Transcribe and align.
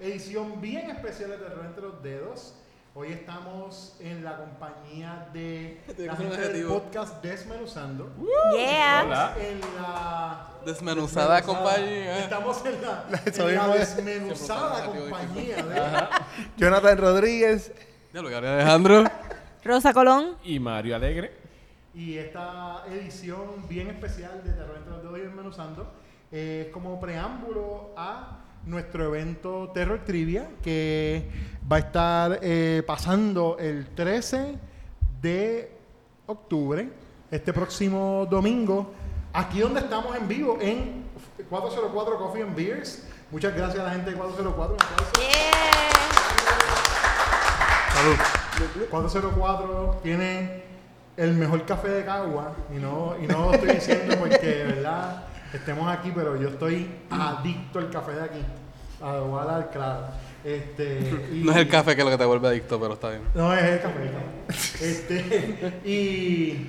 edición 0.00 0.60
bien 0.60 0.90
especial 0.90 1.30
de 1.30 1.36
Terror 1.36 1.64
entre 1.66 1.82
los 1.82 2.02
Dedos. 2.02 2.54
Hoy 2.94 3.12
estamos 3.12 3.96
en 4.00 4.24
la 4.24 4.36
compañía 4.38 5.28
de 5.32 5.80
la 5.98 6.16
gente 6.16 6.36
del 6.36 6.44
adjetivo. 6.44 6.80
podcast 6.80 7.22
Desmenuzando. 7.22 8.10
Yeah. 8.56 9.02
Hola. 9.06 9.36
En 9.38 9.60
la 9.60 10.48
Desmenuzada 10.64 11.42
compañía. 11.42 12.18
Estamos 12.18 12.64
en 12.64 12.82
la, 12.82 13.04
en 13.26 13.56
la 13.56 13.68
desmenuzada 13.76 14.86
compañía 14.86 15.56
de 15.56 16.08
Jonathan 16.56 16.98
Rodríguez. 16.98 17.72
Ya 18.12 18.22
lo 18.22 18.28
Alejandro. 18.36 19.04
Rosa 19.62 19.92
Colón. 19.92 20.36
Y 20.42 20.58
Mario 20.58 20.96
Alegre. 20.96 21.32
Y 21.94 22.16
esta 22.16 22.84
edición 22.90 23.68
bien 23.68 23.88
especial 23.90 24.42
de 24.42 24.52
Terror 24.52 24.76
entre 24.76 24.92
los 24.92 25.02
Dedos 25.02 25.18
y 25.18 25.20
Desmenuzando 25.20 25.92
es 26.32 26.68
como 26.68 26.98
preámbulo 27.00 27.92
a 27.96 28.39
nuestro 28.66 29.04
evento 29.06 29.70
Terror 29.72 30.00
Trivia 30.04 30.48
que 30.62 31.28
va 31.70 31.76
a 31.76 31.78
estar 31.80 32.38
eh, 32.42 32.82
pasando 32.86 33.56
el 33.58 33.86
13 33.94 34.58
de 35.20 35.72
octubre, 36.26 36.88
este 37.30 37.52
próximo 37.52 38.26
domingo, 38.30 38.92
aquí 39.32 39.60
donde 39.60 39.80
estamos 39.80 40.16
en 40.16 40.28
vivo 40.28 40.58
en 40.60 41.04
404 41.48 42.18
Coffee 42.18 42.42
and 42.42 42.56
Beers. 42.56 43.04
Muchas 43.30 43.54
gracias 43.54 43.80
a 43.80 43.84
la 43.84 43.90
gente 43.92 44.10
de 44.10 44.16
404. 44.16 44.74
un 44.74 44.82
aplauso. 44.82 45.12
Salud. 47.94 48.16
404 48.90 50.00
tiene 50.02 50.62
el 51.16 51.34
mejor 51.34 51.64
café 51.64 51.88
de 51.88 52.04
Cagua 52.04 52.54
y 52.74 52.78
no, 52.78 53.14
y 53.22 53.26
no 53.26 53.46
lo 53.46 53.54
estoy 53.54 53.74
diciendo 53.74 54.16
porque 54.18 54.64
verdad 54.64 55.24
estemos 55.52 55.88
aquí, 55.92 56.12
pero 56.14 56.36
yo 56.40 56.48
estoy 56.48 56.88
adicto 57.10 57.78
al 57.78 57.90
café 57.90 58.12
de 58.12 58.22
aquí. 58.22 58.40
A 59.02 59.12
dar 59.46 59.70
claro. 59.70 60.06
Este, 60.44 61.28
y- 61.32 61.42
No 61.44 61.52
es 61.52 61.58
el 61.58 61.68
café 61.68 61.94
que 61.94 62.00
es 62.02 62.04
lo 62.04 62.10
que 62.10 62.18
te 62.18 62.24
vuelve 62.24 62.48
adicto, 62.48 62.78
pero 62.80 62.94
está 62.94 63.10
bien. 63.10 63.22
No, 63.34 63.52
es 63.54 63.62
el 63.62 63.80
café. 63.80 64.02
el 64.02 64.10
café. 64.12 64.24
Este, 64.84 65.80
y, 65.84 66.68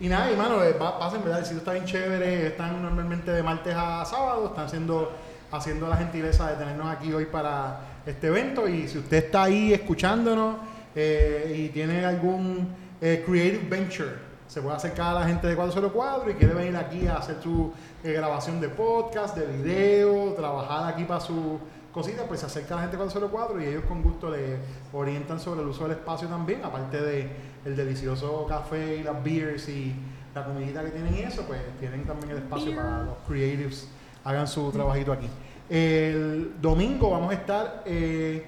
y 0.00 0.08
nada, 0.08 0.30
y 0.32 0.36
mano, 0.36 0.62
eh, 0.64 0.74
pa- 0.74 0.98
pasen, 0.98 1.22
¿verdad? 1.22 1.40
El 1.40 1.44
sitio 1.44 1.58
está 1.58 1.72
bien 1.72 1.84
chévere. 1.84 2.46
Están 2.48 2.80
normalmente 2.82 3.30
de 3.32 3.42
martes 3.42 3.74
a 3.76 4.04
sábado. 4.04 4.46
Están 4.48 4.66
haciendo, 4.66 5.12
haciendo 5.50 5.88
la 5.88 5.96
gentileza 5.96 6.50
de 6.50 6.56
tenernos 6.56 6.86
aquí 6.88 7.12
hoy 7.12 7.26
para 7.26 7.80
este 8.06 8.28
evento. 8.28 8.68
Y 8.68 8.88
si 8.88 8.98
usted 8.98 9.24
está 9.24 9.44
ahí 9.44 9.72
escuchándonos 9.72 10.56
eh, 10.94 11.64
y 11.66 11.68
tiene 11.70 12.04
algún 12.04 12.68
eh, 13.00 13.22
creative 13.26 13.68
venture, 13.68 14.10
se 14.52 14.60
puede 14.60 14.76
acercar 14.76 15.16
a 15.16 15.20
la 15.20 15.26
gente 15.26 15.46
de 15.46 15.56
404 15.56 16.30
y 16.30 16.34
quiere 16.34 16.52
venir 16.52 16.76
aquí 16.76 17.06
a 17.06 17.16
hacer 17.16 17.38
su 17.42 17.72
eh, 18.04 18.12
grabación 18.12 18.60
de 18.60 18.68
podcast, 18.68 19.34
de 19.34 19.46
video, 19.46 20.34
trabajar 20.34 20.92
aquí 20.92 21.04
para 21.04 21.20
su 21.20 21.58
cosita, 21.90 22.24
pues 22.24 22.40
se 22.40 22.46
acerca 22.46 22.74
a 22.74 22.76
la 22.76 22.82
gente 22.82 22.98
de 22.98 23.02
404 23.02 23.62
y 23.62 23.64
ellos 23.64 23.84
con 23.88 24.02
gusto 24.02 24.28
le 24.28 24.58
orientan 24.92 25.40
sobre 25.40 25.62
el 25.62 25.68
uso 25.68 25.84
del 25.84 25.92
espacio 25.92 26.28
también, 26.28 26.62
aparte 26.62 27.00
de 27.00 27.30
el 27.64 27.74
delicioso 27.74 28.44
café 28.46 28.96
y 28.96 29.02
las 29.02 29.24
beers 29.24 29.70
y 29.70 29.94
la 30.34 30.44
comidita 30.44 30.84
que 30.84 30.90
tienen 30.90 31.14
y 31.14 31.20
eso, 31.20 31.44
pues 31.46 31.58
tienen 31.80 32.04
también 32.04 32.32
el 32.32 32.38
espacio 32.38 32.76
para 32.76 33.04
los 33.04 33.16
creatives 33.26 33.88
hagan 34.22 34.46
su 34.46 34.70
trabajito 34.70 35.14
aquí. 35.14 35.28
El 35.70 36.60
domingo 36.60 37.10
vamos 37.10 37.30
a 37.30 37.34
estar 37.34 37.84
eh, 37.86 38.44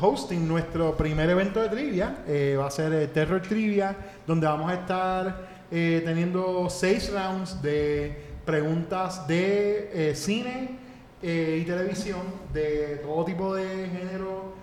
hosting 0.00 0.48
nuestro 0.48 0.96
primer 0.96 1.30
evento 1.30 1.62
de 1.62 1.68
trivia, 1.68 2.18
eh, 2.26 2.56
va 2.58 2.66
a 2.66 2.70
ser 2.70 2.92
eh, 2.92 3.06
Terror 3.08 3.40
Trivia, 3.40 3.96
donde 4.26 4.46
vamos 4.46 4.70
a 4.70 4.74
estar 4.74 5.48
eh, 5.70 6.02
teniendo 6.04 6.68
seis 6.68 7.12
rounds 7.12 7.60
de 7.62 8.24
preguntas 8.44 9.26
de 9.26 10.12
cine, 10.14 10.86
y 11.22 11.64
televisión 11.64 12.20
de 12.52 13.00
todo 13.02 13.24
tipo 13.24 13.52
de 13.52 13.88
género 13.88 14.54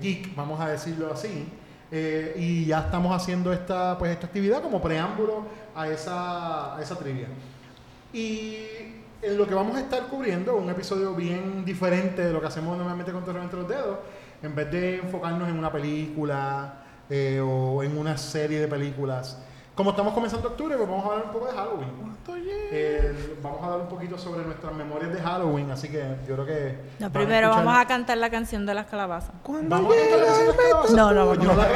geek, 0.00 0.34
vamos 0.34 0.58
a 0.60 0.70
decirlo 0.70 1.12
así. 1.12 1.46
Y 1.92 2.64
ya 2.64 2.80
estamos 2.80 3.14
haciendo 3.14 3.52
esta, 3.52 3.96
pues, 3.96 4.10
esta 4.10 4.26
actividad 4.26 4.60
como 4.60 4.82
preámbulo 4.82 5.44
a 5.76 5.86
esa, 5.88 6.76
esa 6.82 6.98
trivia. 6.98 7.28
Y 8.12 8.56
en 9.22 9.36
lo 9.36 9.46
que 9.46 9.54
vamos 9.54 9.76
a 9.76 9.80
estar 9.80 10.06
cubriendo, 10.08 10.56
un 10.56 10.70
episodio 10.70 11.14
bien 11.14 11.64
diferente 11.64 12.24
de 12.24 12.32
lo 12.32 12.40
que 12.40 12.46
hacemos 12.46 12.76
normalmente 12.76 13.12
con 13.12 13.24
Terror 13.24 13.42
entre 13.42 13.60
los 13.60 13.68
Dedos, 13.68 13.98
en 14.42 14.54
vez 14.54 14.70
de 14.70 14.96
enfocarnos 14.96 15.48
en 15.48 15.58
una 15.58 15.70
película 15.72 16.74
eh, 17.10 17.40
o 17.44 17.82
en 17.82 17.96
una 17.98 18.16
serie 18.16 18.60
de 18.60 18.68
películas. 18.68 19.38
Como 19.74 19.90
estamos 19.90 20.12
comenzando 20.12 20.48
octubre, 20.48 20.76
pues 20.76 20.88
vamos 20.88 21.04
a 21.04 21.08
hablar 21.10 21.24
un 21.26 21.32
poco 21.32 21.46
de 21.46 21.52
Halloween. 21.52 22.18
El- 22.72 23.38
vamos 23.42 23.62
a 23.62 23.64
hablar 23.66 23.80
un 23.82 23.88
poquito 23.88 24.18
sobre 24.18 24.44
nuestras 24.44 24.74
memorias 24.74 25.12
de 25.14 25.20
Halloween, 25.20 25.70
así 25.70 25.88
que 25.88 26.02
yo 26.26 26.34
creo 26.34 26.44
que... 26.46 26.78
No, 26.98 27.10
primero 27.12 27.46
escuchar- 27.48 27.64
vamos 27.64 27.80
a 27.80 27.86
cantar 27.86 28.18
la 28.18 28.28
canción 28.28 28.66
de 28.66 28.74
las 28.74 28.86
calabazas. 28.86 29.30
Vamos 29.46 29.94
a 29.94 29.96
cantar 30.00 30.18
la 30.18 30.26
canción 30.26 30.40
de 30.40 30.46
las 30.48 30.56
calabazas. 30.56 30.90
No, 30.96 31.12
no, 31.12 31.34
Yo 31.34 31.42
no, 31.44 31.54
la- 31.56 31.68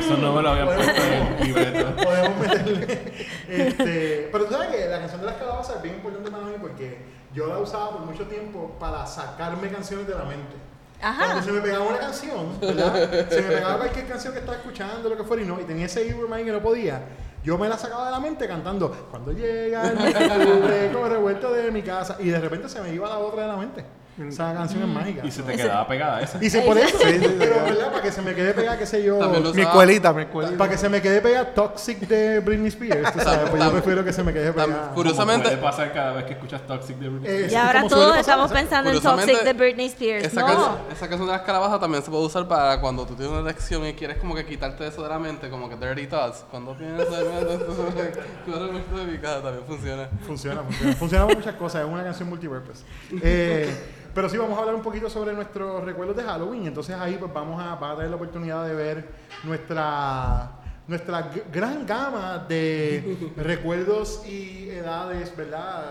Eso 0.00 0.16
no 0.16 0.32
me 0.34 0.42
lo 0.42 0.50
habían 0.50 0.66
puesto 0.66 1.02
en 1.02 1.12
el 1.12 1.46
libreto. 1.46 1.96
podemos 1.96 2.38
meterle. 2.38 3.02
Este, 3.48 4.28
pero 4.32 4.44
tú 4.46 4.54
sabes 4.54 4.68
que 4.68 4.88
la 4.88 4.98
canción 5.00 5.20
de 5.20 5.26
las 5.26 5.36
calabazas 5.36 5.76
es 5.76 5.82
bien 5.82 5.94
importante 5.96 6.30
para 6.30 6.44
mí 6.44 6.52
porque 6.60 6.98
yo 7.34 7.46
la 7.46 7.58
usaba 7.58 7.90
por 7.90 8.00
mucho 8.00 8.26
tiempo 8.26 8.76
para 8.78 9.06
sacarme 9.06 9.68
canciones 9.68 10.06
de 10.06 10.14
la 10.14 10.24
mente. 10.24 10.56
Ajá. 11.00 11.26
Cuando 11.26 11.42
se 11.42 11.52
me 11.52 11.60
pegaba 11.60 11.86
una 11.86 11.98
canción, 11.98 12.60
¿verdad? 12.60 13.28
Se 13.30 13.42
me 13.42 13.48
pegaba 13.48 13.78
cualquier 13.78 14.06
canción 14.06 14.32
que 14.32 14.40
estaba 14.40 14.58
escuchando, 14.58 15.08
lo 15.08 15.16
que 15.16 15.24
fuera, 15.24 15.42
y 15.42 15.46
no, 15.46 15.60
y 15.60 15.64
tenía 15.64 15.86
ese 15.86 16.00
ahí 16.00 16.44
que 16.44 16.52
no 16.52 16.60
podía. 16.60 17.02
Yo 17.42 17.56
me 17.56 17.68
la 17.68 17.78
sacaba 17.78 18.04
de 18.04 18.10
la 18.10 18.20
mente 18.20 18.46
cantando 18.46 18.90
Cuando 19.10 19.32
llega 19.32 19.90
el 19.90 19.96
octubre, 19.98 20.92
con 20.92 21.10
revuelto 21.10 21.52
de 21.52 21.70
mi 21.70 21.82
casa. 21.82 22.16
Y 22.18 22.28
de 22.28 22.38
repente 22.38 22.68
se 22.68 22.82
me 22.82 22.92
iba 22.92 23.08
la 23.08 23.18
otra 23.18 23.42
de 23.42 23.48
la 23.48 23.56
mente. 23.56 23.84
Esa 24.28 24.52
canción 24.54 24.82
es 24.82 24.88
mágica. 24.88 25.26
Y 25.26 25.30
se 25.30 25.42
te 25.42 25.56
quedaba 25.56 25.86
pegada 25.86 26.20
esa. 26.20 26.42
Y 26.44 26.50
si 26.50 26.60
por 26.60 26.76
eso, 26.78 26.98
Sí, 26.98 27.20
pero 27.38 27.54
¿verdad? 27.64 27.90
Para 27.90 28.02
que 28.02 28.12
se 28.12 28.22
me 28.22 28.34
quede 28.34 28.52
pegada, 28.54 28.78
qué 28.78 28.86
sé 28.86 29.02
yo. 29.02 29.18
Mi 29.54 29.62
escuelita, 29.62 30.12
mi 30.12 30.22
escuelita. 30.22 30.56
Para 30.58 30.70
que 30.70 30.78
se 30.78 30.88
me 30.88 31.00
quede 31.00 31.20
pegada 31.20 31.54
Toxic 31.54 31.98
de 32.00 32.40
Britney 32.40 32.68
Spears, 32.68 33.12
tú 33.12 33.20
sabes, 33.20 33.50
pues 33.50 33.62
yo 33.62 33.72
prefiero 33.72 34.04
que 34.04 34.12
se 34.12 34.22
me 34.22 34.32
quede 34.32 34.52
pegada. 34.52 34.90
curi- 34.90 34.94
Curiosamente- 34.94 35.48
puede 35.50 35.62
pasar 35.62 35.92
cada 35.92 36.12
vez 36.12 36.24
que 36.24 36.32
escuchas 36.34 36.62
Toxic 36.66 36.96
de 36.96 37.08
Britney. 37.08 37.30
Eh, 37.30 37.48
Y 37.50 37.54
ahora 37.54 37.86
todos 37.88 38.16
estamos 38.18 38.50
pensando 38.52 38.90
en 38.90 39.00
Toxic 39.00 39.42
de 39.42 39.52
Britney 39.52 39.86
Spears. 39.86 40.24
Esa, 40.26 40.40
No. 40.40 40.46
canción, 40.46 40.74
esa 40.92 41.08
canción 41.08 41.26
de 41.26 41.32
las 41.32 41.42
calabazas 41.42 41.80
también 41.80 42.02
se 42.02 42.10
puede 42.10 42.24
usar 42.24 42.46
para 42.48 42.80
cuando 42.80 43.06
tú 43.06 43.14
tienes 43.14 43.32
una 43.32 43.40
elección 43.40 43.86
y 43.86 43.94
quieres 43.94 44.18
como 44.18 44.34
que 44.34 44.44
quitarte 44.44 44.86
eso 44.86 45.02
de 45.02 45.08
la 45.08 45.18
mente, 45.18 45.48
como 45.50 45.68
que 45.68 45.76
dirty 45.76 46.06
thoughts. 46.06 46.44
Cuando 46.50 46.74
piensas 46.76 47.06
en 47.08 47.50
de 48.96 49.04
mi 49.12 49.18
casa 49.18 49.42
también 49.42 49.64
funciona. 49.66 50.08
Funciona, 50.26 50.62
funciona. 50.62 50.94
Funciona 50.96 51.26
muchas 51.26 51.54
cosas, 51.54 51.82
es 51.86 51.88
una 51.92 52.02
canción 52.04 52.28
multipurpose. 52.28 52.84
Eh, 53.22 53.68
pero 54.14 54.28
sí, 54.28 54.36
vamos 54.36 54.56
a 54.56 54.60
hablar 54.60 54.74
un 54.74 54.82
poquito 54.82 55.08
sobre 55.10 55.32
nuestros 55.32 55.84
recuerdos 55.84 56.16
de 56.16 56.22
Halloween. 56.22 56.66
Entonces 56.66 56.96
ahí 56.96 57.16
pues 57.18 57.32
vamos 57.32 57.62
a, 57.62 57.74
va 57.76 57.92
a 57.92 57.94
tener 57.96 58.10
la 58.10 58.16
oportunidad 58.16 58.66
de 58.66 58.74
ver 58.74 59.08
nuestra, 59.44 60.50
nuestra 60.86 61.30
gran 61.52 61.86
gama 61.86 62.44
de 62.48 63.32
recuerdos 63.36 64.22
y 64.26 64.68
edades, 64.70 65.34
¿verdad? 65.36 65.90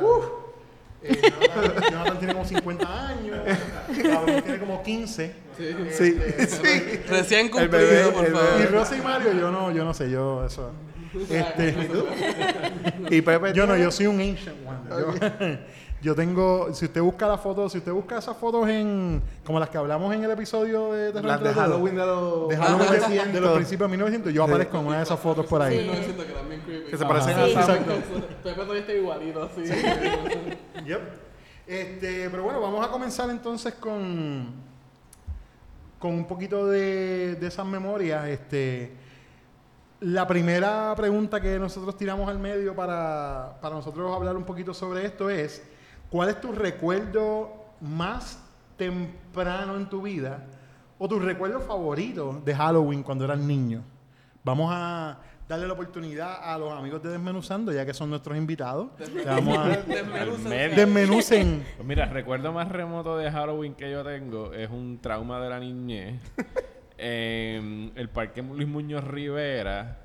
Eh, 1.02 1.18
Jonathan, 1.56 1.84
Jonathan 1.92 2.20
tiene 2.20 2.34
como 2.34 2.46
50 2.46 3.08
años, 3.08 3.38
Gabriel 4.04 4.44
tiene 4.44 4.60
como 4.60 4.84
15. 4.84 5.36
Sí. 5.58 5.76
Sí, 5.92 6.20
Este, 6.38 6.48
sí. 6.48 7.00
Recién 7.08 7.46
El 7.46 7.52
cumplido, 7.52 7.88
bebé, 7.88 8.12
por 8.12 8.28
favor. 8.28 8.62
Y 8.62 8.66
Rosa 8.66 8.98
y 8.98 9.02
Mario, 9.02 9.32
yo 9.34 9.50
no, 9.52 9.72
yo 9.72 9.86
no 9.86 9.94
sé, 9.94 10.10
yo 10.10 10.46
eso. 10.46 10.72
Este, 11.30 11.90
Y 13.10 13.22
Pepe. 13.22 13.54
Yo 13.54 13.66
no, 13.66 13.76
yo 13.76 13.90
soy 13.92 14.08
un 14.08 14.20
ancient 14.20 14.56
one. 14.66 14.80
Yo, 14.90 15.14
yo 16.02 16.16
tengo, 16.16 16.74
si 16.74 16.86
usted 16.86 17.02
busca 17.02 17.28
la 17.28 17.38
foto, 17.38 17.68
si 17.70 17.80
usted 17.80 17.92
busca 17.92 18.18
esas 18.20 18.38
fotos 18.38 18.68
en, 18.70 19.22
como 19.46 19.60
las 19.60 19.70
que 19.70 19.78
hablamos 19.78 20.14
en 20.16 20.24
el 20.24 20.32
episodio 20.32 20.94
de 20.94 21.12
Terror 21.12 21.26
Las 21.26 21.44
de 21.44 21.54
Halloween 21.54 21.96
de 21.96 22.06
los. 22.06 22.48
de 22.50 22.58
Halloween 22.58 22.80
de- 22.88 22.92
1900. 23.00 23.34
de 23.34 23.42
los 23.42 23.54
principios 23.56 23.92
de 23.92 23.98
1900, 23.98 24.34
yo 24.34 24.46
Sí. 24.46 24.50
aparezco 24.52 24.78
en 24.80 24.86
una 24.88 24.98
de 24.98 25.04
esas 25.04 25.20
fotos 25.20 25.46
por 25.46 25.62
ahí. 25.62 25.80
Sí. 26.06 26.14
Que 26.14 26.24
también 26.34 26.62
creepy. 26.62 26.92
Que 26.92 26.98
se 26.98 27.04
Ah, 27.04 27.08
parecen 27.08 27.36
Sí. 27.36 27.42
a 27.56 27.64
Sam. 27.64 27.76
Exacto. 27.78 27.94
Pepe 28.44 28.56
todavía 28.62 28.80
está 28.82 28.94
igualito 28.94 29.44
así. 29.44 29.64
Yep. 30.86 31.02
Este, 31.68 32.30
pero 32.30 32.44
bueno, 32.44 32.62
vamos 32.62 32.86
a 32.86 32.90
comenzar 32.90 33.30
entonces 33.30 33.74
con, 33.76 34.48
con 36.00 36.14
un 36.14 36.26
poquito 36.26 36.66
de, 36.68 37.36
de 37.36 37.48
esas 37.48 37.66
memorias. 37.66 38.26
Este, 38.28 38.94
la 40.00 40.26
primera 40.26 40.94
pregunta 40.96 41.42
que 41.42 41.60
nosotros 41.60 41.98
tiramos 41.98 42.30
al 42.30 42.40
medio 42.40 42.74
para, 42.74 43.58
para 43.62 43.76
nosotros 43.76 44.16
hablar 44.16 44.36
un 44.38 44.46
poquito 44.46 44.74
sobre 44.74 45.06
esto 45.06 45.30
es, 45.30 45.62
¿cuál 46.10 46.30
es 46.30 46.42
tu 46.42 46.52
recuerdo 46.52 47.54
más 47.82 48.44
temprano 48.78 49.76
en 49.76 49.90
tu 49.90 50.02
vida 50.02 50.46
o 50.98 51.08
tu 51.08 51.20
recuerdo 51.20 51.60
favorito 51.62 52.42
de 52.44 52.56
Halloween 52.56 53.04
cuando 53.04 53.26
eras 53.26 53.40
niño? 53.40 53.84
Vamos 54.44 54.72
a, 54.74 55.20
darle 55.50 55.66
la 55.66 55.74
oportunidad 55.74 56.44
a 56.44 56.60
los 56.60 56.72
amigos 56.72 57.02
de 57.02 57.10
Desmenuzando, 57.10 57.74
ya 57.74 57.84
que 57.84 57.94
son 57.94 58.12
nuestros 58.12 58.38
invitados. 58.38 58.90
Vamos 59.26 59.58
a 59.58 59.68
desmenucen. 60.70 61.66
Pues 61.76 61.88
mira, 61.88 62.04
el 62.04 62.12
recuerdo 62.12 62.54
más 62.54 62.70
remoto 62.70 63.18
de 63.18 63.32
Halloween 63.32 63.74
que 63.74 63.90
yo 63.90 64.04
tengo 64.04 64.54
es 64.54 64.70
un 64.70 65.00
trauma 65.02 65.42
de 65.42 65.50
la 65.50 65.60
niñez. 65.60 66.22
en 67.00 67.92
el 67.96 68.10
parque 68.10 68.44
Luis 68.44 68.68
Muñoz 68.68 69.04
Rivera, 69.06 69.98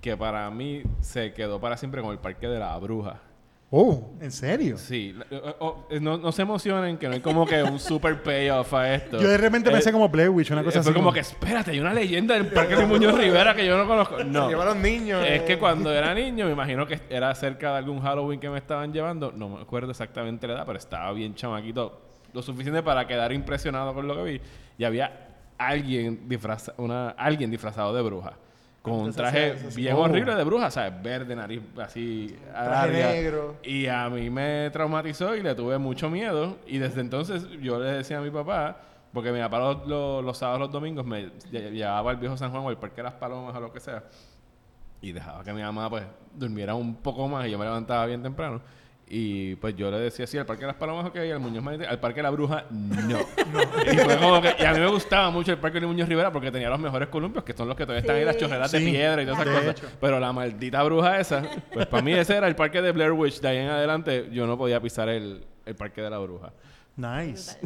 que 0.00 0.16
para 0.16 0.48
mí 0.50 0.82
se 1.00 1.32
quedó 1.32 1.60
para 1.60 1.76
siempre 1.76 2.00
con 2.00 2.12
el 2.12 2.18
parque 2.18 2.46
de 2.46 2.60
la 2.60 2.76
bruja. 2.78 3.20
Oh, 3.68 4.12
¿en 4.20 4.30
serio? 4.30 4.78
Sí, 4.78 5.12
la- 5.12 5.26
o- 5.58 5.86
o- 5.90 6.00
no, 6.00 6.16
no 6.18 6.30
se 6.30 6.42
emocionen 6.42 6.96
que 6.98 7.08
no 7.08 7.14
hay 7.14 7.20
como 7.20 7.44
que 7.44 7.60
un 7.64 7.80
super 7.80 8.22
payoff 8.22 8.72
a 8.74 8.94
esto. 8.94 9.18
Yo 9.20 9.28
de 9.28 9.36
repente 9.38 9.70
Eh, 9.70 9.72
pensé 9.72 9.90
como 9.90 10.08
Blair 10.08 10.30
Witch, 10.30 10.52
una 10.52 10.62
cosa 10.62 10.82
fue 10.84 10.92
así. 10.92 10.96
como 10.98 11.12
que, 11.12 11.18
espérate, 11.20 11.72
hay 11.72 11.80
una 11.80 11.92
leyenda 11.92 12.34
del 12.34 12.46
Parque 12.46 12.76
Luis 12.76 12.86
Muñoz 12.86 13.18
Rivera 13.18 13.56
que 13.56 13.66
yo 13.66 13.76
no 13.76 13.86
conozco. 13.88 14.18
No. 14.24 14.48
Lleva 14.48 14.62
a 14.62 14.66
los 14.66 14.76
niños. 14.76 15.24
Es 15.26 15.40
eh. 15.42 15.44
que 15.44 15.58
cuando 15.58 15.92
era 15.92 16.14
niño, 16.14 16.46
me 16.46 16.52
imagino 16.52 16.86
que 16.86 17.00
era 17.10 17.34
cerca 17.34 17.72
de 17.72 17.78
algún 17.78 18.00
Halloween 18.00 18.38
que 18.38 18.48
me 18.48 18.58
estaban 18.58 18.92
llevando. 18.92 19.32
No 19.32 19.48
me 19.48 19.62
acuerdo 19.62 19.90
exactamente 19.90 20.46
la 20.46 20.54
edad, 20.54 20.64
pero 20.64 20.78
estaba 20.78 21.12
bien 21.12 21.34
chamaquito. 21.34 22.00
Lo 22.32 22.42
suficiente 22.42 22.84
para 22.84 23.04
quedar 23.06 23.32
impresionado 23.32 23.92
con 23.94 24.06
lo 24.06 24.14
que 24.14 24.22
vi. 24.22 24.40
Y 24.78 24.84
había 24.84 25.26
alguien, 25.58 26.28
disfraza, 26.28 26.72
una, 26.76 27.10
alguien 27.10 27.50
disfrazado 27.50 27.92
de 27.94 28.02
bruja. 28.02 28.34
Con 28.90 29.00
un 29.00 29.12
traje 29.12 29.54
bien 29.74 29.94
Oh. 29.96 30.02
horrible 30.02 30.34
de 30.34 30.44
bruja, 30.44 30.70
¿sabes? 30.70 31.02
Verde, 31.02 31.34
nariz 31.34 31.60
así. 31.78 32.36
Traje 32.52 32.92
larga. 32.92 33.12
negro. 33.12 33.56
Y 33.64 33.86
a 33.86 34.08
mí 34.08 34.30
me 34.30 34.70
traumatizó 34.72 35.34
y 35.34 35.42
le 35.42 35.54
tuve 35.54 35.76
mucho 35.78 36.08
miedo. 36.08 36.56
Y 36.66 36.78
desde 36.78 37.00
entonces 37.00 37.46
yo 37.60 37.78
le 37.80 37.90
decía 37.90 38.18
a 38.18 38.20
mi 38.20 38.30
papá, 38.30 38.76
porque 39.12 39.32
mi 39.32 39.40
papá 39.40 39.58
los, 39.58 39.86
los, 39.88 40.24
los 40.24 40.38
sábados, 40.38 40.60
los 40.60 40.70
domingos 40.72 41.04
me 41.04 41.26
lle- 41.50 41.72
llevaba 41.72 42.10
al 42.12 42.16
viejo 42.18 42.36
San 42.36 42.50
Juan 42.50 42.62
o 42.64 42.68
al 42.68 42.78
Parque 42.78 42.96
de 42.98 43.02
las 43.04 43.14
Palomas 43.14 43.54
o 43.56 43.60
lo 43.60 43.72
que 43.72 43.80
sea. 43.80 44.04
Y 45.00 45.12
dejaba 45.12 45.42
que 45.44 45.52
mi 45.52 45.62
mamá 45.62 45.90
pues 45.90 46.04
durmiera 46.34 46.74
un 46.74 46.94
poco 46.96 47.26
más 47.28 47.46
y 47.46 47.50
yo 47.50 47.58
me 47.58 47.64
levantaba 47.64 48.06
bien 48.06 48.22
temprano. 48.22 48.60
Y 49.08 49.54
pues 49.56 49.76
yo 49.76 49.88
le 49.88 50.00
decía, 50.00 50.26
sí, 50.26 50.36
al 50.36 50.46
Parque 50.46 50.62
de 50.62 50.66
las 50.66 50.76
Palomas, 50.76 51.06
ok, 51.06 51.16
al 51.16 51.38
Muñoz 51.38 51.62
Marín, 51.62 51.84
al 51.84 52.00
Parque 52.00 52.16
de 52.16 52.22
la 52.24 52.30
Bruja, 52.30 52.64
no. 52.70 53.20
Y 53.92 53.96
fue 53.98 54.16
como 54.18 54.42
que, 54.42 54.56
y 54.58 54.64
a 54.64 54.72
mí 54.72 54.80
me 54.80 54.88
gustaba 54.88 55.30
mucho 55.30 55.52
el 55.52 55.58
Parque 55.58 55.78
de 55.78 55.86
Muñoz 55.86 56.08
Rivera 56.08 56.32
porque 56.32 56.50
tenía 56.50 56.68
los 56.68 56.80
mejores 56.80 57.08
columpios, 57.08 57.44
que 57.44 57.52
son 57.52 57.68
los 57.68 57.76
que 57.76 57.84
todavía 57.84 58.00
están 58.00 58.16
ahí, 58.16 58.24
las 58.24 58.36
chorreras 58.36 58.68
Sí, 58.68 58.84
de 58.84 58.90
piedra 58.90 59.22
y 59.22 59.26
todas 59.26 59.40
esas 59.42 59.54
de 59.54 59.60
cosas. 59.60 59.76
hecho. 59.84 59.96
Pero 60.00 60.18
la 60.18 60.32
maldita 60.32 60.82
bruja 60.82 61.20
esa, 61.20 61.42
pues 61.72 61.86
para 61.86 62.02
mí 62.02 62.12
ese 62.14 62.34
era 62.36 62.48
el 62.48 62.56
parque 62.56 62.82
de 62.82 62.90
Blair 62.90 63.12
Witch. 63.12 63.40
De 63.40 63.46
ahí 63.48 63.58
en 63.58 63.68
adelante 63.68 64.28
yo 64.32 64.44
no 64.44 64.58
podía 64.58 64.80
pisar 64.80 65.08
el, 65.08 65.44
el 65.64 65.74
parque 65.76 66.02
de 66.02 66.10
la 66.10 66.18
bruja. 66.18 66.52
Nice. 66.96 67.58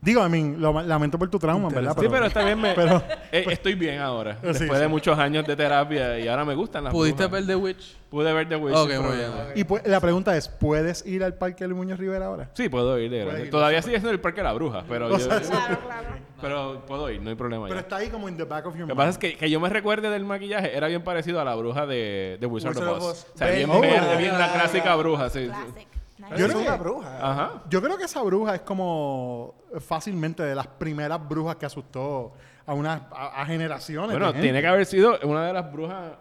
Digo, 0.00 0.24
I 0.24 0.28
mean, 0.30 0.60
lo 0.60 0.80
lamento 0.82 1.18
por 1.18 1.28
tu 1.28 1.40
trauma, 1.40 1.68
¿verdad? 1.70 1.96
sí, 1.98 2.06
pero 2.08 2.26
está 2.26 2.44
bien. 2.44 2.60
Me, 2.60 2.72
pero- 2.72 3.02
eh, 3.32 3.44
estoy 3.50 3.74
bien 3.74 3.98
ahora. 4.00 4.34
Sí, 4.42 4.46
después 4.46 4.70
sí. 4.74 4.78
de 4.78 4.86
muchos 4.88 5.18
años 5.18 5.44
de 5.44 5.56
terapia 5.56 6.18
y 6.20 6.28
ahora 6.28 6.44
me 6.44 6.54
gustan 6.54 6.84
las 6.84 6.92
¿Pudiste 6.92 7.24
brujas. 7.26 7.32
ver 7.32 7.46
The 7.48 7.56
Witch? 7.56 7.96
Pude 8.08 8.32
ver 8.32 8.48
The 8.48 8.56
Witch. 8.56 8.76
Ok, 8.76 8.90
muy 9.02 9.16
bien. 9.16 9.30
Y 9.56 9.64
pues, 9.64 9.84
la 9.86 9.98
pregunta 10.00 10.36
es, 10.36 10.48
¿puedes 10.48 11.04
ir 11.04 11.24
al 11.24 11.34
Parque 11.34 11.66
Luis 11.66 11.76
Muñoz 11.76 11.98
Rivera 11.98 12.26
ahora? 12.26 12.48
Sí, 12.54 12.68
puedo 12.68 12.96
ir. 12.98 13.50
Todavía 13.50 13.82
sigue 13.82 13.96
siendo 13.96 14.10
el 14.10 14.20
parque 14.20 14.38
de 14.40 14.44
la 14.44 14.52
bruja, 14.52 14.84
pero, 14.88 15.06
O 15.08 15.10
yo- 15.10 15.18
sea, 15.18 15.40
Claro, 15.40 15.78
claro. 15.84 16.08
pero 16.40 16.82
puedo 16.86 17.10
ir, 17.10 17.20
no 17.20 17.30
hay 17.30 17.36
problema. 17.36 17.64
Pero 17.64 17.74
ya. 17.74 17.80
está 17.80 17.96
ahí 17.96 18.08
como 18.08 18.28
in 18.28 18.36
the 18.36 18.44
back 18.44 18.66
of 18.66 18.74
your 18.74 18.82
Lo 18.82 18.86
que 18.86 18.92
mind. 18.94 18.96
pasa 18.98 19.10
es 19.10 19.18
que, 19.18 19.36
que 19.36 19.50
yo 19.50 19.58
me 19.58 19.68
recuerde 19.68 20.08
del 20.10 20.24
maquillaje 20.24 20.76
era 20.76 20.86
bien 20.86 21.02
parecido 21.02 21.40
a 21.40 21.44
la 21.44 21.56
bruja 21.56 21.86
de, 21.86 22.38
de 22.40 22.46
Wizard, 22.46 22.70
Wizard 22.70 22.88
of 22.88 22.98
of 22.98 23.02
Oz. 23.04 23.10
Oz. 23.10 23.26
O 23.34 23.38
sea, 23.38 23.50
bien 23.50 23.68
Oh. 23.68 23.80
verde, 23.80 24.16
bien 24.16 24.38
la 24.38 24.52
clásica 24.52 24.94
bruja, 24.94 25.28
sí. 25.28 25.40
sí. 25.40 25.46
Classic. 25.48 25.88
Yo 26.18 26.46
es 26.46 26.52
creo 26.52 26.60
una 26.60 26.72
que- 26.76 26.82
bruja. 26.82 27.18
Ajá. 27.30 27.52
Yo 27.68 27.80
creo 27.82 27.96
que 27.96 28.04
esa 28.04 28.22
bruja 28.22 28.54
es 28.56 28.60
como 28.62 29.54
fácilmente 29.80 30.42
de 30.42 30.54
las 30.54 30.66
primeras 30.66 31.26
brujas 31.28 31.56
que 31.56 31.66
asustó 31.66 32.32
a 32.66 32.74
unas 32.74 33.02
a, 33.12 33.42
a 33.42 33.46
generaciones. 33.46 34.10
Bueno, 34.18 34.32
tiene 34.34 34.60
que 34.60 34.66
haber 34.66 34.84
sido 34.86 35.18
una 35.22 35.46
de 35.46 35.52
las 35.52 35.72
brujas, 35.72 36.12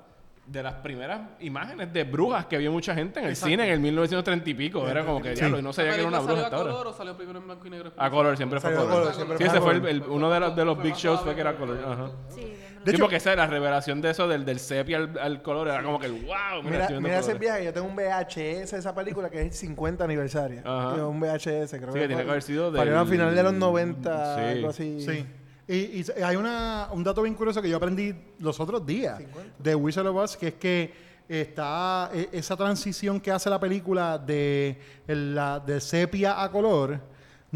de 0.46 0.64
las 0.64 0.76
primeras 0.76 1.22
imágenes 1.42 1.92
de 1.92 2.04
brujas 2.06 2.46
que 2.46 2.58
vio 2.58 2.72
mucha 2.72 2.94
gente 2.96 3.20
en 3.20 3.26
el 3.26 3.32
Exacto. 3.32 3.50
cine 3.50 3.66
en 3.68 3.74
el 3.74 3.80
1930 3.82 4.50
y 4.50 4.54
pico. 4.54 4.88
Era 4.88 5.04
como 5.06 5.22
que, 5.22 5.36
Sí. 5.36 5.42
diablo, 5.42 5.60
y 5.60 5.62
no 5.62 5.74
sabía 5.74 5.92
que 5.94 6.00
era 6.00 6.08
una 6.08 6.20
bruja 6.20 6.42
salió 6.44 6.56
a 6.56 6.58
ahora. 6.60 6.72
color 6.72 6.88
o 6.88 6.94
salió 6.94 7.18
primero 7.18 7.40
en 7.40 7.46
blanco 7.48 7.68
y 7.68 7.70
negro? 7.70 7.92
A 7.98 8.10
color, 8.10 8.38
siempre 8.38 8.60
fue 8.62 8.70
a 8.70 8.74
Salió 8.76 8.88
a 8.88 8.90
color. 8.92 9.02
color, 9.12 9.16
siempre 9.16 9.38
sí, 9.38 9.44
fue 9.44 9.50
a 9.50 9.52
ese 9.58 9.62
fue 9.62 9.74
el, 9.74 9.80
color. 9.82 9.92
el- 10.10 10.16
uno 10.16 10.30
de 10.32 10.40
los, 10.40 10.56
de 10.56 10.66
los 10.66 10.82
big 10.82 10.94
shows 10.96 11.20
fue 11.22 11.36
que 11.36 11.42
era 11.42 11.56
color. 11.58 11.80
Ajá. 11.86 12.12
Sí. 12.30 12.54
De 12.84 12.92
sí, 12.92 12.96
hecho- 12.96 13.04
porque 13.04 13.18
esa 13.18 13.36
la 13.36 13.48
revelación 13.48 14.02
de 14.02 14.12
eso 14.12 14.28
del, 14.28 14.46
del 14.46 14.60
sepia 14.60 14.98
al, 14.98 15.18
al 15.20 15.42
color 15.42 15.68
era 15.68 15.84
como 15.84 16.00
que, 16.00 16.08
wow, 16.10 16.64
mira, 16.64 16.88
Mira, 17.00 17.20
ese 17.20 17.34
viaje, 17.34 17.66
yo 17.66 17.74
tengo 17.74 17.88
un 17.88 17.96
VHS 17.96 18.72
de 18.72 18.78
esa 18.80 18.94
película 18.96 19.30
que 19.30 19.40
es 19.42 19.46
el 19.48 19.54
50 19.54 20.04
aniversario. 20.04 20.62
Ajá. 20.64 21.06
Un 21.06 21.20
VHS, 21.20 21.42
creo 21.44 21.70
Sí, 21.70 21.78
que 21.78 21.90
fue- 21.92 22.08
tiene 22.08 22.24
que 22.24 22.30
haber 22.30 22.44
sido 22.44 22.72
del- 22.72 22.96
a 22.96 23.06
final 23.06 23.36
de 23.36 23.44
los 23.44 23.54
90, 23.54 24.36
Sí. 24.36 24.42
algo 24.58 24.70
así. 24.70 25.02
Sí. 25.02 25.26
Y, 25.70 26.06
hay 26.24 26.36
una, 26.38 26.88
un 26.94 27.04
dato 27.04 27.22
bien 27.24 27.36
curioso 27.36 27.62
que 27.62 27.70
yo 27.70 27.76
aprendí 27.78 28.16
los 28.40 28.58
otros 28.60 28.86
días 28.86 29.20
de 29.60 29.76
Wizard 29.76 30.08
of 30.08 30.16
Oz, 30.16 30.38
que 30.38 30.48
es 30.48 30.54
que 30.54 30.94
está 31.28 32.10
e- 32.14 32.30
esa 32.32 32.56
transición 32.56 33.20
que 33.20 33.32
hace 33.32 33.50
la 33.50 33.60
película 33.60 34.18
de, 34.18 34.80
la, 35.08 35.60
de 35.60 35.82
sepia 35.82 36.42
a 36.42 36.50
color. 36.50 37.00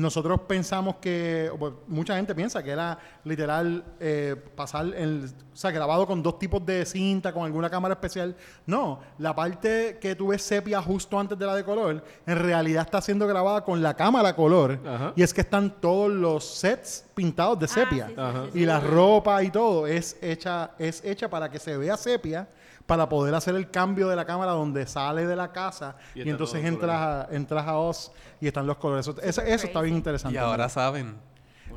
Nosotros 0.01 0.41
pensamos 0.47 0.95
que, 0.95 1.51
pues, 1.59 1.73
mucha 1.87 2.15
gente 2.15 2.33
piensa 2.33 2.63
que 2.63 2.71
era 2.71 2.97
literal 3.23 3.83
eh, 3.99 4.35
pasar, 4.55 4.87
el, 4.95 5.29
o 5.53 5.55
sea, 5.55 5.69
grabado 5.69 6.07
con 6.07 6.23
dos 6.23 6.39
tipos 6.39 6.65
de 6.65 6.85
cinta, 6.85 7.31
con 7.31 7.45
alguna 7.45 7.69
cámara 7.69 7.93
especial. 7.93 8.35
No, 8.65 8.99
la 9.19 9.35
parte 9.35 9.99
que 10.01 10.15
tú 10.15 10.27
ves 10.29 10.41
sepia 10.41 10.81
justo 10.81 11.19
antes 11.19 11.37
de 11.37 11.45
la 11.45 11.55
de 11.55 11.63
color, 11.63 12.03
en 12.25 12.39
realidad 12.39 12.83
está 12.85 12.99
siendo 12.99 13.27
grabada 13.27 13.63
con 13.63 13.81
la 13.81 13.93
cámara 13.95 14.35
color. 14.35 14.79
Ajá. 14.85 15.13
Y 15.15 15.21
es 15.21 15.33
que 15.33 15.41
están 15.41 15.69
todos 15.79 16.11
los 16.11 16.43
sets 16.45 17.05
pintados 17.13 17.59
de 17.59 17.67
sepia. 17.67 18.07
sí, 18.07 18.13
sí, 18.15 18.19
Ajá. 18.19 18.43
sí, 18.45 18.49
sí. 18.53 18.59
Y 18.59 18.65
la 18.65 18.79
ropa 18.79 19.43
y 19.43 19.51
todo 19.51 19.85
es 19.85 20.17
hecha, 20.21 20.71
es 20.79 21.03
hecha 21.05 21.29
para 21.29 21.49
que 21.49 21.59
se 21.59 21.77
vea 21.77 21.95
sepia, 21.95 22.47
para 22.91 23.07
poder 23.07 23.33
hacer 23.33 23.55
el 23.55 23.71
cambio 23.71 24.09
de 24.09 24.17
la 24.17 24.25
cámara 24.25 24.51
donde 24.51 24.85
sale 24.85 25.25
de 25.25 25.33
la 25.33 25.53
casa 25.53 25.95
Y 26.13 26.29
entonces 26.29 26.65
entras 26.65 26.99
a, 26.99 27.27
entras 27.33 27.65
a 27.65 27.77
Oz 27.77 28.11
y 28.41 28.47
están 28.47 28.67
los 28.67 28.75
colores. 28.75 29.07
Eso, 29.07 29.21
eso, 29.21 29.41
eso 29.43 29.67
está 29.67 29.79
bien 29.79 29.95
interesante. 29.95 30.35
Y 30.35 30.37
ahora 30.37 30.67
saben. 30.67 31.15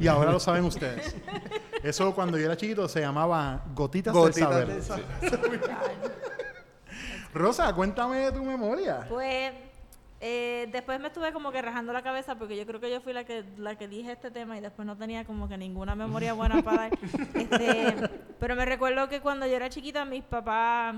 Y 0.01 0.09
ahora 0.09 0.33
lo 0.33 0.41
saben 0.41 0.65
ustedes. 0.65 1.15
Eso 1.85 2.13
cuando 2.17 2.37
yo 2.37 2.47
era 2.47 2.57
chiquito 2.57 2.89
se 2.89 3.01
llamaba 3.01 3.63
gotitas, 3.77 4.13
Gotitas 4.13 4.67
de 4.67 4.83
saber. 4.83 5.11
de 5.21 5.31
saber. 5.31 5.61
Rosa, 7.33 7.73
cuéntame 7.73 8.17
de 8.17 8.33
tu 8.33 8.43
memoria. 8.43 9.07
Pues 9.09 9.53
eh, 10.27 10.69
después 10.73 10.99
me 11.01 11.09
estuve 11.09 11.35
como 11.35 11.53
que 11.53 11.61
rajando 11.61 11.93
la 11.93 12.03
cabeza 12.03 12.35
porque 12.37 12.57
yo 12.57 12.65
creo 12.65 12.81
que 12.81 12.91
yo 12.91 13.03
fui 13.03 13.13
la 13.13 13.25
que 13.25 13.45
la 13.59 13.77
que 13.77 13.89
dije 13.89 14.11
este 14.13 14.31
tema 14.31 14.57
y 14.57 14.61
después 14.63 14.87
no 14.87 14.97
tenía 14.97 15.27
como 15.27 15.49
que 15.49 15.59
ninguna 15.59 15.95
memoria 15.95 16.33
buena 16.33 16.63
para 16.63 16.89
dar. 16.89 16.99
Este, 17.35 18.09
pero 18.41 18.57
me 18.57 18.65
recuerdo 18.65 19.07
que 19.11 19.21
cuando 19.21 19.47
yo 19.47 19.55
era 19.55 19.69
chiquita 19.69 20.07
mis 20.07 20.25
papás 20.25 20.95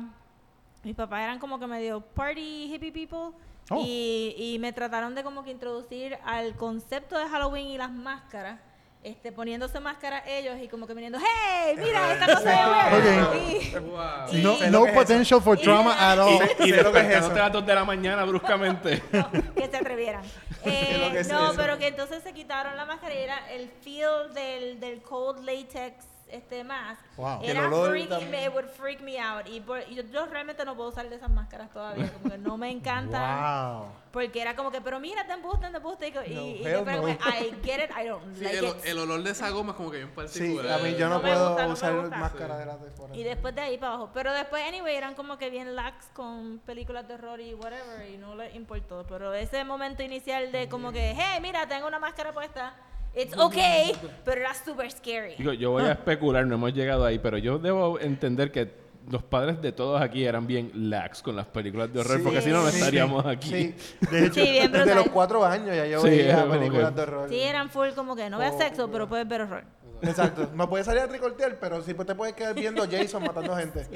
mis 0.85 0.95
papás 0.95 1.23
eran 1.23 1.41
como 1.41 1.59
que 1.59 1.67
medio 1.67 2.01
party 2.01 2.73
hippie 2.73 2.93
people 2.93 3.37
Oh. 3.69 3.83
y, 3.85 4.33
y 4.39 4.61
me 4.61 4.73
trataron 4.73 5.17
de 5.17 5.25
como 5.25 5.43
que 5.43 5.51
introducir 5.51 6.17
al 6.25 6.55
concepto 6.55 7.19
de 7.19 7.29
Halloween 7.29 7.67
y 7.67 7.77
las 7.77 7.91
máscaras. 7.91 8.61
Este, 9.07 9.31
poniéndose 9.31 9.79
máscaras 9.79 10.25
ellos 10.27 10.57
y 10.61 10.67
como 10.67 10.85
que 10.87 10.93
viniendo, 10.93 11.17
hey, 11.21 11.77
mira, 11.79 12.13
esta 12.13 12.27
cosa 12.27 12.51
de 12.51 12.57
huevo". 12.57 13.87
Ok. 14.27 14.33
Y- 14.33 14.43
No, 14.43 14.57
y- 14.67 14.71
no 14.71 14.87
potential 14.93 15.41
for 15.41 15.57
Y- 15.57 15.63
trauma 15.63 15.95
at 16.13 16.19
all. 16.19 16.35
Y 16.35 16.73
que 16.73 16.81
es 16.81 16.85
despertándote 16.85 17.39
a 17.41 17.43
las 17.45 17.53
2 17.53 17.67
de 17.67 17.75
la 17.77 17.85
mañana 17.85 18.25
bruscamente. 18.25 19.03
No, 19.13 19.31
que 19.31 19.69
se 19.69 19.77
atrevieran. 19.77 20.23
Eh, 20.69 21.23
no, 21.29 21.51
eso. 21.51 21.55
pero 21.57 21.79
que 21.79 21.87
entonces 21.87 22.25
se 22.25 22.33
quitaron 22.33 22.77
la 22.77 22.85
máscara 22.85 23.15
y 23.15 23.19
era 23.19 23.39
el 23.53 23.69
feel 23.85 24.35
del, 24.35 24.81
del 24.81 25.01
cold 25.01 25.45
latex 25.45 26.05
este 26.29 26.65
mask. 26.65 27.01
Wow. 27.17 27.41
Era 27.43 27.69
me 27.69 28.45
it 28.47 28.53
would 28.53 28.67
freak 28.77 29.01
me 29.01 29.19
out. 29.21 29.47
Y, 29.47 29.61
por- 29.61 29.83
y 29.89 29.95
yo, 29.95 30.03
yo 30.05 30.27
realmente 30.27 30.65
no 30.65 30.75
puedo 30.75 30.89
usar 30.89 31.09
de 31.09 31.17
esas 31.17 31.31
máscaras 31.31 31.71
todavía, 31.71 32.13
como 32.13 32.31
que 32.31 32.39
no 32.39 32.57
me 32.57 32.71
encantan. 32.73 33.79
Wow. 33.81 33.87
Porque 34.13 34.41
era 34.41 34.57
como 34.57 34.71
que, 34.71 34.81
pero 34.81 34.99
mira, 34.99 35.27
te 35.27 35.35
embuste, 35.35 35.69
te 35.71 35.77
embuste. 35.77 36.09
Y, 36.09 36.63
No, 36.65 36.71
yo 36.71 36.85
no. 36.85 37.05
que, 37.05 37.13
I 37.13 37.55
get 37.63 37.85
it, 37.85 37.91
I 37.97 38.07
don't 38.09 38.35
Sí, 38.37 38.45
like 38.45 38.59
el, 38.59 38.65
it. 38.65 38.85
el 38.85 38.99
olor 38.99 39.23
de 39.23 39.31
esa 39.31 39.51
goma 39.51 39.73
es 39.73 39.77
como 39.77 39.91
que 39.91 39.99
bien 39.99 40.09
Sí, 40.09 40.15
particular. 40.17 40.81
a 40.81 40.83
mí 40.83 40.95
yo 40.97 41.09
no, 41.09 41.17
No 41.19 41.23
me 41.23 41.31
puedo 41.31 41.49
gusta, 41.51 41.67
usar 41.69 41.93
máscara 42.11 42.59
de 42.59 42.67
la 42.67 42.77
temporada. 42.79 43.17
Y 43.17 43.23
después 43.23 43.55
de 43.55 43.61
ahí 43.61 43.79
para 43.79 43.93
abajo. 43.93 44.11
Pero 44.15 44.33
después, 44.33 44.63
anyway, 44.67 44.97
eran 44.97 45.15
como 45.15 45.37
que 45.39 45.51
bien 45.51 45.77
lax 45.77 46.07
con 46.15 46.59
películas 46.67 47.07
de 47.07 47.15
horror 47.15 47.41
y 47.41 47.55
whatever, 47.55 48.09
y 48.11 48.17
no 48.17 48.35
les 48.35 48.55
importó. 48.55 49.05
Pero 49.07 49.33
ese 49.35 49.63
momento 49.65 50.03
inicial 50.03 50.51
de 50.51 50.69
como 50.69 50.93
que, 50.93 51.15
hey, 51.17 51.39
mira, 51.43 51.67
tengo 51.69 51.87
una 51.87 51.99
máscara 51.99 52.33
puesta, 52.33 52.75
it's 53.17 53.37
okay, 53.37 53.93
pero 54.25 54.41
era 54.43 54.55
super 54.55 54.91
scary. 54.91 55.35
Digo, 55.39 55.53
yo 55.53 55.71
voy 55.73 55.85
a 55.85 55.93
especular, 55.93 56.47
no 56.47 56.55
hemos 56.55 56.73
llegado 56.73 57.05
ahí, 57.05 57.19
pero 57.19 57.39
yo 57.39 57.59
debo 57.59 57.99
entender 57.99 58.53
que 58.53 58.85
los 59.11 59.23
padres 59.23 59.63
de 59.63 59.71
todos 59.71 60.03
aquí 60.03 60.25
eran 60.25 60.47
bien 60.49 60.71
lax 60.91 61.23
con 61.23 61.37
las 61.37 61.47
películas 61.47 61.93
de 61.93 62.01
horror, 62.01 62.17
Sí, 62.17 62.23
porque 62.25 62.43
si 62.43 62.51
no, 62.51 62.63
no 62.63 62.69
sí, 62.71 62.79
estaríamos 62.79 63.23
sí, 63.23 63.29
aquí. 63.29 63.49
Sí. 63.49 63.75
De 64.11 64.27
hecho, 64.27 64.35
Sí, 64.35 64.51
bien 64.51 64.73
Desde 64.73 64.85
brutal. 64.85 64.97
los 65.05 65.09
cuatro 65.11 65.45
años 65.45 65.77
ya 65.77 65.87
yo 65.87 66.01
Sí, 66.03 66.09
es 66.09 66.17
veía 66.17 66.41
como 66.41 66.53
películas 66.55 66.89
que- 66.91 66.97
de 66.97 67.03
horror. 67.03 67.29
Sí, 67.29 67.41
eran 67.41 67.71
full 67.71 67.89
como 67.95 68.17
que 68.17 68.29
no 68.29 68.39
veas 68.39 68.55
Oh, 68.57 68.59
sexo, 68.59 68.91
pero 68.91 69.09
puedes 69.09 69.29
ver 69.29 69.43
horror. 69.43 69.65
Exacto. 70.03 70.51
No 70.55 70.69
puedes 70.69 70.87
salir 70.87 71.03
a 71.03 71.09
tricortear, 71.09 71.57
pero 71.61 71.81
sí 71.83 71.95
pues 71.95 72.07
te 72.07 72.15
puedes 72.17 72.35
quedar 72.35 72.55
viendo 72.55 72.83
a 72.83 72.87
Jason 72.91 73.23
matando 73.23 73.55
gente. 73.57 73.87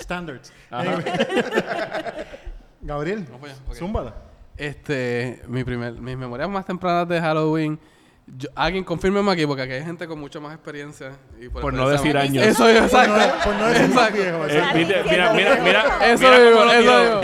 standards. 0.00 0.52
Ajá. 0.70 0.98
Eh, 1.06 2.24
Gabriel, 2.80 3.26
allá, 3.42 3.54
ok. 3.68 3.74
zúmbala. 3.74 4.14
Este, 4.58 5.40
mi 5.46 5.62
primer, 5.64 5.92
mis 5.94 6.16
memorias 6.16 6.48
más 6.48 6.66
tempranas 6.66 7.08
de 7.08 7.20
Halloween, 7.20 7.78
Yo- 8.36 8.50
alguien 8.54 8.84
confírmeme 8.84 9.32
aquí 9.32 9.46
porque 9.46 9.62
aquí 9.62 9.72
hay 9.72 9.84
gente 9.84 10.06
con 10.06 10.20
mucha 10.20 10.38
más 10.38 10.52
experiencia. 10.52 11.12
Y 11.40 11.48
Por 11.48 11.72
no 11.72 11.90
experiencia- 11.90 11.90
decir 11.92 12.16
años. 12.18 12.44
Eso 12.46 12.68
es 12.68 12.90
Por 12.90 13.08
no, 13.08 13.16
exacto. 13.16 13.44
por 13.48 13.54
no 13.56 13.66
decir 13.68 13.88
más 13.94 14.08
Exacto. 14.10 14.14
viejo. 14.22 14.44
Eh, 14.44 14.58
exacto. 14.58 14.78
viste, 14.78 15.02
mira, 15.08 15.32
mira, 15.32 15.60
mira. 15.64 16.12
Eso 16.12 16.22
mira 16.24 16.38
digo, 16.38 16.64
eso 16.64 17.04
digo. 17.04 17.20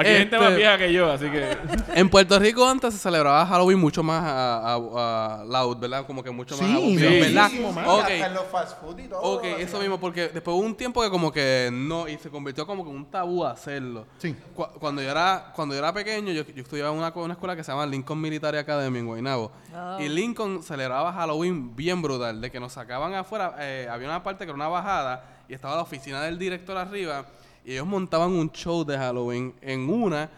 Aquí 0.00 0.08
hay 0.10 0.18
gente 0.18 0.36
más 0.38 0.46
Este- 0.48 0.56
vieja 0.56 0.78
que 0.78 0.92
yo, 0.92 1.10
así 1.10 1.30
que. 1.30 1.56
En 1.94 2.08
Puerto 2.08 2.38
Rico 2.38 2.66
antes 2.66 2.94
se 2.94 3.00
celebraba 3.00 3.44
Halloween 3.46 3.78
mucho 3.78 4.02
más 4.02 4.22
a, 4.24 4.74
a- 4.74 5.40
a 5.40 5.44
loud, 5.44 5.76
¿verdad? 5.78 6.06
Como 6.06 6.22
que 6.22 6.30
mucho 6.30 6.56
más 6.56 6.66
Sí, 6.66 6.72
abusivo, 6.72 6.98
sí, 7.10 7.20
¿verdad? 7.20 7.44
muchísimo 7.44 7.72
más. 7.72 7.86
Ok. 7.88 8.00
Hasta 8.02 8.26
en 8.26 8.34
los 8.34 8.44
fast 8.46 8.80
food 8.80 8.98
y 8.98 9.08
todo. 9.08 9.20
Ok, 9.20 9.44
eso 9.58 9.78
mismo, 9.80 9.98
porque 10.00 10.28
después 10.28 10.56
hubo 10.56 10.64
un 10.64 10.74
tiempo 10.74 11.02
que 11.02 11.10
como 11.10 11.30
que 11.32 11.70
no, 11.72 12.08
y 12.08 12.16
se 12.18 12.30
convirtió 12.30 12.66
como 12.66 12.84
que 12.84 12.90
en 12.90 12.96
un 12.96 13.06
tabú 13.10 13.44
hacerlo. 13.44 14.06
Sí. 14.18 14.34
Cu- 14.54 14.66
Cuando 14.78 15.02
yo 15.02 15.10
era, 15.10 15.52
cuando 15.54 15.74
yo 15.74 15.78
era 15.80 15.92
pequeño, 15.92 16.32
yo, 16.32 16.44
yo 16.44 16.62
estudiaba 16.62 16.90
en 16.92 16.98
una, 16.98 17.12
una 17.14 17.34
escuela 17.34 17.54
que 17.56 17.62
se 17.64 17.70
llama 17.72 17.86
Lincoln 17.86 18.20
Military 18.20 18.58
Academy 18.58 18.98
en 19.00 19.06
Guaynabo. 19.06 19.52
Oh. 19.74 20.00
Y 20.00 20.08
Lincoln 20.08 20.62
celebraba 20.62 21.12
Halloween 21.12 21.74
bien 21.76 22.00
brutal, 22.02 22.40
de 22.40 22.50
que 22.50 22.58
nos 22.60 22.72
sacaban 22.72 23.14
afuera, 23.14 23.54
eh, 23.60 23.88
había 23.90 24.08
una 24.08 24.22
parte 24.22 24.44
que 24.44 24.50
era 24.50 24.54
una 24.54 24.68
bajada, 24.68 25.24
y 25.48 25.54
estaba 25.54 25.74
la 25.76 25.82
oficina 25.82 26.22
del 26.22 26.38
director 26.38 26.76
arriba, 26.76 27.24
y 27.64 27.72
ellos 27.72 27.86
montaban 27.86 28.30
un 28.30 28.50
show 28.52 28.84
de 28.84 28.96
Halloween 28.98 29.54
en 29.60 29.88
una... 29.90 30.30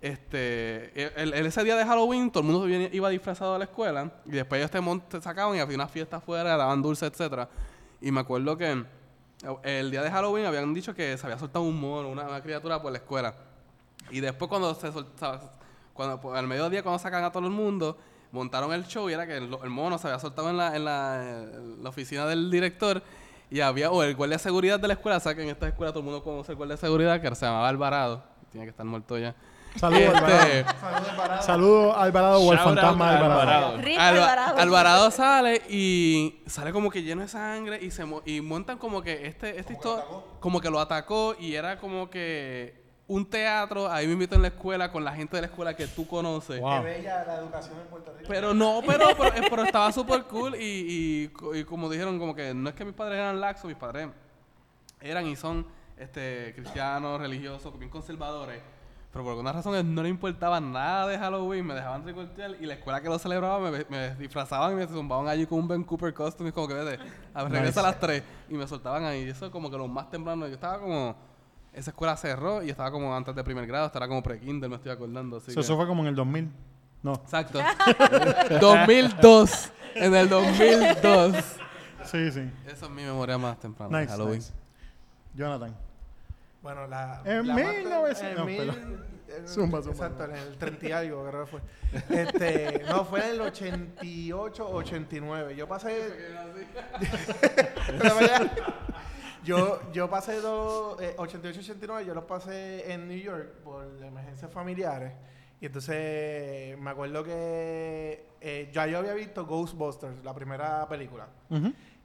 Este, 0.00 1.20
el, 1.20 1.34
el- 1.34 1.46
ese 1.46 1.64
día 1.64 1.74
de 1.76 1.84
Halloween 1.84 2.30
todo 2.30 2.44
el 2.44 2.48
mundo 2.52 2.68
iba 2.68 3.08
disfrazado 3.08 3.56
a 3.56 3.58
la 3.58 3.64
escuela 3.64 4.12
y 4.26 4.30
después 4.30 4.60
ellos 4.60 5.02
te, 5.08 5.20
sacaban 5.20 5.56
y 5.56 5.60
había 5.60 5.74
una 5.74 5.88
fiesta 5.88 6.18
afuera, 6.18 6.56
daban 6.56 6.80
dulces, 6.82 7.10
etcétera. 7.10 7.48
Y 8.00 8.12
me 8.12 8.20
acuerdo 8.20 8.56
que 8.56 8.84
el 9.64 9.90
día 9.90 10.02
de 10.02 10.10
Halloween 10.10 10.46
habían 10.46 10.72
dicho 10.72 10.94
que 10.94 11.16
se 11.18 11.26
había 11.26 11.38
soltado 11.38 11.64
un 11.64 11.80
mono, 11.80 12.08
una, 12.10 12.22
una 12.28 12.40
criatura 12.42 12.80
por 12.80 12.92
la 12.92 12.98
escuela. 12.98 13.34
Y 14.10 14.20
después 14.20 14.48
cuando 14.48 14.72
se 14.74 14.92
soltaba, 14.92 15.52
cuando 15.94 16.20
pues, 16.20 16.38
al 16.38 16.46
mediodía 16.46 16.82
cuando 16.84 17.00
sacan 17.00 17.24
a 17.24 17.32
todo 17.32 17.44
el 17.44 17.52
mundo, 17.52 17.98
montaron 18.30 18.72
el 18.72 18.86
show 18.86 19.10
y 19.10 19.14
era 19.14 19.26
que 19.26 19.36
el, 19.36 19.50
el 19.64 19.70
mono 19.70 19.98
se 19.98 20.06
había 20.06 20.20
soltado 20.20 20.48
en 20.50 20.56
la, 20.58 20.76
en 20.76 20.84
la, 20.84 21.22
en 21.54 21.82
la 21.82 21.88
oficina 21.88 22.24
del 22.26 22.50
director 22.52 23.02
y 23.50 23.60
había, 23.60 23.90
o 23.90 24.02
el 24.02 24.14
guardia 24.14 24.36
de 24.36 24.42
seguridad 24.42 24.78
de 24.80 24.88
la 24.88 24.94
escuela, 24.94 25.16
o 25.16 25.20
sea 25.20 25.34
que 25.34 25.42
en 25.42 25.48
esta 25.50 25.68
escuela 25.68 25.90
todo 25.92 26.00
el 26.00 26.04
mundo 26.06 26.22
conoce 26.22 26.52
el 26.52 26.56
guardia 26.56 26.76
de 26.76 26.80
seguridad 26.80 27.20
que 27.20 27.34
se 27.34 27.46
llamaba 27.46 27.68
Alvarado, 27.68 28.22
tiene 28.50 28.66
que 28.66 28.70
estar 28.70 28.84
muerto 28.86 29.16
ya. 29.18 29.34
Saludos, 29.76 30.14
Este, 30.14 30.64
Alvarado. 31.12 31.42
Saludos, 31.42 31.94
Alvarado. 31.98 32.40
O 32.40 32.52
el 32.52 32.58
fantasma 32.58 33.10
Alvarado. 33.10 33.40
Alvarado. 33.40 33.76
Rip 33.78 33.98
Alvarado. 34.00 34.58
Alvarado 34.58 35.10
sale 35.10 35.62
y 35.68 36.40
sale 36.46 36.72
como 36.72 36.90
que 36.90 37.02
lleno 37.02 37.20
de 37.22 37.28
sangre 37.28 37.78
y 37.82 37.90
se 37.90 38.04
mo- 38.06 38.22
y 38.24 38.40
montan 38.40 38.78
como 38.78 39.02
que 39.02 39.26
este 39.26 39.60
este 39.60 39.74
histo- 39.74 40.24
como 40.40 40.60
que 40.60 40.70
lo 40.70 40.80
atacó 40.80 41.36
y 41.38 41.54
era 41.54 41.78
como 41.78 42.08
que 42.08 42.77
un 43.08 43.24
teatro 43.28 43.90
ahí 43.90 44.06
me 44.06 44.12
invito 44.12 44.34
en 44.36 44.42
la 44.42 44.48
escuela 44.48 44.92
con 44.92 45.02
la 45.02 45.12
gente 45.12 45.34
de 45.36 45.40
la 45.42 45.46
escuela 45.48 45.74
que 45.74 45.86
tú 45.86 46.06
conoces. 46.06 46.60
Wow. 46.60 46.82
Qué 46.82 46.84
bella 46.84 47.24
la 47.24 47.36
educación 47.38 47.80
en 47.80 47.86
Puerto 47.88 48.12
Rico. 48.12 48.26
Pero 48.28 48.52
no, 48.54 48.80
pero, 48.86 49.06
pero, 49.16 49.34
eh, 49.34 49.46
pero 49.48 49.62
estaba 49.64 49.90
súper 49.92 50.24
cool 50.24 50.54
y, 50.56 50.60
y, 51.24 51.28
co- 51.28 51.54
y 51.56 51.64
como 51.64 51.88
dijeron, 51.88 52.18
como 52.18 52.34
que 52.34 52.52
no 52.54 52.68
es 52.68 52.74
que 52.74 52.84
mis 52.84 52.94
padres 52.94 53.18
eran 53.18 53.40
laxos, 53.40 53.64
mis 53.64 53.76
padres 53.76 54.08
eran 55.00 55.26
y 55.26 55.36
son 55.36 55.66
este 55.96 56.52
cristianos, 56.54 57.18
religiosos, 57.20 57.76
bien 57.78 57.90
conservadores. 57.90 58.60
Pero 59.10 59.24
por 59.24 59.30
alguna 59.30 59.52
razón 59.52 59.94
no 59.94 60.02
les 60.02 60.10
importaba 60.10 60.60
nada 60.60 61.06
de 61.08 61.18
Halloween, 61.18 61.64
me 61.66 61.72
dejaban 61.74 62.02
tricortear 62.04 62.56
y 62.60 62.66
la 62.66 62.74
escuela 62.74 63.00
que 63.00 63.08
lo 63.08 63.18
celebraba 63.18 63.58
me, 63.70 63.86
me 63.88 64.14
disfrazaban 64.16 64.72
y 64.74 64.76
me 64.76 64.86
zumbaban 64.86 65.26
allí 65.28 65.46
con 65.46 65.60
un 65.60 65.66
Ben 65.68 65.82
Cooper 65.82 66.12
costume, 66.12 66.52
como 66.52 66.68
que 66.68 66.74
vete, 66.74 67.02
a 67.32 67.42
ver, 67.44 67.52
regresa 67.52 67.80
a 67.80 67.84
las 67.84 67.98
3 67.98 68.22
y 68.50 68.54
me 68.54 68.66
soltaban 68.68 69.04
ahí. 69.04 69.24
Y 69.24 69.30
eso 69.30 69.50
como 69.50 69.70
que 69.70 69.78
lo 69.78 69.88
más 69.88 70.10
temprano, 70.10 70.46
yo 70.46 70.52
estaba 70.54 70.78
como, 70.78 71.16
esa 71.72 71.90
escuela 71.90 72.16
cerró 72.16 72.62
y 72.62 72.70
estaba 72.70 72.90
como 72.90 73.14
antes 73.14 73.34
de 73.34 73.44
primer 73.44 73.66
grado, 73.66 73.86
estaba 73.86 74.08
como 74.08 74.22
pre-kinder, 74.22 74.68
me 74.68 74.76
estoy 74.76 74.90
acordando. 74.92 75.36
Así 75.38 75.50
Eso, 75.50 75.60
que- 75.60 75.64
eso 75.64 75.76
fue 75.76 75.86
como 75.86 76.02
en 76.02 76.08
el 76.08 76.14
2000. 76.16 76.50
No. 77.02 77.14
Exacto. 77.14 77.60
2002. 78.60 79.70
En 79.94 80.14
el 80.14 80.28
2002. 80.28 81.36
Sí, 82.04 82.30
sí. 82.32 82.50
Esa 82.66 82.86
es 82.86 82.90
mi 82.90 83.02
memoria 83.02 83.38
más 83.38 83.58
temprana 83.60 83.98
de 83.98 84.04
Nice, 84.04 84.12
Halloween. 84.16 84.38
nice. 84.38 84.52
Jonathan. 85.34 85.76
Bueno, 86.62 86.86
la. 86.88 87.22
En 87.24 87.46
la 87.46 87.54
más- 87.54 87.74
1900 87.76 88.22
en 88.22 88.34
no, 88.36 88.44
mil- 88.44 88.68
en- 88.70 89.46
Zumba, 89.46 89.82
zumba, 89.82 89.92
Exacto, 90.06 90.24
en 90.24 90.34
el 90.36 90.56
30 90.58 90.86
y 90.88 90.92
algo, 90.92 91.28
creo 91.28 91.44
que 91.44 91.50
fue. 91.50 91.60
Este, 92.18 92.82
no, 92.88 93.04
fue 93.04 93.20
en 93.24 93.30
el 93.34 93.40
88, 93.42 94.68
89. 94.68 95.54
Yo 95.54 95.68
pasé. 95.68 96.10
yo, 99.48 99.80
yo 99.92 100.10
pasé 100.10 100.40
dos, 100.40 101.00
eh, 101.00 101.14
88, 101.16 101.60
89, 101.60 102.06
yo 102.06 102.14
los 102.14 102.24
pasé 102.24 102.92
en 102.92 103.08
New 103.08 103.18
York 103.18 103.60
por 103.64 103.86
emergencias 104.02 104.52
familiares. 104.52 105.12
Y 105.60 105.66
entonces 105.66 106.78
me 106.78 106.90
acuerdo 106.90 107.24
que 107.24 108.26
eh, 108.40 108.70
ya 108.72 108.86
yo 108.86 108.98
había 108.98 109.14
visto 109.14 109.46
Ghostbusters, 109.46 110.22
la 110.22 110.34
primera 110.34 110.86
película. 110.86 111.28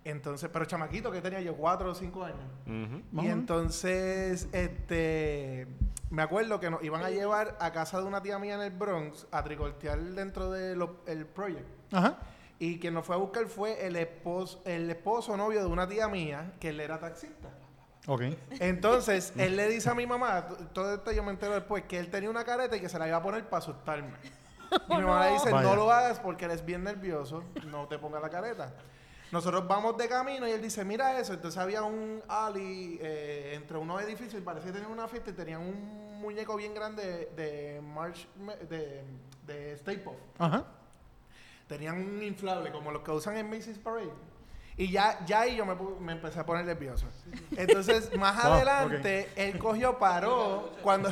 Entonces, 0.06 0.50
pero 0.52 0.66
chamaquito, 0.66 1.12
que 1.12 1.22
tenía 1.22 1.42
yo? 1.42 1.56
¿Cuatro 1.56 1.92
o 1.92 1.96
cinco 1.96 2.24
años? 2.24 2.40
Y 2.66 3.28
entonces, 3.28 4.48
este, 4.52 5.68
me 6.10 6.22
acuerdo 6.22 6.60
que 6.60 6.70
nos 6.70 6.84
iban 6.84 7.04
a 7.04 7.10
llevar 7.10 7.58
a 7.60 7.72
casa 7.72 8.00
de 8.00 8.08
una 8.08 8.22
tía 8.22 8.40
mía 8.40 8.56
en 8.56 8.62
el 8.62 8.72
Bronx 8.72 9.28
a 9.32 9.44
tricortear 9.44 10.00
dentro 10.00 10.50
del 10.50 10.82
el 11.06 11.26
project. 11.26 11.68
Ajá. 11.92 12.18
Y 12.60 12.80
quien 12.80 12.94
nos 12.94 13.06
fue 13.06 13.16
a 13.16 13.20
buscar 13.20 13.48
fue 13.48 13.86
el 13.86 13.96
esposo, 13.96 14.62
el 14.66 14.90
esposo 14.90 15.36
novio 15.36 15.60
de 15.62 15.68
una 15.68 15.88
tía 15.88 16.08
mía, 16.08 16.54
que 16.60 16.70
él 16.70 16.80
era 16.80 17.00
taxista. 17.00 17.50
Ok. 18.08 18.22
Entonces, 18.60 19.34
él 19.38 19.56
le 19.56 19.68
dice 19.68 19.90
a 19.90 19.94
mi 19.94 20.06
mamá, 20.06 20.48
todo 20.74 20.96
esto 20.96 21.12
yo 21.12 21.24
me 21.24 21.32
entero 21.32 21.54
después, 21.54 21.84
que 21.84 22.00
él 22.00 22.10
tenía 22.10 22.30
una 22.30 22.44
careta 22.44 22.76
y 22.76 22.82
que 22.82 22.90
se 22.90 23.00
la 23.00 23.08
iba 23.08 23.18
a 23.18 23.22
poner 23.22 23.46
para 23.46 23.60
asustarme. 23.60 24.14
Y 24.90 24.96
mi 24.96 25.04
mamá 25.04 25.28
le 25.28 25.34
dice, 25.34 25.52
Vaya. 25.52 25.70
no 25.70 25.76
lo 25.76 25.92
hagas 25.92 26.20
porque 26.20 26.46
eres 26.46 26.66
bien 26.66 26.84
nervioso, 26.84 27.44
no 27.68 27.88
te 27.88 28.00
pongas 28.00 28.24
la 28.24 28.30
careta. 28.30 28.74
Nosotros 29.32 29.68
vamos 29.68 29.98
de 29.98 30.08
camino 30.08 30.48
y 30.48 30.52
él 30.52 30.62
dice, 30.64 30.84
mira 30.84 31.20
eso. 31.20 31.34
Entonces 31.34 31.60
había 31.60 31.84
un 31.84 32.24
alley 32.28 32.98
eh, 33.00 33.54
entre 33.56 33.78
unos 33.78 34.02
edificios 34.02 34.42
y 34.42 34.44
parecía 34.44 34.72
tener 34.72 34.88
una 34.88 35.08
fiesta 35.08 35.30
y 35.30 35.34
tenían 35.34 35.62
un 35.62 36.20
muñeco 36.20 36.56
bien 36.56 36.74
grande 36.74 37.30
de 37.36 37.82
March, 37.82 38.28
de, 38.68 39.04
de 39.46 39.74
Stay 39.74 39.98
Puft. 39.98 40.18
Ajá. 40.40 40.66
Tenían 41.74 41.96
un 41.96 42.22
inflable 42.22 42.72
como 42.72 42.92
los 42.92 43.02
que 43.02 43.10
usan 43.10 43.36
en 43.36 43.50
Macy's 43.50 43.80
Parade. 43.80 44.12
Y 44.78 44.92
ya, 44.92 45.24
ya 45.26 45.42
ahí 45.42 45.56
yo 45.56 45.66
me, 45.66 45.74
me 46.00 46.12
empecé 46.12 46.40
a 46.40 46.46
poner 46.46 46.66
nervioso. 46.66 47.08
Entonces, 47.58 48.16
más 48.18 48.36
Wow, 48.44 48.54
adelante, 48.54 49.28
él 49.36 49.58
cogió, 49.58 49.98
paró. 49.98 50.72
Cuando, 50.84 51.12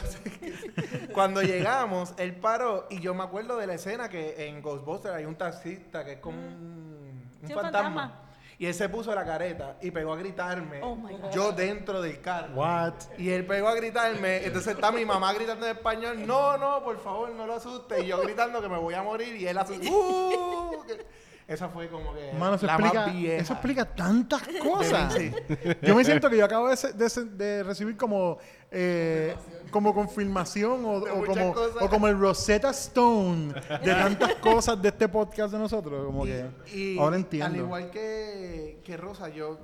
cuando 1.13 1.41
llegamos, 1.41 2.13
él 2.18 2.36
paró. 2.36 2.86
Y 2.91 3.00
yo 3.00 3.13
me 3.15 3.24
acuerdo 3.24 3.58
de 3.58 3.65
la 3.68 3.74
escena 3.75 4.08
que 4.10 4.48
en 4.48 4.62
Ghostbusters 4.62 5.15
hay 5.15 5.25
un 5.25 5.36
taxista 5.36 6.06
que 6.06 6.13
es 6.13 6.20
como 6.20 6.38
un, 6.39 6.53
un 7.41 7.48
Sí, 7.48 7.53
un 7.53 7.60
fantasma. 7.62 8.01
fantasma. 8.01 8.22
Y 8.62 8.68
él 8.68 8.75
se 8.75 8.88
puso 8.89 9.15
la 9.15 9.25
careta 9.25 9.77
y 9.82 9.89
pegó 9.89 10.13
a 10.13 10.18
gritarme. 10.18 10.82
Oh, 10.84 10.96
my 10.96 11.13
God. 11.15 11.32
yo 11.34 11.51
dentro 11.51 12.00
del 12.00 12.22
carro. 12.22 12.53
What? 12.53 12.94
Y 13.18 13.32
él 13.32 13.44
pegó 13.44 13.68
a 13.70 13.74
gritarme. 13.74 14.46
Entonces 14.46 14.75
está 14.75 14.91
mi 14.91 15.03
mamá 15.03 15.34
gritando 15.34 15.65
en 15.65 15.75
español: 15.75 16.27
No, 16.27 16.60
no, 16.60 16.84
por 16.84 17.00
favor, 17.01 17.32
no 17.32 17.48
lo 17.48 17.56
asustes. 17.56 18.03
Y 18.03 18.06
yo 18.06 18.22
gritando 18.22 18.62
que 18.62 18.70
me 18.70 18.77
voy 18.77 18.94
a 18.94 19.01
morir. 19.01 19.36
Y 19.36 19.48
él 19.48 19.58
asustado. 19.58 19.91
"Uh", 19.98 20.84
que- 20.86 21.03
Esa 21.48 21.70
fue 21.70 21.89
como 21.89 22.13
que. 22.13 22.34
Mano, 22.34 22.53
eso 22.56 22.68
la 22.68 22.74
explica, 22.75 23.06
más 23.08 23.13
vieja. 23.15 23.41
eso 23.41 23.53
explica 23.53 23.84
tantas 23.96 24.44
cosas. 24.62 25.12
Sí. 25.15 25.32
Yo 25.82 25.96
me 25.96 26.06
siento 26.06 26.30
que 26.30 26.38
yo 26.38 26.46
acabo 26.46 26.70
de 26.70 27.63
recibir 27.63 27.98
como, 27.98 28.38
eh, 28.70 29.36
como 29.72 29.94
confirmación 29.96 30.84
o, 30.86 31.01
como, 31.01 31.25
cosas. 31.25 31.56
o 31.82 31.90
como 31.90 32.08
el 32.08 32.20
Rosetta 32.20 32.70
Stone 32.72 33.54
de 33.54 33.94
tantas 33.94 34.36
cosas 34.42 34.80
de 34.82 34.90
este 34.90 35.08
podcast 35.10 35.51
de 35.54 35.60
nosotros. 35.60 36.06
Como 36.06 36.24
que 36.25 36.46
Y- 36.74 36.98
ahora 37.00 37.16
Al 37.16 37.22
entiendo. 37.22 37.58
igual 37.58 37.90
que, 37.90 38.80
que 38.84 38.98
Rosa, 38.98 39.30
yo 39.30 39.58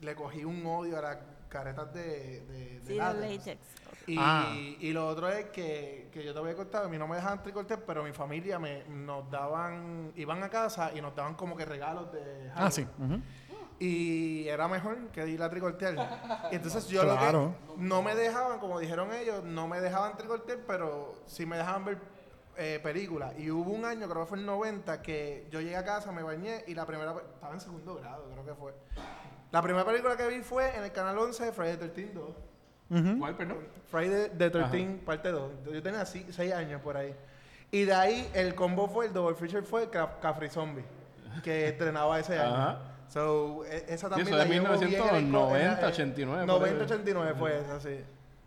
le 0.00 0.14
cogí 0.14 0.44
un 0.44 0.64
odio 0.66 0.98
a 0.98 1.02
las 1.02 1.18
caretas 1.48 1.92
de, 1.94 2.40
de, 2.40 2.80
de 2.80 2.80
Sí, 2.80 2.92
de 2.92 2.96
látex. 2.96 3.38
latex. 3.46 3.60
Y, 4.06 4.16
Ah. 4.18 4.52
y 4.54 4.92
lo 4.92 5.06
otro 5.08 5.30
es 5.30 5.46
que, 5.46 6.10
que 6.12 6.22
yo 6.22 6.34
te 6.34 6.38
había 6.38 6.54
contado, 6.54 6.84
a 6.84 6.88
mí 6.90 6.98
no 6.98 7.08
me 7.08 7.16
dejaban 7.16 7.42
tricortar, 7.42 7.84
pero 7.86 8.04
mi 8.04 8.12
familia 8.12 8.58
me, 8.58 8.84
nos 8.84 9.30
daban, 9.30 10.12
iban 10.16 10.42
a 10.42 10.50
casa 10.50 10.90
y 10.94 11.00
nos 11.00 11.14
daban 11.16 11.34
como 11.36 11.56
que 11.56 11.64
regalos 11.64 12.12
de 12.12 12.50
Ah, 12.54 12.70
sí. 12.70 12.84
Halloween. 12.84 13.12
ujú. 13.14 13.22
Y 13.80 14.46
era 14.48 14.68
mejor 14.68 14.96
que 15.08 15.26
ir 15.28 15.42
a 15.42 15.50
tricortear. 15.50 15.94
Y 16.52 16.54
entonces 16.56 16.86
yo 16.88 17.02
Claro. 17.02 17.54
lo 17.68 17.74
que 17.76 17.80
no 17.82 18.02
me 18.02 18.14
dejaban, 18.14 18.58
como 18.60 18.78
dijeron 18.78 19.12
ellos, 19.12 19.42
no 19.44 19.66
me 19.68 19.80
dejaban 19.80 20.16
tricortear, 20.16 20.58
pero 20.66 21.14
sí 21.26 21.44
me 21.44 21.56
dejaban 21.56 21.84
ver 21.84 21.98
eh, 22.56 22.78
películas. 22.82 23.34
Y 23.38 23.50
hubo 23.50 23.72
un 23.72 23.84
año, 23.84 24.08
creo 24.08 24.22
que 24.22 24.28
fue 24.28 24.38
el 24.38 24.46
90, 24.46 25.02
que 25.02 25.48
yo 25.50 25.60
llegué 25.60 25.76
a 25.76 25.84
casa, 25.84 26.12
me 26.12 26.22
bañé 26.22 26.62
y 26.68 26.74
la 26.74 26.86
primera, 26.86 27.12
estaba 27.34 27.52
en 27.52 27.60
segundo 27.60 27.96
grado, 27.96 28.28
creo 28.30 28.44
que 28.44 28.54
fue. 28.54 28.74
La 29.50 29.60
primera 29.60 29.84
película 29.84 30.16
que 30.16 30.26
vi 30.28 30.40
fue 30.42 30.76
en 30.76 30.84
el 30.84 30.92
canal 30.92 31.18
11 31.18 31.46
de 31.46 31.52
Friday 31.52 31.76
the 31.76 31.88
13 31.88 32.12
2. 32.14 32.30
Ujú. 32.90 33.18
¿Cuál, 33.18 33.36
perdón? 33.36 33.58
Friday 33.90 34.30
the 34.38 34.50
13 34.50 35.00
parte 35.04 35.30
2. 35.30 35.52
Yo 35.72 35.82
tenía 35.82 36.04
6 36.06 36.38
años 36.52 36.80
por 36.80 36.96
ahí. 36.96 37.14
Y 37.72 37.84
de 37.84 37.94
ahí 37.94 38.30
el 38.34 38.54
combo 38.54 38.86
fue, 38.88 39.06
el 39.06 39.12
double 39.12 39.34
feature 39.34 39.62
fue 39.62 39.90
Ca- 39.90 40.20
Cafri 40.20 40.48
Zombie, 40.48 40.84
que 41.42 41.66
estrenaba 41.68 42.20
ese 42.20 42.38
año. 42.38 42.54
Ajá. 42.54 42.78
So, 43.14 43.64
e- 43.64 43.84
esa 43.88 44.08
también 44.08 44.26
eso 44.26 44.36
la 44.36 44.42
en 44.42 44.48
co- 44.48 44.54
1990, 44.54 45.18
en 45.18 45.32
la- 45.32 45.86
eh, 45.86 45.90
89, 45.92 46.46
por 46.46 46.60
90, 46.60 46.76
ahí. 46.76 46.82
89 46.84 47.34
fue 47.38 47.58
esa, 47.60 47.80
sí. 47.80 48.00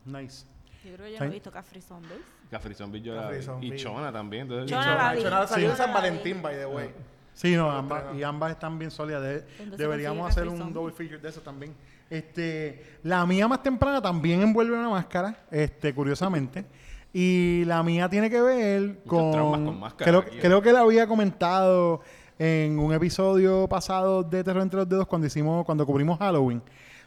Nice. 0.05 0.45
Yo 0.83 0.93
creo 0.93 1.05
que 1.05 1.11
yo 1.13 1.17
Sí. 1.17 1.23
no 1.23 1.25
he 1.25 1.33
visto 1.33 1.51
Cafri 1.51 1.81
Zombies. 1.81 2.19
Cafri 2.51 2.73
Zombie 2.75 3.01
yo 3.01 3.15
la 3.15 3.21
Cafri 3.23 3.37
vi. 3.37 3.43
Zombie. 3.43 3.67
Y 3.67 3.77
Chona 3.77 4.11
también. 4.11 4.41
Entonces, 4.43 4.69
Chona 4.69 4.83
Chona- 4.83 4.95
la 5.09 5.13
vi. 5.15 5.21
Chona 5.23 5.47
salió 5.47 5.65
en 5.67 5.71
Sí. 5.71 5.77
San 5.77 5.87
la 5.93 5.93
vi. 6.01 6.07
Valentín, 6.09 6.41
by 6.41 6.55
the 6.55 6.65
way. 6.65 6.89
Sí, 7.33 7.55
no, 7.55 7.71
ambas, 7.71 8.03
y 8.15 8.23
ambas 8.23 8.51
están 8.51 8.77
bien 8.79 8.91
sólidas. 8.91 9.21
De- 9.21 9.41
¿Dónde 9.59 9.77
se 9.77 9.83
deberíamos 9.83 10.29
hacer 10.29 10.47
un 10.49 10.73
double 10.73 10.93
feature 10.93 11.19
de 11.19 11.29
eso 11.29 11.39
también. 11.41 11.73
Este, 12.09 12.97
la 13.03 13.25
mía 13.25 13.47
más 13.47 13.61
temprana 13.63 14.01
también 14.01 14.41
envuelve 14.41 14.77
una 14.77 14.89
máscara, 14.89 15.35
este, 15.51 15.93
curiosamente. 15.93 16.65
Y 17.13 17.63
la 17.65 17.83
mía 17.83 18.09
tiene 18.09 18.29
que 18.29 18.41
ver 18.41 18.99
con. 19.05 19.31
con 19.31 19.79
máscara 19.79 20.11
creo, 20.11 20.19
aquí, 20.21 20.37
¿eh? 20.37 20.41
creo 20.41 20.61
que 20.61 20.71
la 20.73 20.81
había 20.81 21.07
comentado 21.07 22.01
en 22.39 22.77
un 22.79 22.93
episodio 22.93 23.67
pasado 23.67 24.23
de 24.23 24.43
Terror 24.43 24.61
entre 24.61 24.79
los 24.79 24.89
dedos 24.89 25.07
cuando 25.07 25.27
hicimos, 25.27 25.65
cuando 25.65 25.85
cubrimos 25.85 26.19
Halloween. 26.19 26.61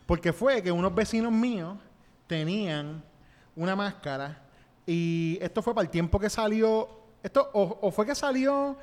Porque 0.06 0.32
fue 0.32 0.62
que 0.62 0.72
unos 0.72 0.94
vecinos 0.94 1.32
míos 1.32 1.76
tenían 2.26 3.02
una 3.54 3.76
máscara. 3.76 4.42
Y 4.86 5.38
esto 5.40 5.62
fue 5.62 5.74
para 5.74 5.84
el 5.84 5.90
tiempo 5.90 6.18
que 6.18 6.30
salió. 6.30 6.88
Esto, 7.22 7.50
o, 7.52 7.78
o 7.82 7.90
fue 7.90 8.06
que 8.06 8.14
salió 8.14 8.76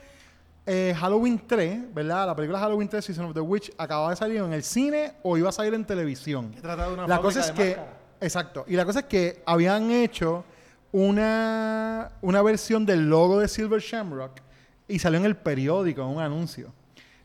eh, 0.69 0.93
Halloween 0.99 1.41
3, 1.47 1.93
¿verdad? 1.93 2.27
La 2.27 2.35
película 2.35 2.59
Halloween 2.59 2.89
3, 2.89 3.03
Season 3.03 3.25
of 3.25 3.33
the 3.33 3.39
Witch, 3.39 3.71
acababa 3.77 4.09
de 4.09 4.17
salir 4.17 4.41
en 4.41 4.51
el 4.51 4.63
cine 4.63 5.13
o 5.23 5.37
iba 5.37 5.47
a 5.47 5.51
salir 5.53 5.73
en 5.73 5.85
televisión. 5.85 6.51
Trata 6.61 6.89
de 6.89 6.93
una 6.93 7.07
La 7.07 7.21
cosa 7.21 7.39
es 7.39 7.47
de 7.47 7.53
que, 7.53 7.77
exacto, 8.19 8.65
y 8.67 8.75
la 8.75 8.83
cosa 8.83 8.99
es 8.99 9.05
que 9.05 9.41
habían 9.45 9.89
hecho 9.91 10.43
una, 10.91 12.11
una 12.21 12.41
versión 12.41 12.85
del 12.85 13.09
logo 13.09 13.39
de 13.39 13.47
Silver 13.47 13.79
Shamrock 13.79 14.41
y 14.87 14.99
salió 14.99 15.19
en 15.19 15.25
el 15.25 15.35
periódico, 15.35 16.01
en 16.01 16.07
un 16.07 16.21
anuncio. 16.21 16.71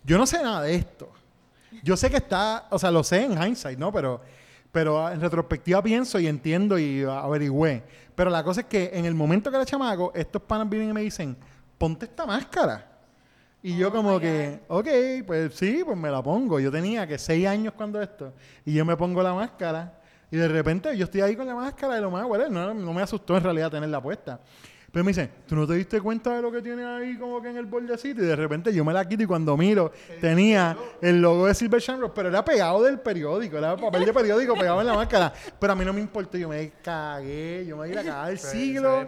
Yo 0.05 0.19
no 0.19 0.27
sé 0.27 0.43
nada 0.43 0.63
de 0.63 0.75
esto. 0.75 1.11
Yo 1.83 1.97
sé 1.97 2.11
que 2.11 2.17
está, 2.17 2.67
o 2.71 2.79
sea, 2.79 2.91
lo 2.91 3.03
sé 3.03 3.25
en 3.25 3.43
hindsight, 3.43 3.79
¿no? 3.79 3.93
Pero, 3.93 4.21
pero 4.71 5.11
en 5.11 5.21
retrospectiva 5.21 5.83
pienso 5.83 6.19
y 6.19 6.27
entiendo 6.27 6.79
y 6.79 7.03
averigüé. 7.03 7.83
Pero 8.15 8.31
la 8.31 8.45
cosa 8.45 8.63
es 8.63 8.67
que 8.67 8.91
en 8.93 9.05
el 9.05 9.15
momento 9.15 9.51
que 9.51 9.57
era 9.57 9.65
chamaco, 9.65 10.13
estos 10.15 10.43
panas 10.43 10.69
vienen 10.69 10.91
y 10.91 10.93
me 10.93 11.01
dicen, 11.03 11.37
ponte 11.79 12.05
esta 12.07 12.27
máscara. 12.27 12.89
Y 13.63 13.77
yo 13.77 13.93
como 13.93 14.19
que, 14.19 14.61
ok, 14.69 14.89
pues 15.25 15.55
sí, 15.55 15.83
pues 15.85 15.97
me 15.97 16.11
la 16.11 16.23
pongo. 16.23 16.59
Yo 16.59 16.71
tenía 16.71 17.07
que 17.07 17.17
seis 17.17 17.47
años 17.47 17.75
cuando 17.77 18.03
esto. 18.03 18.33
Y 18.65 18.75
yo 18.75 18.85
me 18.85 18.97
pongo 18.97 19.23
la 19.23 19.33
máscara. 19.33 20.01
Y 20.31 20.37
de 20.37 20.49
repente 20.49 20.97
yo 20.97 21.05
estoy 21.05 21.21
ahí 21.21 21.37
con 21.37 21.47
la 21.47 21.55
máscara 21.55 21.97
y 21.99 22.01
lo 22.01 22.11
más, 22.11 22.27
bueno, 22.27 22.49
no, 22.49 22.75
no 22.75 22.93
me 22.93 23.03
asustó 23.03 23.37
en 23.37 23.45
realidad 23.45 23.71
tenerla 23.71 24.03
puesta. 24.03 24.41
Pero 24.93 25.05
me 25.07 25.11
dicen, 25.11 25.31
¿tú 25.47 25.57
no 25.57 25.67
te 25.67 25.73
diste 25.73 26.03
cuenta 26.03 26.37
de 26.37 26.43
lo 26.43 26.53
que 26.53 26.61
tiene 26.61 26.85
ahí 26.85 27.17
como 27.17 27.41
que 27.41 27.49
en 27.49 27.57
el 27.57 27.65
bordecito? 27.65 28.23
Y 28.23 28.27
de 28.27 28.37
repente 28.37 28.75
yo 28.75 28.85
me 28.85 28.93
la 28.93 29.09
quito 29.09 29.23
y 29.23 29.27
cuando 29.27 29.57
miro 29.57 29.91
tenía 30.21 30.77
el 31.01 31.21
logo 31.23 31.47
de 31.47 31.55
Silver 31.55 31.81
Shamrock, 31.81 32.13
pero 32.15 32.29
era 32.29 32.45
pegado 32.45 32.83
del 32.83 33.01
periódico, 33.01 33.57
era 33.57 33.75
papel 33.75 34.05
de 34.05 34.13
periódico 34.13 34.55
pegado 34.55 34.83
en 34.83 34.87
la 34.89 34.93
máscara. 34.95 35.33
Pero 35.59 35.73
a 35.73 35.77
mí 35.77 35.85
no 35.85 35.95
me 35.95 36.01
importó, 36.03 36.37
yo 36.37 36.49
me 36.51 36.73
cagué, 36.83 37.65
yo 37.67 37.79
me 37.79 37.89
di 37.89 37.95
la 37.95 38.05
cagada 38.05 38.27
del 38.29 38.39
Se- 38.39 38.51
siglo. 38.51 39.01
se. 39.01 39.07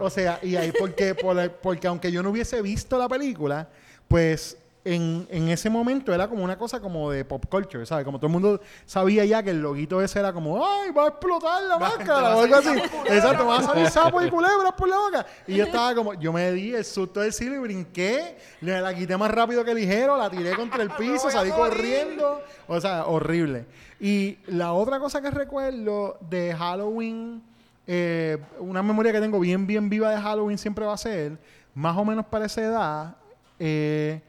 O 0.00 0.10
sea, 0.10 0.40
y 0.42 0.56
ahí 0.56 0.72
porque, 0.76 1.14
porque 1.62 1.86
aunque 1.86 2.10
yo 2.10 2.20
no 2.22 2.30
hubiese 2.30 2.60
visto 2.60 2.98
la 2.98 3.08
película, 3.08 3.68
pues 4.08 4.58
en, 4.84 5.28
en 5.30 5.48
ese 5.48 5.70
momento 5.70 6.12
era 6.12 6.28
como 6.28 6.42
una 6.42 6.58
cosa 6.58 6.80
como 6.80 7.10
de 7.10 7.24
pop 7.24 7.44
culture, 7.48 7.86
¿sabes? 7.86 8.04
Como 8.04 8.18
todo 8.18 8.26
el 8.26 8.32
mundo 8.32 8.60
sabía 8.84 9.24
ya 9.24 9.42
que 9.42 9.50
el 9.50 9.62
loguito 9.62 10.02
ese 10.02 10.18
era 10.18 10.32
como, 10.32 10.64
¡ay, 10.64 10.90
va 10.90 11.04
a 11.04 11.08
explotar 11.08 11.62
la 11.62 11.78
máscara! 11.78 12.36
o 12.36 12.40
algo 12.42 12.56
así. 12.56 12.70
Exacto, 13.06 13.46
van 13.46 13.62
a 13.62 13.66
salir 13.66 13.86
sapos 13.90 14.26
y 14.26 14.30
culebras 14.30 14.72
por 14.72 14.88
la 14.88 14.96
boca. 14.96 15.26
Y 15.46 15.56
yo 15.56 15.64
estaba 15.64 15.94
como, 15.94 16.14
yo 16.14 16.32
me 16.32 16.50
di 16.52 16.74
el 16.74 16.84
susto 16.84 17.20
del 17.20 17.32
cielo 17.32 17.56
y 17.56 17.58
brinqué, 17.58 18.36
la 18.60 18.92
quité 18.94 19.16
más 19.16 19.30
rápido 19.30 19.64
que 19.64 19.74
ligero, 19.74 20.16
la 20.16 20.28
tiré 20.28 20.54
contra 20.56 20.82
el 20.82 20.90
piso, 20.90 21.30
salí 21.30 21.50
corriendo. 21.50 22.42
O 22.66 22.80
sea, 22.80 23.06
horrible. 23.06 23.66
Y 24.00 24.38
la 24.46 24.72
otra 24.72 24.98
cosa 24.98 25.22
que 25.22 25.30
recuerdo 25.30 26.18
de 26.28 26.54
Halloween, 26.54 27.40
eh, 27.86 28.36
una 28.58 28.82
memoria 28.82 29.12
que 29.12 29.20
tengo 29.20 29.38
bien, 29.38 29.66
bien 29.66 29.88
viva 29.88 30.10
de 30.10 30.20
Halloween 30.20 30.58
siempre 30.58 30.84
va 30.84 30.94
a 30.94 30.98
ser, 30.98 31.38
más 31.72 31.96
o 31.96 32.04
menos 32.04 32.26
para 32.26 32.46
esa 32.46 32.62
edad, 32.62 33.16
eh, 33.60 34.20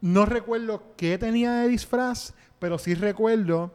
no 0.00 0.26
recuerdo 0.26 0.82
qué 0.96 1.18
tenía 1.18 1.52
de 1.52 1.68
disfraz, 1.68 2.34
pero 2.58 2.78
sí 2.78 2.94
recuerdo 2.94 3.72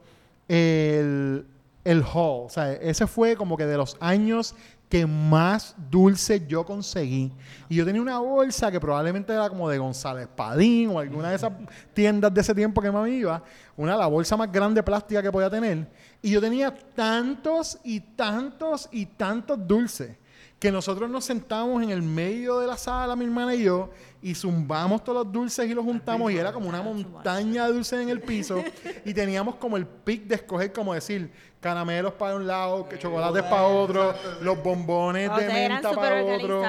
el, 0.48 1.46
el 1.84 2.04
haul. 2.04 2.46
O 2.46 2.50
sea, 2.50 2.74
ese 2.74 3.08
fue 3.08 3.36
como 3.36 3.58
que 3.58 3.66
de 3.66 3.78
los 3.78 3.98
años 4.00 4.56
que 4.90 5.06
más 5.06 5.76
dulce 5.90 6.46
yo 6.48 6.66
conseguí. 6.66 7.32
Y 7.70 7.76
yo 7.76 7.86
tenía 7.86 8.02
una 8.02 8.20
bolsa 8.20 8.72
que 8.72 8.80
probablemente 8.80 9.34
era 9.34 9.50
como 9.50 9.70
de 9.70 9.78
González 9.78 10.28
Padín 10.28 10.90
o 10.90 11.00
alguna 11.00 11.30
de 11.30 11.36
esas 11.36 11.52
tiendas 11.94 12.34
de 12.34 12.42
ese 12.42 12.54
tiempo 12.54 12.82
que 12.82 12.92
mami 12.92 13.12
iba. 13.12 13.44
Una, 13.76 13.98
la 13.98 14.08
bolsa 14.08 14.38
más 14.38 14.52
grande 14.52 14.84
plástica 14.84 15.22
que 15.22 15.32
podía 15.32 15.50
tener. 15.50 15.88
Y 16.22 16.32
yo 16.32 16.42
tenía 16.42 16.74
tantos 16.96 17.80
y 17.84 18.00
tantos 18.00 18.88
y 18.92 19.06
tantos 19.06 19.68
dulces 19.68 20.18
que 20.60 20.72
nosotros 20.72 21.10
nos 21.10 21.26
sentamos 21.26 21.84
en 21.84 21.90
el 21.90 22.02
medio 22.02 22.60
de 22.60 22.68
la 22.68 22.78
sala, 22.78 23.16
mi 23.16 23.26
hermana 23.26 23.54
y 23.56 23.64
yo, 23.64 23.90
y 24.28 24.34
zumbamos 24.34 25.04
todos 25.04 25.24
los 25.24 25.32
dulces 25.32 25.70
y 25.70 25.76
los 25.76 25.86
juntamos 25.86 26.32
y 26.32 26.38
era 26.38 26.52
como 26.52 26.68
una 26.68 26.82
montaña 26.82 27.68
de 27.68 27.74
dulces 27.74 28.02
en 28.02 28.10
el 28.10 28.22
piso 28.22 28.64
y 29.06 29.14
teníamos 29.14 29.54
como 29.58 29.78
el 29.78 29.86
pic 29.86 30.24
de 30.26 30.34
escoger, 30.34 30.74
como 30.74 30.96
decir, 30.96 31.30
caramelos 31.60 32.14
para 32.14 32.36
un 32.36 32.48
lado, 32.48 32.90
que 32.90 32.98
chocolates 32.98 33.44
para 33.44 33.64
otro, 33.68 34.16
los 34.42 34.62
bombones 34.64 35.30
O 35.30 35.36
de 35.36 35.48
sea, 35.48 35.70
menta 35.70 35.92
para 35.92 36.24
otro. 36.24 36.64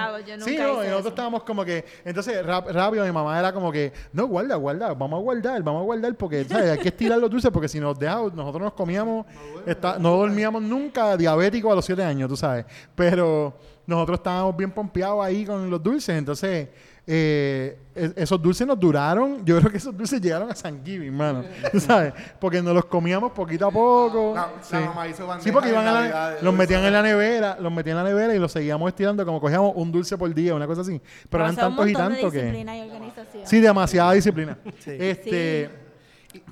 sí, 0.44 0.56
no, 0.58 0.66
nosotros 0.68 1.00
eso. 1.00 1.08
estábamos 1.08 1.42
como 1.44 1.64
que, 1.64 1.82
entonces 2.04 2.44
rápido 2.44 3.04
mi 3.06 3.12
mamá 3.12 3.38
era 3.38 3.52
como 3.54 3.72
que, 3.72 3.90
no, 4.12 4.26
guarda, 4.26 4.56
guarda, 4.56 4.92
vamos 4.92 5.18
a 5.18 5.22
guardar, 5.22 5.62
vamos 5.62 5.80
a 5.80 5.84
guardar 5.84 6.14
porque 6.14 6.44
¿sabes? 6.44 6.72
hay 6.72 6.78
que 6.78 6.88
estirar 6.88 7.18
los 7.18 7.30
dulces 7.30 7.50
porque 7.50 7.68
si 7.68 7.80
nos 7.80 7.98
dejamos, 7.98 8.34
nosotros 8.34 8.62
nos 8.64 8.74
comíamos, 8.74 9.24
está- 9.64 9.98
no 9.98 10.10
dormíamos 10.16 10.60
nunca 10.60 11.16
diabéticos 11.16 11.72
a 11.72 11.74
los 11.74 11.84
siete 11.86 12.02
años, 12.04 12.28
tú 12.28 12.36
sabes. 12.36 12.66
Pero 12.94 13.54
nosotros 13.86 14.18
estábamos 14.18 14.54
bien 14.56 14.70
pompeados 14.70 15.24
ahí 15.24 15.46
con 15.46 15.70
los 15.70 15.82
dulces, 15.82 16.16
entonces 16.18 16.68
eh, 17.08 17.78
e- 17.94 18.12
esos 18.16 18.42
dulces 18.42 18.66
nos 18.66 18.78
duraron, 18.78 19.44
yo 19.44 19.58
creo 19.58 19.70
que 19.70 19.76
esos 19.78 19.96
dulces 19.96 20.20
llegaron 20.20 20.50
a 20.50 20.54
San 20.56 20.84
Giving, 20.84 21.14
mano, 21.16 21.44
tú 21.70 21.78
sabes, 21.78 22.12
porque 22.40 22.60
nos 22.60 22.74
los 22.74 22.84
comíamos 22.86 23.30
poquito 23.32 23.66
a 23.66 23.70
poco. 23.70 24.32
La- 24.34 24.48
la 24.56 24.62
sí. 24.62 24.74
mamá 24.74 25.06
hizo 25.06 25.40
Sí, 25.40 25.52
porque 25.52 25.68
iban 25.68 25.86
a 25.86 25.92
la- 25.92 26.00
Navidad 26.00 26.38
los 26.42 26.54
metían 26.54 26.84
en 26.84 26.92
la 26.92 27.02
nevera, 27.02 27.56
los 27.60 27.72
metían 27.72 27.98
en 27.98 28.04
la 28.04 28.10
nevera 28.10 28.34
y 28.34 28.38
los 28.40 28.50
seguíamos 28.50 28.88
estirando 28.88 29.24
como 29.24 29.40
cogíamos 29.40 29.72
un 29.76 29.92
dulce 29.92 30.18
por 30.18 30.32
día, 30.34 30.54
una 30.54 30.66
cosa 30.66 30.80
así. 30.80 31.00
Pero 31.30 31.44
eran 31.44 31.56
tantos 31.56 31.88
y 31.88 31.92
tantos 31.92 32.32
que... 32.32 32.38
disciplina 32.38 32.76
y 32.76 32.80
organización. 32.90 33.46
Sí, 33.46 33.60
demasiada 33.60 34.12
disciplina. 34.12 34.58
Sí. 34.80 34.90
Este, 34.98 35.70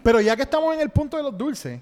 Pero 0.03 0.21
ya 0.21 0.37
que 0.37 0.43
estamos 0.43 0.73
en 0.75 0.81
el 0.81 0.91
punto 0.91 1.17
de 1.17 1.25
los 1.25 1.37
dulces, 1.37 1.81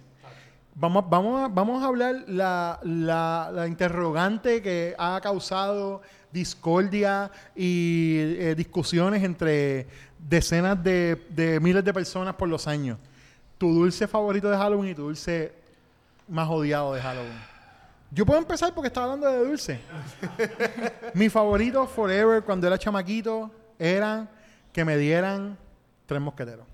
vamos, 0.74 1.04
vamos, 1.08 1.44
a, 1.44 1.48
vamos 1.48 1.82
a 1.82 1.86
hablar 1.86 2.14
la, 2.26 2.80
la, 2.82 3.50
la 3.52 3.66
interrogante 3.68 4.62
que 4.62 4.94
ha 4.98 5.20
causado 5.22 6.00
discordia 6.32 7.30
y 7.54 8.16
eh, 8.18 8.54
discusiones 8.56 9.22
entre 9.22 9.86
decenas 10.18 10.82
de, 10.82 11.26
de 11.30 11.60
miles 11.60 11.84
de 11.84 11.92
personas 11.92 12.34
por 12.34 12.48
los 12.48 12.66
años. 12.66 12.98
Tu 13.58 13.72
dulce 13.72 14.08
favorito 14.08 14.50
de 14.50 14.56
Halloween 14.56 14.90
y 14.90 14.94
tu 14.94 15.02
dulce 15.02 15.52
más 16.28 16.48
odiado 16.48 16.94
de 16.94 17.00
Halloween. 17.00 17.52
Yo 18.10 18.26
puedo 18.26 18.38
empezar 18.38 18.74
porque 18.74 18.88
estaba 18.88 19.12
hablando 19.12 19.30
de 19.30 19.48
dulce. 19.48 19.80
Mi 21.14 21.28
favorito 21.28 21.86
forever 21.86 22.42
cuando 22.42 22.66
era 22.66 22.78
chamaquito 22.78 23.50
era 23.78 24.28
que 24.72 24.84
me 24.84 24.96
dieran 24.98 25.56
tres 26.06 26.20
mosqueteros. 26.20 26.66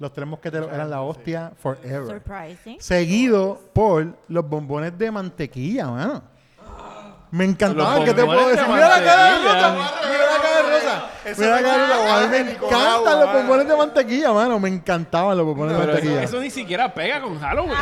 Los 0.00 0.12
tres 0.12 0.26
mosqueteros 0.26 0.72
eran 0.72 0.90
la 0.90 1.02
hostia 1.02 1.52
forever. 1.56 2.20
Surprising. 2.20 2.80
Seguido 2.80 3.60
por 3.72 4.18
los 4.28 4.48
bombones 4.48 4.98
de 4.98 5.10
mantequilla, 5.10 5.86
mano. 5.86 6.22
Me 7.34 7.44
encantaban, 7.44 7.96
Los 7.96 8.04
¿qué 8.04 8.14
te 8.14 8.24
puedo 8.24 8.48
decir? 8.48 8.64
Mira 8.68 8.88
la 8.88 9.04
cara 9.04 9.24
de. 9.24 9.44
Rosa, 9.44 9.74
mira 10.08 10.26
la 10.26 10.40
cara 10.40 10.56
de 10.56 10.62
Rosa. 10.62 11.10
Mira 11.36 11.50
la 11.50 11.62
cara 11.62 11.78
de 11.78 11.82
es 11.82 11.88
Rosa. 11.90 12.16
A 12.16 12.20
mí 12.20 12.28
me 12.28 12.38
encantan 12.52 13.20
los 13.20 13.32
bombones 13.32 13.68
de 13.68 13.76
mantequilla, 13.76 14.32
mano. 14.32 14.60
Me 14.60 14.68
encantaban 14.68 15.36
los 15.36 15.44
bombones 15.44 15.76
de 15.76 15.84
mantequilla. 15.84 16.22
eso 16.22 16.38
ni 16.40 16.48
siquiera 16.50 16.94
pega 16.94 17.20
con 17.20 17.40
Halloween. 17.40 17.74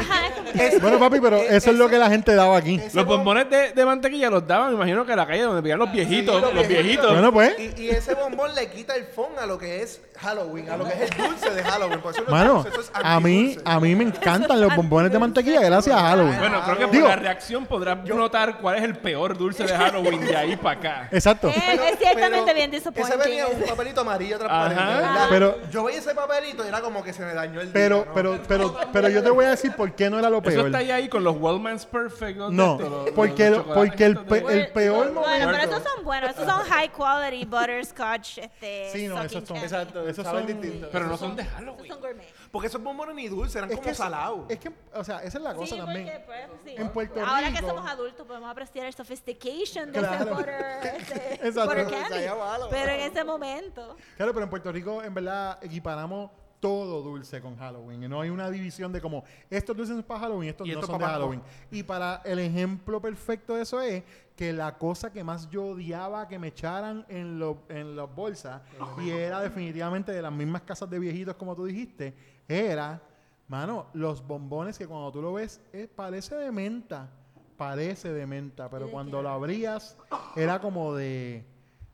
Bueno, 0.81 0.99
papi, 0.99 1.21
pero 1.21 1.37
eso 1.37 1.71
es 1.71 1.77
lo 1.77 1.87
que 1.91 1.99
la 1.99 2.09
gente 2.09 2.35
daba 2.35 2.57
aquí. 2.57 2.79
Los 2.95 3.05
bom- 3.05 3.09
bombones 3.19 3.51
de, 3.51 3.73
de 3.73 3.85
mantequilla 3.85 4.31
los 4.31 4.47
daban, 4.47 4.71
me 4.71 4.77
imagino 4.77 5.05
que 5.05 5.13
en 5.13 5.19
la 5.19 5.27
calle 5.27 5.43
donde 5.43 5.61
vivían 5.61 5.79
los 5.81 5.93
viejitos, 5.93 6.55
los 6.55 6.67
viejitos. 6.67 7.13
Bueno, 7.13 7.31
pues. 7.31 7.55
Y, 7.77 7.91
ese 7.91 8.15
bombón 8.15 8.55
le 8.55 8.71
quita 8.71 8.97
el 8.97 9.05
fun 9.05 9.27
a 9.39 9.45
lo 9.45 9.59
que 9.59 9.83
es 9.83 10.01
Halloween, 10.23 10.71
a 10.71 10.77
lo 10.77 10.85
que 10.85 10.93
es 11.05 11.11
el 11.11 11.17
dulce 11.17 11.51
de 11.51 11.63
Halloween. 11.65 12.01
Por 12.01 12.13
eso 12.13 12.21
no 12.23 12.27
es 12.29 12.33
Mano, 12.33 12.55
dulce, 12.55 12.69
eso 12.71 12.81
es 12.81 12.91
a 12.95 13.21
mí, 13.21 13.57
a 13.65 13.81
mí 13.81 13.95
me 13.95 14.05
encantan 14.05 14.61
los 14.61 14.75
bombones 14.77 15.11
de 15.13 15.19
mantequilla 15.19 15.61
gracias 15.61 15.95
a 15.97 16.01
Halloween. 16.01 16.39
Bueno, 16.39 16.61
creo 16.65 16.79
que 16.79 16.85
por 16.87 16.93
Digo- 16.95 17.09
la 17.09 17.17
reacción 17.17 17.67
podrás 17.67 18.05
notar 18.05 18.59
cuál 18.59 18.77
es 18.77 18.83
el 18.85 18.97
peor 18.97 19.37
dulce 19.37 19.65
de 19.65 19.77
Halloween 19.77 20.21
de 20.25 20.37
ahí 20.37 20.57
para 20.57 20.79
acá. 20.79 21.09
Exacto. 21.11 21.49
Eh, 21.49 21.55
es 21.93 21.99
ciertamente 21.99 22.55
bien 22.55 22.71
Ese 22.73 22.91
disappointing. 22.91 23.19
venía 23.19 23.47
un 23.49 23.63
papelito 23.63 24.01
amarillo 24.01 24.39
transparente, 24.39 24.81
Ajá. 24.83 24.97
¿verdad? 25.01 25.27
Pero- 25.29 25.59
yo 25.71 25.85
veía 25.85 25.99
ese 25.99 26.15
papelito 26.15 26.65
y 26.65 26.69
era 26.69 26.81
como 26.81 27.03
que 27.03 27.13
se 27.13 27.25
me 27.25 27.35
dañó 27.35 27.61
el 27.61 27.67
día. 27.67 27.73
Pero, 27.75 28.05
¿no? 28.07 28.15
pero, 28.15 28.39
pero, 28.49 28.77
pero 28.93 29.09
yo 29.09 29.23
te 29.23 29.31
voy 29.31 29.45
a 29.45 29.51
decir 29.51 29.73
por 29.73 29.93
qué 29.95 30.09
no 30.11 30.19
era 30.19 30.31
lo 30.31 30.39
Eso 30.39 30.45
peor. 30.49 30.67
está 30.67 30.79
ahí, 30.79 30.91
ahí 30.91 31.09
con 31.09 31.25
los 31.25 31.37
Wellman's 31.39 31.85
Perfect. 31.87 32.39
¿no? 32.39 32.51
No, 32.51 32.77
De 32.79 32.85
estos, 32.85 32.91
los- 33.07 33.11
porque, 33.15 33.51
los 33.51 33.59
chocolates 33.59 33.89
porque 33.91 34.05
el, 34.05 34.13
estos 34.13 34.29
de- 34.29 34.41
pe- 34.43 34.53
el 34.53 34.69
peor 34.73 35.13
Bueno, 35.13 35.23
pero 35.25 35.47
momento. 35.53 35.77
esos 35.77 35.83
son 35.93 36.05
buenos. 36.05 36.31
Esos 36.31 36.45
son 36.47 36.61
high 36.65 36.89
quality 36.91 37.45
butterscotch. 37.45 38.39
Este, 38.39 38.91
Sí, 38.93 39.09
no, 39.09 39.17
sucking 39.23 39.39
esos 39.39 39.49
son. 39.49 39.57
Exacto, 39.59 40.09
esos 40.13 40.25
Saben 40.25 40.49
son... 40.49 40.61
distinto. 40.61 40.89
Pero 40.93 41.07
no 41.07 41.17
son 41.17 41.37
de 41.37 41.43
Esos 41.43 41.55
Halloween. 41.55 41.89
son 41.93 42.01
gourmet. 42.01 42.27
Porque 42.51 42.69
esos 42.69 42.83
bombones 42.83 43.15
ni 43.17 43.29
dulces, 43.29 43.57
eran 43.57 43.71
Es 43.71 43.79
como 43.79 43.95
salados. 43.95 44.45
es 44.49 44.59
que, 44.59 44.73
o 44.95 45.05
sea, 45.05 45.19
esa 45.23 45.39
es 45.39 45.45
la 45.45 45.55
cosa 45.55 45.75
Sí, 45.75 45.81
también. 45.81 46.05
porque, 46.07 46.23
pues, 46.27 46.61
sí. 46.65 46.75
En 46.77 46.89
Puerto 46.91 47.21
Ahora 47.25 47.51
que 47.53 47.57
Rico- 47.61 47.69
somos 47.69 47.91
adultos 47.91 48.27
podemos 48.27 48.51
apreciar 48.51 48.87
el 48.87 48.93
sophistication 48.95 49.93
de 49.93 49.99
Claro. 49.99 50.25
ese 50.25 50.33
butter, 50.35 50.55
ese 50.97 51.35
Exacto. 51.35 51.65
butter 51.65 51.85
Se 51.89 51.91
candy. 51.91 52.29
malo. 52.39 52.69
Pero 52.71 52.93
en 52.93 53.01
ese 53.01 53.25
momento. 53.25 53.97
Claro, 54.17 54.33
pero 54.33 54.45
en 54.45 54.51
Puerto 54.51 54.73
Rico, 54.73 55.03
en 55.03 55.15
verdad, 55.15 55.59
equiparamos 55.63 56.31
todo 56.61 57.03
dulce 57.03 57.41
con 57.41 57.57
Halloween. 57.57 58.05
Y 58.05 58.09
no 58.09 58.21
hay 58.21 58.31
una 58.31 58.49
división 58.49 58.93
de 58.93 59.01
como 59.01 59.25
estos 59.51 59.77
dulces 59.77 59.97
son 59.97 60.05
para 60.05 60.21
Halloween, 60.21 60.51
estos 60.51 60.65
Y 60.67 60.71
no 60.71 60.77
estos 60.79 60.87
son 60.91 60.99
de 60.99 61.05
pa' 61.05 61.11
Pascua. 61.11 61.27
Halloween. 61.27 61.43
Y 61.73 61.83
para 61.83 62.23
el 62.25 62.39
ejemplo 62.39 63.01
perfecto 63.01 63.57
de 63.57 63.63
eso 63.63 63.81
es 63.81 64.05
que 64.37 64.53
la 64.53 64.79
cosa 64.79 65.13
que 65.13 65.23
más 65.23 65.49
yo 65.51 65.65
odiaba 65.67 66.27
que 66.29 66.39
me 66.39 66.49
echaran 66.49 67.05
en, 67.09 67.39
lo- 67.39 67.63
en 67.69 67.95
las 67.97 68.13
bolsas, 68.15 68.63
y 69.03 69.11
era 69.11 69.41
definitivamente 69.41 70.11
de 70.13 70.23
las 70.23 70.33
mismas 70.33 70.63
casas 70.63 70.89
de 70.91 70.99
viejitos 70.99 71.37
como 71.37 71.55
tú 71.55 71.65
dijiste, 71.67 72.15
era, 72.49 73.01
mano, 73.49 73.87
los 73.93 74.27
bombones 74.27 74.79
que 74.79 74.87
cuando 74.87 75.13
tú 75.13 75.21
lo 75.23 75.35
ves, 75.35 75.61
eh, 75.73 75.89
parece 75.95 76.35
de 76.35 76.51
menta. 76.51 77.11
Parece 77.57 78.13
de 78.13 78.27
menta, 78.27 78.69
pero 78.71 78.85
¿Y 78.85 78.87
de 78.87 78.93
cuando 78.93 79.19
qué? 79.19 79.23
lo 79.23 79.29
abrías, 79.29 79.97
era 80.35 80.61
como 80.61 80.95
de 80.95 81.47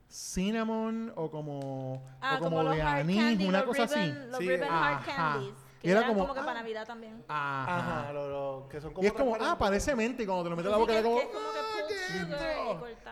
cinnamon 0.07 1.13
o 1.15 1.29
como, 1.29 2.03
Ah, 2.21 2.35
o 2.35 2.39
como, 2.39 2.49
como 2.57 2.63
los 2.63 2.75
de 2.75 2.81
hard 2.81 2.99
anís, 3.01 3.17
candy, 3.17 3.47
una 3.47 3.59
los 3.59 3.67
cosa 3.67 3.85
ribbon, 3.85 3.99
así. 4.17 4.29
Los 4.29 4.37
Sí, 4.39 4.47
ribbon 4.49 4.67
hard 4.69 4.93
ajá. 4.95 5.15
candies. 5.33 5.53
Que 5.81 5.91
Era 5.91 5.99
eran 6.01 6.09
como, 6.11 6.21
como, 6.23 6.33
que 6.33 6.39
ah. 6.41 6.45
para 6.45 6.59
Navidad 6.59 6.85
también. 6.87 7.23
Ajá. 7.27 7.77
Ajá, 8.01 8.13
lo, 8.13 8.29
lo- 8.29 8.67
que 8.69 8.81
son 8.81 8.91
como 8.93 9.03
Y 9.03 9.07
es 9.07 9.13
como, 9.13 9.37
ah, 9.39 9.55
parece 9.57 9.95
menta 9.95 10.21
y 10.23 10.25
cuando 10.25 10.43
te 10.43 10.49
lo 10.49 10.55
metes 10.57 10.65
en 10.67 10.71
la 10.71 10.77
boca 10.77 10.91
que- 10.93 10.99
era 10.99 11.07
como, 11.07 11.17
que 11.19 11.23
es 11.23 11.29
como 11.29 11.51
que 11.53 11.59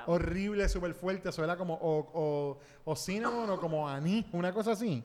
Horrible, 0.07 0.69
súper 0.69 0.93
fuerte, 0.93 1.29
eso 1.29 1.43
era 1.43 1.57
como 1.57 1.73
o, 1.75 2.09
o, 2.13 2.59
o 2.85 2.95
cinnamon 2.95 3.49
o 3.49 3.59
como 3.59 3.87
anís, 3.87 4.25
una 4.31 4.51
cosa 4.53 4.71
así. 4.71 5.03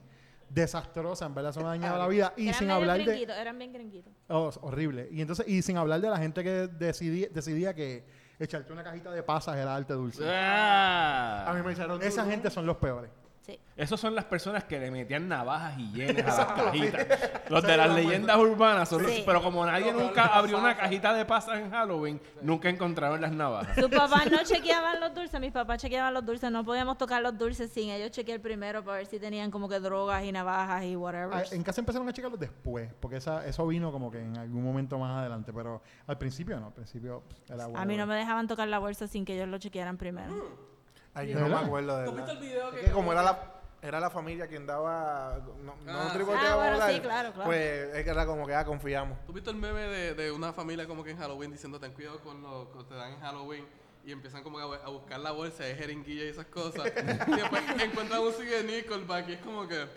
Desastrosa, 0.49 1.25
en 1.25 1.33
verdad, 1.33 1.49
eso 1.49 1.61
me 1.61 1.65
ha 1.65 1.69
dañado 1.69 1.97
la 1.97 2.07
vida. 2.07 2.33
Y 2.37 2.43
eran 2.43 2.53
sin 2.59 2.67
medio 2.67 2.79
hablar 2.79 2.97
de... 2.99 3.03
gringuitos, 3.05 3.35
eran 3.35 3.57
bien 3.57 3.73
gringuitos. 3.73 4.13
Oh, 4.29 4.51
horrible. 4.61 5.09
Y 5.11 5.21
entonces, 5.21 5.47
y 5.47 5.61
sin 5.63 5.77
hablar 5.77 5.99
de 5.99 6.09
la 6.09 6.17
gente 6.17 6.43
que 6.43 6.69
decidí- 6.69 7.27
decidía 7.29 7.73
que 7.73 8.05
echarte 8.37 8.71
una 8.71 8.83
cajita 8.83 9.09
de 9.11 9.23
pasas 9.23 9.57
era 9.57 9.75
arte 9.75 9.93
dulce. 9.93 10.23
Ah. 10.27 11.45
A 11.47 11.53
mí 11.53 11.61
me 11.63 11.71
echaron 11.71 12.01
Esa 12.03 12.23
gente 12.25 12.51
son 12.51 12.65
los 12.67 12.77
peores. 12.77 13.09
Sí. 13.45 13.59
Esos 13.75 13.99
son 13.99 14.15
las 14.15 14.23
personas 14.23 14.63
que 14.63 14.79
le 14.79 14.89
metían 14.89 15.27
navajas 15.27 15.77
y 15.77 15.91
hienes 15.91 16.23
a 16.25 16.37
las 16.37 16.45
cajitas. 16.53 17.07
Los 17.49 17.61
de 17.61 17.75
las 17.75 17.93
leyendas 17.93 18.37
urbanas 18.37 18.87
son 18.87 19.03
los- 19.03 19.11
Sí. 19.11 19.23
Pero 19.25 19.41
como 19.43 19.65
nadie 19.65 19.91
nunca 19.91 20.27
abrió 20.27 20.57
una 20.59 20.77
cajita 20.77 21.13
de 21.13 21.25
pasas 21.25 21.59
en 21.59 21.69
Halloween, 21.69 22.21
nunca 22.41 22.69
encontraron 22.69 23.19
las 23.19 23.33
navajas. 23.33 23.75
Sus 23.75 23.89
papás 23.89 24.31
no 24.31 24.37
chequeaban 24.45 25.01
los 25.01 25.13
dulces, 25.13 25.41
mis 25.41 25.51
papás 25.51 25.81
chequeaban 25.81 26.13
los 26.13 26.25
dulces, 26.25 26.49
no 26.51 26.63
podíamos 26.63 26.97
tocar 26.97 27.21
los 27.21 27.37
dulces 27.37 27.69
sin 27.69 27.89
ellos 27.89 28.11
chequear 28.11 28.39
primero 28.39 28.81
para 28.81 28.99
ver 28.99 29.07
si 29.07 29.19
tenían 29.19 29.51
como 29.51 29.67
que 29.67 29.77
drogas 29.81 30.23
y 30.23 30.31
navajas 30.31 30.85
y 30.85 30.95
whatever. 30.95 31.33
Ah, 31.33 31.43
En 31.51 31.63
casa 31.63 31.81
empezaron 31.81 32.07
a 32.07 32.13
checarlos 32.13 32.39
después, 32.39 32.93
porque 33.01 33.17
esa, 33.17 33.45
eso 33.45 33.67
vino 33.67 33.91
como 33.91 34.09
que 34.09 34.19
en 34.21 34.37
algún 34.37 34.63
momento 34.63 34.97
más 34.97 35.19
adelante, 35.19 35.51
pero 35.51 35.81
al 36.07 36.17
principio 36.17 36.57
no, 36.61 36.67
al 36.67 36.73
principio 36.73 37.23
pff, 37.27 37.51
era 37.51 37.65
bueno. 37.65 37.79
A 37.81 37.83
mí 37.85 37.97
no 37.97 38.07
me 38.07 38.15
dejaban 38.15 38.47
tocar 38.47 38.69
la 38.69 38.79
bolsa 38.79 39.05
sin 39.09 39.25
que 39.25 39.35
ellos 39.35 39.49
lo 39.49 39.57
chequearan 39.57 39.97
primero. 39.97 40.71
Ay, 41.15 41.27
¿De 41.27 41.33
yo 41.33 41.39
no 41.41 41.47
me 41.49 41.55
acuerdo 41.65 41.97
de 41.99 42.05
¿Tú 42.05 42.11
viste 42.13 42.31
el 42.31 42.37
video 42.39 42.69
Es 42.69 42.79
que- 42.79 42.85
que 42.85 42.91
como 42.91 43.11
era 43.11 43.21
la, 43.23 43.37
era 43.81 43.99
la 43.99 44.09
familia 44.09 44.47
quien 44.47 44.65
daba... 44.65 45.39
No, 45.63 45.75
no 45.83 45.91
Ah, 45.99 46.09
tripoteo 46.13 46.39
Ah, 46.51 46.55
bueno, 46.55 46.77
tal, 46.79 46.93
sí, 46.93 46.99
claro, 47.01 47.33
claro. 47.33 47.45
Pues 47.49 47.95
es 47.95 48.03
que 48.03 48.09
era 48.09 48.25
como 48.25 48.45
que 48.47 48.53
ya 48.53 48.65
confiamos. 48.65 49.17
¿Tú 49.27 49.33
viste 49.33 49.49
el 49.49 49.57
meme 49.57 49.81
de, 49.81 50.13
de 50.15 50.31
una 50.31 50.53
familia 50.53 50.87
como 50.87 51.03
que 51.03 51.11
en 51.11 51.17
Halloween 51.17 51.51
diciendo 51.51 51.79
ten 51.79 51.93
cuidado 51.93 52.19
con 52.21 52.41
lo 52.41 52.71
que 52.71 52.83
te 52.85 52.95
dan 52.95 53.13
en 53.13 53.19
Halloween? 53.19 53.65
Y 54.05 54.11
empiezan 54.11 54.43
como 54.43 54.57
que 54.57 54.63
a, 54.63 54.85
a 54.85 54.89
buscar 54.89 55.17
la 55.21 55.31
bolsa 55.31 55.63
de 55.63 55.75
jeringuilla 55.75 56.25
y 56.25 56.27
esas 56.27 56.47
cosas. 56.47 56.87
y 56.87 57.31
después 57.35 57.63
encuentran 57.81 58.19
un 58.21 58.33
sigue 58.33 58.61
de 58.61 58.63
Nickelback 58.81 59.29
y 59.29 59.33
es 59.33 59.39
como 59.41 59.65
que... 59.67 59.75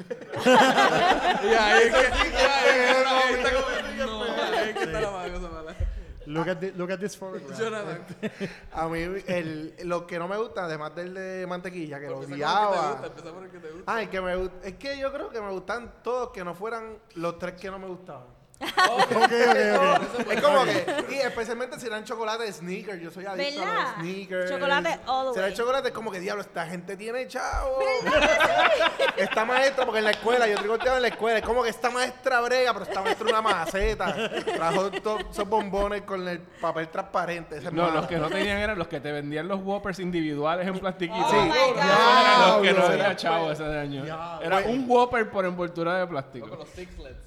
y 0.45 1.49
ahí 1.55 1.83
es 1.83 1.93
que... 1.95 2.29
y 2.29 2.37
ahí 2.37 3.35
está 3.35 3.51
como... 3.53 3.67
No, 4.07 4.23
ahí 4.23 4.69
es 4.69 4.75
que 4.77 4.83
está 4.85 5.01
la 5.01 5.11
mala 5.11 5.33
cosa 5.33 5.49
mala. 5.49 5.75
Look 6.27 6.49
at, 6.49 6.59
thi- 6.61 6.73
look 6.73 6.91
at 6.91 6.99
this 6.99 7.17
photograph. 7.17 7.59
Jonathan. 7.59 8.05
A 8.73 8.89
mí, 8.89 9.01
el, 9.27 9.75
lo 9.85 10.07
que 10.07 10.19
no 10.19 10.27
me 10.29 10.37
gusta, 10.37 10.65
además 10.65 10.95
del 10.95 11.15
de 11.15 11.47
mantequilla, 11.47 11.99
que 12.01 12.09
lo 12.09 12.21
que 12.21 12.27
odiaba. 12.35 12.93
gusta, 13.01 13.33
por 13.33 13.45
el 13.45 13.51
que 13.51 13.59
te 13.59 13.71
gusta. 13.71 13.93
Ah, 13.95 14.03
el 14.03 14.09
que 14.11 14.21
me 14.21 14.37
gusta. 14.37 14.67
Es 14.67 14.75
que 14.75 14.99
yo 14.99 15.13
creo 15.13 15.31
que 15.31 15.41
me 15.41 15.51
gustan 15.51 15.95
todos 16.03 16.31
que 16.31 16.45
no 16.45 16.55
fueran 16.55 16.99
los 17.15 17.39
tres 17.39 17.55
que 17.55 17.71
no 17.71 17.79
me 17.79 17.87
gustaban. 17.87 18.36
Ok, 18.59 19.13
ok, 19.13 19.23
ok. 19.23 20.31
Es 20.33 20.41
como 20.43 20.65
que, 20.65 21.05
y 21.11 21.15
especialmente 21.17 21.79
si 21.79 21.87
eran 21.87 22.05
chocolate 22.05 22.45
de 22.45 22.53
sneakers, 22.53 23.01
yo 23.03 23.11
soy 23.11 23.27
adicto 23.27 23.63
a 23.63 23.65
¿Verdad? 23.67 23.83
los 23.85 23.95
sneakers. 24.07 24.51
Chocolate 24.51 24.99
all 25.07 25.27
the 25.27 25.33
Si 25.35 25.39
eran 25.39 25.51
way. 25.51 25.55
chocolate, 25.57 25.89
es 25.89 25.95
como 25.95 26.11
que 26.11 26.21
diablo, 26.21 26.43
esta 26.43 26.67
gente 26.67 26.97
tiene 26.97 27.27
chavo. 27.29 27.79
esta 29.17 29.45
maestra, 29.45 29.85
porque 29.85 29.99
en 29.99 30.05
la 30.05 30.11
escuela, 30.13 30.47
yo 30.49 30.57
tricoteaba 30.57 30.97
en 30.97 31.03
la 31.03 31.09
escuela, 31.09 31.39
es 31.39 31.45
como 31.45 31.63
que 31.63 31.69
esta 31.71 31.91
maestra 31.91 32.41
brega, 32.41 32.73
pero 32.73 32.85
esta 32.87 33.03
maestra 33.03 33.27
una 33.29 33.43
maceta. 33.43 34.31
Trajo 34.45 34.91
todos 34.91 35.23
esos 35.31 35.49
bombones 35.49 36.03
con 36.03 36.27
el 36.27 36.39
papel 36.41 36.89
transparente. 36.89 37.59
ese 37.59 37.71
No, 37.71 37.83
malo. 37.85 37.95
los 38.01 38.07
que 38.07 38.17
no 38.19 38.29
tenían 38.29 38.59
eran 38.59 38.79
los 38.79 38.89
que 38.89 39.01
te 39.01 39.13
vendían 39.13 39.49
los 39.49 39.61
Whoppers 39.63 39.99
individuales 39.99 40.67
en 40.67 40.79
plastiquito. 40.79 41.27
Oh 41.27 41.31
eran 41.35 41.49
los 41.49 42.63
que 42.63 42.73
no 42.73 42.79
Diablo. 42.79 42.87
había 42.87 43.17
chavo 43.17 43.51
ese 43.53 43.65
año. 43.65 44.03
Diablo. 44.05 44.43
Era 44.47 44.59
un 44.61 44.85
Whopper 44.89 45.31
por 45.31 45.45
envoltura 45.45 45.99
de 45.99 46.07
plástico. 46.07 46.49
Con 46.49 46.59
los 46.61 46.69
Sixlets. 46.71 47.26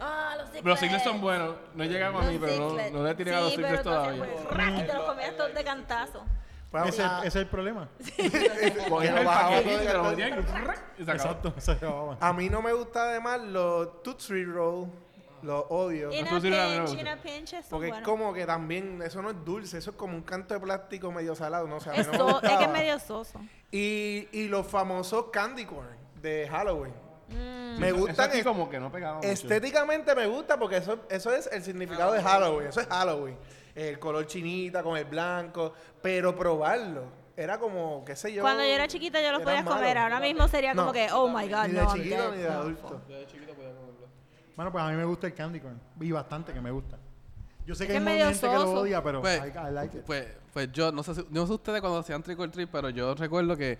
Ah, 0.00 0.34
los 0.38 0.50
Pero 0.50 0.68
los 0.68 0.78
Sixlets 0.78 1.04
son 1.04 1.20
buenos. 1.20 1.56
No 1.74 1.84
llegan 1.84 2.14
a 2.16 2.20
mí, 2.22 2.38
pero 2.40 2.56
no, 2.56 2.90
no 2.90 3.02
le 3.04 3.14
tiré 3.14 3.34
a 3.34 3.40
los 3.40 3.52
hacías, 3.52 3.82
todavía. 3.82 4.24
pues, 4.24 4.30
Y 4.78 4.86
te 4.86 4.94
los 4.94 5.04
comías 5.04 5.36
todos 5.36 5.54
de 5.54 5.64
cantazo. 5.64 6.24
Pues, 6.70 6.88
Ese, 6.88 7.02
ah, 7.02 7.18
ese 7.20 7.28
es 7.28 7.36
el 7.36 7.46
problema. 7.46 7.88
Exacto. 10.98 11.54
A 12.20 12.32
mí 12.32 12.48
no 12.48 12.60
me 12.62 12.72
gusta 12.72 13.10
además 13.10 13.40
los 13.40 14.02
Tootsie 14.02 14.44
Roll. 14.44 14.90
Los 15.40 15.66
odio. 15.68 16.10
In 16.10 16.26
a 16.26 16.30
pinch, 16.40 16.98
in 16.98 17.06
a 17.06 17.16
pinch, 17.16 17.54
Porque 17.70 17.90
es 17.90 18.00
como 18.00 18.34
que 18.34 18.44
también, 18.44 19.00
eso 19.02 19.22
no 19.22 19.30
es 19.30 19.44
dulce, 19.44 19.78
eso 19.78 19.90
es 19.90 19.96
como 19.96 20.16
un 20.16 20.22
canto 20.22 20.52
de 20.54 20.58
plástico 20.58 21.12
medio 21.12 21.36
salado, 21.36 21.68
no 21.68 21.76
a 21.76 21.78
mí 21.78 21.84
Es, 21.96 22.06
no 22.08 22.12
me 22.12 22.18
so- 22.18 22.42
es 22.42 22.58
que 22.58 22.64
es 22.64 22.70
medio 22.70 22.98
soso. 22.98 23.40
Y, 23.70 24.26
y 24.32 24.48
los 24.48 24.66
famosos 24.66 25.26
candy 25.32 25.64
corn 25.64 25.96
de 26.20 26.48
Halloween. 26.50 26.92
Mm. 27.28 27.78
Me 27.78 27.88
Eso 27.88 27.96
gustan 27.98 28.28
aquí 28.30 28.38
es- 28.38 28.44
como 28.44 28.68
que 28.70 28.80
no 28.80 28.90
pegaba 28.90 29.16
mucho. 29.16 29.28
estéticamente 29.28 30.14
me 30.14 30.26
gusta 30.26 30.58
porque 30.58 30.78
eso, 30.78 31.00
eso 31.10 31.32
es 31.34 31.48
el 31.52 31.62
significado 31.62 32.12
de 32.12 32.22
Halloween, 32.22 32.68
eso 32.68 32.80
es 32.80 32.86
Halloween. 32.86 33.36
El 33.74 33.98
color 33.98 34.26
chinita 34.26 34.82
con 34.82 34.96
el 34.96 35.04
blanco, 35.04 35.72
pero 36.02 36.34
probarlo 36.34 37.04
era 37.36 37.58
como, 37.58 38.04
qué 38.04 38.16
sé 38.16 38.32
yo. 38.32 38.42
Cuando 38.42 38.62
yo 38.64 38.70
era 38.70 38.88
chiquita 38.88 39.20
yo 39.22 39.30
los 39.30 39.42
podía 39.42 39.62
comer. 39.64 39.94
malo. 39.96 40.00
Ahora 40.00 40.20
mismo 40.20 40.48
sería 40.48 40.74
como 40.74 40.86
No, 40.86 40.92
que, 40.92 41.08
oh 41.12 41.28
my 41.28 41.48
God, 41.48 41.66
Ni 41.66 41.72
de 41.74 41.82
no, 41.82 41.94
chiquito 41.94 42.30
ni 42.32 42.38
de 42.38 42.48
No. 42.48 42.54
adulto. 42.54 43.02
Bueno, 44.56 44.72
pues 44.72 44.82
a 44.84 44.88
mí 44.88 44.96
me 44.96 45.04
gusta 45.04 45.26
el 45.28 45.34
candy 45.34 45.60
corn. 45.60 45.80
Y 46.00 46.10
bastante 46.10 46.52
que 46.52 46.60
me 46.60 46.70
gusta. 46.72 46.98
Yo 47.64 47.74
sé 47.74 47.84
Es 47.84 47.86
que 47.88 47.92
que 47.92 47.98
hay 47.98 48.16
mucha 48.16 48.30
gente 48.32 48.48
que 48.48 48.54
lo 48.54 48.70
odia, 48.80 49.02
pero 49.02 49.20
Pues, 49.20 49.40
I, 49.44 49.48
I 49.68 49.70
like 49.72 49.98
it. 49.98 50.04
Pues, 50.04 50.26
pues 50.52 50.72
yo, 50.72 50.90
no 50.90 51.02
sé, 51.04 51.14
si- 51.14 51.20
yo 51.22 51.42
no 51.42 51.46
sé 51.46 51.52
ustedes 51.52 51.80
cuando 51.80 51.98
hacían 51.98 52.22
trick 52.22 52.40
or 52.40 52.50
treat, 52.50 52.68
pero 52.72 52.88
yo 52.90 53.14
recuerdo 53.14 53.56
que 53.56 53.78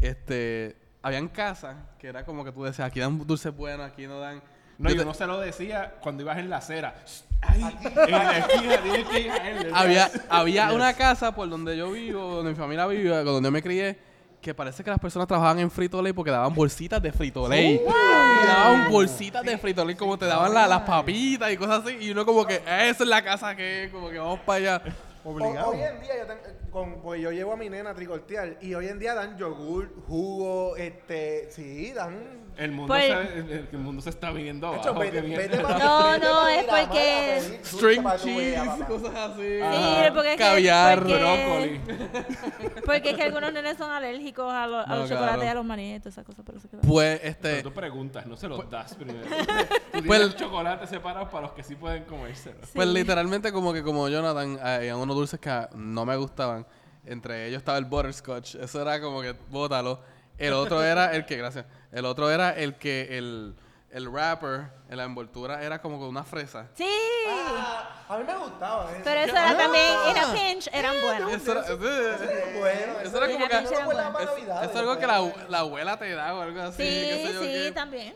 este 0.00 0.76
habían 1.02 1.28
casas 1.28 1.76
que 1.98 2.08
era 2.08 2.24
como 2.24 2.44
que 2.44 2.52
tú 2.52 2.64
decías, 2.64 2.86
aquí 2.88 3.00
dan 3.00 3.26
dulces 3.26 3.54
buenos, 3.54 3.90
aquí 3.90 4.06
no 4.06 4.18
dan. 4.20 4.42
No, 4.78 4.88
y 4.88 4.92
Yo 4.94 5.00
te- 5.00 5.04
uno 5.04 5.14
se 5.14 5.26
lo 5.26 5.38
decía 5.40 5.94
cuando 6.00 6.22
ibas 6.22 6.38
en 6.38 6.48
la 6.48 6.56
acera. 6.58 6.94
Ahí, 7.42 7.62
en 7.62 8.10
la 8.12 8.38
esquina, 8.38 8.76
tienes 8.82 9.08
que 9.08 9.20
ir 9.20 9.30
a 9.30 9.50
él. 9.50 9.70
había 9.74 10.10
había 10.28 10.72
una 10.72 10.92
casa 10.94 11.34
por 11.34 11.48
donde 11.48 11.76
yo 11.76 11.90
vivo, 11.90 12.36
donde 12.36 12.50
mi 12.52 12.56
familia 12.56 12.86
vive, 12.86 13.08
donde 13.24 13.46
yo 13.46 13.50
me 13.52 13.62
crié, 13.62 13.98
que 14.40 14.54
parece 14.54 14.82
que 14.82 14.88
las 14.90 14.98
personas 14.98 15.28
trabajaban 15.28 15.58
en 15.58 15.70
Frito-Lay 15.70 16.14
porque 16.14 16.30
daban 16.30 16.54
bolsitas 16.54 17.02
de 17.02 17.12
Frito-Lay. 17.12 17.74
Y 17.84 18.46
daban 18.46 18.90
bolsitas 18.90 19.42
de 19.44 19.58
Frito-Lay 19.58 19.96
como 19.96 20.16
te 20.18 20.24
daban 20.24 20.54
la- 20.54 20.66
las 20.66 20.80
papitas 20.82 21.52
y 21.52 21.58
cosas 21.58 21.84
así. 21.84 21.96
Y 22.00 22.10
uno 22.10 22.24
como 22.24 22.46
que, 22.46 22.56
esa 22.56 22.88
es 22.90 23.00
la 23.06 23.22
casa 23.22 23.54
que 23.54 23.84
es, 23.84 23.90
como 23.92 24.08
que 24.08 24.18
vamos 24.18 24.40
para 24.40 24.56
allá. 24.78 24.82
O- 25.30 25.32
Obligado. 25.34 25.70
Hoy 25.70 25.80
en 25.82 26.00
día 26.00 26.18
yo, 26.18 26.26
ten- 26.26 26.38
con, 26.70 27.00
pues 27.02 27.20
yo 27.20 27.30
llevo 27.30 27.52
a 27.52 27.56
mi 27.56 27.68
nena 27.70 27.90
a 27.90 27.94
tricortear 27.94 28.58
y 28.60 28.74
hoy 28.74 28.88
en 28.88 28.98
día 28.98 29.14
dan 29.14 29.36
yogur, 29.38 29.90
jugo, 30.06 30.76
este, 30.76 31.50
sí, 31.50 31.92
dan... 31.92 32.49
El 32.56 32.72
mundo, 32.72 32.88
Pues- 32.88 33.06
se, 33.06 33.38
el, 33.38 33.68
el 33.72 33.78
mundo 33.78 34.02
se 34.02 34.10
está 34.10 34.30
viniendo 34.30 34.66
abajo. 34.68 35.00
qué 35.00 35.22
mierda. 35.22 35.78
No, 35.78 36.18
no, 36.18 36.48
es 36.48 36.64
porque- 36.64 37.60
String 37.64 38.04
cheese, 38.22 38.84
cosas 38.86 39.14
así. 39.14 39.40
Sí, 39.42 39.60
Ajá. 39.62 40.12
porque 40.14 40.30
es 40.32 40.36
que- 40.36 40.42
Caviar. 40.44 40.98
porque- 40.98 41.14
Brócoli. 41.18 41.80
Porque 42.84 43.10
es 43.10 43.16
que 43.16 43.22
algunos 43.22 43.52
nenes 43.52 43.76
son 43.78 43.90
alérgicos 43.90 44.52
a, 44.52 44.66
los- 44.66 44.84
a 44.84 44.88
No, 44.88 44.96
los 44.96 45.08
chocolates 45.08 45.44
y 45.44 45.48
a 45.48 45.54
los 45.54 45.64
maní 45.64 45.94
y 45.94 45.98
todas 46.00 46.14
esas 46.14 46.24
cosas, 46.24 46.44
pero. 46.44 46.58
Pues, 46.86 47.18
Pero 47.20 47.30
este... 47.30 47.62
tú 47.62 47.72
preguntas, 47.72 48.26
no 48.26 48.36
se 48.36 48.48
los 48.48 48.68
das 48.70 48.94
primero. 48.94 49.20
Tú 49.92 50.04
Pues- 50.04 50.20
tienes 50.20 50.36
chocolates 50.36 50.88
separados 50.90 51.28
para 51.28 51.42
los 51.42 51.52
que 51.52 51.62
sí 51.62 51.76
pueden 51.76 52.04
comérselo. 52.04 52.56
Pues 52.74 52.88
literalmente 52.88 53.52
como 53.52 53.72
que 53.72 53.82
como 53.82 54.08
Jonathan, 54.08 54.56
eh, 54.56 54.60
había 54.62 54.96
unos 54.96 55.14
dulces 55.16 55.38
que 55.40 55.66
no 55.74 56.04
me 56.04 56.16
gustaban. 56.16 56.66
Entre 57.06 57.46
ellos 57.46 57.58
estaba 57.58 57.78
el 57.78 57.84
butterscotch. 57.86 58.56
Eso 58.56 58.82
era 58.82 59.00
como 59.00 59.22
que 59.22 59.34
bótalo. 59.50 60.00
El 60.46 60.52
otro 60.54 60.82
era 60.82 61.14
el 61.14 61.24
que, 61.26 61.36
gracias. 61.36 61.66
El 61.92 62.04
otro 62.04 62.30
era 62.30 62.50
el 62.50 62.74
que 62.76 63.16
el 63.18 63.54
el 63.92 64.08
wrapper 64.08 64.68
en 64.88 64.96
la 64.98 65.02
envoltura 65.02 65.64
era 65.64 65.82
como 65.82 65.98
con 65.98 66.06
una 66.08 66.22
fresa. 66.22 66.68
Sí. 66.74 66.86
Ah, 67.28 68.04
a 68.08 68.18
mí 68.18 68.24
me 68.24 68.36
gustaba 68.36 68.88
eso. 68.92 69.00
Pero 69.02 69.20
eso 69.22 69.34
Ah. 69.36 69.50
era 69.50 69.58
también, 69.58 69.94
era 70.08 70.32
pinch, 70.32 70.68
eran 70.72 70.94
buenos. 71.02 71.32
Eso 71.32 71.50
era, 71.50 71.60
Eso 71.62 71.72
es 71.72 72.58
bueno. 72.60 72.92
eso 73.02 73.16
era 73.16 73.26
como 73.32 73.48
que... 73.48 73.54
Era 73.56 73.62
Eso 73.64 73.72
era 73.72 74.64
Es, 74.64 74.76
algo 74.76 74.96
que 74.96 75.06
la, 75.08 75.20
después. 75.22 75.48
la 75.50 75.58
abuela 75.58 75.98
te 75.98 76.12
da 76.14 76.34
o 76.34 76.40
algo 76.40 76.60
así. 76.62 76.76
Sí, 76.84 76.88
qué 76.88 77.26
sé 77.26 77.32
yo 77.34 77.40
sí, 77.42 77.46
qué. 77.48 77.72
también. 77.72 78.14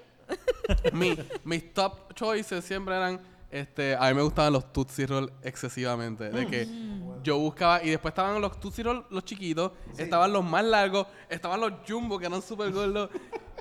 Mi- 0.92 1.18
mis 1.44 1.74
top 1.74 2.14
choices 2.14 2.64
siempre 2.64 2.94
eran, 2.96 3.20
este, 3.58 3.94
a 3.96 4.08
mí 4.08 4.14
me 4.14 4.22
gustaban 4.22 4.52
los 4.52 4.72
Tootsie 4.72 5.06
Roll 5.06 5.32
excesivamente. 5.42 6.28
De 6.30 6.46
que 6.46 6.66
Mm. 6.66 7.22
yo 7.22 7.38
buscaba, 7.38 7.82
y 7.82 7.90
después 7.90 8.10
estaban 8.12 8.40
los 8.40 8.58
Tootsie 8.58 8.82
Roll, 8.84 9.06
los 9.10 9.24
chiquitos, 9.24 9.72
estaban 9.96 10.32
los 10.32 10.44
más 10.44 10.64
largos, 10.64 11.06
estaban 11.28 11.60
los 11.60 11.72
Jumbo 11.88 12.18
que 12.18 12.26
eran 12.26 12.42
súper 12.42 12.72
gordos. 12.72 13.10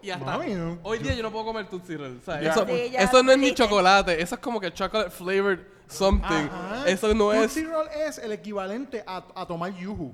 Y 0.01 0.09
hasta 0.09 0.25
Mami, 0.25 0.53
no, 0.55 0.79
hoy 0.83 0.97
día 0.99 1.13
yo 1.13 1.23
no 1.23 1.31
puedo 1.31 1.45
comer 1.45 1.69
Tootsie 1.69 1.95
Roll. 1.97 2.17
o 2.21 2.25
sea, 2.25 2.41
Ya. 2.41 2.51
Eso, 2.51 2.65
Sí, 2.65 2.93
eso 2.97 3.23
no 3.23 3.31
es 3.31 3.37
ni 3.37 3.53
chocolate, 3.53 4.21
eso 4.21 4.35
es 4.35 4.41
como 4.41 4.59
que 4.59 4.73
chocolate 4.73 5.09
flavored 5.11 5.59
something. 5.87 6.49
Ajá. 6.51 6.83
Eso 6.89 7.13
no 7.13 7.31
es... 7.31 7.41
Tootsie 7.53 7.65
Roll 7.65 7.87
es 8.07 8.17
el 8.17 8.31
equivalente 8.31 9.03
a, 9.07 9.23
a 9.35 9.45
tomar 9.45 9.73
yuju. 9.75 10.13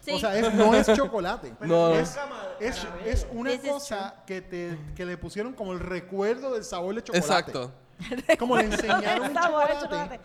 Sí. 0.00 0.12
O 0.12 0.18
sea, 0.18 0.36
es- 0.36 0.52
no 0.54 0.74
es 0.74 0.86
chocolate. 0.94 1.52
No. 1.60 1.94
Es, 1.94 2.16
es, 2.60 2.86
es 3.06 3.26
una 3.32 3.56
cosa 3.58 4.16
que, 4.26 4.40
te, 4.40 4.76
que 4.96 5.04
le 5.06 5.16
pusieron 5.16 5.52
como 5.52 5.72
el 5.72 5.80
recuerdo 5.80 6.52
del 6.54 6.64
sabor 6.64 6.94
de 6.94 7.02
chocolate. 7.04 7.26
Exacto. 7.26 7.72
Como 8.38 8.56
le 8.56 8.64
enseñaron 8.64 9.28
un 9.30 9.34
chocolate. 9.34 9.74
chocolate. 9.80 10.20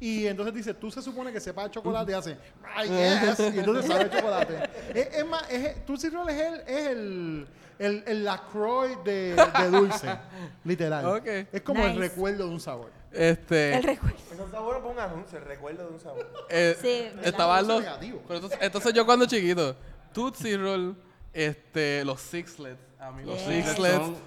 Y 0.00 0.26
entonces 0.26 0.52
dice, 0.54 0.74
tú 0.74 0.90
se 0.90 1.00
supone 1.00 1.32
que 1.32 1.40
sepa 1.40 1.70
chocolate 1.70 2.10
y 2.10 2.14
hace, 2.14 2.36
¡ay, 2.74 2.88
yes! 3.36 3.38
Y 3.54 3.58
entonces 3.60 3.86
sabe 3.86 4.10
chocolate. 4.10 4.58
es, 4.94 5.14
es 5.18 5.26
más, 5.26 5.48
es, 5.50 5.84
Tootsie 5.86 6.10
Roll 6.10 6.28
es 6.30 6.40
el, 6.40 6.54
es 6.66 6.86
el, 6.88 7.46
el, 7.78 8.04
el 8.06 8.24
LaCroix 8.24 9.04
de, 9.04 9.34
de 9.36 9.70
dulce, 9.70 10.08
literal. 10.64 11.06
Ok. 11.06 11.26
Es 11.52 11.62
como 11.62 11.84
el 11.84 11.90
Nice. 11.92 12.00
recuerdo 12.00 12.46
de 12.48 12.50
un 12.50 12.60
sabor. 12.60 12.90
Este... 13.12 13.76
El 13.76 13.82
recuerdo. 13.84 14.16
Eso 14.32 14.44
está 14.44 14.58
bueno 14.58 14.80
para 14.80 14.92
un 14.92 14.98
anuncio, 14.98 15.38
el 15.38 15.44
recuerdo 15.44 15.86
de 15.86 15.92
un 15.94 16.00
sabor. 16.00 16.32
Eh, 16.48 16.76
Sí, 16.80 17.08
¿verdad? 17.22 17.62
los. 17.64 17.80
Negativo. 17.80 18.22
pero 18.26 18.34
entonces, 18.36 18.58
entonces 18.60 18.92
yo 18.94 19.06
cuando 19.06 19.26
chiquito, 19.26 19.76
Tootsie 20.12 20.56
Roll, 20.56 20.96
este, 21.32 22.04
los 22.04 22.20
Sixlets, 22.20 22.80
a 22.98 23.12
mí 23.12 23.22
los 23.24 23.38
Yeah. 23.46 23.62
Sixlets. 23.66 24.18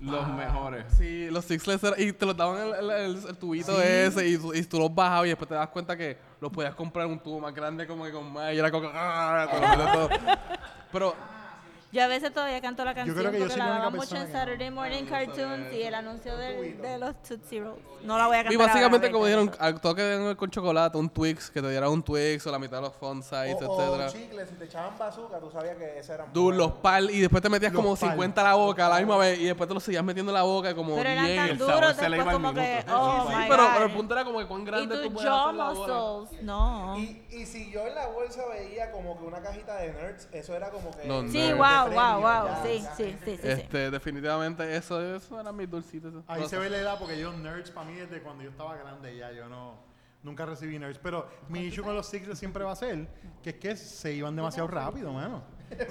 Los 0.00 0.26
mejores. 0.28 0.84
Sí, 0.96 1.28
los 1.30 1.44
Sixlets 1.44 1.84
era- 1.84 2.00
y 2.00 2.12
te 2.12 2.24
los 2.24 2.36
daban 2.36 2.58
el, 2.60 2.74
el- 2.74 2.90
el- 2.90 3.28
el 3.28 3.36
tubito 3.36 3.80
ese 3.82 4.26
y, 4.28 4.38
y 4.54 4.62
tú 4.64 4.78
los 4.78 4.94
bajabas 4.94 5.26
y 5.26 5.28
después 5.30 5.48
te 5.48 5.54
das 5.54 5.68
cuenta 5.68 5.96
que 5.96 6.16
los 6.40 6.50
podías 6.50 6.74
comprar 6.74 7.06
un 7.06 7.18
tubo 7.18 7.38
más 7.40 7.54
grande 7.54 7.86
como 7.86 8.04
que 8.04 8.10
con 8.12 8.32
más 8.32 8.54
y 8.54 8.58
era 8.58 8.70
como 8.70 8.84
que 8.90 8.92
¡ah! 8.96 9.46
todo. 9.92 10.08
Pero 10.92 11.14
Yo 11.92 12.04
a 12.04 12.06
veces 12.06 12.32
todavía 12.32 12.60
canto 12.60 12.84
la 12.84 12.94
canción 12.94 13.16
creo 13.16 13.32
que 13.32 13.38
yo 13.38 13.44
porque 13.46 13.54
soy 13.54 13.62
la 13.68 13.68
daban 13.78 13.92
mucho 13.94 14.16
en 14.16 14.26
no. 14.26 14.32
Saturday 14.38 14.70
Morning 14.70 15.04
Cartoons 15.06 15.72
y 15.72 15.82
el 15.82 15.94
anuncio 15.94 16.36
del- 16.36 16.80
de, 16.80 16.98
los 16.98 17.20
Tootsie 17.22 17.60
Rolls. 17.60 17.80
No 18.04 18.16
la 18.16 18.28
voy 18.28 18.36
a 18.36 18.44
cantar 18.44 18.52
y 18.52 18.56
básicamente 18.56 19.06
ahora, 19.08 19.12
como 19.12 19.24
dijeron, 19.26 19.50
al 19.58 19.80
toque 19.80 20.02
de- 20.02 20.36
con 20.36 20.50
chocolate, 20.50 20.96
un 20.96 21.10
Twix, 21.10 21.50
que 21.50 21.60
te 21.60 21.68
dieran 21.68 21.90
un 21.90 22.02
Twix 22.02 22.46
o 22.46 22.50
la 22.52 22.58
mitad 22.60 22.76
de 22.76 22.82
los 22.84 22.94
font 22.94 23.22
size, 23.24 23.54
O, 23.64 23.72
o 23.72 23.80
etcétera. 23.82 24.06
chicles, 24.08 24.48
si 24.48 24.54
te 24.54 24.64
echaban 24.66 24.96
bazooka, 24.96 25.38
tú 25.40 25.50
sabías 25.50 25.76
que 25.76 25.98
ese 25.98 26.14
era 26.14 26.26
Dude, 26.32 26.56
los 26.56 26.72
pal 26.74 27.10
y 27.10 27.20
después 27.20 27.42
te 27.42 27.48
metías 27.50 27.72
Los 27.72 27.82
como 27.82 27.96
pal. 27.96 28.10
50 28.10 28.40
a 28.40 28.44
la 28.44 28.54
boca 28.54 28.86
a 28.86 28.88
la 28.88 28.98
misma 28.98 29.16
vez 29.18 29.38
y 29.40 29.44
después 29.46 29.66
te 29.68 29.74
los 29.74 29.82
seguías 29.82 30.04
metiendo 30.04 30.30
en 30.30 30.34
la 30.34 30.42
boca 30.44 30.74
como 30.76 30.94
Pero 30.94 31.08
eran 31.10 31.26
10. 31.26 31.36
tan 31.36 31.48
el 31.50 31.58
duros 31.58 31.74
sabor 31.80 31.94
se 31.94 32.08
le 32.08 32.16
después 32.16 32.20
iba 32.20 32.30
al 32.30 32.32
como 32.36 32.54
que, 32.54 32.84
oh 32.92 33.26
Sí, 33.26 33.32
sí. 33.32 33.36
my 33.36 33.44
pero, 33.48 33.62
God. 33.64 33.70
pero 33.74 33.84
el 33.86 33.92
punto 33.92 34.14
era 34.14 34.24
como 34.24 34.38
que 34.38 34.46
cuán 34.46 34.64
grande 34.64 34.94
tú 34.96 35.02
tus 35.02 35.12
puedes 35.12 35.28
jaw 35.28 35.40
hacer 35.48 35.54
la 35.56 35.70
bola. 35.72 36.18
muscles, 36.20 36.42
no. 36.44 36.98
Y, 36.98 37.22
y 37.32 37.46
si 37.46 37.70
yo 37.72 37.86
en 37.86 37.94
la 37.96 38.06
bolsa 38.06 38.42
veía 38.46 38.90
como 38.92 39.18
que 39.18 39.24
una 39.24 39.42
cajita 39.42 39.76
de 39.76 39.92
nerds, 39.92 40.28
eso 40.32 40.54
era 40.54 40.70
como 40.70 40.90
que... 40.96 41.06
Los 41.08 41.30
Sí, 41.30 41.52
wow, 41.52 41.66
de 41.79 41.79
wow, 41.84 41.88
premio, 41.94 42.20
wow. 42.20 42.46
ya, 42.46 42.62
Sí, 42.62 42.80
ya. 42.82 42.94
sí, 42.94 43.04
sí, 43.04 43.16
sí. 43.24 43.38
sí. 43.42 43.48
Este, 43.48 43.90
definitivamente 43.90 44.76
eso, 44.76 45.16
eso 45.16 45.40
eran 45.40 45.56
mis 45.56 45.70
dulcitos. 45.70 46.12
Ahí 46.26 46.46
se 46.46 46.58
ve 46.58 46.70
la 46.70 46.78
edad 46.78 46.98
porque 46.98 47.18
yo 47.18 47.32
nerds 47.32 47.70
para 47.70 47.88
mí 47.88 47.94
desde 47.96 48.20
cuando 48.22 48.42
yo 48.44 48.50
estaba 48.50 48.76
grande 48.76 49.16
ya, 49.16 49.32
yo 49.32 49.48
no 49.48 49.74
nunca 50.22 50.44
recibí 50.44 50.78
nerds, 50.78 50.98
pero 50.98 51.28
mi 51.48 51.60
issue 51.60 51.82
con 51.82 51.94
los 51.94 52.06
Sixers 52.06 52.38
siempre 52.38 52.62
va 52.62 52.72
a 52.72 52.76
ser 52.76 53.08
que 53.42 53.50
es 53.50 53.56
que 53.56 53.76
se 53.76 54.12
iban 54.12 54.36
demasiado 54.36 54.68
rápido, 54.68 55.12
mano. 55.12 55.42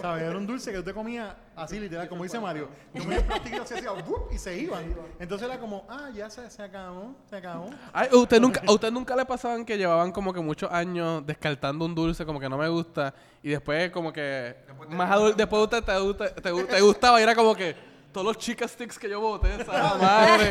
¿Sabes? 0.01 0.23
Era 0.23 0.37
un 0.37 0.45
dulce 0.45 0.71
que 0.71 0.79
usted 0.79 0.93
comía 0.93 1.35
así 1.55 1.79
literal, 1.79 2.07
como 2.09 2.23
dice 2.23 2.39
Mario. 2.39 2.69
Comía 2.97 3.17
el 3.17 3.23
plastiquito 3.23 3.63
así, 3.63 3.73
hacía 3.75 3.91
¡wup! 3.93 4.31
y 4.31 4.37
se 4.37 4.57
iban. 4.57 4.83
Entonces 5.19 5.47
era 5.47 5.59
como, 5.59 5.85
ah, 5.89 6.09
ya 6.13 6.29
se, 6.29 6.49
se 6.49 6.61
acabó, 6.63 7.15
se 7.29 7.37
acabó. 7.37 7.69
Ay, 7.93 8.09
¿usted 8.13 8.39
nunca, 8.39 8.61
¿A 8.67 8.71
usted 8.71 8.91
nunca 8.91 9.15
le 9.15 9.25
pasaban 9.25 9.63
que 9.65 9.77
llevaban 9.77 10.11
como 10.11 10.33
que 10.33 10.39
muchos 10.41 10.71
años 10.71 11.25
descartando 11.25 11.85
un 11.85 11.95
dulce 11.95 12.25
como 12.25 12.39
que 12.39 12.49
no 12.49 12.57
me 12.57 12.67
gusta 12.67 13.13
y 13.41 13.49
después 13.49 13.89
como 13.91 14.11
que 14.11 14.55
más 14.89 15.09
adulto, 15.11 15.37
después 15.37 15.63
usted 15.63 15.83
te, 15.83 15.97
gusta- 15.99 16.35
te, 16.35 16.51
gu- 16.53 16.67
te 16.67 16.81
gustaba 16.81 17.19
y 17.19 17.23
era 17.23 17.33
como 17.35 17.55
que 17.55 17.75
todos 18.11 18.25
los 18.25 18.37
chica 18.37 18.67
sticks 18.67 18.97
que 18.97 19.07
yo 19.09 19.21
boté, 19.21 19.53
esa 19.61 19.95
madre. 19.95 20.49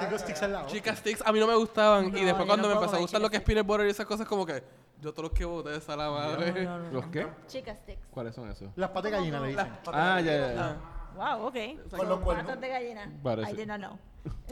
Chicos, 0.00 0.20
sticks 0.20 0.42
al 0.42 0.52
lado. 0.52 0.66
Chica 0.68 0.94
sticks 0.96 1.22
a 1.24 1.32
mí 1.32 1.38
no 1.40 1.46
me 1.46 1.54
gustaban 1.54 2.10
No, 2.12 2.18
y 2.18 2.24
después 2.24 2.42
yo 2.42 2.46
cuando 2.48 2.68
no 2.68 2.74
me 2.74 2.74
puedo 2.74 2.84
empezó 2.84 2.84
a 2.84 2.90
comer 2.90 3.00
gustar 3.02 3.20
lo 3.20 3.30
que 3.30 3.36
es 3.36 3.42
peanut 3.42 3.66
butter 3.66 3.86
y 3.86 3.90
esas 3.90 4.06
cosas 4.06 4.26
como 4.26 4.44
que 4.44 4.62
yo 5.00 5.12
todos 5.12 5.30
los 5.30 5.38
que 5.38 5.44
boté 5.44 5.76
esa 5.76 5.96
la 5.96 6.10
madre. 6.10 6.68
¿Los 6.92 7.06
qué? 7.06 7.26
Chica 7.46 7.74
sticks. 7.74 8.06
¿Cuáles 8.10 8.34
son 8.34 8.50
esos? 8.50 8.70
Las 8.76 8.90
patas 8.90 9.04
de 9.04 9.10
gallina 9.10 9.40
le 9.40 9.48
dicen. 9.48 9.72
Ah, 9.86 10.20
ya, 10.20 10.32
ya, 10.32 10.54
ya. 10.54 10.76
Wow, 11.16 11.46
ok. 11.46 11.56
Con 11.90 12.08
los 12.08 12.20
cuernos. 12.20 12.46
Patas 12.46 12.60
de 12.60 12.68
gallina. 12.68 13.12
Parece. 13.22 13.52
I 13.52 13.54
did 13.54 13.66
not 13.66 13.78
know. 13.78 13.98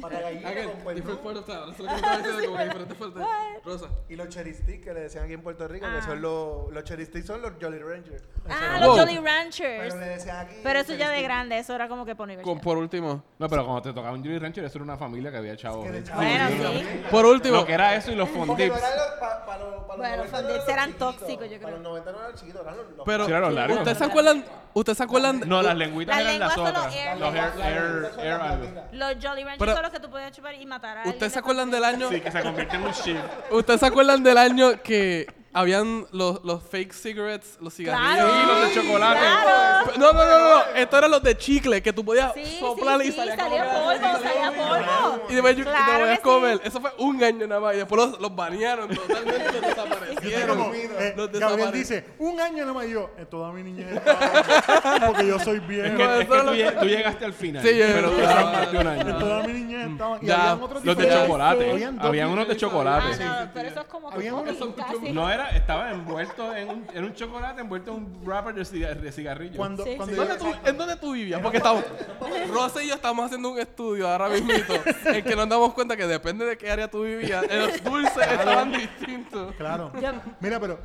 Para 0.01 0.21
gallina 0.21 0.51
con 0.65 0.81
cuerno. 0.83 0.93
different 1.01 1.21
part 1.23 1.37
of 1.37 1.47
town. 1.47 1.71
Eso 1.71 1.73
es 1.73 1.79
lo 1.79 1.85
que 1.87 1.91
me 1.93 1.97
estaba 1.97 2.17
diciendo, 2.19 2.45
como 2.47 2.57
que 2.59 2.65
diferentes 2.65 2.97
partes. 2.99 3.23
Rosa. 3.65 3.87
Y 4.09 4.17
los 4.17 4.29
cherry 4.29 4.55
sticks 4.55 4.85
que 4.85 4.95
le 4.95 5.01
decían 5.01 5.25
aquí 5.25 5.33
en 5.35 5.43
Puerto 5.43 5.69
Rico, 5.69 5.87
Ah. 5.89 5.97
que 5.97 6.03
son 6.03 6.21
los... 6.23 6.73
Los 6.73 6.85
son 7.27 7.43
los 7.43 7.53
Jolly 7.61 7.79
Ranchers. 7.79 8.23
Ah, 8.49 8.79
Wow. 8.81 8.89
los 8.89 8.99
Jolly 9.01 9.13
Pero 9.19 9.25
Ranchers. 9.27 9.95
le 9.95 10.05
decían 10.07 10.37
aquí... 10.37 10.55
Pero 10.63 10.79
eso 10.81 10.95
ya 10.95 11.11
de 11.11 11.23
grande, 11.23 11.59
eso 11.59 11.75
era 11.75 11.89
como 11.89 12.05
que 12.05 12.15
por 12.17 12.27
Con, 12.27 12.31
universidad. 12.35 12.63
por 12.63 12.77
último. 12.79 13.23
No, 13.39 13.49
pero 13.49 13.65
cuando 13.65 13.83
te 13.83 13.93
tocaba 13.93 14.13
un 14.15 14.23
Jolly 14.23 14.39
Rancher, 14.39 14.65
eso 14.65 14.79
era 14.79 14.85
una 14.85 14.97
familia 14.97 15.31
que 15.31 15.37
había 15.37 15.57
chavo. 15.57 15.85
Bueno, 15.85 16.49
Sí. 16.49 17.01
Por 17.11 17.27
último. 17.27 17.57
Lo 17.59 17.67
que 17.67 17.73
era 17.75 17.95
eso 17.95 18.11
y 18.11 18.17
los 18.17 18.29
Porque 18.29 18.47
fondips. 18.71 18.77
eran 18.77 18.91
los... 18.97 19.07
pa- 19.21 19.47
pa 19.47 19.59
los- 19.59 19.75
pa 19.85 19.87
los 19.89 19.97
Bueno, 19.99 20.17
90 20.17 20.25
no 20.25 20.31
fondips 20.39 20.59
los 20.59 20.69
eran 20.69 20.87
chiquitos. 20.89 21.17
tóxicos, 21.17 21.45
yo 21.51 21.57
Para 21.57 21.59
creo. 21.59 21.71
los 21.71 21.83
90 21.83 22.13
no 22.13 22.19
eran 22.19 22.35
chiquitos, 22.35 22.63
eran 22.63 22.77
los... 22.77 22.91
los 22.97 23.07
Pero, 23.07 23.25
Sí, 23.25 23.31
eran 23.31 23.43
los 23.43 23.53
largos. 23.55 23.79
¿ustedes 23.79 23.99
se 23.99 24.05
acuerdan? 24.05 24.45
¿Ustedes 24.75 24.97
se 24.99 25.05
acuerdan? 25.05 25.41
de- 25.41 25.47
No, 25.47 25.63
las 25.63 25.77
lengüitas 25.77 26.17
Las 26.17 26.25
eran 26.25 26.41
las 26.41 26.57
lenguas 26.57 26.73
son 26.73 26.75
los 26.75 26.87
otras. 26.87 26.95
air 26.97 27.19
Los 27.19 27.35
air, 27.35 27.35
La- 27.57 27.69
air, 27.69 27.83
la- 28.17 28.23
air 28.25 28.39
la- 28.39 28.51
algo. 28.51 28.83
Los 28.93 29.13
Jolly 29.23 29.45
Ranchers 29.45 29.59
Pero- 29.67 29.91
que 29.91 30.01
tú 30.01 30.11
chupar 30.31 30.55
y 30.55 30.67
matar 30.67 30.99
a 30.99 31.01
alguien. 31.03 31.15
¿Ustedes 31.15 31.33
se 31.33 31.39
acuerdan 31.39 31.71
del 31.71 31.85
año? 31.85 32.09
Sí, 32.09 32.21
que 32.21 32.31
se 32.31 32.43
convirtió 32.43 32.79
en 32.79 32.85
un 32.87 32.93
chip. 32.93 33.17
¿Ustedes 33.51 33.81
se 33.81 33.87
acuerdan 33.87 34.23
del 34.23 34.39
año 34.39 34.83
que 34.83 35.27
habían 35.55 36.07
los, 36.13 36.43
los 36.45 36.63
fake 36.63 36.93
cigarettes, 36.93 37.59
los 37.61 37.75
cigarrillos? 37.75 38.15
Claro. 38.15 38.33
Sí, 38.33 38.47
los 38.47 38.61
de 38.69 38.75
chocolate. 38.83 39.21
Claro. 39.21 39.93
No, 39.99 40.13
no, 40.13 40.25
no, 40.25 40.39
no. 40.39 40.63
Estos 40.75 40.99
eran 40.99 41.11
los 41.11 41.23
de 41.23 41.37
chicle 41.37 41.83
que 41.83 41.93
tú 41.93 42.05
podías 42.05 42.33
Sí, 42.35 42.57
soplar 42.61 43.01
sí, 43.01 43.09
y 43.09 43.11
sí, 43.11 43.17
salía, 43.19 43.37
salía 43.37 43.65
polvo, 43.71 44.01
salía 44.23 44.53
polvo. 44.57 45.23
Y 45.29 45.33
después 45.35 45.57
yo- 45.57 45.65
Claro 45.65 45.85
te 45.87 45.93
lo 45.93 45.99
voy 46.05 46.09
a 46.13 46.17
que 46.17 46.23
comer. 46.23 46.57
sí. 46.59 46.69
Eso 46.69 46.81
fue 46.81 46.91
un 46.99 47.23
año 47.23 47.47
nada 47.47 47.61
más. 47.61 47.75
Y 47.75 47.79
después 47.79 48.01
los, 48.01 48.21
los 48.21 48.35
banearon 48.37 48.89
totalmente, 48.89 49.45
los 49.45 49.55
Yo 49.55 49.61
desaparecieron. 49.61 50.59
como, 50.59 50.75
eh, 50.75 51.15
los 51.17 51.31
Gabriel 51.33 51.73
dice, 51.73 52.05
un 52.19 52.41
año 52.41 52.59
nada 52.65 52.73
más 52.73 52.87
y 52.87 52.91
yo, 52.93 53.11
eh, 53.19 53.27
toda 53.31 53.53
mi 53.53 53.63
niñez 53.63 53.93
estaba 53.93 55.07
porque 55.09 55.27
yo 55.27 55.39
soy 55.39 55.57
Es 55.59 55.69
viejo. 55.69 55.97
que, 55.97 56.03
es 56.21 56.29
que 56.29 56.39
tú, 56.73 56.81
tú 56.81 56.87
llegaste 56.87 57.25
al 57.25 57.33
final. 57.35 57.63
Sí, 57.63 57.71
pero 57.79 58.11
duraron 58.11 58.53
más 58.53 58.73
de 58.73 58.79
un 58.79 58.87
año. 58.87 59.19
Toda 59.19 59.43
mi 59.47 59.53
niñez 59.53 59.91
estaba. 59.91 60.19
Y 60.23 60.27
Ya, 60.27 60.41
habían 60.53 60.63
otros 60.63 60.85
Los 60.85 60.97
de 60.97 61.09
chocolate. 61.11 61.89
Habían 62.01 62.29
unos 62.29 62.49
de 62.49 62.57
chocolate. 62.57 63.07
Ah, 63.23 63.45
no, 63.45 63.51
pero 63.55 63.69
eso 63.69 63.81
es 63.81 63.87
como. 63.87 64.11
No 65.13 65.31
era, 65.31 65.42
estaba 65.51 65.91
envuelto 65.91 66.55
en 66.55 66.69
un, 66.69 66.87
en 66.95 67.05
un 67.05 67.15
chocolate, 67.15 67.61
envuelto 67.61 67.91
en 67.93 67.97
un 67.99 68.21
wrapper 68.25 68.55
de, 68.55 68.63
ciga- 68.65 68.95
de 68.95 69.13
cigarrillo. 69.13 69.57
Cuando, 69.57 69.85
Sí, 69.85 69.95
cuando 69.97 70.15
sí. 70.15 70.21
yo- 70.21 70.27
¿Dónde 70.27 70.39
tú- 70.45 70.69
¿En 70.69 70.77
dónde 70.79 70.97
tú 70.97 71.13
vivías? 71.13 71.41
Porque 71.41 71.57
estamos, 71.59 71.85
Rosa 72.53 72.83
y 72.83 72.89
yo 72.89 72.95
estamos 72.95 73.25
haciendo 73.27 73.51
un 73.51 73.59
estudio 73.59 74.09
ahora 74.09 74.29
mismito 74.29 74.75
en 75.07 75.25
que 75.25 75.37
nos 75.37 75.49
damos 75.49 75.73
cuenta 75.75 75.97
que 75.97 76.07
depende 76.07 76.45
de 76.45 76.57
qué 76.59 76.71
área 76.71 76.89
tú 76.89 77.03
vivías, 77.03 77.45
eh, 77.51 77.59
los 77.59 77.83
dulces 77.85 78.27
estaban 78.31 78.73
distintos. 78.73 79.55
Claro. 79.57 79.93
Yo- 80.01 80.13
Mira, 80.41 80.59
pero 80.61 80.79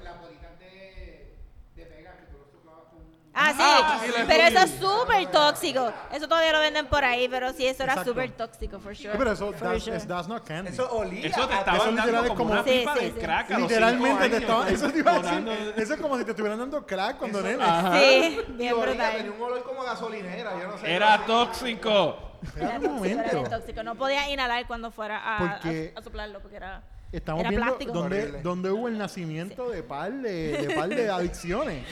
Ah, 3.40 3.52
sí, 3.52 3.60
Ah, 3.62 4.02
y 4.08 4.12
la 4.20 4.26
pero 4.26 4.44
eso 4.48 4.60
es 4.66 4.72
súper 4.80 5.28
tóxico. 5.32 5.94
Eso 6.12 6.28
todavía 6.28 6.52
lo 6.54 6.60
venden 6.60 6.88
por 6.88 7.06
ahí, 7.06 7.28
pero 7.30 7.54
sí, 7.54 7.68
eso 7.68 7.84
era 7.84 8.04
súper 8.04 8.32
tóxico, 8.32 8.80
for 8.80 8.96
sure. 8.96 9.12
Sí, 9.12 9.16
pero 9.18 9.32
eso 9.34 9.54
For 9.54 9.60
that's, 9.74 9.84
sure. 9.84 10.00
that's 10.00 10.28
not 10.28 10.44
candy. 10.44 10.72
Eso 10.72 10.90
olía. 10.92 11.28
Eso 11.28 11.48
te 11.48 11.54
a- 11.54 11.60
estaban 11.60 11.82
eso 11.82 11.92
dando 12.12 12.22
como, 12.30 12.36
como- 12.36 12.52
una 12.54 12.64
Sí, 12.64 12.80
pipa 12.80 12.96
sí, 12.96 13.06
de 13.06 13.12
sí. 13.12 13.20
crack 13.20 13.52
a 13.52 13.60
Literalmente 13.60 14.08
cinco 14.08 14.18
te 14.20 14.26
años. 14.26 14.42
estaban, 14.42 14.68
eso 14.74 14.90
te 14.92 14.98
iba 15.00 15.12
a 15.12 15.20
decir. 15.20 15.74
Eso 15.78 15.94
es 15.94 16.02
como 16.02 16.18
si 16.18 16.24
te 16.26 16.32
estuvieran 16.32 16.60
dando 16.60 16.86
crack 16.86 17.18
cuando 17.18 17.42
nene. 17.42 17.64
Sí, 17.64 18.40
y 18.50 18.52
bien 18.54 18.74
olía, 18.74 18.86
brutal. 18.94 19.16
Tenía 19.18 19.32
un 19.32 19.42
olor 19.42 19.64
como 19.64 19.84
gasolinera, 19.84 20.60
yo 20.60 20.68
no 20.70 20.78
sé. 20.80 20.92
Era 20.96 21.24
tóxico. 21.26 22.18
Era 22.56 22.80
tóxico, 22.80 23.06
era 23.06 23.44
tóxico. 23.50 23.84
No 23.84 23.96
podía 23.96 24.30
inhalar 24.32 24.66
cuando 24.68 24.90
fuera 24.92 25.18
a, 25.36 25.38
Porque- 25.38 25.94
a, 25.96 26.00
a 26.00 26.04
soplarlo 26.04 26.40
porque 26.40 26.58
era, 26.58 26.82
Estamos 27.10 27.40
era 27.42 27.50
viendo 27.50 27.66
plástico. 27.68 27.92
dónde, 27.94 28.22
Horrible. 28.22 28.42
dónde 28.42 28.72
hubo 28.72 28.88
el 28.90 28.98
nacimiento 28.98 29.70
de 29.70 29.82
par 29.82 30.12
de, 30.12 30.68
de 30.68 30.76
par 30.76 30.90
de 30.90 31.10
adicciones. 31.10 31.86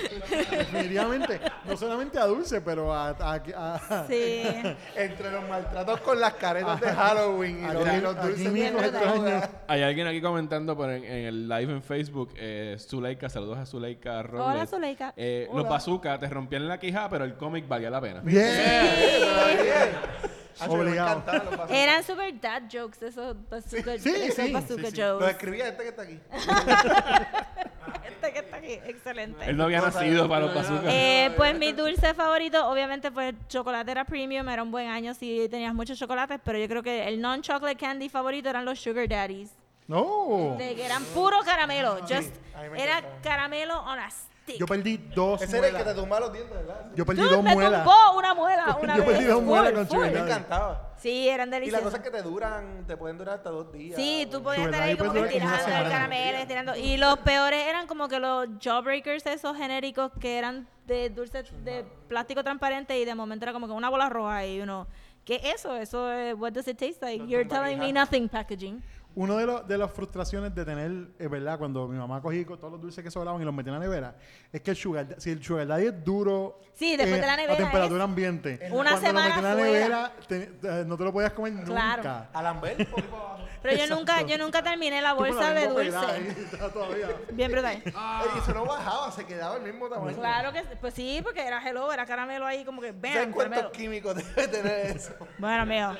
Definitivamente. 0.51 1.39
No 1.65 1.77
solamente 1.77 2.19
a 2.19 2.25
dulce, 2.25 2.59
pero 2.61 2.93
a, 2.93 3.09
a, 3.09 3.33
a- 3.55 4.05
Sí. 4.07 4.43
Entre 4.95 5.31
los 5.31 5.47
maltratos 5.47 6.01
con 6.01 6.19
las 6.19 6.33
caretas 6.33 6.81
de 6.81 6.87
Halloween 6.91 7.61
y 7.61 7.65
Aquí- 7.65 7.73
los, 7.73 7.87
y 7.93 8.01
los 8.01 8.15
aquí 8.17 8.27
dulces 8.27 8.51
mismo 8.51 8.79
de 8.81 8.85
estos 8.87 9.01
droga. 9.01 9.37
años. 9.37 9.49
Hay 9.67 9.83
alguien 9.83 10.07
aquí 10.07 10.21
comentando 10.21 10.75
por 10.75 10.89
en, 10.89 11.03
en 11.05 11.25
el 11.27 11.47
live 11.47 11.71
en 11.73 11.81
Facebook, 11.81 12.33
eh, 12.35 12.75
Zuleika, 12.77 13.29
saludos 13.29 13.57
a 13.57 13.65
Zuleika 13.65 14.21
Robles. 14.21 14.47
Hola, 14.47 14.67
Zuleika. 14.67 15.13
Eh, 15.15 15.47
los 15.53 15.67
bazookas 15.67 16.19
te 16.19 16.27
rompían 16.27 16.67
la 16.67 16.77
quijada, 16.79 17.09
pero 17.09 17.23
el 17.25 17.35
cómic 17.35 17.67
valía 17.67 17.89
la 17.89 18.01
pena. 18.01 18.19
Bien. 18.21 18.45
Eh, 18.45 19.17
pero 19.19 19.63
bien. 19.63 19.89
Ah, 20.03 20.27
me 20.27 20.34
Obligado. 20.67 21.15
los 21.25 21.25
bazookas. 21.45 21.71
Eran 21.71 22.03
super 22.03 22.39
dad 22.41 22.63
jokes, 22.71 23.01
esos 23.05 23.35
bazooka, 23.49 23.97
Sí, 23.99 24.09
esos 24.09 24.45
sí, 24.45 24.51
bazooka 24.53 24.85
sí, 24.85 24.91
sí. 24.95 25.01
Lo 25.01 25.13
jokes. 25.19 25.29
escribía 25.31 25.67
este 25.69 25.83
que 25.83 25.89
está 25.89 26.01
aquí. 26.03 26.19
Este 28.07 28.33
que 28.33 28.39
está 28.39 28.57
aquí, 28.57 28.73
excelente. 28.85 29.45
Él 29.45 29.57
no 29.57 29.65
había 29.65 29.81
nacido 29.81 30.27
para 30.27 30.45
los 30.45 30.55
bazookas. 30.55 30.85
Eh, 30.87 31.31
pues 31.37 31.57
mi 31.57 31.71
dulce 31.73 32.13
favorito, 32.13 32.67
obviamente, 32.69 33.11
pues 33.11 33.33
chocolate 33.47 33.91
era 33.91 34.05
premium, 34.05 34.47
era 34.49 34.63
un 34.63 34.71
buen 34.71 34.87
año 34.87 35.13
si 35.13 35.47
tenías 35.49 35.73
muchos 35.73 35.97
chocolates, 35.99 36.39
pero 36.43 36.57
yo 36.57 36.67
creo 36.67 36.81
que 36.83 37.07
el 37.07 37.19
non-chocolate 37.21 37.75
candy 37.77 38.09
favorito 38.09 38.49
eran 38.49 38.65
los 38.65 38.79
sugar 38.79 39.07
daddies, 39.07 39.51
No. 39.87 40.55
de 40.57 40.75
que 40.75 40.85
eran 40.85 41.03
puro 41.05 41.39
caramelo, 41.43 41.99
just 42.01 42.33
a 42.55 42.61
mí 42.63 42.69
me 42.71 42.83
era 42.83 43.01
caramelo 43.21 43.79
on 43.81 43.99
a 43.99 44.09
stick. 44.45 44.57
Yo 44.59 44.65
perdí 44.65 44.97
dos 45.13 45.41
Ese 45.41 45.57
era 45.57 45.67
el 45.67 45.75
que 45.75 45.83
te 45.83 45.93
tumbaba 45.93 46.19
los 46.21 46.33
dientes, 46.33 46.55
¿verdad? 46.55 46.85
Yo 46.95 47.05
perdí 47.05 47.21
Dude, 47.21 47.35
dos 47.35 47.43
me 47.43 47.53
muelas. 47.55 47.83
tumbó 47.83 48.17
una 48.17 48.33
muela 48.33 48.77
una 48.81 48.95
Yo 48.97 49.01
vez. 49.03 49.11
perdí 49.11 49.25
dos 49.25 49.35
full, 49.39 49.45
muelas 49.45 49.71
con 49.73 49.87
full. 49.87 49.99
Me 50.11 50.19
encantaba. 50.19 50.91
Sí, 50.97 51.27
eran 51.27 51.49
Y 51.49 51.51
la 51.51 51.57
deliciosos. 51.59 51.83
cosa 51.85 51.97
es 51.97 52.03
que 52.03 52.11
te 52.11 52.21
duran, 52.21 52.85
te 52.87 52.95
pueden 52.97 53.17
durar 53.17 53.35
hasta 53.35 53.49
dos 53.49 53.71
días. 53.71 53.95
Sí, 53.95 54.27
tú 54.31 54.41
podías 54.41 54.65
estar 54.65 54.81
ahí 54.83 54.95
como 54.97 55.11
que 55.13 55.19
una 55.19 55.27
tirando 55.29 55.55
el 55.55 55.61
semana. 55.61 55.89
caramelo, 55.89 56.37
estirando. 56.37 56.75
Y 56.77 56.97
los 56.97 57.17
peores 57.19 57.67
eran 57.67 57.85
como 57.87 58.07
que 58.07 58.19
los 58.19 58.47
jawbreakers 58.63 59.25
esos 59.25 59.57
genéricos 59.57 60.11
que 60.19 60.37
eran 60.37 60.67
de 60.87 61.09
dulce 61.09 61.43
de 61.63 61.83
plástico 62.07 62.43
transparente 62.43 62.97
y 62.99 63.05
de 63.05 63.13
momento 63.15 63.45
era 63.45 63.53
como 63.53 63.67
que 63.67 63.73
una 63.73 63.89
bola 63.89 64.07
roja 64.09 64.45
y 64.45 64.61
uno, 64.61 64.87
¿qué 65.25 65.35
es 65.43 65.55
eso? 65.55 65.75
Eso 65.75 66.11
es, 66.11 66.35
what 66.35 66.53
does 66.53 66.67
it 66.67 66.77
taste 66.77 67.01
like? 67.01 67.25
You're 67.27 67.45
telling 67.47 67.77
me 67.79 67.91
nothing 67.91 68.29
packaging. 68.29 68.81
Uno 69.15 69.37
de, 69.37 69.45
los 69.45 69.65
de 69.65 69.77
las 69.77 69.91
frustraciones 69.91 70.53
de 70.53 70.65
tener, 70.65 70.91
es 71.17 71.29
verdad, 71.29 71.57
cuando 71.57 71.87
mi 71.87 71.97
mamá 71.97 72.21
cogía 72.21 72.45
todos 72.45 72.71
los 72.73 72.81
dulces 72.81 73.01
que 73.01 73.09
sobraban 73.09 73.41
y 73.41 73.45
los 73.45 73.53
metía 73.53 73.71
en 73.73 73.79
la 73.79 73.85
nevera, 73.85 74.15
es 74.51 74.59
que 74.59 74.71
el 74.71 74.75
sugar, 74.77 75.15
si 75.19 75.29
el 75.31 75.41
sugar 75.41 75.67
daddy 75.67 75.85
es 75.87 76.03
duro 76.03 76.59
Sí, 76.73 76.97
después 76.97 77.21
de 77.21 77.25
la 77.27 77.35
nevera 77.37 77.53
a 77.53 77.57
temperatura 77.57 78.03
es 78.03 78.09
ambiente, 78.09 78.59
una 78.71 78.91
cuando 78.91 79.07
semana 79.07 79.29
lo 79.29 79.35
metías 79.35 79.37
en 79.37 79.43
la 79.43 79.55
fuera. 79.55 79.79
nevera, 79.79 80.11
te- 80.27 80.45
te- 80.47 80.85
no 80.85 80.97
te 80.97 81.03
lo 81.05 81.13
podías 81.13 81.31
comer 81.31 81.53
Claro. 81.63 81.95
nunca. 82.03 82.29
A 82.33 82.41
Lambert, 82.43 82.89
por 82.89 82.99
ahí 82.99 83.07
para 83.09 83.23
abajo. 83.23 83.45
Pero 83.61 83.77
yo 83.85 83.95
nunca, 83.95 84.21
yo 84.23 84.37
nunca 84.37 84.61
terminé 84.61 85.01
la 85.01 85.13
bolsa 85.13 85.53
de 85.53 85.67
dulce. 85.69 85.95
ahí, 85.97 86.27
está 86.51 86.69
todavía. 86.73 87.07
Bien 87.31 87.51
brutal. 87.51 87.81
Y 87.85 88.39
eso 88.39 88.53
no 88.53 88.65
bajaba, 88.65 89.11
se 89.13 89.25
quedaba 89.25 89.55
el 89.55 89.63
mismo 89.63 89.87
tamaño. 89.87 90.17
Claro 90.17 90.51
que 90.51 90.59
sí, 90.61 90.67
pues 90.81 90.93
sí, 90.93 91.21
porque 91.23 91.41
era 91.47 91.65
hello, 91.67 91.91
era 91.93 92.05
caramelo 92.05 92.45
ahí 92.45 92.65
como 92.65 92.81
que 92.81 92.89
¿Sabes 92.89 93.01
vean 93.01 93.31
cuántos 93.31 93.71
químicos 93.71 94.13
debe 94.15 94.47
tener 94.49 94.97
eso? 94.97 95.13
Bueno, 95.37 95.65
mío. 95.65 95.95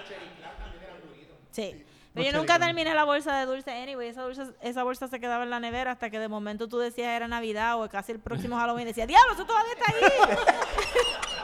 Sí. 1.52 1.86
Pero 2.16 2.32
yo 2.32 2.38
nunca 2.38 2.58
terminé 2.58 2.94
la 2.96 3.04
bolsa 3.04 3.38
de 3.38 3.46
dulce 3.46 3.72
anyway. 3.72 4.08
Esa 4.08 4.24
bolsa, 4.24 4.48
esa 4.62 4.84
bolsa 4.84 5.08
se 5.10 5.20
quedaba 5.20 5.44
en 5.44 5.50
la 5.50 5.60
nevera 5.60 5.92
hasta 5.92 6.10
que 6.10 6.18
de 6.18 6.30
momento 6.30 6.70
tú 6.70 6.80
decías 6.80 7.10
era 7.10 7.28
Navidad 7.28 7.82
o 7.82 7.90
casi 7.90 8.14
el 8.14 8.20
próximo 8.20 8.58
Halloween. 8.58 8.88
y 8.88 8.92
Decía, 8.92 9.06
diablo, 9.06 9.34
eso 9.34 9.46
todavía 9.46 9.74
está 9.74 9.92
ahí. 9.92 10.38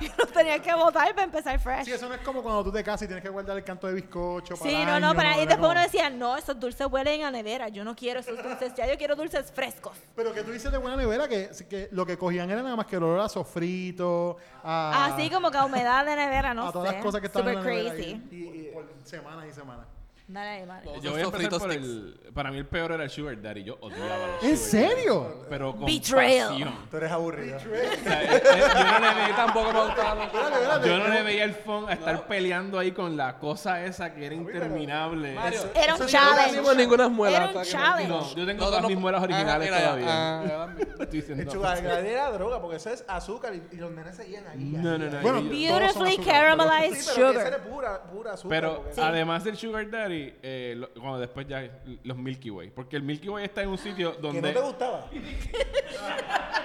y 0.00 0.08
lo 0.18 0.26
tenías 0.32 0.60
que 0.60 0.74
botar 0.74 1.10
para 1.14 1.24
empezar 1.24 1.58
fresh. 1.60 1.84
Sí, 1.84 1.92
eso 1.92 2.08
no 2.08 2.14
es 2.14 2.20
como 2.22 2.42
cuando 2.42 2.64
tú 2.64 2.72
te 2.72 2.82
casas 2.82 3.02
y 3.02 3.06
tienes 3.06 3.22
que 3.22 3.28
guardar 3.30 3.56
el 3.56 3.64
canto 3.64 3.86
de 3.86 3.94
bizcocho 3.94 4.56
para 4.56 4.70
Sí, 4.70 4.76
el 4.76 4.86
no, 4.86 5.00
no, 5.00 5.14
para, 5.14 5.30
y 5.30 5.40
Era 5.40 5.40
después 5.40 5.56
como- 5.58 5.70
uno 5.72 5.80
decía, 5.82 6.10
no, 6.10 6.36
esos 6.36 6.58
dulces 6.58 6.86
huelen 6.90 7.24
a 7.24 7.30
nevera. 7.30 7.68
Yo 7.68 7.84
no 7.84 7.94
quiero 7.94 8.20
esos 8.20 8.42
dulces, 8.42 8.74
ya 8.74 8.86
yo 8.86 8.96
quiero 8.96 9.16
dulces 9.16 9.50
frescos. 9.52 9.96
Pero 10.16 10.32
que 10.32 10.42
tú 10.42 10.50
dices 10.52 10.70
de 10.72 10.78
buena 10.78 10.96
nevera 10.96 11.28
que, 11.28 11.50
que 11.68 11.88
lo 11.92 12.06
que 12.06 12.16
cogían 12.16 12.50
era 12.50 12.62
nada 12.62 12.76
más 12.76 12.86
que 12.86 12.96
el 12.96 13.02
olor 13.02 13.20
a 13.20 13.28
sofrito, 13.28 14.36
a, 14.62 15.06
Así 15.14 15.30
como 15.30 15.50
que 15.50 15.58
a 15.58 15.64
humedad 15.64 16.04
de 16.04 16.16
nevera, 16.16 16.54
no 16.54 16.68
a 16.68 16.72
todas 16.72 16.88
sé. 16.90 16.94
las 16.96 17.04
cosas 17.04 17.20
que 17.20 17.26
estaban 17.26 17.54
Super 17.54 17.58
en 17.72 17.76
la 17.76 17.82
nevera 17.82 17.94
crazy. 17.96 18.12
ahí, 18.12 18.28
y- 18.30 18.60
y 18.68 18.70
por 18.72 18.86
semanas 19.04 19.46
y 19.48 19.52
semanas. 19.52 19.86
Dale 20.26 20.64
Yo 21.02 21.10
voy 21.12 21.20
a 21.20 21.24
empezar 21.24 21.24
sofritos 21.24 21.58
por 21.62 21.70
sticks. 21.70 21.86
el... 21.86 22.32
Para 22.32 22.50
mí 22.50 22.56
el 22.56 22.66
peor 22.66 22.92
era 22.92 23.04
el 23.04 23.10
Sugar 23.10 23.40
Daddy. 23.42 23.62
Yo 23.64 23.76
odiaba 23.80 24.26
los 24.26 24.42
¿En 24.42 24.56
Sugar 24.56 24.82
Daddy. 24.82 24.94
serio? 24.94 25.44
Pero 25.50 25.76
con 25.76 25.84
Betrayal. 25.84 26.48
pasión. 26.48 26.74
Tú 26.90 26.96
eres 26.96 27.12
aburrido. 27.12 27.56
O 27.58 27.60
sea, 27.60 28.22
eh, 28.22 28.28
eh, 28.36 28.42
yo 28.42 28.84
no 28.84 28.98
le 29.00 29.14
veía 29.14 29.36
Tampoco 29.36 29.72
me 29.72 29.84
gustaba. 29.84 30.80
Yo 30.84 30.98
no 30.98 31.08
le 31.08 31.22
veía 31.22 31.44
el 31.44 31.52
fun 31.54 31.88
a 31.88 31.92
estar 31.92 32.26
peleando 32.26 32.78
ahí 32.78 32.92
con 32.92 33.16
la 33.18 33.38
cosa 33.38 33.84
esa 33.84 34.14
que 34.14 34.24
era 34.24 34.34
interminable. 34.34 35.34
Mario, 35.34 35.60
Era 35.74 35.94
un 35.94 36.06
challenge. 36.06 36.74
Ninguna 36.76 37.08
muela. 37.08 37.36
Era 37.36 37.50
un 37.50 37.58
hasta 37.58 37.62
que 37.70 37.76
no- 37.76 37.84
challenge. 37.84 38.08
No, 38.08 38.34
yo 38.34 38.46
tengo 38.46 38.60
No, 38.60 38.66
todas 38.68 38.82
no, 38.82 38.88
mis 38.88 38.98
muelas 38.98 39.20
ah, 39.20 39.24
originales 39.24 39.68
mira, 39.70 39.82
todavía. 39.82 40.06
ah, 40.08 40.68
Estoy 41.00 41.06
diciendo. 41.20 41.42
El 41.42 41.50
sugar 41.50 41.82
daddy 41.82 42.08
era 42.08 42.30
droga, 42.30 42.60
porque 42.62 42.76
eso 42.78 42.88
es 42.90 43.04
azúcar 43.08 43.54
y, 43.54 43.62
y 43.72 43.76
los 43.76 43.90
nenes 43.90 44.16
seguían 44.16 44.46
ahí. 44.46 44.58
No, 44.58 44.96
no, 44.98 45.06
no. 45.10 45.20
Bueno, 45.20 45.40
yo- 45.40 45.68
Todos 45.78 45.92
son 45.92 46.04
Beautifully 46.04 46.10
azúcar, 46.14 46.34
caramelized 46.34 47.00
Sí, 47.02 47.10
pero 47.14 47.26
que 47.28 47.32
sugar. 47.38 47.46
era 47.46 47.58
pura, 47.62 48.02
pura 48.04 48.32
azúcar. 48.32 48.48
Pero 48.60 48.82
porque- 48.82 49.00
además 49.02 49.44
del 49.44 49.56
Sugar 49.56 49.90
Daddy, 49.90 50.13
eh, 50.42 50.74
lo- 50.76 50.92
cuando 50.94 51.18
después 51.18 51.46
ya 51.48 51.68
los 52.02 52.16
Milky 52.16 52.50
Way. 52.50 52.70
Porque 52.70 52.96
el 52.96 53.02
Milky 53.02 53.28
Way 53.28 53.44
está 53.44 53.62
en 53.62 53.68
un 53.70 53.78
sitio 53.78 54.14
que 54.16 54.22
donde 54.22 54.52
no 54.52 54.60
te 54.60 54.66
gustaba. 54.66 55.10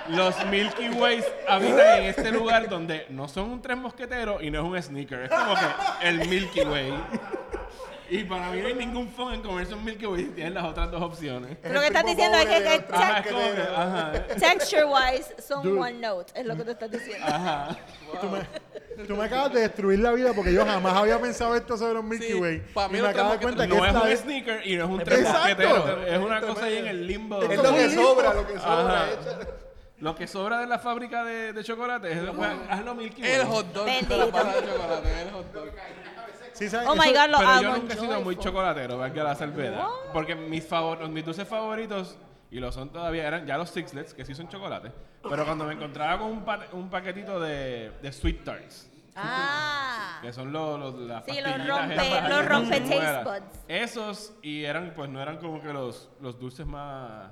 los 0.10 0.46
Milky 0.48 0.90
Ways 0.90 1.26
habitan 1.48 2.00
en 2.00 2.06
este 2.06 2.32
lugar 2.32 2.68
donde 2.70 3.06
no 3.10 3.28
son 3.28 3.50
un 3.52 3.62
tres 3.62 3.78
mosqueteros 3.78 4.42
y 4.44 4.50
no 4.52 4.60
es 4.60 4.66
un 4.66 4.82
sneaker. 4.90 5.24
Es 5.24 5.30
como 5.30 5.54
que 5.56 6.08
el 6.08 6.28
Milky 6.28 6.62
Way. 6.62 6.94
Y 8.12 8.24
para 8.24 8.50
mí 8.50 8.60
no 8.62 8.68
hay 8.68 8.74
ningún 8.74 9.10
fun 9.10 9.34
en 9.34 9.42
comerse 9.42 9.74
un 9.74 9.84
Milky 9.84 10.06
Way 10.06 10.24
si 10.24 10.30
tienes 10.32 10.54
las 10.54 10.64
otras 10.66 10.90
dos 10.90 11.02
opciones. 11.02 11.58
Pero 11.62 11.76
lo 11.76 11.82
que 11.82 11.88
estás 11.88 12.06
diciendo 12.06 12.38
es 12.38 12.46
que, 12.46 14.36
texture 14.40 14.86
wise 14.86 15.36
son 15.48 15.64
Dude. 15.64 15.80
one 15.80 15.94
note, 16.00 16.32
es 16.40 16.46
lo 16.46 16.56
que 16.56 16.64
tú 16.64 16.72
estás 16.72 16.92
diciendo. 16.92 17.26
ajá. 17.28 17.78
Tú 19.08 19.16
me 19.16 19.24
acabas 19.26 19.54
de 19.54 19.62
destruir 19.62 20.00
la 20.00 20.12
vida 20.12 20.34
porque 20.34 20.52
yo 20.52 20.66
jamás 20.66 20.94
había 20.94 21.20
pensado 21.22 21.56
esto 21.56 21.78
sobre 21.78 21.94
los 21.94 22.04
Milky 22.04 22.26
Sí, 22.28 22.34
Way. 22.34 22.60
pa' 22.74 22.90
mí 22.90 23.00
y 23.00 23.02
me 23.02 23.08
acabo 23.08 23.32
de 23.32 23.38
cuenta 23.38 23.66
que 23.68 23.74
No 23.76 23.86
es 23.86 23.96
un 23.96 24.08
es... 24.10 24.20
sneaker 24.20 24.68
y 24.68 24.76
no 24.76 24.84
es 24.86 24.90
un 24.90 25.00
tres 25.04 25.20
Exacto. 25.20 26.02
Es 26.06 26.18
una 26.20 26.42
cosa 26.42 26.66
ahí 26.66 26.78
en 26.80 26.88
el 26.88 27.08
limbo. 27.08 27.42
Es 27.44 27.64
lo 27.64 27.74
que 27.74 27.90
sobra, 27.92 28.34
lo 28.34 28.46
que 28.48 28.60
sobra. 28.60 29.06
Lo 30.00 30.16
que 30.16 30.28
sobra 30.28 30.60
de 30.60 30.68
la 30.68 30.80
fábrica 30.80 31.24
de, 31.26 31.52
de 31.54 31.64
chocolate 31.64 32.12
es 32.12 32.20
pues, 32.36 32.50
hazlo 32.70 32.96
Milky 32.96 33.22
Way. 33.22 33.32
El 33.32 33.46
hot 33.46 33.74
dog 33.74 33.86
de 33.86 34.18
la 34.18 34.26
de 34.26 34.32
chocolate. 34.32 35.22
El 35.22 35.32
hot 35.32 35.54
dog. 35.54 35.70
Sí, 36.54 36.70
¿sabes? 36.70 36.88
Oh 36.88 36.96
my 36.96 37.10
Eso- 37.10 37.14
god, 37.22 37.30
los 37.30 37.40
Pero 37.40 37.52
yo 37.52 37.58
almond 37.58 37.82
nunca 37.82 37.94
he 37.94 37.98
sido 37.98 38.22
muy 38.22 38.36
chocolatero, 38.38 38.98
valga 38.98 39.24
la 39.24 39.36
salvedad. 39.36 39.88
Porque 40.14 40.36
mis, 40.36 40.66
favor 40.66 41.08
mis 41.10 41.26
dulces 41.26 41.48
favoritos, 41.48 42.18
y 42.52 42.60
lo 42.60 42.72
son 42.72 42.90
todavía, 42.90 43.28
eran 43.28 43.46
ya 43.46 43.58
los 43.58 43.70
Sixlets, 43.70 44.14
que 44.14 44.26
sí 44.26 44.34
son 44.36 44.48
chocolates. 44.50 44.92
Pero 45.30 45.46
cuando 45.46 45.66
me 45.66 45.74
encontraba 45.74 46.18
con 46.20 46.32
un, 46.32 46.46
pa- 46.46 46.66
un 46.74 46.90
paquetito 46.90 47.40
de, 47.40 47.92
de 48.02 48.12
Sweet 48.12 48.44
Tarts, 48.44 48.90
Ah. 49.22 50.20
que 50.22 50.32
son 50.32 50.52
los, 50.54 50.80
los 50.80 50.96
las 51.02 51.26
Sí, 51.26 51.32
los 51.42 51.44
pastillitas 51.52 51.90
rompe- 51.90 52.02
esas 52.18 52.30
los 52.30 52.46
rompe 52.46 52.80
taste 52.82 53.24
buds. 53.24 53.60
Esos, 53.68 54.34
y 54.42 54.64
eran, 54.64 54.94
pues 54.96 55.10
no 55.10 55.22
eran 55.22 55.38
como 55.38 55.62
que 55.62 55.74
los, 55.74 56.10
los 56.22 56.40
dulces 56.40 56.66
más 56.66 57.32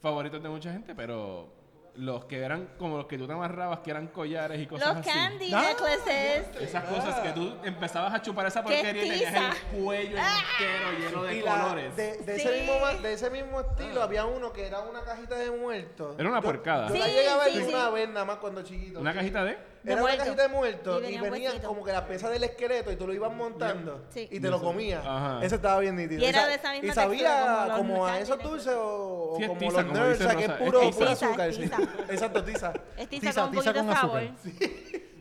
favoritos 0.00 0.42
de 0.42 0.48
mucha 0.48 0.70
gente, 0.72 0.94
pero 0.94 1.52
los 1.96 2.24
que 2.24 2.40
eran 2.42 2.70
como 2.78 2.96
los 2.96 3.06
que 3.06 3.16
tú 3.16 3.26
te 3.26 3.32
amarrabas, 3.32 3.78
que 3.80 3.90
eran 3.90 4.08
collares 4.08 4.60
y 4.60 4.66
cosas 4.66 4.88
Los 4.88 4.96
así. 4.98 5.10
candy 5.10 5.52
Ah. 5.54 5.62
necklaces. 5.68 6.46
Esas 6.60 6.84
cosas 6.84 7.20
que 7.20 7.30
tú 7.30 7.54
empezabas 7.62 8.12
a 8.14 8.20
chupar 8.20 8.46
esa 8.46 8.62
¡Qué 8.64 8.74
porquería 8.74 9.04
y 9.04 9.10
tenías 9.20 9.34
el 9.34 9.62
cuello 9.84 10.16
entero 10.18 10.98
lleno 10.98 11.22
de 11.22 11.36
Y 11.36 11.42
la- 11.42 11.60
colores. 11.60 11.96
de, 11.96 12.16
de 12.18 12.34
Sí. 12.38 12.48
ese 12.48 12.60
mismo, 12.62 12.86
de 13.02 13.12
ese 13.12 13.30
mismo 13.30 13.60
estilo 13.60 14.02
había 14.02 14.24
uno 14.24 14.52
que 14.52 14.66
era 14.66 14.80
una 14.80 15.02
cajita 15.02 15.36
de 15.36 15.50
muertos. 15.50 16.16
Era 16.18 16.28
una 16.28 16.40
Yo- 16.40 16.44
porcada. 16.46 16.88
Yo 16.88 16.94
la 16.96 17.04
Sí, 17.06 17.10
llegué 17.12 17.28
a 17.28 17.36
ver 17.36 17.52
sí, 17.52 17.58
una 17.68 17.86
sí. 17.88 17.94
vez 17.94 18.08
nada 18.08 18.24
más 18.24 18.36
cuando 18.38 18.62
chiquito. 18.62 19.00
¿Una 19.00 19.14
cajita 19.14 19.44
de? 19.44 19.73
Era 19.84 19.92
una 19.94 20.02
muertos. 20.02 20.24
cajita 20.24 20.42
de 20.42 20.48
muertos 20.48 21.02
Y 21.02 21.06
y, 21.06 21.18
venían 21.18 21.32
huesitos. 21.52 21.68
como 21.68 21.84
que 21.84 21.92
las 21.92 22.02
piezas 22.02 22.30
del 22.30 22.44
esqueleto 22.44 22.90
y 22.92 22.96
tú 22.96 23.06
lo 23.06 23.12
ibas 23.14 23.32
montando 23.34 24.06
Sí. 24.10 24.28
y 24.30 24.40
te 24.40 24.48
lo 24.50 24.60
comías. 24.60 25.04
Ajá. 25.04 25.44
Ese 25.44 25.56
estaba 25.56 25.80
bien 25.80 25.96
nítido. 25.96 26.22
Y 26.22 26.24
era 26.24 26.46
de 26.46 26.54
esa 26.54 26.72
misma 26.72 26.88
Y 26.88 26.92
sabía 26.92 27.28
textura 27.28 27.76
como 27.76 27.76
como, 27.76 27.94
los 27.98 28.04
a 28.04 28.08
candy 28.08 28.22
esos 28.22 28.36
necklaces. 28.38 28.64
dulces 28.64 28.74
o, 28.76 29.32
o 29.32 29.36
Sí, 29.36 29.42
es 29.42 29.48
como 29.48 29.60
tiza, 29.60 29.72
los 29.72 29.84
como 29.84 29.98
nerds, 29.98 30.18
dice 30.18 30.24
o 30.24 30.28
sea, 30.30 30.36
que 30.38 30.44
es 30.44 30.48
Rosa, 30.50 30.64
es 30.64 30.70
puro, 30.70 30.80
tiza. 30.80 30.98
puro 30.98 31.10
azúcar. 31.10 31.48
es 31.48 31.56
sí. 31.56 31.62
tiza. 31.62 31.78
Exacto, 32.10 32.44
tiza. 32.44 32.72
Es 32.96 33.08
tiza 33.08 33.20
Tiza, 33.28 33.40
con 33.40 33.50
un 33.50 33.56
tiza 33.56 33.72
poquito 33.72 33.86
con 33.86 33.94
sabor. 33.94 34.18
azúcar. 34.20 34.36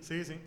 Sí, 0.02 0.24
sí. 0.26 0.40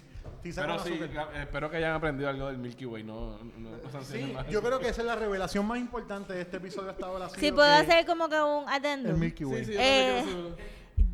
Tiza 0.43 0.61
Pero 0.63 0.77
con 0.77 0.87
sí, 0.87 0.93
azúcar. 1.03 1.29
eh, 1.35 1.43
espero 1.43 1.71
que 1.71 1.77
hayan 1.79 1.93
aprendido 1.95 2.29
algo 2.31 2.47
del 2.47 2.59
Milky 2.59 2.87
Way, 2.87 3.03
no, 3.03 3.39
no, 3.39 3.71
no 3.83 3.91
sancionen 3.91 4.29
Sí, 4.29 4.33
más. 4.33 4.47
yo 4.49 4.63
creo 4.63 4.79
que 4.79 4.89
esa 4.91 5.01
es 5.01 5.07
la 5.07 5.17
revelación 5.17 5.67
más 5.67 5.79
importante 5.79 6.35
de 6.35 6.43
este 6.43 6.59
episodio 6.59 6.91
hasta 6.91 7.07
ahora. 7.07 7.27
ha 7.27 7.31
Si 7.31 7.41
sido 7.41 7.57
puedo 7.57 7.69
que 7.69 7.75
hacer 7.93 8.07
como 8.07 8.29
que 8.29 8.41
un 8.41 8.65
El. 8.73 9.15
Milky 9.17 9.45
Way. 9.45 9.65
Sí, 9.65 9.73
sí, 9.73 9.77
Eh, 9.79 10.15
también 10.23 10.55
quiero 10.55 10.57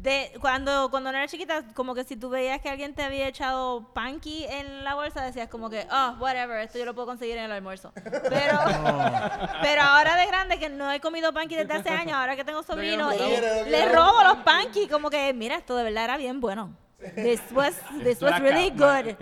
De, 0.03 0.33
cuando, 0.41 0.91
cuando 0.91 1.13
no 1.13 1.19
era 1.19 1.29
chiquita, 1.29 1.63
como 1.75 1.95
que 1.95 2.03
si 2.03 2.17
tú 2.17 2.29
veías 2.29 2.61
que 2.61 2.69
alguien 2.69 2.93
te 2.93 3.05
había 3.05 3.29
echado 3.29 3.93
panky 3.95 4.45
en 4.47 4.83
la 4.83 4.97
bolsa, 4.97 5.25
decías 5.25 5.49
como 5.49 5.71
que, 5.71 5.87
oh, 5.93 6.17
whatever, 6.19 6.59
esto 6.59 6.77
yo 6.77 6.85
lo 6.85 6.93
puedo 6.93 7.07
conseguir 7.07 7.37
en 7.37 7.45
el 7.45 7.53
almuerzo. 7.53 7.93
Pero, 7.95 8.59
pero 9.63 9.83
ahora 9.83 10.17
de 10.17 10.27
grande, 10.27 10.59
que 10.59 10.69
no 10.71 10.91
he 10.91 10.99
comido 10.99 11.33
panky 11.33 11.55
desde 11.55 11.75
hace 11.75 11.91
años, 11.91 12.15
ahora 12.15 12.35
que 12.35 12.43
tengo 12.43 12.65
sobrinos, 12.65 13.15
le 13.15 13.93
robo 13.93 14.25
los 14.25 14.39
panky, 14.39 14.89
como 14.89 15.09
que, 15.09 15.33
mira, 15.35 15.55
esto 15.55 15.77
de 15.77 15.85
verdad 15.85 16.03
era 16.03 16.17
bien 16.17 16.41
bueno. 16.41 16.77
This 17.17 17.41
was, 17.53 17.75
this 18.05 18.21
was 18.21 18.39
really 18.41 18.71
good. 18.71 19.17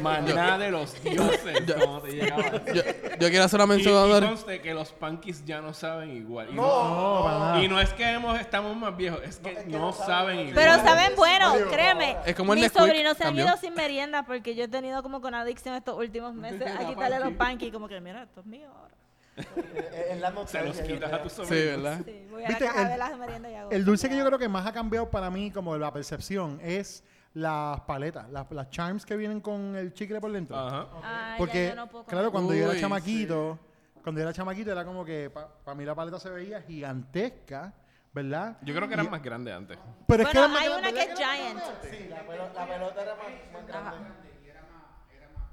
Maná 0.00 0.56
de 0.58 0.70
los 0.70 0.94
dioses, 1.04 1.60
como 1.84 2.00
te 2.00 2.12
llegaba. 2.12 2.64
Yo, 2.72 2.82
yo 3.20 3.28
quiero 3.28 3.44
hacer 3.44 3.60
una 3.60 3.64
Y, 3.74 3.76
mención 3.76 3.94
y 3.94 3.96
honorífica. 3.96 4.28
conste 4.30 4.60
que 4.62 4.74
los 4.74 4.92
punkies 4.92 5.44
ya 5.44 5.60
no 5.60 5.74
saben 5.74 6.10
igual. 6.10 6.48
Y 6.50 6.54
No, 6.54 7.60
y 7.62 7.68
no 7.68 7.78
es 7.80 7.90
que 7.92 8.08
hemos, 8.10 8.40
estamos 8.40 8.74
más 8.76 8.96
viejos, 8.96 9.20
es 9.22 9.36
que 9.36 9.64
no, 9.66 9.92
saben 9.92 10.38
igual. 10.40 10.54
Pero 10.54 10.74
saben 10.76 11.12
bueno, 11.16 11.54
créeme. 11.70 12.16
Es 12.24 12.34
como 12.34 12.54
el 12.54 12.58
Mis 12.60 12.64
Nesquik, 12.72 12.80
sobrinos 12.82 13.16
se 13.16 13.24
han 13.24 13.28
cambió. 13.28 13.44
ido 13.46 13.56
sin 13.58 13.74
merienda 13.74 14.22
porque 14.24 14.54
yo 14.54 14.64
he 14.64 14.68
tenido 14.68 15.02
como 15.02 15.20
con 15.20 15.34
adicción 15.34 15.74
estos 15.74 15.96
últimos 15.98 16.34
meses 16.34 16.62
a 16.80 16.86
quitarle 16.86 17.18
los 17.20 17.32
panky, 17.34 17.70
como 17.70 17.86
que, 17.88 18.00
mira, 18.00 18.22
esto 18.22 18.40
es 18.40 18.46
mío 18.46 18.68
ahora. 18.74 18.90
Es 19.36 20.20
la 20.20 20.28
Se 20.28 20.32
los 20.32 20.34
nostalgia, 20.34 20.84
yo 20.86 20.94
quitas 20.94 21.08
creo. 21.10 21.20
a 21.20 21.22
tus 21.22 21.32
Sí, 21.32 21.38
sobrinos. 21.38 21.82
¿verdad? 21.82 22.00
Sí, 22.04 22.26
voy 22.30 22.40
a 22.40 22.42
la 22.42 22.48
¿Viste? 22.48 22.64
caja 22.66 22.82
El- 22.82 22.88
de 22.88 22.96
las 22.98 23.18
meriendas 23.18 23.52
y 23.52 23.54
hago. 23.54 23.70
El 23.70 23.84
dulce 23.84 24.08
que 24.08 24.16
yo 24.16 24.26
creo 24.26 24.38
que 24.38 24.48
más 24.48 24.66
ha 24.66 24.72
cambiado 24.72 25.08
para 25.10 25.30
mí, 25.30 25.50
como 25.50 25.76
la 25.78 25.92
percepción, 25.92 26.58
es 26.62 27.04
las 27.34 27.80
paletas, 27.82 28.28
las, 28.30 28.50
las 28.50 28.70
charms 28.70 29.06
que 29.06 29.16
vienen 29.16 29.40
con 29.40 29.76
el 29.76 29.92
chicle 29.92 30.20
por 30.20 30.32
dentro. 30.32 30.56
Ajá. 30.58 30.86
Ay, 31.02 31.32
ya 31.32 31.34
Porque, 31.38 31.68
yo 31.68 31.74
no 31.76 31.86
puedo 31.88 32.04
comer. 32.04 32.14
claro, 32.16 32.32
cuando 32.32 32.54
yo 32.54 32.64
era 32.64 32.72
Uy, 32.72 32.80
chamaquito, 32.80 33.58
cuando 34.02 34.18
yo 34.20 34.22
era 34.24 34.32
chamaquito 34.32 34.72
era 34.72 34.84
como 34.84 35.04
que 35.04 35.30
para 35.30 35.74
mí 35.76 35.84
la 35.84 35.94
paleta 35.94 36.18
se 36.18 36.28
veía 36.30 36.60
gigantesca, 36.62 37.72
¿verdad? 38.12 38.58
Yo 38.62 38.74
creo 38.74 38.88
que 38.88 38.94
eran 38.94 39.10
más 39.10 39.22
grandes 39.22 39.54
antes. 39.54 39.78
Pero 40.08 40.22
es 40.24 40.28
que 40.30 40.38
Bueno, 40.38 40.40
eran 40.40 40.50
más 40.52 40.62
hay 40.62 40.68
grandes, 40.68 40.92
una 40.92 41.00
¿verdad 41.00 41.06
que 41.06 41.12
es 41.12 41.20
eran 41.20 41.36
giant. 41.38 41.60
grandes? 41.60 41.90
Sí, 42.00 42.08
la, 42.08 42.26
pelo- 42.26 42.52
la 42.54 42.66
pelota 42.66 43.02
era 43.02 43.14
más, 43.14 43.52
más 43.52 43.66
grande. 43.66 43.96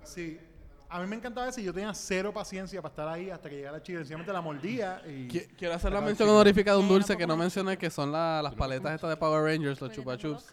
Sí. 0.03 0.39
A 0.89 1.01
mí 1.01 1.07
me 1.07 1.17
encantaba 1.17 1.49
eso 1.49 1.59
y 1.59 1.63
yo 1.65 1.73
tenía 1.73 1.93
cero 1.93 2.31
paciencia 2.33 2.81
para 2.81 2.91
estar 2.93 3.07
ahí 3.09 3.29
hasta 3.29 3.49
que 3.49 3.57
llegara 3.57 3.75
el 3.77 3.83
chicle. 3.83 3.99
Sencillamente 3.99 4.31
la 4.31 4.39
mordía 4.41 5.01
y... 5.05 5.27
Qui- 5.27 5.47
Quiero 5.57 5.73
hacer 5.73 5.91
la 5.91 5.99
mención 5.99 6.29
honorífica 6.29 6.71
de 6.71 6.77
un 6.77 6.87
dulce 6.87 7.17
que 7.17 7.27
no 7.27 7.35
mencioné, 7.35 7.77
que 7.77 7.89
son 7.89 8.11
la- 8.11 8.41
las 8.41 8.55
paletas 8.55 8.93
estas 8.95 9.09
de 9.09 9.17
Power 9.17 9.43
Rangers, 9.43 9.81
los 9.81 9.91
Chupa 9.91 10.15
Chups. 10.17 10.45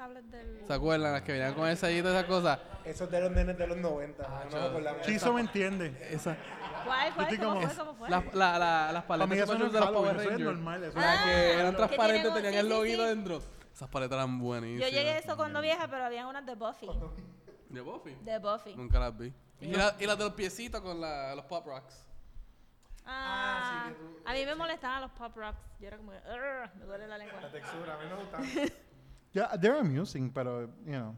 ¿Se 0.67 0.73
acuerdan? 0.73 1.13
Las 1.13 1.23
que 1.23 1.33
venían 1.33 1.55
con 1.55 1.69
el 1.69 1.77
sellito 1.77 2.09
y 2.09 2.13
esas 2.13 2.25
cosas. 2.25 2.59
Esos 2.85 3.09
de 3.11 3.21
los 3.21 3.31
nenes 3.31 3.57
de 3.57 3.67
los 3.67 3.77
90. 3.77 4.45
no 4.51 4.59
me 4.61 4.67
acordaba. 4.67 5.01
Chizo 5.03 5.33
me 5.33 5.41
entiende. 5.43 5.97
Esa, 6.11 6.37
¿Cuál? 6.85 7.15
¿Cuál? 7.15 7.39
¿Cómo 7.39 7.49
como- 7.55 7.61
fue? 7.69 7.77
¿Cómo 7.77 7.95
fue? 7.95 8.11
las, 8.11 8.35
la, 8.35 8.59
la- 8.59 8.93
las 8.93 9.05
Para 9.05 9.27
mí 9.27 9.37
paletas 9.37 9.49
eso 9.49 9.53
Chupa 9.55 9.59
no 9.59 9.65
es 9.67 9.71
Chups 9.71 9.73
de 9.73 9.79
los 9.81 9.89
Halloween, 9.89 10.03
Power 10.11 10.17
eso 10.17 10.23
es 10.23 10.29
Rangers. 10.39 10.55
normal. 10.57 10.85
eso 10.85 10.99
Las 10.99 11.15
es- 11.15 11.23
que 11.25 11.53
eran 11.55 11.71
que 11.71 11.77
transparentes, 11.77 12.23
tienen 12.23 12.29
un- 12.37 12.43
tenían 12.43 12.53
sí, 12.53 12.59
el 12.59 12.67
sí, 12.67 12.73
loguito 12.73 13.03
sí. 13.03 13.09
dentro. 13.09 13.43
Esas 13.73 13.89
paletas 13.89 14.17
eran 14.17 14.39
Yo 14.39 14.45
buenísimas. 14.45 14.91
llegué 14.91 15.11
a 15.11 15.19
eso 15.19 15.37
cuando 15.37 15.61
vieja, 15.61 15.87
pero 15.89 16.05
habían 16.05 16.27
unas 16.27 16.45
de 16.45 16.55
Buffy. 16.57 16.89
¿De 17.75 17.81
Buffy? 17.81 18.15
De 18.23 18.39
Buffy. 18.39 18.75
Nunca 18.77 18.99
las 19.01 19.17
vi. 19.19 19.33
Y, 19.61 19.67
la- 19.75 19.95
y 19.99 20.07
las 20.07 20.17
de 20.19 20.25
los 20.25 20.33
piecitos 20.35 20.81
con 20.81 21.01
la- 21.01 21.35
los 21.35 21.45
Pop 21.47 21.67
Rocks. 21.67 22.07
Ah, 23.07 23.61
Ah, 23.61 23.83
sí, 23.89 23.95
que 23.95 24.01
tú- 24.01 24.19
a 24.25 24.33
mí 24.33 24.45
me 24.47 24.55
molestaban 24.55 25.03
los 25.03 25.11
pop 25.11 25.37
rocks. 25.37 25.59
Yo 25.79 25.89
era 25.89 25.99
como, 25.99 26.11
que, 26.13 26.19
me 26.79 26.85
duele 26.87 27.07
la 27.07 27.19
lengua. 27.19 27.39
La 27.41 27.51
textura, 27.53 27.95
a 27.95 27.99
mí 27.99 28.05
me 28.07 28.15
gustaba. 28.15 28.45
Yeah, 29.35 29.59
they're 29.61 29.79
amusing, 29.79 30.31
pero, 30.33 30.63
you 30.87 30.93
know. 30.93 31.15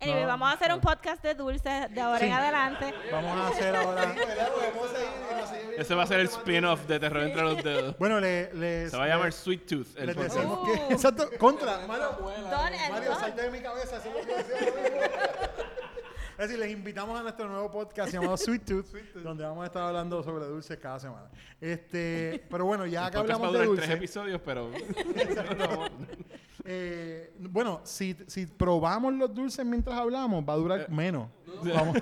Anyway, 0.00 0.22
No, 0.22 0.28
vamos 0.28 0.48
a 0.48 0.52
hacer 0.52 0.72
un 0.72 0.80
podcast 0.80 1.22
de 1.22 1.34
dulces 1.34 1.92
de 1.92 2.00
ahora 2.00 2.24
en 2.24 2.32
adelante. 2.32 2.94
Vamos 3.12 3.36
a 3.36 3.48
hacer 3.48 3.76
ahora... 3.76 4.14
Sigue 4.14 4.24
viendo 4.24 5.82
Ese 5.82 5.94
va 5.94 6.02
a 6.04 6.06
ser 6.06 6.20
el 6.20 6.26
spin-off 6.28 6.86
de 6.86 6.98
Terror 6.98 7.22
entre 7.24 7.42
los 7.42 7.62
dedos. 7.62 7.96
Bueno, 7.98 8.18
le, 8.20 8.52
les... 8.54 8.90
Se 8.90 8.96
va 8.96 9.04
a 9.04 9.08
llamar 9.08 9.32
Sweet 9.32 9.66
Tooth. 9.66 9.96
el 9.96 10.06
Les 10.06 10.16
decimos 10.16 10.60
Uh. 10.60 10.64
que... 10.64 10.94
Exacto, 10.94 11.28
contra. 11.38 11.74
And 11.80 11.88
Mario, 11.88 13.14
salte 13.16 13.42
de 13.42 13.50
mi 13.50 13.60
cabeza. 13.60 14.00
Es 16.42 16.48
decir, 16.48 16.58
les 16.58 16.72
invitamos 16.72 17.18
a 17.18 17.22
nuestro 17.22 17.48
nuevo 17.48 17.70
podcast 17.70 18.12
llamado 18.12 18.36
Sweet 18.36 18.64
Tooth, 18.64 18.86
donde 19.22 19.44
vamos 19.44 19.62
a 19.62 19.66
estar 19.66 19.82
hablando 19.84 20.22
sobre 20.24 20.44
dulces 20.46 20.76
cada 20.78 20.98
semana. 20.98 21.28
Este, 21.60 22.44
pero 22.50 22.64
bueno, 22.64 22.84
ya 22.84 23.10
que 23.12 23.18
podcast 23.18 23.40
va 23.40 23.46
a 23.46 23.48
hablamos 23.48 23.52
de 23.52 23.66
durar 23.66 23.76
tres 23.76 23.88
dulces, 23.88 23.96
episodios, 23.96 24.40
pero 24.44 24.70
eh, 26.64 27.32
bueno, 27.38 27.80
si, 27.84 28.16
si 28.26 28.46
probamos 28.46 29.12
los 29.14 29.32
dulces 29.32 29.64
mientras 29.64 29.96
hablamos, 29.96 30.42
va 30.48 30.52
a 30.54 30.56
durar 30.56 30.90
menos. 30.90 31.28
Vamos. 31.62 31.96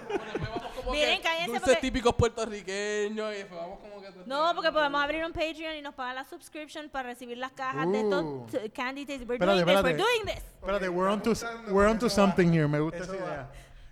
Miren, 0.91 1.21
cállense 1.23 1.47
Dulces 1.51 1.61
porque- 1.63 1.81
típicos 1.81 2.15
puertorriqueños 2.15 3.33
y 3.35 3.37
después 3.37 3.61
vamos 3.61 3.79
como 3.79 4.01
que... 4.01 4.09
No, 4.27 4.53
porque 4.55 4.73
podemos 4.73 5.03
abrir 5.03 5.25
un 5.25 5.33
Patreon 5.33 5.77
y 5.77 5.83
nos 5.83 5.95
pagan 5.95 6.15
la 6.17 6.25
subscription 6.25 6.89
para 6.89 7.11
recibir 7.11 7.37
las 7.39 7.53
cajas 7.53 7.87
de 7.93 8.03
Uh. 8.03 8.47
estos 8.47 8.63
t- 8.63 8.71
candy 8.71 9.05
taste. 9.07 9.25
We're 9.27 9.35
Espérate, 9.37 9.65
doing 9.65 9.67
this, 9.67 9.77
espérate. 9.77 9.85
we're 9.85 10.03
doing 10.03 10.25
this. 10.35 10.45
Espérate, 10.63 10.89
we're 10.89 11.09
on 11.11 11.23
to, 11.23 11.35
we're 11.73 11.89
on 11.91 11.99
to 11.99 12.09
something 12.09 12.51
here. 12.51 12.67
Me 12.67 12.81
gusta 12.81 12.99
esa 13.05 13.15
idea. 13.15 13.51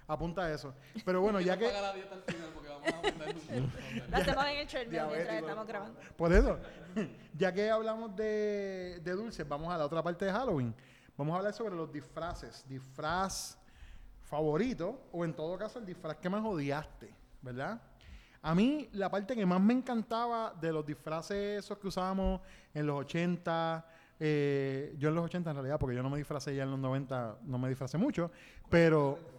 Apunta 0.09 0.51
eso. 0.51 0.75
Pero 1.05 1.21
bueno, 1.21 1.39
ya 1.39 1.57
que... 1.59 1.71
La 1.71 1.93
dieta 1.93 2.15
al 2.15 2.23
final 2.23 2.49
porque 2.55 2.69
vamos 2.71 2.89
a 2.89 4.11
Lo 4.11 4.17
hacemos 4.17 4.45
en 4.47 4.57
el 4.57 4.67
treadmill 4.67 5.03
mientras 5.13 5.37
estamos 5.37 5.67
grabando. 5.67 6.01
Por 6.17 6.33
eso, 6.33 6.59
ya 7.37 7.53
que 7.53 7.71
hablamos 7.71 8.17
de, 8.17 9.01
de 9.05 9.13
dulces, 9.13 9.47
vamos 9.47 9.73
a 9.73 9.77
la 9.77 9.85
otra 9.85 10.03
parte 10.03 10.25
de 10.25 10.33
Halloween. 10.33 10.75
Vamos 11.17 11.35
a 11.35 11.39
hablar 11.39 11.53
sobre 11.53 11.77
los 11.77 11.93
disfraces. 11.93 12.65
Disfraz 12.67 13.59
favorito 14.23 15.09
o 15.13 15.27
en 15.27 15.35
todo 15.35 15.59
caso 15.59 15.79
el 15.79 15.85
disfraz 15.85 16.17
que 16.17 16.31
más 16.31 16.43
odiaste, 16.43 17.15
¿verdad? 17.43 17.81
A 18.41 18.55
mí 18.55 18.89
la 18.93 19.11
parte 19.11 19.35
que 19.35 19.45
más 19.45 19.61
me 19.61 19.75
encantaba 19.75 20.55
de 20.59 20.73
los 20.73 20.87
disfraces 20.87 21.65
esos 21.65 21.77
que 21.77 21.89
usábamos 21.89 22.41
en 22.73 22.87
los 22.87 23.01
80, 23.01 23.87
eh, 24.21 24.95
yo 24.99 25.09
en 25.11 25.15
los 25.15 25.25
80 25.25 25.51
en 25.51 25.57
realidad, 25.57 25.79
porque 25.79 25.97
yo 25.97 26.03
no 26.03 26.11
me 26.11 26.19
disfracé 26.19 26.55
ya 26.55 26.63
en 26.63 26.71
los 26.71 26.79
90, 26.79 27.39
no 27.43 27.59
me 27.59 27.69
disfracé 27.69 27.99
mucho, 27.99 28.31
pero 28.71 29.38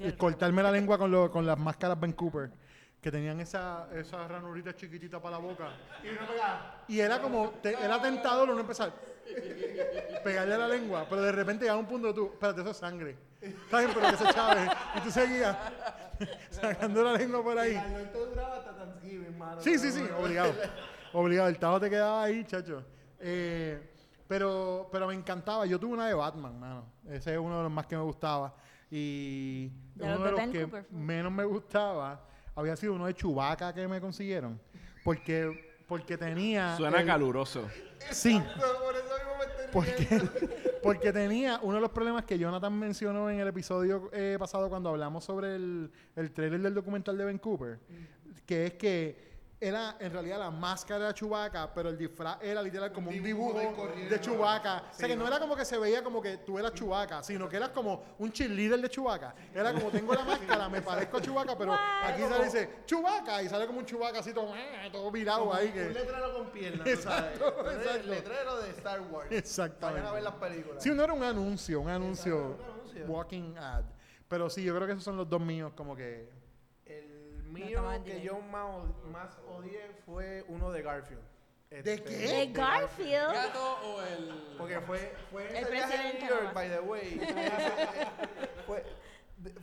y 0.00 0.12
cortarme 0.12 0.62
la 0.62 0.70
lengua 0.72 0.98
con, 0.98 1.10
lo- 1.10 1.30
con 1.30 1.46
las 1.46 1.58
máscaras 1.58 1.98
Ben 2.00 2.12
Cooper, 2.12 2.50
que 3.00 3.10
tenían 3.10 3.40
esa, 3.40 3.88
esas 3.94 4.28
ranuritas 4.30 4.74
chiquititas 4.76 5.20
para 5.20 5.36
la 5.38 5.42
boca. 5.42 5.68
Y 6.02 6.08
no 6.08 6.26
pegaba. 6.26 6.84
Y 6.88 7.00
era 7.00 7.20
como, 7.20 7.50
te- 7.62 7.74
era 7.82 8.00
tentador 8.00 8.50
uno 8.50 8.60
empezar 8.60 8.92
pegarle 10.24 10.54
a 10.54 10.58
la 10.58 10.68
lengua, 10.68 11.04
pero 11.08 11.20
de 11.22 11.32
repente 11.32 11.64
llegaba 11.64 11.80
un 11.80 11.86
punto 11.86 12.14
tú, 12.14 12.30
espérate, 12.32 12.60
eso 12.60 12.70
es 12.70 12.76
sangre. 12.76 13.16
Está 13.40 13.78
bien, 13.80 13.90
pero 13.94 14.10
que 14.10 14.16
se 14.16 14.32
chave. 14.32 14.68
Y 14.96 15.00
tú 15.00 15.10
seguías 15.10 15.56
sacando 16.50 17.02
la 17.04 17.12
lengua 17.14 17.42
por 17.42 17.58
ahí. 17.58 17.74
Sí, 19.62 19.78
sí, 19.78 19.92
sí, 19.92 20.04
obligado. 20.18 20.52
Obligado, 21.12 21.48
el 21.48 21.58
tajo 21.58 21.80
te 21.80 21.90
quedaba 21.90 22.24
ahí, 22.24 22.44
chacho. 22.44 22.82
Eh, 23.20 23.90
pero, 24.26 24.88
pero 24.90 25.06
me 25.06 25.14
encantaba. 25.14 25.66
Yo 25.66 25.78
tuve 25.78 25.94
una 25.94 26.08
de 26.08 26.14
Batman, 26.14 26.58
mano. 26.58 26.84
Ese 27.08 27.32
es 27.34 27.38
uno 27.38 27.58
de 27.58 27.62
los 27.64 27.72
más 27.72 27.86
que 27.86 27.96
me 27.96 28.02
gustaba. 28.02 28.54
Y 28.90 29.68
De 29.94 30.04
uno 30.04 30.14
los 30.14 30.24
de 30.24 30.30
los 30.30 30.40
que 30.52 30.62
Cooper. 30.62 30.86
menos 30.92 31.32
me 31.32 31.44
gustaba 31.44 32.24
había 32.54 32.76
sido 32.76 32.94
uno 32.94 33.06
de 33.06 33.14
Chewbacca 33.14 33.74
que 33.74 33.86
me 33.88 34.00
consiguieron. 34.00 34.60
Porque, 35.04 35.74
porque 35.86 36.16
tenía. 36.16 36.76
suena 36.76 37.00
el- 37.00 37.06
caluroso. 37.06 37.68
Sí, 38.10 38.40
Por 38.40 38.94
eso 38.94 39.14
mismo 39.14 39.38
me 39.38 39.44
estoy 39.44 39.66
porque, 39.72 40.78
porque 40.82 41.12
tenía 41.12 41.58
uno 41.62 41.74
de 41.76 41.80
los 41.80 41.90
problemas 41.90 42.24
que 42.24 42.38
Jonathan 42.38 42.78
mencionó 42.78 43.28
en 43.30 43.40
el 43.40 43.48
episodio 43.48 44.08
eh, 44.12 44.36
pasado 44.38 44.68
cuando 44.68 44.90
hablamos 44.90 45.24
sobre 45.24 45.56
el, 45.56 45.90
el 46.14 46.30
trailer 46.32 46.60
del 46.60 46.74
documental 46.74 47.16
de 47.18 47.24
Ben 47.24 47.38
Cooper, 47.38 47.78
que 48.46 48.66
es 48.66 48.72
que 48.74 49.35
era 49.58 49.96
en 49.98 50.12
realidad 50.12 50.38
la 50.38 50.50
máscara 50.50 51.06
de 51.08 51.14
Chewbacca, 51.14 51.72
pero 51.72 51.88
el 51.88 51.96
disfraz 51.96 52.36
era 52.42 52.62
literal 52.62 52.92
como 52.92 53.10
un 53.10 53.22
dibujo 53.22 53.54
corrido. 53.74 54.10
de 54.10 54.20
Chewbacca. 54.20 54.84
o 54.90 54.94
sea 54.94 55.08
que 55.08 55.16
no 55.16 55.22
¿no? 55.22 55.28
era 55.28 55.38
como 55.40 55.56
que 55.56 55.64
se 55.64 55.78
veía 55.78 56.04
como 56.04 56.20
que 56.20 56.38
tú 56.38 56.58
eras 56.58 56.74
Chewbacca, 56.74 57.22
sino 57.22 57.48
que 57.48 57.56
eras 57.56 57.70
como 57.70 58.02
un 58.18 58.30
cheerleader 58.30 58.80
de 58.80 58.90
Chewbacca. 58.90 59.34
Era 59.54 59.72
como 59.72 59.90
tengo 59.90 60.12
la 60.14 60.24
máscara, 60.26 60.68
me 60.68 60.82
parezco 60.82 61.16
a 61.16 61.22
Chewbacca, 61.22 61.56
pero 61.56 61.72
aquí 61.72 62.22
sale 62.22 62.44
dice 62.44 62.70
Chewbacca 62.84 63.42
y 63.42 63.48
sale 63.48 63.66
como 63.66 63.78
un 63.78 63.86
Chewbacca 63.86 64.18
así 64.18 64.34
todo, 64.34 64.54
eh, 64.54 64.90
todo 64.92 65.10
virado 65.10 65.52
ahí. 65.54 65.68
Un 65.68 65.72
Que... 65.72 65.88
letrero 65.90 66.34
con 66.34 66.50
piernas, 66.50 67.00
sabes. 67.00 67.34
Exacto, 67.40 67.52
Tú 67.54 67.60
eres 67.70 67.76
exacto. 67.78 68.00
El 68.00 68.10
letrero 68.10 68.60
de 68.60 68.70
Star 68.70 69.00
Wars. 69.00 69.28
Exactamente. 69.32 70.00
Vayan 70.02 70.06
a 70.06 70.14
ver 70.14 70.22
las 70.22 70.34
películas. 70.34 70.82
Sí, 70.82 70.90
no 70.90 71.02
era 71.02 71.12
un 71.14 71.22
anuncio, 71.22 71.80
un 71.80 71.88
anuncio, 71.88 72.36
un 72.58 72.62
anuncio. 72.62 73.04
walking 73.06 73.56
ad. 73.56 73.84
Pero 74.28 74.50
sí, 74.50 74.64
yo 74.64 74.74
creo 74.74 74.86
que 74.86 74.92
esos 74.92 75.04
son 75.04 75.16
los 75.16 75.28
dos 75.28 75.40
míos, 75.40 75.72
como 75.76 75.96
que. 75.96 76.28
El 77.56 77.64
mío 77.68 78.02
que 78.04 78.20
yo 78.22 78.40
más, 78.40 78.64
od- 78.74 79.04
más 79.10 79.38
odié 79.48 79.90
fue 80.04 80.44
uno 80.48 80.70
de 80.70 80.82
Garfield. 80.82 81.22
Este, 81.70 82.02
qué? 82.02 82.10
De 82.16 82.46
Garfield. 82.52 83.32
¿Gato 83.32 83.78
o 83.84 84.00
el...? 84.02 84.54
Porque 84.56 84.80
fue, 84.82 85.14
fue 85.30 85.48
El 85.48 85.56
ese 85.64 85.70
viaje 85.72 85.96
a 85.96 86.12
New 86.12 86.28
York, 86.28 86.52
by 86.54 86.68
the 86.70 86.80
way. 86.80 87.20
fue, 88.66 88.84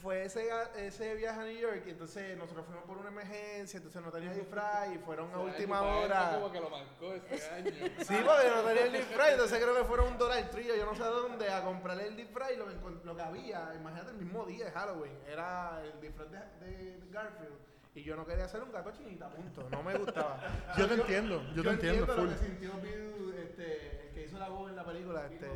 fue 0.01 0.25
ese, 0.25 0.47
ese 0.77 1.15
viaje 1.15 1.39
a 1.39 1.43
New 1.43 1.57
York 1.57 1.83
y 1.87 1.91
entonces 1.91 2.37
nosotros 2.37 2.65
fuimos 2.65 2.83
por 2.85 2.97
una 2.97 3.07
emergencia, 3.09 3.77
entonces 3.77 4.01
no 4.01 4.11
tenía 4.11 4.33
disfraz 4.33 4.93
y 4.93 4.97
fueron 4.99 5.33
a 5.33 5.39
última 5.39 5.81
hora. 5.81 6.31
Como 6.35 6.51
que 6.51 6.59
lo 6.59 6.69
marcó 6.69 7.13
ese 7.13 7.49
año. 7.49 7.71
Sí, 7.71 8.15
porque 8.23 8.49
no 8.53 8.61
tenía 8.63 8.83
el 8.85 8.93
disfraz, 8.93 9.31
entonces 9.31 9.59
creo 9.59 9.75
que 9.75 9.83
fueron 9.85 10.07
un 10.09 10.17
Dollar 10.17 10.49
Tree, 10.51 10.71
o 10.71 10.75
yo 10.75 10.85
no 10.85 10.95
sé 10.95 11.03
dónde, 11.03 11.49
a 11.49 11.63
comprarle 11.63 12.07
el 12.07 12.15
disfraz 12.17 12.51
y 12.51 12.57
lo, 12.57 12.65
lo 13.03 13.15
que 13.15 13.21
había, 13.21 13.71
imagínate 13.75 14.11
el 14.11 14.17
mismo 14.17 14.45
día 14.45 14.65
de 14.65 14.71
Halloween, 14.71 15.17
era 15.27 15.81
el 15.83 15.99
disfraz 16.01 16.29
de, 16.31 16.37
de 16.65 16.99
Garfield. 17.11 17.53
Y 17.95 18.03
yo 18.03 18.15
no 18.15 18.25
quería 18.25 18.45
hacer 18.45 18.63
un 18.63 18.71
gato 18.71 18.91
chinita, 18.91 19.29
punto. 19.29 19.69
No 19.69 19.83
me 19.83 19.95
gustaba. 19.97 20.39
Yo 20.77 20.87
te 20.87 20.95
entiendo, 20.95 21.43
yo 21.55 21.61
te 21.61 21.69
entiendo, 21.69 22.05
lo 22.07 22.13
full. 22.15 22.29
que 22.29 22.37
sintió 22.37 22.73
Bill, 22.81 23.35
este, 23.37 24.07
el 24.07 24.13
que 24.13 24.23
hizo 24.23 24.39
la 24.39 24.49
voz 24.49 24.71
en 24.71 24.75
la 24.75 24.83
película, 24.83 25.27
este, 25.27 25.47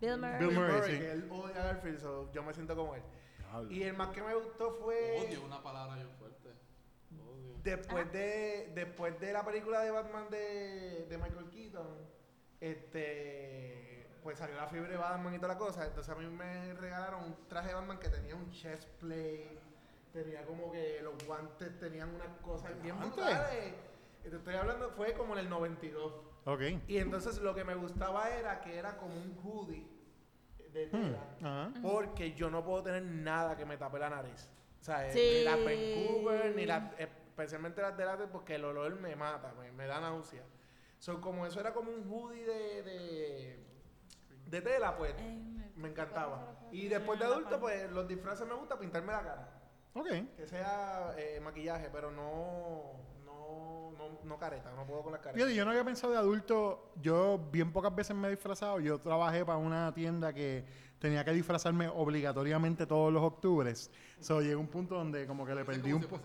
Bill 0.00 0.18
Murray. 0.18 0.38
Bill 0.38 0.54
Murray, 0.54 0.82
sí. 0.82 0.98
que 0.98 1.12
él 1.12 1.28
odia 1.30 1.62
a 1.62 1.64
Garfield, 1.64 2.00
so 2.00 2.30
yo 2.32 2.42
me 2.42 2.52
siento 2.52 2.76
como 2.76 2.94
él. 2.94 3.02
Y 3.70 3.82
el 3.82 3.94
más 3.96 4.10
que 4.10 4.22
me 4.22 4.34
gustó 4.34 4.72
fue 4.82 5.26
Odio 5.26 5.44
una 5.44 5.62
palabra 5.62 5.94
bien 5.94 6.10
fuerte. 6.18 6.50
Odio. 7.10 7.56
después 7.62 8.12
de 8.12 8.72
después 8.74 9.18
de 9.18 9.32
la 9.32 9.44
película 9.44 9.80
de 9.80 9.90
Batman 9.90 10.28
de, 10.30 11.06
de 11.08 11.18
Michael 11.18 11.48
Keaton, 11.50 11.96
este 12.60 14.06
pues 14.22 14.38
salió 14.38 14.56
la 14.56 14.66
fiebre 14.66 14.90
de 14.90 14.98
Batman 14.98 15.34
y 15.34 15.38
toda 15.38 15.54
la 15.54 15.58
cosa, 15.58 15.86
entonces 15.86 16.14
a 16.14 16.18
mí 16.18 16.26
me 16.26 16.74
regalaron 16.74 17.24
un 17.24 17.48
traje 17.48 17.68
de 17.68 17.74
Batman 17.74 17.98
que 17.98 18.10
tenía 18.10 18.34
un 18.34 18.50
chest 18.50 18.86
plate, 19.00 19.58
tenía 20.22 20.44
como 20.44 20.70
que 20.72 21.00
los 21.02 21.14
guantes 21.26 21.78
tenían 21.78 22.14
unas 22.14 22.28
cosas 22.42 22.80
bien 22.82 22.98
brutales. 22.98 23.74
Y 24.24 24.28
te 24.30 24.36
estoy 24.36 24.54
hablando, 24.56 24.90
fue 24.90 25.12
como 25.14 25.34
en 25.34 25.40
el 25.40 25.48
92. 25.50 26.12
Ok. 26.44 26.60
Y 26.88 26.98
entonces 26.98 27.38
lo 27.38 27.54
que 27.54 27.64
me 27.64 27.74
gustaba 27.74 28.30
era 28.30 28.60
que 28.60 28.76
era 28.76 28.96
como 28.96 29.14
un 29.14 29.38
hoodie 29.42 29.86
de 30.72 30.86
Hmm, 30.88 30.90
tela. 31.40 31.72
Porque 31.82 32.34
yo 32.34 32.50
no 32.50 32.64
puedo 32.64 32.82
tener 32.82 33.02
nada 33.02 33.56
que 33.56 33.64
me 33.64 33.76
tape 33.76 33.98
la 33.98 34.10
nariz. 34.10 34.50
O 34.80 34.84
sea, 34.84 35.08
eh, 35.08 35.12
Sí. 35.12 35.20
ni 35.38 35.44
las 35.44 35.64
Vancouver, 35.64 36.54
ni 36.56 36.66
las, 36.66 36.92
especialmente 36.98 37.80
las 37.82 37.96
de 37.96 38.04
látex, 38.04 38.28
porque 38.30 38.56
el 38.56 38.64
olor 38.64 38.94
me 39.00 39.14
mata, 39.16 39.52
me, 39.58 39.70
me 39.72 39.86
da 39.86 40.00
náusea. 40.00 40.42
So, 40.98 41.20
como 41.20 41.46
eso 41.46 41.60
era 41.60 41.72
como 41.72 41.90
un 41.92 42.08
hoodie 42.10 42.44
de, 42.44 42.82
de, 42.82 43.66
de 44.46 44.60
tela, 44.62 44.96
pues 44.96 45.14
Ay, 45.18 45.36
me- 45.38 45.70
me 45.76 45.88
encantaba. 45.90 46.56
Y 46.72 46.88
después 46.88 47.18
de 47.18 47.24
adulto, 47.24 47.58
pues 47.60 47.90
los 47.92 48.06
disfraces 48.08 48.46
me 48.46 48.54
gusta 48.54 48.78
pintarme 48.78 49.12
la 49.12 49.22
cara. 49.22 49.57
Ok. 49.94 50.08
Que 50.36 50.46
sea 50.46 51.14
eh, 51.16 51.40
maquillaje, 51.40 51.88
pero 51.90 52.10
no, 52.10 52.92
no, 53.98 54.08
no, 54.08 54.18
no 54.24 54.38
careta, 54.38 54.70
no 54.76 54.86
puedo 54.86 55.02
con 55.02 55.12
las 55.12 55.20
caretas. 55.20 55.34
Fíjate, 55.36 55.54
yo 55.54 55.64
no 55.64 55.72
había 55.72 55.84
pensado 55.84 56.12
de 56.12 56.18
adulto. 56.18 56.92
Yo 57.02 57.38
bien 57.52 57.72
pocas 57.72 57.94
veces 57.94 58.16
me 58.16 58.28
he 58.28 58.30
disfrazado. 58.30 58.80
Yo 58.80 58.98
trabajé 58.98 59.44
para 59.44 59.58
una 59.58 59.92
tienda 59.92 60.32
que 60.32 60.64
tenía 60.98 61.24
que 61.24 61.32
disfrazarme 61.32 61.88
obligatoriamente 61.88 62.84
todos 62.86 63.12
los 63.12 63.22
octubres. 63.22 63.90
So, 64.20 64.40
llega 64.40 64.56
un 64.56 64.66
punto 64.66 64.96
donde 64.96 65.26
como 65.28 65.46
que 65.46 65.54
le 65.54 65.64
perdí 65.64 65.92
un 65.92 66.02
poco. 66.02 66.20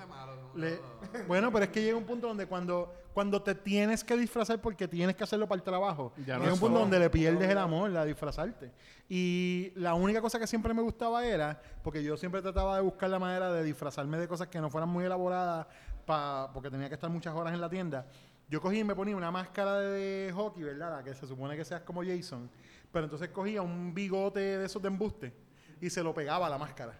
Le- 0.55 0.79
bueno, 1.27 1.51
pero 1.51 1.65
es 1.65 1.71
que 1.71 1.81
llega 1.83 1.95
un 1.95 2.05
punto 2.05 2.27
donde 2.27 2.47
cuando, 2.47 2.91
cuando 3.13 3.41
te 3.43 3.53
tienes 3.53 4.03
que 4.03 4.17
disfrazar 4.17 4.59
porque 4.61 4.87
tienes 4.87 5.15
que 5.15 5.23
hacerlo 5.23 5.47
para 5.47 5.57
el 5.57 5.63
trabajo, 5.63 6.11
Ya 6.25 6.35
no 6.37 6.39
llega 6.41 6.53
un 6.53 6.55
es 6.55 6.59
punto 6.59 6.79
donde 6.79 6.97
le 6.99 7.09
pierdes 7.11 7.47
el 7.49 7.57
amor 7.59 7.95
a 7.95 8.03
disfrazarte. 8.03 8.71
Y 9.07 9.71
la 9.75 9.93
única 9.93 10.21
cosa 10.21 10.39
que 10.39 10.47
siempre 10.47 10.73
me 10.73 10.81
gustaba 10.81 11.23
era, 11.23 11.61
porque 11.83 12.03
yo 12.03 12.17
siempre 12.17 12.41
trataba 12.41 12.75
de 12.77 12.81
buscar 12.81 13.11
la 13.11 13.19
manera 13.19 13.51
de 13.53 13.63
disfrazarme 13.63 14.17
de 14.17 14.27
cosas 14.27 14.47
que 14.47 14.59
no 14.59 14.71
fueran 14.71 14.89
muy 14.89 15.05
elaboradas, 15.05 15.67
pa- 16.05 16.49
porque 16.53 16.69
tenía 16.69 16.87
que 16.89 16.95
estar 16.95 17.09
muchas 17.09 17.33
horas 17.35 17.53
en 17.53 17.61
la 17.61 17.69
tienda. 17.69 18.05
Yo 18.49 18.61
cogí 18.61 18.79
y 18.79 18.83
me 18.83 18.93
ponía 18.95 19.15
una 19.15 19.31
máscara 19.31 19.79
de 19.79 20.31
hockey, 20.35 20.63
¿verdad? 20.63 20.97
La 20.97 21.03
que 21.03 21.13
se 21.15 21.25
supone 21.27 21.55
que 21.55 21.65
seas 21.65 21.81
como 21.81 22.03
Jason. 22.03 22.49
Pero 22.91 23.05
entonces 23.05 23.29
cogía 23.29 23.61
un 23.61 23.93
bigote 23.93 24.39
de 24.39 24.65
esos 24.65 24.81
de 24.81 24.87
embuste 24.89 25.33
y 25.81 25.89
se 25.89 26.03
lo 26.03 26.13
pegaba 26.13 26.47
a 26.47 26.49
la 26.49 26.57
máscara 26.57 26.93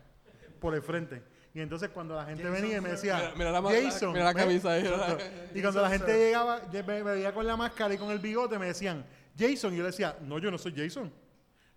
por 0.60 0.74
el 0.74 0.82
frente. 0.82 1.22
Y 1.54 1.60
entonces 1.60 1.90
cuando 1.90 2.16
la 2.16 2.26
gente 2.26 2.50
venía 2.50 2.78
y 2.78 2.82
me 2.82 2.90
decía, 2.90 3.18
Mira- 3.18 3.34
mira 3.36 3.52
la 3.52 3.62
la- 3.62 3.70
Jason, 3.70 4.12
mira 4.14 4.26
la 4.26 4.34
camisa 4.34 4.72
ahí, 4.72 4.82
Exacto. 4.82 5.18
¿verdad? 5.18 5.32
Y 5.54 5.62
cuando 5.62 5.82
la 5.82 5.90
gente 5.90 6.18
llegaba, 6.18 6.62
me 6.72 6.82
me 6.84 7.02
veía 7.04 7.32
con 7.34 7.46
la 7.46 7.56
máscara 7.56 7.94
y 7.94 7.98
con 7.98 8.10
el 8.10 8.18
bigote, 8.20 8.58
me 8.58 8.66
decían, 8.68 9.06
Jason. 9.38 9.74
Y 9.74 9.78
yo 9.78 9.84
le 9.84 9.88
decía, 9.92 10.18
no, 10.22 10.40
yo 10.40 10.50
no 10.50 10.58
soy 10.58 10.74
Jason. 10.76 11.12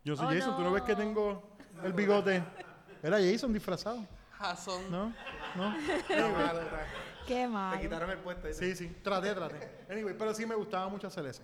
Yo 0.02 0.12
no 0.14 0.16
soy 0.16 0.26
Oh, 0.26 0.38
Jason. 0.38 0.56
¿Tú 0.56 0.62
no 0.62 0.72
ves 0.72 0.82
que 0.84 0.92
no. 0.92 0.98
tengo 0.98 1.56
el 1.84 1.92
bigote? 1.92 2.42
Era 3.02 3.18
Jason 3.18 3.52
disfrazado. 3.52 4.06
Jason. 4.38 4.90
¿No? 4.90 5.12
¿No? 5.56 5.74
Qué 7.26 7.34
Qué 7.34 7.40
Te 7.42 7.48
mal. 7.48 7.80
quitaron 7.80 8.10
el 8.10 8.18
puesto. 8.18 8.52
Sí, 8.52 8.74
sí. 8.76 8.88
Traté, 9.02 9.34
traté. 9.34 9.84
Anyway, 9.90 10.14
pero 10.16 10.32
sí 10.34 10.46
me 10.46 10.54
gustaba 10.54 10.88
mucho 10.88 11.06
hacer 11.08 11.26
ese. 11.26 11.42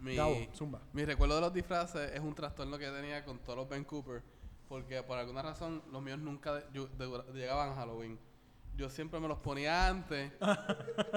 Mi, 0.00 0.16
Gabo, 0.16 0.36
zumba. 0.54 0.80
mi 0.92 1.04
recuerdo 1.04 1.36
de 1.36 1.40
los 1.42 1.52
disfraces 1.52 2.10
es 2.12 2.20
un 2.20 2.34
trastorno 2.34 2.76
que 2.78 2.88
tenía 2.90 3.24
con 3.24 3.38
todos 3.38 3.56
los 3.58 3.68
Ben 3.68 3.84
Cooper. 3.84 4.22
Porque 4.68 5.02
por 5.02 5.18
alguna 5.18 5.42
razón 5.42 5.82
los 5.92 6.00
míos 6.02 6.18
nunca 6.18 6.54
de- 6.54 6.64
yo- 6.72 6.86
de- 6.88 7.32
llegaban 7.34 7.70
a 7.70 7.74
Halloween. 7.74 8.18
Yo 8.74 8.88
siempre 8.88 9.20
me 9.20 9.28
los 9.28 9.38
ponía 9.38 9.86
antes 9.88 10.32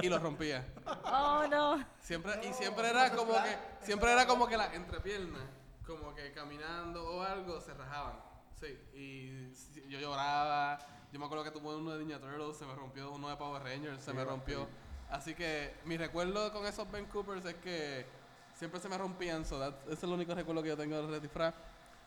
y 0.02 0.10
los 0.10 0.22
rompía. 0.22 0.66
Oh, 1.06 1.46
no. 1.50 1.86
Siempre, 2.02 2.34
y 2.48 2.54
siempre 2.54 2.90
era 2.90 3.12
como 3.16 3.32
que, 3.32 3.58
siempre 3.86 4.12
era 4.12 4.28
como 4.28 4.46
que 4.48 4.58
las 4.58 4.74
entrepiernas, 4.74 5.42
como 5.88 6.14
que 6.14 6.34
caminando 6.34 7.02
o 7.08 7.22
algo, 7.22 7.62
se 7.62 7.74
rajaban. 7.74 8.20
Sí, 8.60 8.78
y 8.94 9.90
yo 9.90 10.00
lloraba. 10.00 10.80
Yo 11.16 11.20
me 11.20 11.28
acuerdo 11.28 11.46
que 11.46 11.52
tuve 11.52 11.74
uno 11.78 11.92
de 11.92 12.04
Ninja 12.04 12.20
Turtles, 12.20 12.58
se 12.58 12.66
me 12.66 12.76
rompió 12.76 13.10
uno 13.14 13.30
de 13.30 13.38
Power 13.38 13.64
Rangers, 13.64 14.04
se 14.04 14.12
me 14.12 14.26
rompió. 14.26 14.68
Así 15.10 15.34
que 15.34 15.74
mi 15.86 15.96
recuerdo 15.96 16.52
con 16.52 16.66
esos 16.66 16.92
Ben 16.92 17.06
Coopers 17.06 17.46
es 17.46 17.54
que 17.56 18.06
siempre 18.54 18.82
se 18.82 18.90
me 18.90 18.98
rompían, 18.98 19.46
so 19.46 19.58
that- 19.58 19.76
ese 19.86 19.94
es 19.94 20.04
el 20.04 20.10
único 20.10 20.36
recuerdo 20.36 20.62
que 20.62 20.68
yo 20.68 20.76
tengo 20.76 21.02
del 21.08 21.22
disfraz. 21.22 21.56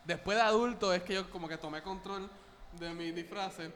Después 0.04 0.36
de 0.36 0.42
adulto 0.42 0.92
es 0.92 1.02
que 1.04 1.14
yo 1.14 1.30
como 1.30 1.48
que 1.48 1.56
tomé 1.56 1.80
control 1.82 2.28
de 2.78 2.92
mis 2.92 3.14
disfraces. 3.14 3.72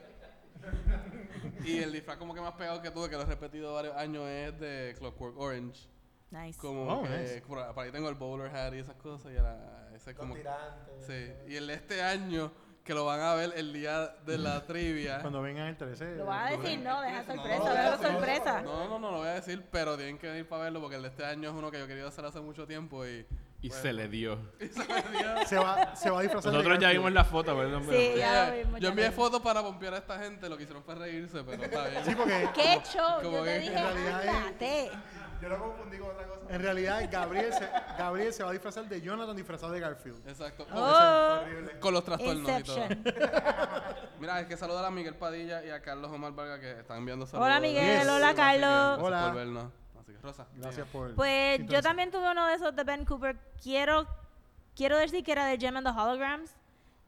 y 1.65 1.79
el 1.79 1.91
disfraz 1.91 2.17
como 2.17 2.35
que 2.35 2.39
más 2.41 2.53
pegado 2.53 2.79
que 2.79 2.91
tuve, 2.91 3.09
que 3.09 3.15
lo 3.15 3.23
he 3.23 3.25
repetido 3.25 3.73
varios 3.73 3.95
años, 3.97 4.27
es 4.27 4.59
de 4.59 4.95
Clockwork 4.99 5.35
Orange. 5.39 5.87
Nice. 6.29 6.59
Como 6.59 6.87
Oh, 6.99 7.01
que 7.01 7.09
nice. 7.09 7.41
por, 7.41 7.73
por 7.73 7.83
ahí 7.83 7.91
tengo 7.91 8.07
el 8.07 8.13
bowler 8.15 8.55
hat 8.55 8.71
y 8.75 8.77
esas 8.77 8.97
cosas 8.97 9.31
y 9.33 9.35
era 9.35 9.89
ese 9.95 10.11
Los 10.11 10.19
como 10.19 10.35
tirantes. 10.35 11.07
sí 11.07 11.33
y 11.51 11.55
el 11.55 11.65
de 11.65 11.73
este 11.73 12.03
año 12.03 12.51
que 12.83 12.93
lo 12.93 13.05
van 13.05 13.21
a 13.21 13.33
ver 13.35 13.53
el 13.55 13.71
día 13.71 14.09
de 14.25 14.37
la 14.37 14.61
trivia 14.67 15.19
Cuando 15.21 15.41
vengan 15.41 15.67
el 15.67 15.77
13. 15.77 16.15
Lo 16.17 16.25
vas 16.25 16.51
a 16.51 16.57
decir, 16.57 16.79
no, 16.79 17.01
deja 17.01 17.23
sorpresa, 17.23 17.57
no, 17.59 17.69
deja 17.73 17.91
no, 17.91 18.01
sorpresa. 18.01 18.61
no 18.61 18.87
no 18.89 18.99
no 18.99 19.11
lo 19.11 19.17
voy 19.19 19.27
a 19.29 19.33
decir 19.35 19.63
pero 19.71 19.95
tienen 19.95 20.17
que 20.17 20.27
venir 20.27 20.47
para 20.47 20.63
verlo 20.63 20.81
porque 20.81 20.97
el 20.97 21.01
de 21.03 21.07
este 21.07 21.25
año 21.25 21.49
es 21.49 21.55
uno 21.55 21.71
que 21.71 21.79
yo 21.79 21.87
quería 21.87 22.05
hacer 22.07 22.25
hace 22.25 22.41
mucho 22.41 22.67
tiempo 22.67 23.05
y 23.05 23.25
Y 23.61 23.69
se 23.71 23.93
le 23.93 24.09
dio. 24.09 24.37
Se 25.45 25.57
va, 25.57 25.95
se 25.95 26.09
va 26.09 26.19
a 26.19 26.21
disfrazar 26.23 26.51
Nosotros 26.51 26.77
ya 26.79 26.89
vimos 26.89 27.11
la 27.13 27.23
foto, 27.23 27.55
¿verdad? 27.55 27.79
Sí, 27.89 28.13
ya 28.17 28.49
lo 28.49 28.55
vimos. 28.57 28.79
yo 28.81 28.89
envié 28.89 29.11
fotos 29.11 29.41
para 29.41 29.61
pompear 29.61 29.93
a 29.93 29.97
esta 29.99 30.19
gente 30.19 30.49
lo 30.49 30.57
que 30.57 30.63
hicieron 30.63 30.83
fue 30.83 30.95
reírse 30.95 31.41
pero 31.45 31.63
está 31.63 31.87
bien 31.87 32.03
Sí, 32.03 32.15
porque 32.15 32.49
¿Qué 32.53 32.81
show? 32.91 33.21
como 33.23 33.37
Yo 33.37 33.43
te 33.45 33.49
que 33.53 33.59
dije, 33.59 33.77
en 33.77 33.83
realidad 33.83 34.23
es- 34.25 34.29
ándate. 34.29 34.91
Yo 35.43 35.49
lo 35.49 35.59
confundí 35.59 35.97
con 35.97 36.09
otra 36.11 36.25
cosa. 36.25 36.55
en 36.55 36.61
realidad 36.61 37.09
Gabriel 37.11 37.51
se, 37.51 37.69
Gabriel 37.97 38.31
se 38.31 38.43
va 38.43 38.49
a 38.49 38.53
disfrazar 38.53 38.87
de 38.87 39.01
Jonathan 39.01 39.35
disfrazado 39.35 39.73
de 39.73 39.81
Garfield. 39.81 40.25
exacto 40.25 40.65
Oh, 40.73 41.39
con 41.81 41.93
los 41.93 42.05
trastornos 42.05 42.59
y 42.61 42.63
todo. 42.63 42.77
Mira, 44.21 44.39
es 44.39 44.47
que 44.47 44.55
saludar 44.55 44.85
a 44.85 44.89
Miguel 44.89 45.15
Padilla 45.15 45.61
y 45.65 45.69
a 45.69 45.81
Carlos 45.81 46.09
Omar 46.13 46.31
Vargas 46.31 46.61
que 46.61 46.79
están 46.79 46.99
enviando 46.99 47.25
saludos. 47.25 47.45
Hola, 47.45 47.59
Miguel. 47.59 47.99
Yes. 47.99 48.07
Hola, 48.07 48.27
Así 48.27 48.35
que 48.35 48.41
Carlos. 48.41 48.69
Gracias 48.69 49.03
Hola. 49.05 49.25
por 49.25 49.35
vernos. 49.35 49.65
Así 49.99 50.11
que, 50.13 50.19
Rosa. 50.19 50.47
Gracias 50.55 50.87
por. 50.87 51.15
Pues 51.15 51.67
yo 51.67 51.81
también 51.81 52.09
tuve 52.09 52.31
uno 52.31 52.47
de 52.47 52.53
esos 52.53 52.73
de 52.73 52.83
Ben 52.85 53.03
Cooper. 53.03 53.37
Quiero, 53.61 54.07
quiero 54.77 54.97
decir 54.97 55.25
que 55.25 55.33
era 55.33 55.45
de 55.45 55.57
Gem 55.57 55.75
and 55.75 55.85
the 55.85 55.91
Holograms. 55.91 56.55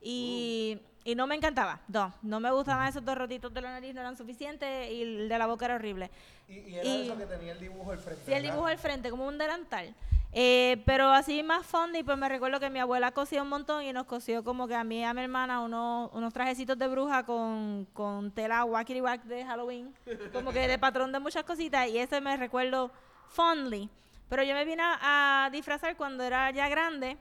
Y, 0.02 0.82
y 1.06 1.16
no 1.16 1.28
me 1.28 1.36
encantaba. 1.36 1.80
No, 1.88 2.14
no 2.24 2.40
me 2.42 2.52
gustaban 2.52 2.88
esos 2.90 3.06
dos 3.06 3.18
rotitos 3.18 3.54
de 3.54 3.62
la 3.62 3.72
nariz, 3.72 3.94
no 3.94 4.02
eran 4.02 4.18
suficientes. 4.18 4.92
Y 4.92 5.04
el 5.04 5.30
de 5.30 5.38
la 5.38 5.46
boca 5.46 5.66
era 5.66 5.76
horrible. 5.76 6.10
Y, 6.50 6.54
y 6.56 6.76
era 6.76 6.84
Y- 6.84 7.06
eso 7.06 7.18
que 7.18 7.26
tenía 7.28 7.54
el 7.54 7.60
dibujo 7.60 7.92
al 7.92 8.00
frente. 8.00 8.24
Sí, 8.26 8.34
el 8.34 8.44
dibujo 8.44 8.66
al 8.66 8.78
frente, 8.78 9.10
como 9.12 9.26
un 9.28 9.38
delantal. 9.38 9.94
Eh, 10.38 10.82
pero 10.86 11.12
así 11.14 11.44
más 11.44 11.66
funny, 11.66 12.04
pues 12.04 12.18
me 12.18 12.28
recuerdo 12.28 12.60
que 12.60 12.70
mi 12.70 12.80
abuela 12.80 13.12
cosía 13.12 13.42
un 13.42 13.48
montón 13.48 13.84
y 13.84 13.94
nos 13.94 14.06
cosió 14.06 14.44
como 14.44 14.68
que 14.68 14.76
a 14.76 14.84
mí 14.84 15.00
y 15.00 15.04
a 15.06 15.14
mi 15.14 15.22
hermana 15.22 15.62
unos, 15.62 16.10
unos 16.12 16.34
trajecitos 16.34 16.78
de 16.78 16.88
bruja 16.90 17.24
con, 17.26 17.88
con 17.94 18.32
tela 18.32 18.66
wackity 18.66 19.00
wack 19.00 19.24
de 19.24 19.46
Halloween, 19.46 19.94
como 20.34 20.52
que 20.52 20.68
de 20.68 20.78
patrón 20.78 21.14
de 21.14 21.20
muchas 21.20 21.46
cositas 21.46 21.88
y 21.88 22.00
ese 22.00 22.20
me 22.20 22.36
recuerdo 22.36 22.92
fondly. 23.30 23.90
Pero 24.28 24.44
yo 24.44 24.56
me 24.56 24.66
vine 24.66 24.84
a, 24.84 25.46
a 25.46 25.50
disfrazar 25.52 25.96
cuando 25.96 26.22
era 26.24 26.52
ya 26.52 26.68
grande 26.68 27.16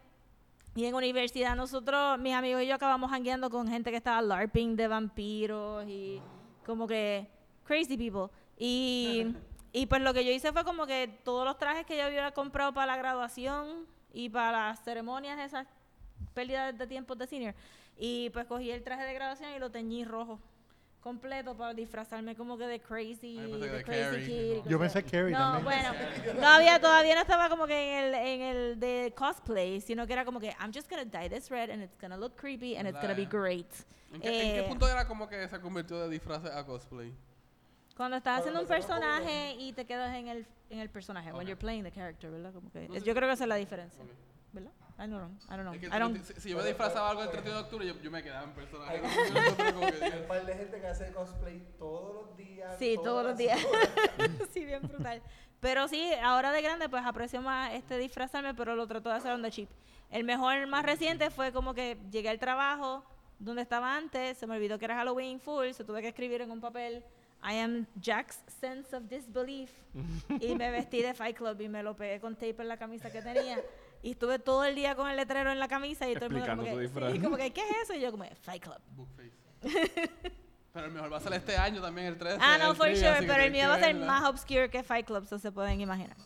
y 0.75 0.85
en 0.87 0.95
universidad 0.95 1.55
nosotros, 1.55 2.18
mis 2.18 2.35
amigos 2.35 2.62
y 2.62 2.66
yo 2.66 2.75
acabamos 2.75 3.12
hangueando 3.12 3.49
con 3.49 3.68
gente 3.68 3.91
que 3.91 3.97
estaba 3.97 4.20
LARPing 4.20 4.75
de 4.75 4.89
vampiros 4.89 5.85
y 5.87 6.20
como 6.66 6.87
que 6.87 7.29
crazy 7.64 7.97
people. 7.97 8.35
Y, 8.59 9.35
y 9.72 9.87
pues 9.87 10.03
lo 10.03 10.12
que 10.12 10.25
yo 10.25 10.33
hice 10.33 10.53
fue 10.53 10.64
como 10.64 10.87
que 10.87 11.20
todos 11.25 11.45
los 11.45 11.59
trajes 11.59 11.87
que 11.87 11.97
yo 11.97 12.05
había 12.05 12.31
comprado 12.33 12.75
para 12.75 12.87
la 12.87 12.97
graduación 12.97 13.87
y 14.12 14.29
para 14.29 14.68
las 14.68 14.83
ceremonias 14.83 15.39
esas 15.39 15.66
pérdidas 16.33 16.77
de 16.77 16.87
tiempos 16.87 17.18
de 17.18 17.27
senior. 17.27 17.55
Y 17.97 18.31
pues 18.31 18.47
cogí 18.47 18.70
el 18.70 18.83
traje 18.83 19.05
de 19.05 19.14
graduación 19.14 19.53
y 19.55 19.61
lo 19.61 19.70
teñí 19.70 20.05
rojo 20.05 20.41
completo 21.05 21.55
para 21.55 21.74
disfrazarme 21.74 22.34
como 22.34 22.57
que 22.57 22.66
de 22.66 22.80
crazy, 22.80 23.38
Ay, 23.38 23.50
pensé 23.52 23.59
que 23.61 23.70
de 23.70 23.76
de 23.76 23.84
crazy 23.84 24.02
Carrie. 24.02 24.62
kid. 24.62 24.70
Yo 24.70 24.78
pensé. 24.78 25.05
Carrie 25.05 25.32
No, 25.32 25.38
también. 25.38 25.64
bueno, 25.64 25.90
todavía, 26.40 26.80
todavía 26.80 27.14
no 27.14 27.20
estaba 27.20 27.48
como 27.50 27.66
que 27.66 27.98
en 27.98 28.05
el, 28.07 28.14
en 28.14 28.40
el 28.40 28.80
de 28.80 29.12
cosplay, 29.14 29.82
sino 29.82 30.07
que 30.07 30.14
era 30.14 30.24
como 30.24 30.40
que 30.40 30.48
I'm 30.59 30.72
just 30.74 30.88
gonna 30.90 31.05
dye 31.05 31.28
this 31.28 31.50
red 31.50 31.68
and 31.70 31.82
it's 31.82 31.98
gonna 32.00 32.16
look 32.16 32.34
creepy 32.36 32.74
and 32.76 32.88
it's 32.88 32.98
gonna 32.98 33.14
be 33.14 33.26
great. 33.26 33.66
¿En 34.14 34.20
qué, 34.22 34.28
en 34.28 34.55
qué 34.55 34.61
Eh, 34.61 34.68
punto 34.68 34.88
era 34.88 35.07
como 35.07 35.28
que 35.28 35.46
se 35.46 35.61
convirtió 35.61 35.98
de 36.00 36.09
disfraz 36.09 36.42
a 36.46 36.64
cosplay? 36.64 37.12
Cuando 37.94 38.16
estás 38.16 38.40
haciendo 38.40 38.61
un 38.61 38.66
personaje 38.66 39.57
y 39.59 39.72
te 39.74 39.84
quedas 39.84 40.14
en 40.16 40.26
el, 40.28 40.46
en 40.70 40.78
el 40.80 40.88
personaje, 40.88 41.28
when 41.32 41.42
Ok. 41.42 41.48
you're 41.48 41.57
playing 41.61 41.84
the 41.84 41.92
character, 41.92 42.30
¿verdad? 42.30 42.52
Como 42.55 42.72
que, 42.72 42.88
No 42.88 42.94
sé. 42.94 43.02
yo 43.02 43.14
creo 43.14 43.28
que 43.28 43.34
esa 43.34 43.44
es 43.44 43.48
la 43.48 43.57
diferencia, 43.57 44.02
Ok. 44.02 44.11
¿verdad? 44.52 44.72
I 44.97 45.09
don't 45.09 45.11
know, 45.11 45.30
I 45.51 45.57
don't 45.57 45.62
know. 45.62 45.74
Es 45.74 45.80
que 45.80 45.86
I 45.86 45.90
don't- 45.90 46.22
si, 46.22 46.40
si 46.40 46.51
yo 46.51 46.57
me 46.57 46.64
disfrazaba 46.64 47.11
algo 47.11 47.22
el 47.22 47.30
31 47.30 47.59
de 47.59 47.64
octubre, 47.64 47.86
yo, 47.86 48.01
yo 48.01 48.11
me 48.11 48.22
quedaba 48.22 48.45
en 48.45 48.53
personaje. 48.53 49.01
Hay 49.03 50.20
un 50.20 50.28
par 50.28 50.47
de 50.47 50.55
gente 50.55 50.80
que 50.80 50.86
hace 50.86 51.12
cosplay 51.12 51.61
todos 51.78 52.14
los 52.14 52.36
días. 52.36 52.76
Sí, 52.78 52.97
todos 53.03 53.24
los 53.24 53.36
días. 53.36 53.59
sí, 54.53 54.64
bien 54.64 54.82
brutal. 54.82 55.20
Pero 55.61 55.88
sí, 55.88 56.12
ahora 56.22 56.53
de 56.53 56.62
grande, 56.62 56.88
pues 56.88 57.05
aprecio 57.05 57.40
más 57.42 57.72
este 57.72 57.99
disfrazarme, 57.99 58.55
pero 58.55 58.76
lo 58.76 58.86
trato 58.86 59.09
de 59.09 59.16
hacer 59.16 59.32
on 59.32 59.42
the 59.42 59.51
cheap. 59.51 59.68
El 60.11 60.24
mejor, 60.24 60.55
el 60.55 60.66
más 60.68 60.84
reciente 60.84 61.30
fue 61.30 61.53
como 61.53 61.74
que 61.74 61.99
llegué 62.11 62.28
al 62.28 62.38
trabajo 62.38 63.05
donde 63.38 63.62
estaba 63.62 63.97
antes, 63.97 64.38
se 64.38 64.47
me 64.47 64.55
olvidó 64.57 64.78
que 64.78 64.84
era 64.84 64.95
Halloween 64.95 65.40
full, 65.40 65.70
se 65.72 65.84
tuve 65.84 66.03
que 66.03 66.09
escribir 66.09 66.40
en 66.42 66.51
un 66.51 66.61
papel. 66.61 67.03
I 67.42 67.59
am 67.59 67.86
Jack's 68.01 68.38
sense 68.61 68.95
of 68.95 69.05
disbelief. 69.09 69.70
y 70.40 70.55
me 70.55 70.70
vestí 70.70 71.03
de 71.03 71.14
Fight 71.14 71.36
Club 71.36 71.61
y 71.61 71.68
me 71.68 71.82
lo 71.82 71.97
pegué 71.97 72.20
con 72.20 72.34
tape 72.34 72.57
en 72.62 72.68
la 72.68 72.76
camisa 72.76 73.11
que 73.11 73.20
tenía. 73.22 73.59
Y 74.05 74.11
estuve 74.11 74.38
todo 74.38 74.66
el 74.66 74.74
día 74.74 74.94
con 74.94 75.09
el 75.09 75.16
letrero 75.16 75.50
en 75.50 75.59
la 75.59 75.66
camisa 75.66 76.07
y 76.07 76.12
todo 76.14 76.26
el 76.26 76.32
mundo 76.32 76.46
como 76.46 76.62
que, 76.62 76.88
sí, 77.12 77.18
como 77.20 77.36
que, 77.38 77.50
¿qué 77.55 77.62
es 77.62 77.76
eso? 77.84 77.94
Y 77.94 78.00
yo 78.00 78.11
como, 78.11 78.26
Fight 78.42 78.62
Club. 78.62 78.76
Bookface. 78.90 79.32
Pero 80.74 80.86
el 80.86 80.92
mejor 80.92 81.11
va 81.11 81.16
a 81.16 81.20
ser 81.20 81.32
este 81.32 81.57
año 81.57 81.80
también, 81.80 82.09
el 82.09 82.18
13. 82.18 82.36
Ah, 82.38 82.59
no, 82.59 82.74
for 82.74 82.86
trivia, 82.86 83.14
sure, 83.16 83.26
pero 83.26 83.42
el 83.44 83.50
mío 83.52 83.68
va 83.68 83.76
a 83.76 83.78
ser 83.78 83.94
verla. 83.94 84.07
más 84.07 84.24
obscure 84.28 84.68
que 84.68 84.82
Fight 84.82 85.07
Club, 85.07 85.24
so 85.24 85.38
se 85.38 85.52
pueden 85.52 85.80
imaginar. 85.80 86.16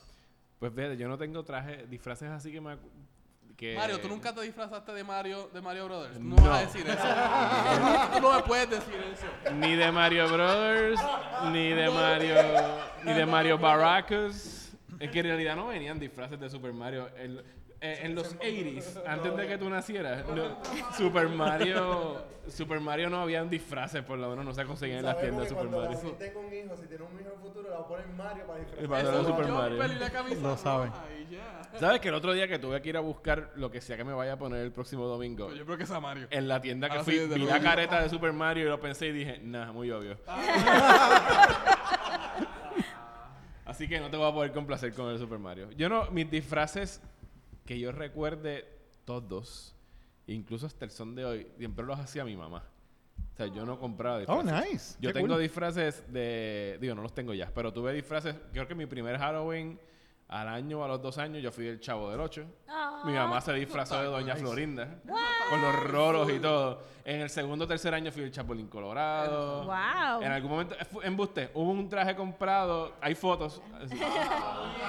Pues 0.59 0.73
fíjate, 0.75 0.97
yo 0.97 1.07
no 1.07 1.19
tengo 1.19 1.45
traje, 1.45 1.87
disfraces 1.87 2.31
así 2.31 2.51
que 2.51 2.61
me... 2.61 2.79
Que... 3.59 3.77
Mario, 3.77 4.01
tú 4.01 4.09
nunca 4.09 4.35
te 4.35 4.41
disfrazaste 4.41 4.93
de 4.93 5.05
Mario, 5.05 5.51
de 5.53 5.61
Mario 5.61 5.85
Brothers. 5.85 6.19
No, 6.19 6.35
No. 6.37 6.49
vas 6.49 6.63
a 6.63 6.67
decir 6.67 6.85
eso. 6.89 6.99
tú 8.17 8.21
no 8.23 8.33
me 8.35 8.43
puedes 8.43 8.71
decir 8.71 8.95
eso. 9.13 9.55
Ni 9.55 9.77
de 9.77 9.93
Mario 9.93 10.29
Brothers, 10.33 11.01
ni 11.53 11.69
de 11.69 11.91
Mario, 11.91 12.35
ni 13.05 13.13
de 13.13 13.27
Mario 13.27 13.59
Baracus. 13.59 14.73
Es 14.99 15.11
que 15.11 15.21
en 15.21 15.27
realidad 15.27 15.55
no 15.57 15.67
venían 15.69 16.01
disfraces 16.01 16.41
de 16.41 16.49
Super 16.51 16.73
Mario. 16.73 17.09
El- 17.17 17.45
eh, 17.81 18.01
en 18.03 18.15
los 18.15 18.37
80s, 18.39 19.03
antes 19.07 19.37
de 19.37 19.47
que 19.47 19.59
tú 19.59 19.69
nacieras, 19.71 20.27
no, 20.29 20.59
Super 20.97 21.29
Mario, 21.29 22.17
Super 22.49 22.81
Mario 22.81 23.09
no 23.11 23.21
habían 23.21 23.49
disfraces, 23.49 24.03
por 24.03 24.19
lo 24.19 24.29
menos 24.31 24.45
no 24.45 24.53
se 24.53 24.65
conseguían 24.65 24.99
en 25.01 25.05
las 25.05 25.19
tiendas 25.21 25.45
de 25.45 25.49
Super 25.51 25.69
Mario. 25.69 25.91
la 25.91 26.19
tenga 26.19 26.39
un 26.41 26.53
hijo, 26.53 26.77
si 26.77 26.87
tiene 26.89 27.05
un 27.05 27.21
hijo 27.21 27.29
en 27.29 27.35
el 27.37 27.41
futuro, 27.41 27.63
le 27.69 27.75
va 27.77 27.81
a 27.81 27.87
poner 27.87 28.07
Mario 28.09 28.47
para 28.47 28.59
disfrazar. 28.61 29.15
Eso, 29.15 29.25
Super 29.25 29.49
Mario. 29.49 29.87
la 29.87 30.11
camisa 30.11 30.41
Lo 30.41 30.57
saben. 30.57 30.93
¿Sabes 31.79 32.01
que 32.01 32.09
el 32.09 32.15
otro 32.15 32.33
día 32.33 32.49
que 32.49 32.59
tuve 32.59 32.81
que 32.83 32.89
ir 32.89 32.97
a 32.97 33.01
buscar 33.01 33.53
lo 33.57 33.71
que 33.71 33.81
sea 33.81 33.97
que 33.97 34.03
me 34.03 34.13
vaya 34.15 34.33
a 34.33 34.39
poner 34.39 34.61
el 34.63 34.73
próximo 34.73 35.05
domingo? 35.07 35.47
Pues 35.47 35.59
Yo 35.59 35.65
creo 35.65 35.77
que 35.77 35.85
es 35.85 35.91
a 35.91 36.01
Mario. 36.01 36.27
En 36.31 36.49
la 36.49 36.61
tienda 36.61 36.89
que 36.89 36.99
Ah, 36.99 37.05
fui, 37.05 37.19
sí, 37.19 37.27
vi 37.33 37.45
la 37.45 37.61
careta 37.61 38.03
de 38.03 38.09
Super 38.09 38.33
Mario 38.33 38.65
y 38.67 38.69
lo 38.69 38.81
pensé 38.81 39.09
y 39.09 39.13
dije, 39.13 39.39
nah, 39.43 39.71
muy 39.73 39.91
obvio. 39.91 40.17
Así 43.65 43.87
que 43.87 44.01
no 44.01 44.11
te 44.11 44.17
voy 44.17 44.29
a 44.29 44.33
poder 44.33 44.53
complacer 44.53 44.95
con 44.95 45.11
el 45.11 45.19
Super 45.19 45.39
Mario. 45.39 45.69
Yo 45.77 45.89
no, 45.91 46.11
mis 46.11 46.31
disfraces 46.31 47.03
que 47.69 47.79
yo 47.79 47.93
recuerde 47.93 48.65
todos, 49.05 49.75
incluso 50.27 50.65
hasta 50.67 50.87
el 50.87 50.91
son 50.91 51.15
de 51.15 51.27
hoy, 51.27 51.47
siempre 51.59 51.85
los 51.85 51.99
hacía 51.99 52.25
mi 52.25 52.35
mamá. 52.35 52.65
O 53.35 53.37
sea, 53.37 53.47
yo 53.49 53.67
no 53.67 53.79
compraba 53.79 54.17
Oh, 54.27 54.43
disfraces. 54.43 54.71
nice. 54.73 54.97
Yo 55.03 55.11
Qué 55.11 55.13
tengo 55.13 55.35
cool. 55.35 55.43
disfraces 55.43 56.03
de. 56.11 56.79
Digo, 56.81 56.95
no 56.95 57.03
los 57.03 57.15
tengo 57.15 57.35
ya, 57.35 57.53
pero 57.55 57.71
tuve 57.71 57.93
disfraces. 57.93 58.35
Creo 58.53 58.67
que 58.67 58.75
mi 58.75 58.87
primer 58.87 59.19
Halloween, 59.19 59.79
al 60.29 60.49
año 60.49 60.81
o 60.81 60.85
a 60.85 60.89
los 60.89 61.01
dos 61.01 61.17
años, 61.17 61.43
yo 61.43 61.51
fui 61.51 61.67
el 61.67 61.81
chavo 61.81 62.11
del 62.11 62.21
8. 62.21 62.45
Ah. 62.69 63.03
Mi 63.05 63.13
mamá 63.13 63.41
se 63.41 63.53
disfrazó 63.55 63.99
de 63.99 64.07
Doña 64.07 64.37
Florinda. 64.37 64.87
Con 65.49 65.63
los 65.63 65.83
rolos 65.85 66.31
y 66.31 66.39
todo. 66.39 66.83
En 67.03 67.23
el 67.23 67.31
segundo 67.31 67.65
o 67.65 67.69
tercer 67.69 67.95
año 67.95 68.13
fui 68.13 68.23
el 68.23 68.31
Chapulín 68.31 68.69
Colorado. 68.69 69.65
Wow. 69.65 70.21
En 70.23 70.31
algún 70.31 70.51
momento, 70.51 70.77
embuste, 71.03 71.51
hubo 71.55 71.71
un 71.71 71.89
traje 71.89 72.15
comprado, 72.15 72.93
hay 73.01 73.15
fotos, 73.15 73.63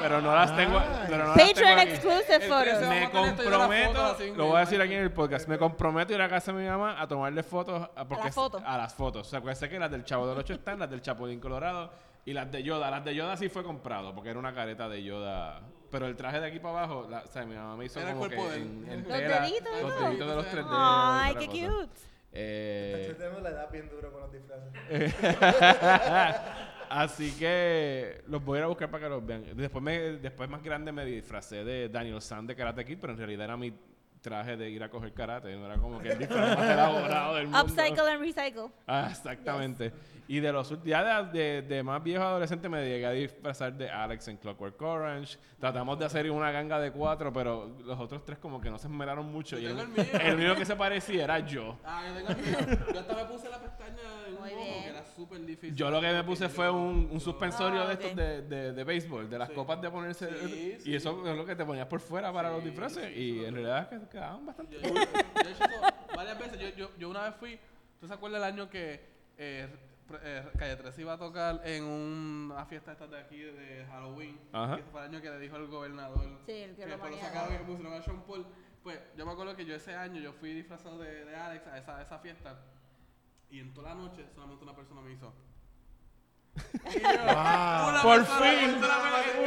pero 0.01 0.19
no 0.19 0.35
las 0.35 0.53
tengo. 0.53 0.81
Pero 1.07 1.25
no 1.25 1.33
las 1.33 1.37
tengo 1.37 1.53
Patreon 1.53 1.79
exclusive. 1.79 2.39
13 2.39 2.89
Me 2.89 3.05
a 3.05 3.09
comprometo, 3.09 4.17
lo 4.35 4.47
voy 4.47 4.57
a 4.57 4.59
decir 4.59 4.81
aquí 4.81 4.95
en 4.95 5.03
el 5.03 5.13
podcast, 5.13 5.47
me 5.47 5.57
comprometo 5.57 6.11
a 6.11 6.15
ir 6.17 6.21
a 6.21 6.27
casa 6.27 6.51
de 6.51 6.61
mi 6.61 6.67
mamá 6.67 6.99
a 6.99 7.07
tomarle 7.07 7.41
fotos 7.41 7.89
a, 7.95 8.05
porque 8.05 8.25
las 8.25 8.35
fotos? 8.35 8.61
a 8.65 8.77
las 8.77 8.93
fotos. 8.93 9.25
O 9.25 9.29
sea, 9.29 9.39
porque 9.39 9.55
sé 9.55 9.69
que 9.69 9.79
las 9.79 9.89
del 9.89 10.03
Chavo 10.03 10.27
del 10.27 10.37
8 10.39 10.55
están, 10.55 10.79
las 10.79 10.89
del 10.89 11.01
Chapulín 11.01 11.39
Colorado 11.39 11.89
y 12.29 12.33
las 12.33 12.51
de 12.51 12.63
Yoda. 12.63 12.91
Las 12.91 13.03
de 13.05 13.15
Yoda 13.15 13.37
sí 13.37 13.49
fue 13.49 13.63
comprado 13.63 14.13
porque 14.13 14.29
era 14.29 14.39
una 14.39 14.53
careta 14.53 14.89
de 14.89 15.03
Yoda. 15.03 15.61
Pero 15.91 16.05
el 16.05 16.15
traje 16.15 16.39
de 16.39 16.47
aquí 16.47 16.59
para 16.59 16.83
abajo, 16.83 17.07
la- 17.09 17.21
o 17.21 17.27
sea, 17.27 17.45
mi 17.45 17.55
mamá 17.55 17.75
me 17.75 17.85
hizo 17.85 17.99
Era 17.99 18.09
el 18.11 18.15
como 18.17 18.29
que 18.29 18.35
cuerpo 18.35 18.51
de 18.51 18.57
él. 18.57 18.63
en, 18.63 18.91
en 18.91 18.99
Los 19.09 19.17
tela, 19.17 19.41
deditos 19.41 19.81
los 19.81 19.95
todo. 19.95 20.07
deditos 20.07 20.29
de 20.29 20.35
los 20.35 20.45
tres 20.45 20.55
dedos. 20.65 20.69
Ay, 20.71 21.33
y 21.33 21.37
otra 21.37 21.47
qué 21.51 21.65
cosa. 21.67 21.77
cute. 21.79 21.99
Eh, 22.31 23.15
Tenemos 23.17 23.41
la 23.41 23.49
edad 23.49 23.71
bien 23.71 23.89
duro 23.89 24.11
con 24.11 24.21
los 24.21 24.31
disfraces. 24.31 24.71
Así 26.89 27.31
que 27.37 28.23
los 28.27 28.43
voy 28.43 28.57
a 28.57 28.59
ir 28.59 28.63
a 28.65 28.67
buscar 28.67 28.89
para 28.89 29.03
que 29.03 29.09
los 29.09 29.25
vean. 29.25 29.45
Después, 29.55 29.83
me, 29.83 29.99
después 30.17 30.49
más 30.49 30.63
grande 30.63 30.91
me 30.91 31.05
disfracé 31.05 31.63
de 31.63 31.89
Daniel 31.89 32.21
San 32.21 32.47
de 32.47 32.55
Karate 32.55 32.83
Kid, 32.85 32.97
pero 32.99 33.13
en 33.13 33.19
realidad 33.19 33.45
era 33.45 33.57
mi 33.57 33.73
traje 34.21 34.57
de 34.57 34.69
ir 34.69 34.83
a 34.83 34.89
coger 34.89 35.13
karate. 35.13 35.55
No 35.55 35.65
era 35.65 35.77
como 35.77 35.99
que 35.99 36.09
el 36.09 36.19
disfraz 36.19 36.57
más 36.57 36.69
elaborado 36.69 37.35
del 37.35 37.45
mundo. 37.47 37.61
Upcycle 37.63 38.11
and 38.11 38.19
recycle. 38.21 38.67
Ah, 38.87 39.07
exactamente. 39.09 39.91
Y 40.27 40.39
de 40.41 40.51
los 40.51 40.71
ya 40.83 41.23
de, 41.23 41.39
de, 41.39 41.61
de 41.63 41.81
más 41.83 42.03
viejo 42.03 42.23
adolescente 42.23 42.69
me 42.69 42.85
llegué 42.85 43.05
a 43.05 43.11
disfrazar 43.11 43.73
de 43.73 43.89
Alex 43.89 44.27
en 44.27 44.37
Clockwork 44.37 44.79
Orange. 44.79 45.37
Tratamos 45.59 45.97
de 45.97 46.05
hacer 46.05 46.29
una 46.29 46.51
ganga 46.51 46.79
de 46.79 46.91
cuatro, 46.91 47.33
pero 47.33 47.75
los 47.83 47.99
otros 47.99 48.23
tres 48.23 48.37
como 48.37 48.61
que 48.61 48.69
no 48.69 48.77
se 48.77 48.85
esmeraron 48.87 49.25
mucho. 49.31 49.57
Yo 49.57 49.69
Y 49.69 49.71
el, 49.71 49.77
tengo 49.77 50.01
el 50.23 50.37
mío. 50.37 50.51
el 50.51 50.57
que 50.57 50.65
se 50.65 50.75
parecía 50.75 51.23
era 51.23 51.39
yo. 51.39 51.77
Ah, 51.83 52.03
yo 52.07 52.13
tengo 52.13 52.29
el 52.29 52.37
mío. 52.37 52.77
Yo 52.93 52.99
hasta 52.99 53.15
me 53.15 53.25
puse 53.25 53.49
la 53.49 53.59
pestaña 53.59 53.97
en 54.27 54.33
un 54.35 54.39
ojo 54.43 54.47
que 54.83 54.87
era 54.89 55.03
súper 55.15 55.45
difícil. 55.45 55.75
Yo 55.75 55.89
lo 55.89 55.99
que 55.99 56.11
me 56.13 56.23
puse 56.23 56.47
fue 56.47 56.69
un, 56.69 57.09
un 57.11 57.19
suspensorio 57.19 57.81
Ah, 57.81 57.87
de 57.87 57.93
estos 57.93 58.15
de, 58.15 58.41
de, 58.43 58.73
de 58.73 58.83
béisbol, 58.83 59.27
de 59.31 59.37
las 59.39 59.49
Sí. 59.49 59.55
copas 59.55 59.81
de 59.81 59.89
ponerse. 59.89 60.29
Sí, 60.47 60.75
y 60.77 60.81
sí. 60.83 60.95
eso 60.95 61.27
es 61.27 61.35
lo 61.35 61.43
que 61.43 61.55
te 61.55 61.65
ponías 61.65 61.87
por 61.87 62.01
fuera 62.01 62.31
para 62.31 62.51
los 62.51 62.63
disfraces. 62.63 63.03
sí, 63.15 63.19
y 63.19 63.45
en 63.45 63.53
realidad 63.55 63.89
que- 63.89 63.99
quedaban 64.09 64.45
bastante. 64.45 64.75
Yo, 64.75 64.81
yo- 64.81 64.93
yo 64.93 65.49
he 65.49 65.51
hecho 65.51 65.63
eso 65.63 65.81
varias 66.15 66.39
veces. 66.39 66.59
Yo, 66.59 66.69
yo, 66.69 66.91
yo 66.97 67.09
una 67.09 67.23
vez 67.23 67.35
fui. 67.35 67.59
¿Tú 67.99 68.07
te 68.07 68.13
acuerdas 68.13 68.39
el 68.39 68.43
año 68.45 68.69
que 68.69 68.99
eh, 69.37 69.67
eh, 70.23 70.49
Calle 70.57 70.75
13 70.77 71.01
iba 71.01 71.13
a 71.13 71.17
tocar 71.17 71.61
en 71.65 71.83
una 71.83 72.65
fiesta 72.65 72.91
esta 72.93 73.07
de 73.07 73.19
aquí 73.19 73.37
de 73.39 73.85
Halloween? 73.89 74.39
Ajá. 74.53 74.77
Que 74.77 74.83
fue 74.83 75.01
el 75.01 75.09
año 75.09 75.21
que 75.21 75.29
le 75.29 75.39
dijo 75.39 75.55
el 75.57 75.67
gobernador. 75.67 76.25
Sí, 76.45 76.51
el 76.53 76.71
que 76.75 76.75
que 76.77 76.85
lo 76.85 76.91
después 76.93 77.11
lo 77.11 77.17
sacaron 77.19 77.55
y 77.55 77.57
pusieron 77.59 77.93
a 77.93 78.01
Sean 78.01 78.21
Paul. 78.23 78.45
Pues 78.83 78.99
yo 79.17 79.25
me 79.25 79.31
acuerdo 79.33 79.55
que 79.55 79.65
yo 79.65 79.75
ese 79.75 79.93
año 79.95 80.21
yo 80.21 80.31
fui 80.33 80.53
disfrazado 80.53 80.97
de, 80.99 81.25
de 81.25 81.35
Alex 81.35 81.67
a 81.67 81.77
esa, 81.77 81.97
a 81.97 82.01
esa 82.01 82.19
fiesta. 82.19 82.57
Y 83.51 83.59
en 83.59 83.73
toda 83.73 83.89
la 83.89 83.95
noche 83.95 84.25
solamente 84.33 84.63
una 84.63 84.75
persona 84.75 85.01
me 85.01 85.11
hizo. 85.11 85.33
Y 86.95 86.99
yo, 86.99 88.01
Por 88.03 88.25
fin, 88.25 88.81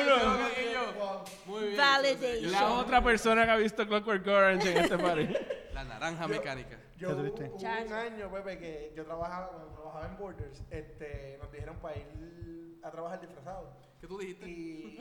yo, 0.06 1.24
Muy 1.46 1.62
bien. 1.68 1.76
Validation. 1.76 2.52
La 2.52 2.72
otra 2.72 3.02
persona 3.02 3.44
que 3.44 3.50
ha 3.50 3.56
visto 3.56 3.86
Clockwork 3.86 4.26
Orange 4.26 4.70
en 4.70 4.76
este 4.78 4.98
party. 4.98 5.28
La 5.74 5.84
naranja 5.84 6.28
mecánica. 6.28 6.78
Yo 6.96 7.08
Qué 7.08 7.14
hubo, 7.14 7.56
un 7.86 7.92
año, 7.92 8.30
Pepe, 8.30 8.58
que 8.58 8.92
yo 8.96 9.04
trabajaba, 9.04 9.48
cuando 9.48 9.68
trabajaba 9.72 10.06
en 10.06 10.16
Borders, 10.18 10.62
este, 10.70 11.38
nos 11.42 11.50
dijeron 11.50 11.76
para 11.80 11.96
ir 11.96 12.78
a 12.82 12.90
trabajar 12.90 13.20
disfrazado. 13.20 13.72
¿Qué 14.00 14.06
tú 14.06 14.18
dijiste? 14.18 14.48
Y, 14.48 14.98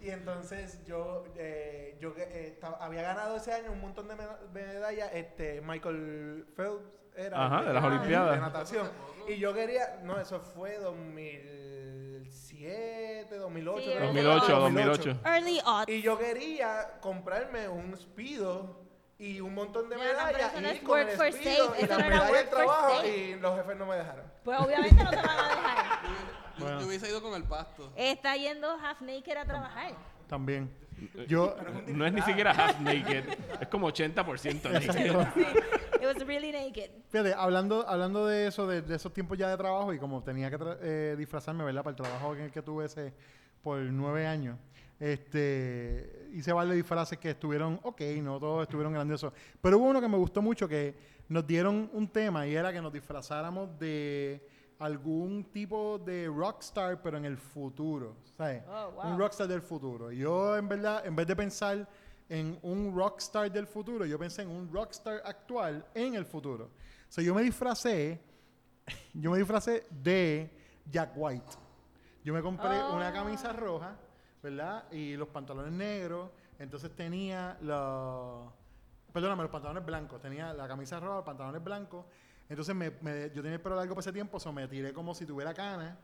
y 0.02 0.10
entonces 0.10 0.84
yo, 0.86 1.24
eh, 1.36 1.98
yo 2.00 2.14
eh, 2.16 2.58
había 2.80 3.02
ganado 3.02 3.36
ese 3.36 3.52
año 3.52 3.72
un 3.72 3.80
montón 3.80 4.08
de 4.08 4.14
meda- 4.16 4.40
medallas. 4.52 5.10
Este, 5.12 5.60
Michael 5.60 6.46
Phelps 6.56 6.84
era. 7.16 7.46
Ajá, 7.46 7.62
de 7.62 7.72
las 7.72 7.82
de 7.82 7.88
Olimpiadas. 7.88 8.40
natación. 8.40 8.90
Y 9.28 9.36
yo 9.38 9.52
quería, 9.54 9.98
no, 10.04 10.20
eso 10.20 10.38
fue 10.40 10.76
2007, 10.78 13.36
2008. 13.36 13.80
Sí, 13.80 13.86
creo 13.86 13.98
que 14.12 14.22
2008, 14.22 14.44
fue, 14.46 14.54
2008. 14.54 15.20
Early 15.24 15.60
odds. 15.64 15.88
Y 15.88 16.02
yo 16.02 16.18
quería 16.18 16.98
comprarme 17.00 17.68
un 17.68 17.96
Speedo 17.96 18.84
y 19.18 19.40
un 19.40 19.54
montón 19.54 19.88
de 19.88 19.96
no, 19.96 20.02
medallas 20.02 20.52
y 20.58 20.60
no 20.60 20.68
es 20.68 20.80
con 20.82 21.00
el 21.00 21.08
for 21.08 21.32
Speedo 21.32 21.68
safe, 21.68 21.84
y 21.84 21.88
medallas 21.88 22.30
work 22.30 22.36
del 22.40 22.48
trabajo 22.50 23.02
y 23.04 23.34
los 23.36 23.56
jefes 23.56 23.76
no 23.76 23.86
me 23.86 23.96
dejaron. 23.96 24.24
Pues 24.44 24.60
obviamente 24.60 25.02
no 25.02 25.10
te 25.10 25.16
van 25.16 25.28
a 25.28 25.48
dejar. 25.48 25.98
Bueno. 26.58 26.80
yo 26.80 26.86
hubiese 26.86 27.06
ido 27.10 27.20
con 27.20 27.34
el 27.34 27.44
pasto. 27.44 27.92
Está 27.96 28.34
yendo 28.34 28.78
half 28.82 29.02
naked 29.02 29.36
a 29.36 29.44
trabajar. 29.44 29.92
También. 30.26 30.70
Yo, 31.28 31.54
No 31.88 32.06
es 32.06 32.12
ni 32.14 32.22
siquiera 32.22 32.52
half 32.52 32.80
naked, 32.80 33.24
es 33.60 33.68
como 33.68 33.90
80% 33.90 34.70
naked. 34.86 35.12
It 36.10 36.16
was 36.18 36.26
really 36.26 36.52
naked. 36.52 36.90
fíjate, 37.08 37.34
hablando, 37.34 37.86
hablando 37.88 38.26
de 38.26 38.46
eso, 38.46 38.66
de, 38.66 38.82
de 38.82 38.94
esos 38.96 39.12
tiempos 39.12 39.36
ya 39.38 39.48
de 39.48 39.56
trabajo 39.56 39.92
y 39.92 39.98
como 39.98 40.22
tenía 40.22 40.50
que 40.50 40.58
tra- 40.58 40.78
eh, 40.80 41.14
disfrazarme, 41.18 41.64
¿verdad? 41.64 41.82
Para 41.82 41.96
el 41.96 42.02
trabajo 42.02 42.34
en 42.34 42.42
el 42.42 42.50
que 42.50 42.62
tuve 42.62 42.84
ese 42.86 43.12
por 43.62 43.78
nueve 43.78 44.26
años, 44.26 44.56
este, 45.00 46.28
hice 46.32 46.52
varios 46.52 46.76
disfraces 46.76 47.18
que 47.18 47.30
estuvieron 47.30 47.80
ok, 47.82 48.00
no 48.22 48.38
todos 48.38 48.62
estuvieron 48.62 48.92
grandiosos. 48.92 49.32
Pero 49.60 49.78
hubo 49.78 49.86
uno 49.86 50.00
que 50.00 50.08
me 50.08 50.16
gustó 50.16 50.40
mucho 50.42 50.68
que 50.68 50.94
nos 51.28 51.46
dieron 51.46 51.90
un 51.92 52.08
tema 52.08 52.46
y 52.46 52.54
era 52.54 52.72
que 52.72 52.80
nos 52.80 52.92
disfrazáramos 52.92 53.76
de 53.78 54.46
algún 54.78 55.44
tipo 55.52 55.98
de 55.98 56.28
rockstar, 56.28 57.00
pero 57.02 57.16
en 57.16 57.24
el 57.24 57.36
futuro, 57.38 58.16
¿sabes? 58.36 58.62
Oh, 58.68 58.90
wow. 58.92 59.12
Un 59.12 59.18
rockstar 59.18 59.48
del 59.48 59.62
futuro. 59.62 60.12
Y 60.12 60.18
Yo, 60.18 60.56
en 60.56 60.68
verdad, 60.68 61.04
en 61.06 61.16
vez 61.16 61.26
de 61.26 61.34
pensar 61.34 61.88
en 62.28 62.58
un 62.62 62.94
rockstar 62.96 63.50
del 63.52 63.66
futuro, 63.66 64.04
yo 64.04 64.18
pensé 64.18 64.42
en 64.42 64.48
un 64.50 64.72
rockstar 64.72 65.22
actual 65.24 65.84
en 65.94 66.14
el 66.14 66.24
futuro. 66.24 66.64
O 67.08 67.12
sea, 67.12 67.22
yo 67.22 67.34
me 67.34 67.42
disfracé, 67.42 68.20
yo 69.14 69.30
me 69.30 69.38
disfracé 69.38 69.86
de 69.90 70.50
Jack 70.90 71.12
White. 71.16 71.52
Yo 72.24 72.34
me 72.34 72.42
compré 72.42 72.80
Oh. 72.82 72.96
una 72.96 73.12
camisa 73.12 73.52
roja, 73.52 73.96
¿verdad? 74.42 74.90
Y 74.92 75.16
los 75.16 75.28
pantalones 75.28 75.72
negros. 75.72 76.30
Entonces 76.58 76.90
tenía 76.96 77.56
los... 77.60 78.50
Perdóname, 79.12 79.42
los 79.42 79.52
pantalones 79.52 79.84
blancos. 79.86 80.20
Tenía 80.20 80.52
la 80.52 80.66
camisa 80.66 80.98
roja, 80.98 81.16
los 81.16 81.24
pantalones 81.24 81.62
blancos. 81.62 82.04
Entonces 82.48 82.74
me, 82.74 82.90
me- 83.00 83.30
yo 83.30 83.42
tenía 83.42 83.54
el 83.54 83.60
pelo 83.60 83.76
largo 83.76 83.94
por 83.94 84.02
ese 84.02 84.12
tiempo, 84.12 84.38
so 84.40 84.52
me 84.52 84.66
tiré 84.68 84.92
como 84.92 85.14
si 85.14 85.24
tuviera 85.24 85.54
cana. 85.54 85.96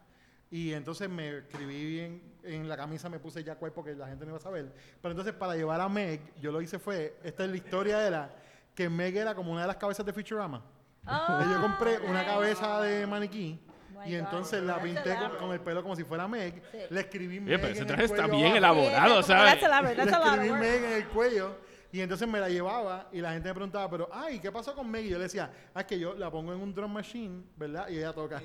Y 0.52 0.74
entonces 0.74 1.08
me 1.08 1.38
escribí 1.38 1.82
bien 1.86 2.22
en 2.44 2.68
la 2.68 2.76
camisa, 2.76 3.08
me 3.08 3.18
puse 3.18 3.42
Jack 3.42 3.60
White 3.62 3.74
porque 3.74 3.94
la 3.94 4.06
gente 4.06 4.26
no 4.26 4.32
iba 4.32 4.38
a 4.38 4.42
saber. 4.42 4.70
Pero 5.00 5.12
entonces 5.12 5.32
para 5.32 5.56
llevar 5.56 5.80
a 5.80 5.88
Meg, 5.88 6.20
yo 6.42 6.52
lo 6.52 6.60
hice 6.60 6.78
fue, 6.78 7.16
esta 7.24 7.44
es 7.44 7.50
la 7.50 7.56
historia 7.56 8.06
era 8.06 8.30
que 8.74 8.88
Meg 8.90 9.16
era 9.16 9.34
como 9.34 9.50
una 9.50 9.62
de 9.62 9.66
las 9.68 9.76
cabezas 9.76 10.04
de 10.04 10.12
Futurama. 10.12 10.62
Oh, 11.06 11.40
yo 11.50 11.60
compré 11.60 11.98
una 12.00 12.20
nice. 12.20 12.26
cabeza 12.32 12.80
de 12.82 13.06
maniquí 13.06 13.58
My 13.90 14.08
y 14.10 14.12
God. 14.12 14.18
entonces 14.26 14.62
la 14.62 14.74
That's 14.74 14.84
pinté 14.84 15.16
con, 15.16 15.36
con 15.36 15.52
el 15.52 15.60
pelo 15.60 15.82
como 15.82 15.96
si 15.96 16.04
fuera 16.04 16.28
Meg. 16.28 16.62
Sí. 16.70 16.78
Le 16.90 17.00
escribí 17.00 17.40
Meg 17.40 17.54
Oye, 17.54 17.58
pero 17.58 17.72
ese 17.72 17.84
traje 17.86 18.04
está 18.04 18.26
bien 18.26 18.56
abajo. 18.62 18.80
elaborado, 18.82 19.22
Sí, 19.22 19.28
¿sabes? 19.28 19.62
Le 19.96 20.02
escribí. 20.04 20.50
Meg 20.52 20.84
en 20.84 20.92
el 20.92 21.06
cuello 21.08 21.56
y 21.92 22.00
entonces 22.00 22.26
me 22.26 22.40
la 22.40 22.48
llevaba 22.48 23.08
y 23.12 23.20
la 23.20 23.32
gente 23.32 23.48
me 23.48 23.54
preguntaba, 23.54 23.88
pero, 23.90 24.08
ay, 24.12 24.38
¿qué 24.40 24.50
pasó 24.50 24.74
con 24.74 24.90
Meg? 24.90 25.04
Y 25.04 25.10
yo 25.10 25.18
le 25.18 25.24
decía, 25.24 25.50
ah, 25.74 25.80
es 25.80 25.86
que 25.86 25.98
yo 25.98 26.14
la 26.14 26.30
pongo 26.30 26.52
en 26.54 26.60
un 26.60 26.74
drum 26.74 26.90
machine, 26.92 27.42
¿verdad? 27.56 27.86
Y 27.88 27.98
ella 27.98 28.12
toca. 28.14 28.40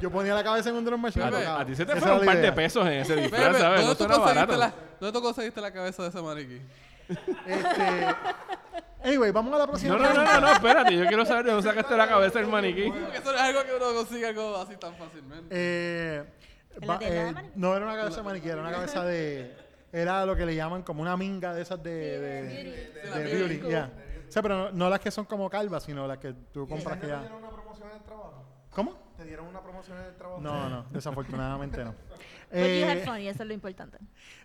Yo 0.00 0.10
ponía 0.10 0.34
la 0.34 0.44
cabeza 0.44 0.68
en 0.68 0.76
un 0.76 0.84
drum 0.84 1.00
machine 1.00 1.24
tocaba. 1.30 1.60
A 1.60 1.66
ti 1.66 1.74
se 1.74 1.86
te 1.86 1.96
fueron 1.96 2.20
un 2.20 2.26
par 2.26 2.36
de 2.38 2.52
pesos 2.52 2.86
en 2.86 2.92
ese 2.92 3.16
disfraz, 3.16 3.40
Bebe, 3.46 3.58
¿sabes? 3.58 3.80
¿dónde, 3.86 4.06
No 4.08 4.14
tú 4.14 4.20
barato. 4.20 4.56
la, 4.56 4.74
¿Dónde 5.00 5.18
tú 5.18 5.22
conseguiste 5.24 5.60
la 5.60 5.72
cabeza 5.72 6.02
de 6.02 6.08
ese 6.10 6.20
maniquí? 6.22 6.60
Este, 7.46 8.06
anyway, 9.04 9.30
vamos 9.32 9.54
a 9.54 9.58
la 9.58 9.66
próxima. 9.66 9.96
No, 9.96 10.02
no, 10.02 10.14
no, 10.14 10.24
no, 10.24 10.40
no, 10.40 10.52
espérate, 10.52 10.96
yo 10.96 11.06
quiero 11.06 11.24
saber 11.26 11.44
de 11.46 11.52
dónde 11.52 11.68
sacaste 11.68 11.96
la 11.96 12.08
cabeza 12.08 12.38
del 12.38 12.48
maniquí. 12.48 12.84
Eso 13.14 13.32
no 13.32 13.34
es 13.34 13.40
algo 13.40 13.62
que 13.64 13.74
uno 13.74 13.94
consigue 13.94 14.26
algo 14.26 14.56
así 14.56 14.76
tan 14.76 14.94
fácilmente. 14.96 15.46
Eh, 15.50 16.24
¿En 16.80 16.86
la 16.88 16.92
va- 16.94 16.98
tienda 16.98 17.40
de 17.40 17.46
eh, 17.48 17.50
no 17.56 17.76
era 17.76 17.84
una 17.84 17.96
cabeza 17.96 18.16
de 18.18 18.22
maniquí, 18.22 18.48
era 18.48 18.60
una 18.60 18.70
cabeza 18.72 19.04
de. 19.04 19.54
Era 19.92 20.24
lo 20.26 20.34
que 20.34 20.46
le 20.46 20.54
llaman 20.56 20.82
como 20.82 21.02
una 21.02 21.16
minga 21.16 21.52
de 21.54 21.62
esas 21.62 21.82
de, 21.82 21.90
de, 22.18 22.42
beauty. 22.42 22.70
de 22.70 23.10
la 23.10 23.18
beauty, 23.18 23.70
ya. 23.70 23.90
O 24.28 24.32
sea, 24.32 24.40
pero 24.42 24.56
no, 24.56 24.72
no 24.72 24.88
las 24.88 25.00
que 25.00 25.10
son 25.10 25.26
como 25.26 25.50
calvas, 25.50 25.82
sino 25.82 26.06
las 26.06 26.16
que 26.18 26.32
tú 26.52 26.64
¿Y 26.64 26.68
compras 26.68 26.96
que 26.96 27.02
te 27.02 27.08
ya. 27.08 27.20
dieron 27.20 27.38
una 27.38 27.50
promoción 27.50 27.90
en 27.90 27.96
el 27.96 28.02
trabajo? 28.02 28.44
¿Cómo? 28.70 28.96
¿Te 29.18 29.24
dieron 29.26 29.46
una 29.46 29.60
promoción 29.62 29.98
en 29.98 30.04
el 30.06 30.16
trabajo? 30.16 30.40
No, 30.40 30.68
no, 30.70 30.84
desafortunadamente 30.90 31.84
no. 31.84 31.90
But 32.50 32.58
you 32.60 32.84
had 32.86 32.98
Eh, 32.98 33.02
fun 33.04 33.20
y 33.20 33.28
eso 33.28 33.42
es 33.42 33.48
lo 33.48 33.54
importante. 33.54 33.98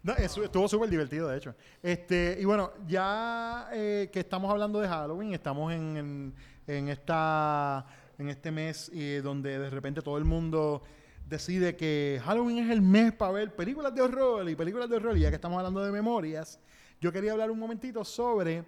No, 0.04 0.14
eso 0.16 0.44
estuvo 0.44 0.68
súper 0.68 0.90
divertido, 0.90 1.30
de 1.30 1.38
hecho. 1.38 1.56
Este, 1.82 2.38
y 2.40 2.44
bueno, 2.46 2.72
ya 2.86 3.70
eh, 3.72 4.10
que 4.12 4.20
estamos 4.22 4.52
hablando 4.52 4.80
de 4.82 4.88
Halloween, 4.90 5.34
estamos 5.34 5.72
en, 5.74 5.98
en, 5.98 6.36
en 6.68 6.90
esta, 6.90 7.86
en 8.18 8.30
este 8.30 8.52
mes 8.52 8.92
eh, 8.94 9.22
donde 9.24 9.58
de 9.60 9.70
repente 9.70 10.02
todo 10.02 10.18
el 10.18 10.26
mundo 10.26 10.84
decide 11.28 11.76
que 11.76 12.22
Halloween 12.24 12.60
es 12.60 12.70
el 12.70 12.82
mes 12.82 13.14
para 13.14 13.32
ver 13.34 13.56
películas 13.56 13.94
de 13.94 14.02
horror 14.02 14.50
y 14.50 14.56
películas 14.56 14.90
de 14.90 14.96
horror. 14.96 15.18
Y 15.18 15.22
ya 15.22 15.30
que 15.30 15.36
estamos 15.36 15.58
hablando 15.58 15.84
de 15.84 15.92
memorias, 15.92 16.60
yo 17.02 17.12
quería 17.12 17.34
hablar 17.34 17.52
un 17.52 17.60
momentito 17.60 18.04
sobre 18.06 18.64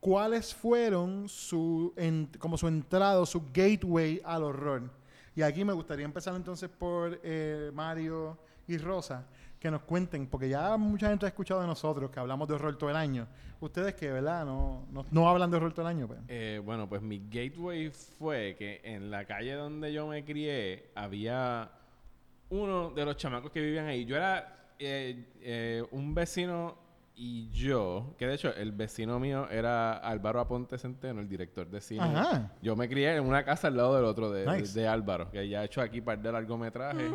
cuáles 0.00 0.54
fueron 0.54 1.28
su, 1.28 1.94
como 2.38 2.56
su 2.56 2.68
entrada, 2.68 3.24
su 3.26 3.42
gateway 3.52 4.20
al 4.24 4.44
horror. 4.44 4.90
Y 5.34 5.42
aquí 5.42 5.64
me 5.64 5.72
gustaría 5.72 6.04
empezar 6.04 6.34
entonces 6.34 6.68
por 6.68 7.20
eh, 7.22 7.70
Mario 7.72 8.38
y 8.66 8.76
Rosa, 8.76 9.24
que 9.58 9.70
nos 9.70 9.82
cuenten, 9.82 10.26
porque 10.26 10.48
ya 10.48 10.76
mucha 10.76 11.08
gente 11.08 11.26
ha 11.26 11.28
escuchado 11.28 11.60
de 11.60 11.66
nosotros 11.66 12.10
que 12.10 12.20
hablamos 12.20 12.48
de 12.48 12.54
horror 12.54 12.76
todo 12.76 12.90
el 12.90 12.96
año. 12.96 13.26
Ustedes 13.60 13.94
que, 13.94 14.10
¿verdad? 14.10 14.44
No, 14.44 14.86
no, 14.92 15.04
no 15.10 15.28
hablan 15.28 15.50
de 15.50 15.56
horror 15.56 15.72
todo 15.72 15.88
el 15.88 15.96
año. 15.96 16.06
Pues. 16.06 16.20
Eh, 16.28 16.60
bueno, 16.64 16.88
pues 16.88 17.02
mi 17.02 17.18
gateway 17.18 17.90
fue 17.90 18.54
que 18.56 18.80
en 18.84 19.10
la 19.10 19.24
calle 19.24 19.54
donde 19.54 19.92
yo 19.92 20.06
me 20.06 20.24
crié 20.24 20.90
había 20.94 21.70
uno 22.50 22.90
de 22.90 23.04
los 23.04 23.16
chamacos 23.16 23.50
que 23.50 23.60
vivían 23.60 23.86
ahí. 23.86 24.04
Yo 24.04 24.16
era 24.16 24.70
eh, 24.78 25.24
eh, 25.40 25.84
un 25.90 26.14
vecino 26.14 26.76
y 27.20 27.50
yo, 27.50 28.14
que 28.16 28.28
de 28.28 28.34
hecho 28.34 28.54
el 28.54 28.70
vecino 28.70 29.18
mío 29.18 29.48
era 29.50 29.96
Álvaro 29.96 30.38
Aponte 30.38 30.78
Centeno, 30.78 31.20
el 31.20 31.28
director 31.28 31.68
de 31.68 31.80
cine. 31.80 32.00
Ajá. 32.04 32.52
Yo 32.62 32.76
me 32.76 32.88
crié 32.88 33.16
en 33.16 33.24
una 33.24 33.44
casa 33.44 33.66
al 33.66 33.76
lado 33.76 33.96
del 33.96 34.04
otro 34.04 34.30
de, 34.30 34.46
Nice. 34.46 34.72
de- 34.74 34.82
de 34.82 34.88
Álvaro, 34.88 35.28
que 35.30 35.48
ya 35.48 35.60
ha 35.60 35.64
hecho 35.64 35.80
aquí 35.80 36.00
par 36.00 36.20
de 36.22 36.30
largometrajes. 36.30 37.10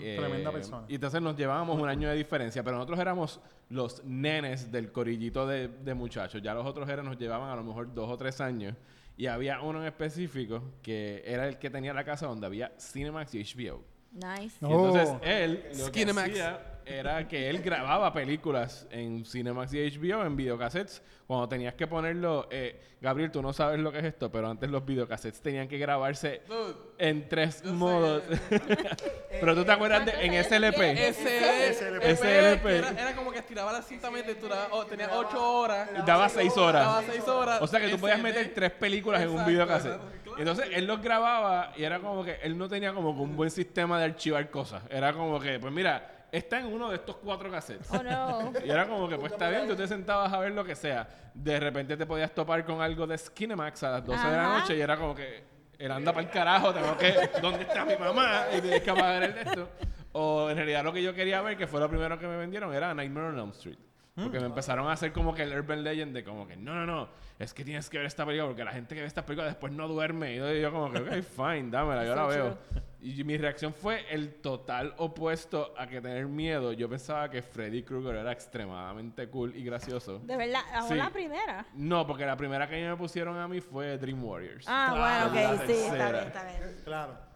Eh, 0.00 0.16
Tremenda 0.18 0.52
persona. 0.52 0.84
Y 0.86 0.96
entonces 0.96 1.22
nos 1.22 1.34
llevábamos 1.34 1.80
un 1.80 1.88
año 1.88 2.10
de 2.10 2.14
diferencia, 2.16 2.62
pero 2.62 2.76
nosotros 2.76 2.98
éramos 3.00 3.40
los 3.70 4.04
nenes 4.04 4.70
del 4.70 4.92
corillito 4.92 5.46
de, 5.46 5.68
de 5.68 5.94
muchachos. 5.94 6.42
Ya 6.42 6.52
los 6.52 6.66
otros 6.66 6.86
eran, 6.88 7.06
nos 7.06 7.16
llevaban 7.18 7.48
a 7.48 7.56
lo 7.56 7.64
mejor 7.64 7.92
dos 7.94 8.10
o 8.10 8.18
tres 8.18 8.40
años. 8.42 8.74
Y 9.16 9.26
había 9.26 9.62
uno 9.62 9.80
en 9.80 9.86
específico 9.88 10.62
que 10.82 11.22
era 11.26 11.48
el 11.48 11.58
que 11.58 11.70
tenía 11.70 11.92
la 11.94 12.04
casa 12.04 12.26
donde 12.26 12.46
había 12.46 12.70
Cinemax 12.78 13.34
y 13.34 13.42
HBO. 13.42 13.82
Nice. 14.18 14.56
Y 14.60 14.64
entonces 14.64 15.08
Oh. 15.10 15.20
él 15.22 15.62
lo 15.64 15.70
que 15.70 16.00
Skinemax. 16.00 16.30
hacía 16.30 16.60
era 16.86 17.28
que 17.28 17.50
él 17.50 17.60
grababa 17.60 18.12
películas 18.14 18.86
en 18.90 19.24
Cinemax 19.26 19.74
y 19.74 19.90
HBO, 19.98 20.24
en 20.24 20.36
videocassettes. 20.36 21.02
Cuando 21.26 21.46
tenías 21.46 21.74
que 21.74 21.86
ponerlo... 21.86 22.48
eh, 22.50 22.80
Gabriel, 23.02 23.30
tú 23.30 23.42
no 23.42 23.52
sabes 23.52 23.78
lo 23.78 23.92
que 23.92 23.98
es 23.98 24.04
esto, 24.06 24.32
pero 24.32 24.48
antes 24.48 24.70
los 24.70 24.84
videocassettes 24.86 25.40
tenían 25.42 25.68
que 25.68 25.76
grabarse 25.78 26.40
Dude, 26.48 26.74
en 26.98 27.28
tres 27.28 27.62
modos. 27.66 28.22
pero 29.40 29.54
tú 29.54 29.64
te 29.66 29.70
acuerdas 29.72 30.06
de 30.06 30.12
en 30.12 30.42
SLP. 30.42 30.80
ese 30.98 31.74
SLP. 31.74 32.02
SLP. 32.16 32.66
Era, 32.66 32.90
era 32.90 33.14
como 33.14 33.30
que 33.30 33.38
estiraba 33.40 33.70
la 33.72 33.82
cinta 33.82 34.08
duraba- 34.40 34.68
oh, 34.72 34.86
tenía 34.86 35.10
ocho 35.12 35.40
horas. 35.60 35.90
Daba 36.06 36.28
seis 36.30 36.56
horas. 36.56 36.84
Daba 36.86 37.02
seis 37.02 37.28
horas. 37.28 37.60
O 37.62 37.66
sea 37.66 37.80
que 37.80 37.88
tú 37.90 37.98
podías 37.98 38.20
meter 38.20 38.52
tres 38.54 38.70
películas 38.72 39.20
en 39.22 39.28
un 39.28 39.44
videocassette. 39.44 40.00
Entonces 40.38 40.68
él 40.72 40.86
los 40.86 41.02
grababa 41.02 41.72
y 41.76 41.82
era 41.84 41.98
como 41.98 42.24
que 42.24 42.38
él 42.42 42.56
no 42.56 42.68
tenía 42.68 42.92
como 42.92 43.14
que 43.14 43.22
un 43.22 43.36
buen 43.36 43.50
sistema 43.50 43.98
de 43.98 44.04
archivar 44.04 44.48
cosas. 44.50 44.82
Era 44.88 45.12
como 45.12 45.40
que, 45.40 45.58
pues 45.58 45.72
mira, 45.72 46.26
está 46.30 46.60
en 46.60 46.66
uno 46.66 46.90
de 46.90 46.96
estos 46.96 47.16
cuatro 47.16 47.50
cassettes. 47.50 47.90
Oh 47.90 48.02
no. 48.02 48.52
Y 48.64 48.70
era 48.70 48.86
como 48.86 49.08
que, 49.08 49.16
pues 49.16 49.32
está 49.32 49.48
bien, 49.50 49.66
tú 49.66 49.74
te 49.74 49.86
sentabas 49.88 50.32
a 50.32 50.38
ver 50.38 50.52
lo 50.52 50.64
que 50.64 50.76
sea. 50.76 51.08
De 51.34 51.58
repente 51.58 51.96
te 51.96 52.06
podías 52.06 52.32
topar 52.32 52.64
con 52.64 52.80
algo 52.80 53.06
de 53.06 53.18
Skinemax 53.18 53.82
a 53.82 53.90
las 53.90 54.04
12 54.04 54.26
de 54.26 54.32
la 54.32 54.44
Ajá. 54.44 54.58
noche 54.60 54.76
y 54.76 54.80
era 54.80 54.96
como 54.96 55.14
que, 55.14 55.44
él 55.78 55.92
anda 55.92 56.12
para 56.12 56.26
el 56.26 56.32
carajo, 56.32 56.74
tengo 56.74 56.96
que, 56.96 57.30
¿dónde 57.40 57.62
está 57.62 57.84
mi 57.84 57.96
mamá? 57.96 58.46
Y 58.56 58.60
tienes 58.60 58.82
que 58.82 58.90
apagar 58.90 59.22
el 59.22 59.34
de 59.34 59.40
esto. 59.42 59.68
O 60.12 60.50
en 60.50 60.56
realidad 60.56 60.82
lo 60.82 60.92
que 60.92 61.02
yo 61.02 61.14
quería 61.14 61.40
ver, 61.42 61.56
que 61.56 61.66
fue 61.66 61.78
lo 61.80 61.88
primero 61.88 62.18
que 62.18 62.26
me 62.26 62.36
vendieron, 62.36 62.74
era 62.74 62.92
Nightmare 62.94 63.28
on 63.28 63.38
Elm 63.38 63.50
Street. 63.50 63.78
Porque 64.22 64.40
me 64.40 64.46
empezaron 64.46 64.86
a 64.88 64.92
hacer 64.92 65.12
como 65.12 65.34
que 65.34 65.42
el 65.42 65.52
urban 65.52 65.82
legend 65.84 66.14
de 66.14 66.24
como 66.24 66.46
que, 66.46 66.56
no, 66.56 66.74
no, 66.74 66.86
no, 66.86 67.08
es 67.38 67.54
que 67.54 67.64
tienes 67.64 67.88
que 67.88 67.98
ver 67.98 68.06
esta 68.06 68.24
película 68.26 68.48
porque 68.48 68.64
la 68.64 68.72
gente 68.72 68.94
que 68.94 69.00
ve 69.02 69.06
esta 69.06 69.24
película 69.24 69.46
después 69.46 69.72
no 69.72 69.86
duerme. 69.88 70.34
Y 70.34 70.36
yo, 70.38 70.52
yo 70.52 70.72
como 70.72 70.90
que, 70.90 70.98
ok, 70.98 71.22
fine, 71.36 71.70
dámela, 71.70 72.04
yo 72.04 72.14
la 72.14 72.26
veo. 72.26 72.58
Y 73.00 73.22
mi 73.22 73.36
reacción 73.36 73.72
fue 73.72 74.12
el 74.12 74.34
total 74.40 74.92
opuesto 74.96 75.72
a 75.78 75.86
que 75.86 76.00
tener 76.00 76.26
miedo. 76.26 76.72
Yo 76.72 76.88
pensaba 76.88 77.30
que 77.30 77.42
Freddy 77.42 77.84
Krueger 77.84 78.16
era 78.16 78.32
extremadamente 78.32 79.28
cool 79.28 79.54
y 79.54 79.62
gracioso. 79.62 80.18
De 80.18 80.36
verdad, 80.36 80.62
ahora 80.72 80.88
Sí. 80.88 80.94
la 80.96 81.10
primera. 81.10 81.66
No, 81.74 82.04
porque 82.06 82.26
la 82.26 82.36
primera 82.36 82.68
que 82.68 82.88
me 82.88 82.96
pusieron 82.96 83.36
a 83.38 83.46
mí 83.46 83.60
fue 83.60 83.98
Dream 83.98 84.24
Warriors. 84.24 84.64
Ah, 84.68 84.90
Claro, 84.96 85.30
bueno, 85.30 85.50
ok, 85.52 85.66
sí, 85.66 85.72
está 85.72 86.10
bien, 86.10 86.24
está 86.26 86.44
bien. 86.44 86.76
Claro. 86.84 87.27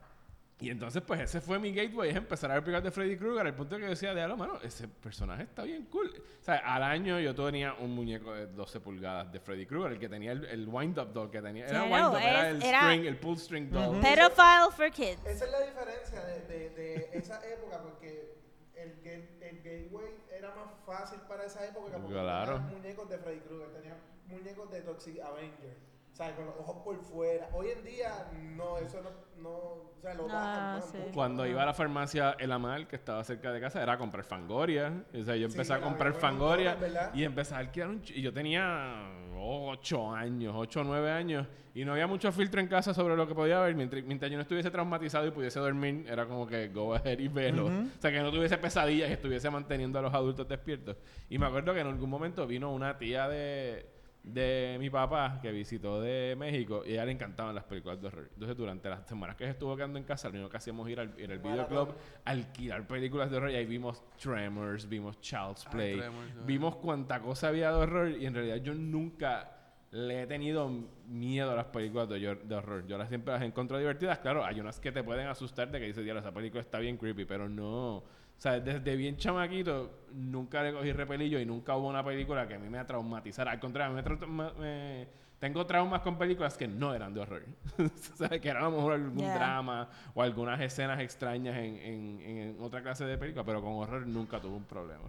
Y 0.62 0.70
entonces, 0.70 1.02
pues 1.04 1.20
ese 1.20 1.40
fue 1.40 1.58
mi 1.58 1.72
gateway, 1.72 2.10
es 2.10 2.16
empezar 2.16 2.50
a 2.50 2.54
ver 2.54 2.62
películas 2.62 2.84
de 2.84 2.90
Freddy 2.92 3.16
Krueger, 3.16 3.46
al 3.46 3.54
punto 3.54 3.76
que 3.76 3.82
yo 3.82 3.88
decía, 3.90 4.14
de 4.14 4.26
mano, 4.36 4.58
ese 4.62 4.86
personaje 4.88 5.42
está 5.42 5.64
bien 5.64 5.86
cool. 5.86 6.08
O 6.40 6.44
sea, 6.44 6.56
al 6.56 6.82
año 6.84 7.18
yo 7.18 7.34
tenía 7.34 7.74
un 7.74 7.94
muñeco 7.94 8.32
de 8.32 8.46
12 8.46 8.80
pulgadas 8.80 9.32
de 9.32 9.40
Freddy 9.40 9.66
Krueger, 9.66 9.92
el 9.92 9.98
que 9.98 10.08
tenía 10.08 10.32
el, 10.32 10.44
el 10.44 10.68
wind-up 10.68 11.12
doll 11.12 11.30
que 11.30 11.42
tenía. 11.42 11.66
Era 11.66 11.82
wind-up, 11.84 12.16
era 12.16 12.48
el 12.50 12.62
era- 12.62 12.80
string, 12.82 13.06
el 13.06 13.16
pull 13.16 13.36
string 13.38 13.70
doll. 13.70 14.00
Pedophile 14.00 14.70
for 14.76 14.90
kids. 14.90 15.18
Esa 15.26 15.44
es 15.46 15.50
la 15.50 15.60
diferencia 15.66 16.24
de, 16.24 16.40
de, 16.46 16.70
de 16.70 17.08
esa 17.12 17.40
época, 17.46 17.82
porque 17.82 18.36
el, 18.76 18.92
el 19.40 19.62
gateway 19.62 20.12
era 20.30 20.54
más 20.54 20.72
fácil 20.86 21.18
para 21.28 21.44
esa 21.44 21.64
época 21.66 21.96
porque 21.98 22.12
Claro. 22.12 22.54
tenía 22.58 22.70
muñecos 22.78 23.08
de 23.10 23.18
Freddy 23.18 23.40
Krueger, 23.40 23.68
tenía 23.72 23.96
muñecos 24.28 24.70
de 24.70 24.80
Toxic 24.82 25.20
Avenger, 25.20 25.76
¿sabes? 26.12 26.34
Con 26.34 26.46
los 26.46 26.56
ojos 26.56 26.76
por 26.84 27.00
fuera. 27.02 27.48
Hoy 27.52 27.68
en 27.76 27.84
día, 27.84 28.28
no, 28.56 28.78
eso 28.78 29.00
no, 29.02 29.10
no 29.42 29.50
o 29.50 29.98
sea, 30.00 30.14
lo 30.14 30.26
Ah, 30.30 30.78
bajan 30.80 30.82
sí. 30.82 30.98
Cuando 31.14 31.46
iba 31.46 31.62
a 31.62 31.66
la 31.66 31.74
farmacia 31.74 32.36
El 32.38 32.52
Amal, 32.52 32.86
que 32.88 32.96
estaba 32.96 33.22
cerca 33.24 33.52
de 33.52 33.60
casa, 33.60 33.82
era 33.82 33.94
a 33.94 33.98
comprar 33.98 34.24
Fangoria. 34.24 35.04
O 35.14 35.22
sea, 35.22 35.36
yo 35.36 35.48
Sí, 35.48 35.54
empecé 35.54 35.72
a 35.72 35.76
que 35.76 35.82
la 35.82 35.88
comprar 35.88 36.14
Fangoria 36.14 36.76
y 37.14 37.24
empecé 37.24 37.54
a 37.54 37.58
alquilar 37.58 37.88
un... 37.88 38.02
ch- 38.02 38.12
Y 38.16 38.22
yo 38.22 38.32
tenía 38.32 39.08
8 39.36 40.12
años, 40.14 40.54
8 40.56 40.80
o 40.80 40.84
9 40.84 41.10
años. 41.10 41.46
Y 41.74 41.84
no 41.86 41.92
había 41.92 42.06
mucho 42.06 42.30
filtro 42.32 42.60
en 42.60 42.66
casa 42.68 42.92
sobre 42.92 43.16
lo 43.16 43.26
que 43.26 43.34
podía 43.34 43.58
ver. 43.60 43.74
Mientras, 43.74 44.04
mientras 44.04 44.30
yo 44.30 44.36
no 44.36 44.42
estuviese 44.42 44.70
traumatizado 44.70 45.26
y 45.26 45.30
pudiese 45.30 45.58
dormir, 45.58 46.04
era 46.06 46.26
como 46.26 46.46
que 46.46 46.68
go 46.68 46.94
ahead 46.94 47.18
y 47.18 47.28
velo. 47.28 47.66
O 47.66 48.00
sea, 48.00 48.10
que 48.10 48.20
no 48.20 48.30
tuviese 48.30 48.58
pesadillas 48.58 49.08
y 49.08 49.12
estuviese 49.14 49.48
manteniendo 49.48 49.98
a 49.98 50.02
los 50.02 50.12
adultos 50.12 50.46
despiertos. 50.46 50.96
Y 51.30 51.38
me 51.38 51.46
acuerdo 51.46 51.72
que 51.72 51.80
en 51.80 51.86
algún 51.86 52.10
momento 52.10 52.46
vino 52.46 52.70
una 52.72 52.98
tía 52.98 53.26
de, 53.28 53.86
de 54.22 54.76
mi 54.78 54.88
papá 54.88 55.40
que 55.42 55.50
visitó 55.50 56.00
de 56.00 56.36
México 56.38 56.82
y 56.86 56.90
a 56.90 56.94
ella 56.94 57.06
le 57.06 57.12
encantaban 57.12 57.54
las 57.54 57.64
películas 57.64 58.00
de 58.00 58.06
horror. 58.06 58.28
Entonces, 58.34 58.56
durante 58.56 58.88
las 58.88 59.06
semanas 59.06 59.34
que 59.36 59.48
estuvo 59.48 59.74
quedando 59.76 59.98
en 59.98 60.04
casa, 60.04 60.28
lo 60.28 60.34
único 60.34 60.48
que 60.50 60.56
hacíamos 60.58 60.88
ir 60.88 61.00
al, 61.00 61.18
ir 61.18 61.30
al 61.32 61.38
videoclub, 61.40 61.94
alquilar 62.24 62.86
películas 62.86 63.30
de 63.30 63.36
horror 63.38 63.50
y 63.50 63.56
ahí 63.56 63.66
vimos 63.66 64.02
Tremors, 64.22 64.88
vimos 64.88 65.20
Child's 65.20 65.64
Play, 65.70 65.98
Tremors, 65.98 66.34
no. 66.36 66.42
vimos 66.44 66.76
cuánta 66.76 67.20
cosa 67.20 67.48
había 67.48 67.70
de 67.72 67.76
horror 67.76 68.10
y 68.10 68.24
en 68.26 68.34
realidad 68.34 68.56
yo 68.56 68.74
nunca 68.74 69.58
le 69.90 70.22
he 70.22 70.26
tenido 70.26 70.70
miedo 71.06 71.50
a 71.50 71.54
las 71.54 71.66
películas 71.66 72.08
de, 72.08 72.16
hor- 72.16 72.42
de 72.44 72.54
horror. 72.54 72.86
Yo 72.86 72.96
las 72.96 73.08
siempre 73.10 73.34
las 73.34 73.42
encuentro 73.42 73.76
divertidas. 73.76 74.20
Claro, 74.20 74.42
hay 74.42 74.58
unas 74.58 74.80
que 74.80 74.90
te 74.90 75.02
pueden 75.04 75.26
asustar 75.26 75.70
de 75.70 75.78
que 75.80 75.86
dices, 75.86 76.02
diablo, 76.02 76.20
esa 76.20 76.32
película 76.32 76.62
está 76.62 76.78
bien 76.78 76.96
creepy, 76.96 77.24
pero 77.26 77.46
no. 77.48 78.02
O 78.42 78.44
sea, 78.44 78.58
desde 78.58 78.96
bien 78.96 79.16
chamaquito 79.16 80.00
nunca 80.14 80.64
le 80.64 80.72
cogí 80.72 80.90
repelillo 80.92 81.38
y 81.38 81.46
nunca 81.46 81.76
hubo 81.76 81.86
una 81.86 82.04
película 82.04 82.48
que 82.48 82.54
a 82.54 82.58
mí 82.58 82.68
me 82.68 82.84
traumatizara. 82.84 83.52
Al 83.52 83.60
contrario, 83.60 83.94
me, 83.94 84.02
tra- 84.02 84.26
me- 84.26 84.52
me- 84.60 85.08
tengo 85.38 85.64
traumas 85.64 86.00
con 86.02 86.18
películas 86.18 86.56
que 86.56 86.66
no 86.66 86.92
eran 86.92 87.14
de 87.14 87.20
horror. 87.20 87.44
o 87.78 88.16
sea, 88.16 88.40
que 88.40 88.48
era 88.48 88.58
a 88.58 88.64
lo 88.64 88.72
mejor 88.72 88.94
algún 88.94 89.16
Yeah. 89.18 89.34
drama 89.36 89.88
o 90.12 90.22
algunas 90.22 90.60
escenas 90.60 90.98
extrañas 90.98 91.56
en, 91.56 91.76
en- 91.76 92.20
en 92.20 92.56
otra 92.60 92.82
clase 92.82 93.04
de 93.04 93.16
película, 93.16 93.44
pero 93.44 93.62
con 93.62 93.74
horror 93.74 94.04
nunca 94.08 94.40
tuve 94.40 94.56
un 94.56 94.64
problema. 94.64 95.08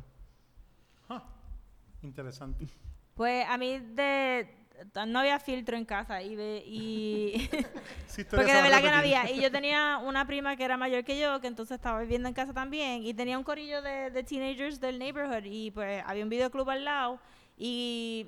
Interesante. 2.03 2.67
Pues 3.15 3.47
a 3.49 3.57
mí 3.57 3.79
de 3.79 4.62
no 5.07 5.19
había 5.19 5.39
filtro 5.39 5.77
en 5.77 5.85
casa 5.85 6.21
y, 6.21 7.49
Sí, 8.07 8.23
porque 8.23 8.53
de 8.53 8.61
verdad 8.61 8.81
que 8.81 8.89
no 8.89 8.97
había. 8.97 9.29
Y 9.29 9.41
yo 9.41 9.51
tenía 9.51 9.99
una 10.03 10.25
prima 10.27 10.55
que 10.55 10.63
era 10.63 10.77
mayor 10.77 11.03
que 11.03 11.19
yo 11.19 11.39
que 11.41 11.47
entonces 11.47 11.75
estaba 11.75 11.99
viviendo 12.01 12.27
en 12.27 12.33
casa 12.33 12.53
también 12.53 13.05
y 13.05 13.13
tenía 13.13 13.37
un 13.37 13.43
corillo 13.43 13.81
de, 13.81 14.09
de 14.11 14.23
teenagers 14.23 14.79
del 14.79 14.99
neighborhood 14.99 15.45
y 15.45 15.71
pues 15.71 16.03
había 16.05 16.23
un 16.23 16.29
videoclub 16.29 16.69
al 16.69 16.85
lado 16.85 17.19
y 17.57 18.27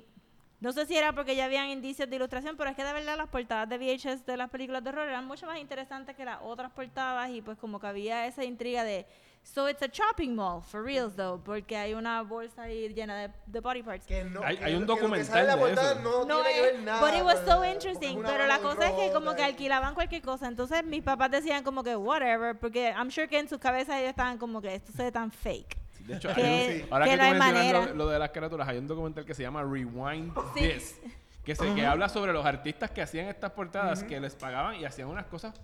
no 0.60 0.72
sé 0.72 0.86
si 0.86 0.96
era 0.96 1.12
porque 1.12 1.36
ya 1.36 1.44
habían 1.44 1.68
indicios 1.68 2.08
de 2.08 2.16
ilustración 2.16 2.56
pero 2.56 2.70
es 2.70 2.76
que 2.76 2.84
de 2.84 2.92
verdad 2.92 3.16
las 3.16 3.28
portadas 3.28 3.68
de 3.68 3.78
VHS 3.78 4.24
de 4.24 4.36
las 4.36 4.50
películas 4.50 4.82
de 4.82 4.90
horror 4.90 5.08
eran 5.08 5.26
mucho 5.26 5.46
más 5.46 5.58
interesantes 5.58 6.16
que 6.16 6.24
las 6.24 6.38
otras 6.42 6.72
portadas 6.72 7.30
y 7.30 7.42
pues 7.42 7.58
como 7.58 7.78
que 7.78 7.86
había 7.86 8.26
esa 8.26 8.44
intriga 8.44 8.82
de 8.84 9.06
so 9.54 9.68
it's 9.68 9.80
a 9.80 9.88
shopping 9.90 10.34
mall 10.34 10.60
for 10.60 10.82
reals 10.82 11.14
though 11.14 11.38
porque 11.42 11.76
hay 11.76 11.94
una 11.94 12.20
bolsa 12.22 12.62
ahí 12.64 12.92
llena 12.92 13.16
de, 13.16 13.30
de 13.46 13.60
body 13.60 13.82
parts 13.82 14.04
Que 14.06 14.24
no- 14.24 14.42
Hay- 14.42 14.56
que 14.56 14.64
hay 14.64 14.74
un 14.74 14.86
lo- 14.86 14.96
que 14.96 15.02
lo 15.02 15.12
que 15.12 15.18
documental 15.22 15.46
sale 15.46 15.64
de 15.64 15.72
eso. 15.72 16.00
No, 16.00 16.24
no 16.24 16.42
tiene 16.42 16.50
que 16.58 16.66
es, 16.68 16.72
ver 16.74 16.82
nada. 16.82 17.00
but 17.00 17.14
it 17.16 17.22
was 17.24 17.38
so 17.46 17.64
interesting. 17.64 18.22
Pero 18.24 18.46
la 18.46 18.58
cosa 18.58 18.88
es 18.88 18.92
que 18.94 19.12
como 19.12 19.34
que 19.36 19.44
alquilaban 19.44 19.94
cualquier 19.94 20.22
cosa. 20.22 20.48
Entonces 20.48 20.84
mis 20.84 21.02
papás 21.02 21.30
decían 21.30 21.62
como 21.62 21.84
que 21.84 21.94
whatever, 21.96 22.58
porque 22.58 22.90
I'm 22.90 23.10
sure 23.10 23.28
que 23.28 23.38
en 23.38 23.48
sus 23.48 23.58
cabezas 23.58 23.96
ellos 23.98 24.10
estaban 24.10 24.36
como 24.36 24.60
que 24.60 24.74
esto 24.74 24.90
se 24.92 25.04
ve 25.04 25.12
tan 25.12 25.30
fake. 25.30 25.76
De 26.00 26.16
hecho, 26.16 26.32
Que- 26.34 26.42
hay 26.42 26.82
un- 26.82 26.92
ahora 26.92 27.04
que 27.04 27.10
que, 27.12 27.16
no 27.16 27.22
tú 27.22 27.26
hay 27.26 27.32
mencionas 27.38 27.54
manera. 27.72 27.86
lo, 27.86 27.94
lo 27.94 28.08
de 28.08 28.18
las 28.18 28.30
carátulas, 28.30 28.68
hay 28.68 28.78
un 28.78 28.86
documental 28.88 29.24
que 29.24 29.34
se 29.34 29.42
llama 29.42 29.62
Rewind 29.62 30.32
Sí. 30.54 30.60
This, 30.60 31.00
que, 31.44 31.54
se, 31.54 31.72
que 31.74 31.86
habla 31.86 32.08
sobre 32.08 32.32
los 32.32 32.44
artistas 32.44 32.90
que 32.90 33.00
hacían 33.02 33.26
estas 33.26 33.52
portadas, 33.52 34.02
que 34.04 34.18
les 34.20 34.34
pagaban 34.34 34.74
y 34.76 34.84
hacían 34.84 35.08
unas 35.08 35.26
cosas 35.26 35.54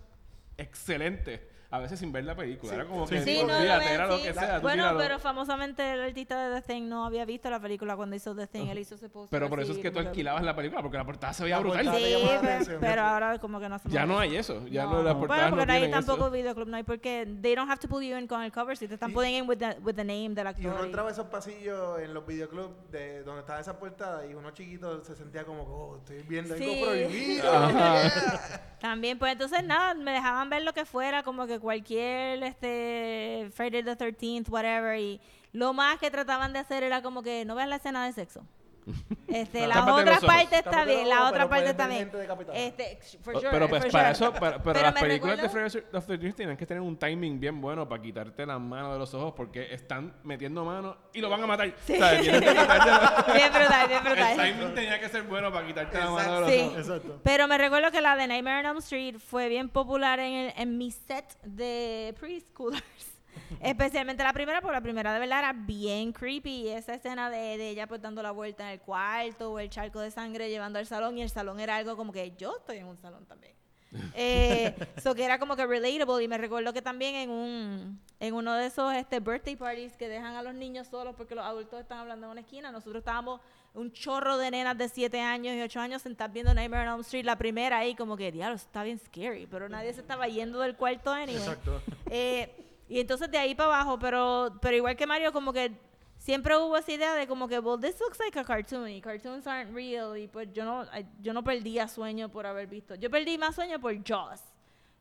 excelentes, 0.57 1.41
a 1.75 1.79
veces 1.79 1.99
sin 1.99 2.11
ver 2.11 2.23
la 2.23 2.35
película. 2.35 2.73
Era 2.75 2.85
como 2.85 3.07
que, 3.07 3.21
Sí, 3.23 3.39
no, 3.41 3.47
lo 3.47 3.57
olvídate, 3.57 3.85
ven, 3.85 3.93
era 3.95 4.07
lo 4.07 4.17
sí. 4.17 4.23
que 4.23 4.33
sea. 4.33 4.59
Bueno, 4.59 4.83
tíralo. 4.83 4.99
pero 4.99 5.19
famosamente 5.19 5.91
el 5.93 6.01
artista 6.01 6.47
de 6.49 6.61
The 6.61 6.67
Thing 6.73 6.87
no 6.87 7.05
había 7.05 7.25
visto 7.25 7.49
la 7.49 7.59
película 7.59 7.95
cuando 7.95 8.15
hizo 8.15 8.35
The 8.35 8.45
Thing. 8.45 8.67
Él 8.67 8.77
hizo 8.77 8.93
ese 8.95 9.09
poster 9.09 9.29
Pero 9.31 9.49
por 9.49 9.59
eso 9.59 9.71
es 9.71 9.79
que 9.79 9.89
tú 9.89 9.97
alquilabas 9.99 10.43
la 10.43 10.55
película, 10.55 10.81
porque 10.83 10.97
la 10.97 11.03
portada 11.05 11.33
se 11.33 11.43
veía 11.43 11.57
brutal. 11.57 11.85
Sí, 11.95 12.15
pero, 12.41 12.79
pero 12.79 13.01
ahora 13.01 13.39
como 13.39 13.59
que 13.59 13.69
no 13.69 13.75
hacemos 13.75 13.91
Ya 13.93 14.05
no 14.05 14.19
hay 14.19 14.35
eso. 14.35 14.67
Ya 14.67 14.83
no, 14.83 14.91
No. 14.93 15.03
las 15.03 15.13
Bueno, 15.15 15.19
portadas 15.27 15.49
porque 15.49 15.65
no 15.65 15.73
hay 15.73 15.89
tampoco 15.91 16.25
eso. 16.25 16.31
videoclub, 16.31 16.67
no 16.67 16.77
hay 16.77 16.83
porque 16.83 17.27
they 17.41 17.55
don't 17.55 17.69
have 17.71 17.79
to 17.81 17.87
pull 17.87 18.03
you 18.03 18.15
in 18.17 18.27
con 18.27 18.43
el 18.43 18.51
cover 18.51 18.77
si 18.77 18.87
te 18.87 18.93
están 18.93 19.11
putting 19.11 19.33
in 19.33 19.49
with 19.49 19.57
the, 19.57 19.75
with 19.81 19.95
the 19.95 20.03
name 20.03 20.29
del 20.35 20.45
Y 20.45 20.49
actor. 20.49 20.71
uno 20.73 20.83
y- 20.83 20.85
entraba 20.85 21.09
a 21.09 21.11
esos 21.11 21.25
pasillos 21.27 21.99
en 21.99 22.13
los 22.13 22.23
videoclubs 22.27 22.91
de 22.91 23.23
donde 23.23 23.41
estaba 23.41 23.59
esa 23.59 23.79
portada 23.79 24.25
y 24.27 24.35
uno 24.35 24.51
chiquito 24.51 25.03
se 25.03 25.15
sentía 25.15 25.43
como, 25.43 25.63
oh, 25.63 25.97
estoy 25.97 26.21
viendo 26.21 26.53
algo 26.53 26.65
Sí. 26.65 26.81
prohibido. 26.83 27.51
También, 28.79 29.17
pues 29.17 29.31
entonces 29.31 29.63
nada, 29.63 29.93
me 29.93 30.11
dejaban 30.11 30.49
ver 30.49 30.61
lo 30.63 30.73
que 30.73 30.83
fuera, 30.85 31.23
como 31.23 31.47
que 31.47 31.57
cualquier 31.63 32.43
este 32.43 33.49
Friday 33.53 33.83
the 33.83 33.95
13th, 33.95 34.49
whatever, 34.49 34.99
y 34.99 35.21
lo 35.53 35.71
más 35.71 35.97
que 35.97 36.11
trataban 36.11 36.51
de 36.51 36.59
hacer 36.59 36.83
era 36.83 37.01
como 37.01 37.23
que 37.23 37.45
no 37.45 37.55
veas 37.55 37.69
la 37.69 37.77
escena 37.77 38.05
de 38.05 38.11
sexo. 38.11 38.45
Este, 39.27 39.65
la 39.65 39.83
otra 39.95 40.19
parte 40.19 40.57
está 40.59 40.85
bien, 40.85 41.09
la 41.09 41.27
otra 41.27 41.49
pero 41.49 41.73
parte 41.73 41.95
gente 41.95 42.17
decapitada. 42.17 42.57
Este, 42.57 42.99
for 43.23 43.33
sure, 43.35 43.49
pero 43.51 43.67
pues 43.69 43.81
for 43.83 43.91
para 43.91 44.13
sure. 44.13 44.29
eso, 44.29 44.39
para, 44.39 44.57
pero, 44.61 44.73
Pero 44.73 44.81
las 44.85 44.93
me 44.93 44.99
películas 45.01 45.39
recuerdo- 45.41 45.69
de 45.69 45.69
Friday 45.69 46.17
the 46.19 46.19
13th 46.29 46.35
tienen 46.35 46.57
que 46.57 46.65
tener 46.65 46.81
un 46.81 46.97
timing 46.97 47.39
bien 47.39 47.59
bueno 47.59 47.87
para 47.89 48.01
quitarte 48.01 48.45
las 48.45 48.59
manos 48.59 48.93
de 48.93 48.99
los 48.99 49.13
ojos 49.13 49.33
porque 49.35 49.73
están 49.73 50.13
metiendo 50.23 50.63
manos 50.65 50.95
y 51.13 51.21
lo 51.21 51.29
van 51.29 51.41
a 51.43 51.47
matar. 51.47 51.67
O 51.69 51.71
sea, 51.85 52.19
quitarte- 52.21 52.41
Bien 53.33 53.51
brutal, 53.53 53.87
bien 53.87 53.99
el 54.05 54.13
brutal. 54.13 54.35
timing 54.37 54.75
tenía 54.75 54.99
que 54.99 55.09
ser 55.09 55.23
bueno 55.23 55.51
para 55.51 55.65
quitarte 55.65 55.97
la 55.97 56.09
mano 56.11 56.33
de 56.35 56.39
los 56.41 56.49
Sí. 56.51 56.59
ojos. 56.61 56.77
Exacto. 56.77 57.19
Pero 57.23 57.47
me 57.47 57.57
recuerdo 57.57 57.91
que 57.91 58.01
la 58.01 58.15
de 58.15 58.27
Nightmare 58.27 58.59
on 58.59 58.65
Elm 58.65 58.77
Street 58.79 59.15
fue 59.17 59.49
bien 59.49 59.69
popular 59.69 60.19
en, 60.19 60.33
el, 60.33 60.53
en 60.57 60.77
mi 60.77 60.91
set 60.91 61.25
de 61.43 62.13
preschoolers. 62.19 63.12
Especialmente 63.61 64.23
la 64.23 64.33
primera, 64.33 64.61
porque 64.61 64.75
la 64.75 64.81
primera 64.81 65.13
de 65.13 65.19
verdad 65.19 65.39
era 65.39 65.53
bien 65.53 66.11
creepy. 66.11 66.63
Y 66.63 66.69
esa 66.69 66.93
escena 66.93 67.29
de, 67.29 67.57
de 67.57 67.69
ella 67.69 67.87
pues 67.87 68.01
dando 68.01 68.21
la 68.21 68.31
vuelta 68.31 68.63
en 68.63 68.73
el 68.73 68.81
cuarto 68.81 69.51
o 69.51 69.59
el 69.59 69.69
charco 69.69 69.99
de 69.99 70.11
sangre 70.11 70.49
llevando 70.49 70.79
al 70.79 70.85
salón. 70.85 71.17
Y 71.17 71.21
el 71.21 71.29
salón 71.29 71.59
era 71.59 71.75
algo 71.75 71.95
como 71.95 72.11
que 72.11 72.35
yo 72.37 72.57
estoy 72.57 72.77
en 72.77 72.87
un 72.87 72.97
salón 72.97 73.25
también. 73.25 73.53
Eh, 74.15 74.73
so 75.03 75.13
que 75.13 75.23
era 75.23 75.37
como 75.37 75.55
que 75.55 75.65
relatable. 75.65 76.23
Y 76.23 76.27
me 76.27 76.37
recuerdo 76.37 76.73
que 76.73 76.81
también 76.81 77.15
en 77.15 77.29
un 77.29 77.99
en 78.23 78.33
uno 78.33 78.53
de 78.53 78.67
esos 78.67 78.93
este, 78.93 79.19
birthday 79.19 79.57
parties 79.57 79.97
que 79.97 80.07
dejan 80.07 80.35
a 80.35 80.41
los 80.41 80.53
niños 80.53 80.87
solos 80.87 81.13
porque 81.17 81.35
los 81.35 81.43
adultos 81.43 81.81
están 81.81 81.99
hablando 81.99 82.27
en 82.27 82.31
una 82.31 82.39
esquina, 82.39 82.71
nosotros 82.71 83.01
estábamos 83.01 83.41
un 83.73 83.91
chorro 83.91 84.37
de 84.37 84.49
nenas 84.49 84.77
de 84.77 84.87
7 84.87 85.19
años 85.19 85.53
y 85.55 85.61
8 85.61 85.79
años 85.81 86.01
sentadas 86.01 86.31
viendo 86.31 86.53
Nightmare 86.53 86.87
on 86.87 86.93
Elm 86.93 87.01
Street, 87.01 87.25
la 87.25 87.37
primera 87.37 87.79
ahí, 87.79 87.95
como 87.95 88.15
que, 88.15 88.31
diablo, 88.31 88.55
está 88.55 88.83
bien 88.83 88.97
scary, 88.97 89.45
pero 89.45 89.67
nadie 89.67 89.93
se 89.93 89.99
estaba 89.99 90.25
yendo 90.29 90.61
del 90.61 90.77
cuarto 90.77 91.11
anyway. 91.11 91.35
Exacto. 91.35 91.81
Eh, 92.09 92.62
y 92.93 92.99
entonces 92.99 93.29
de 93.31 93.37
ahí 93.39 93.55
para 93.55 93.67
abajo, 93.73 93.97
pero, 93.97 94.57
pero 94.61 94.75
igual 94.77 94.95
que 94.95 95.07
Mario, 95.07 95.31
como 95.33 95.51
que 95.51 95.71
siempre 96.17 96.55
hubo 96.57 96.77
esa 96.77 96.91
idea 96.91 97.15
de 97.15 97.25
como 97.27 97.47
que, 97.47 97.57
well, 97.59 97.79
this 97.81 97.99
looks 97.99 98.19
like 98.19 98.37
a 98.37 98.43
cartoon 98.43 98.87
y 98.89 99.01
cartoons 99.01 99.47
aren't 99.47 99.73
real 99.73 100.15
y 100.17 100.27
pues 100.27 100.47
yo 100.53 100.63
no, 100.63 100.85
yo 101.19 101.33
no 101.33 101.43
perdía 101.43 101.87
sueño 101.87 102.29
por 102.29 102.45
haber 102.45 102.67
visto. 102.67 102.95
Yo 102.95 103.09
perdí 103.09 103.37
más 103.37 103.55
sueño 103.55 103.79
por 103.79 103.93
Jaws. 104.03 104.41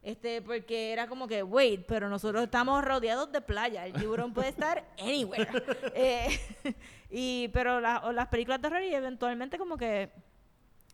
Este, 0.02 0.42
porque 0.42 0.92
era 0.92 1.06
como 1.06 1.28
que, 1.28 1.42
wait, 1.44 1.84
pero 1.86 2.08
nosotros 2.08 2.42
estamos 2.42 2.84
rodeados 2.84 3.30
de 3.30 3.40
playa, 3.40 3.86
el 3.86 3.92
tiburón 3.92 4.32
puede 4.34 4.48
estar 4.48 4.82
anywhere. 4.98 5.48
Eh, 5.94 6.40
y, 7.10 7.48
pero 7.48 7.78
la- 7.80 8.10
las 8.12 8.26
películas 8.28 8.60
de 8.60 8.66
horror 8.68 8.82
y 8.82 8.94
eventualmente 8.94 9.58
como 9.58 9.76
que, 9.76 10.10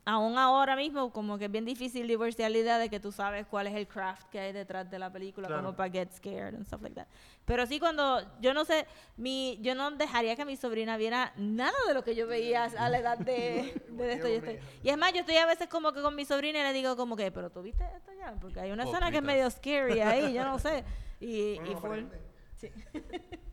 aún 0.09 0.37
ahora 0.39 0.75
mismo, 0.75 1.11
como 1.11 1.37
que 1.37 1.45
es 1.45 1.51
bien 1.51 1.65
difícil 1.65 2.07
divorciar 2.07 2.49
la 2.49 2.57
idea 2.57 2.77
de 2.79 2.89
que 2.89 2.99
tú 2.99 3.11
sabes 3.11 3.45
cuál 3.45 3.67
es 3.67 3.75
el 3.75 3.87
craft 3.87 4.27
que 4.29 4.39
hay 4.39 4.51
detrás 4.53 4.89
de 4.89 4.97
la 4.97 5.11
película, 5.11 5.47
Claro. 5.47 5.61
como 5.63 5.75
para 5.75 5.91
get 5.91 6.11
scared 6.11 6.55
and 6.55 6.65
stuff 6.65 6.81
like 6.81 6.95
that. 6.95 7.05
Pero 7.45 7.65
sí 7.67 7.79
cuando, 7.79 8.19
yo 8.41 8.53
no 8.55 8.65
sé, 8.65 8.87
mi, 9.17 9.59
yo 9.61 9.75
no 9.75 9.91
dejaría 9.91 10.35
que 10.35 10.45
mi 10.45 10.55
sobrina 10.57 10.97
viera 10.97 11.31
nada 11.37 11.77
de 11.87 11.93
lo 11.93 12.03
que 12.03 12.15
yo 12.15 12.25
veía 12.25 12.63
a 12.63 12.89
la 12.89 12.97
edad 12.97 13.17
de, 13.19 13.79
de 13.89 14.13
esto 14.13 14.27
y 14.27 14.31
esto. 14.33 14.51
Y 14.83 14.89
es 14.89 14.97
más, 14.97 15.13
yo 15.13 15.19
estoy 15.19 15.37
a 15.37 15.45
veces 15.45 15.67
como 15.67 15.91
que 15.93 16.01
con 16.01 16.15
mi 16.15 16.25
sobrina 16.25 16.59
y 16.59 16.63
le 16.63 16.73
digo 16.73 16.95
como 16.95 17.15
que, 17.15 17.31
pero 17.31 17.49
tú 17.51 17.61
viste 17.61 17.83
esto 17.95 18.11
ya, 18.17 18.33
porque 18.41 18.59
hay 18.61 18.71
una 18.71 18.85
escena 18.85 19.11
que 19.11 19.17
es 19.17 19.23
medio 19.23 19.49
scary 19.51 19.99
ahí, 20.01 20.33
yo 20.33 20.43
no 20.43 20.57
sé. 20.59 20.83
Y, 21.21 21.59
Uno 21.59 21.71
y 21.71 21.75
full. 21.75 21.99
Sí. 22.55 22.71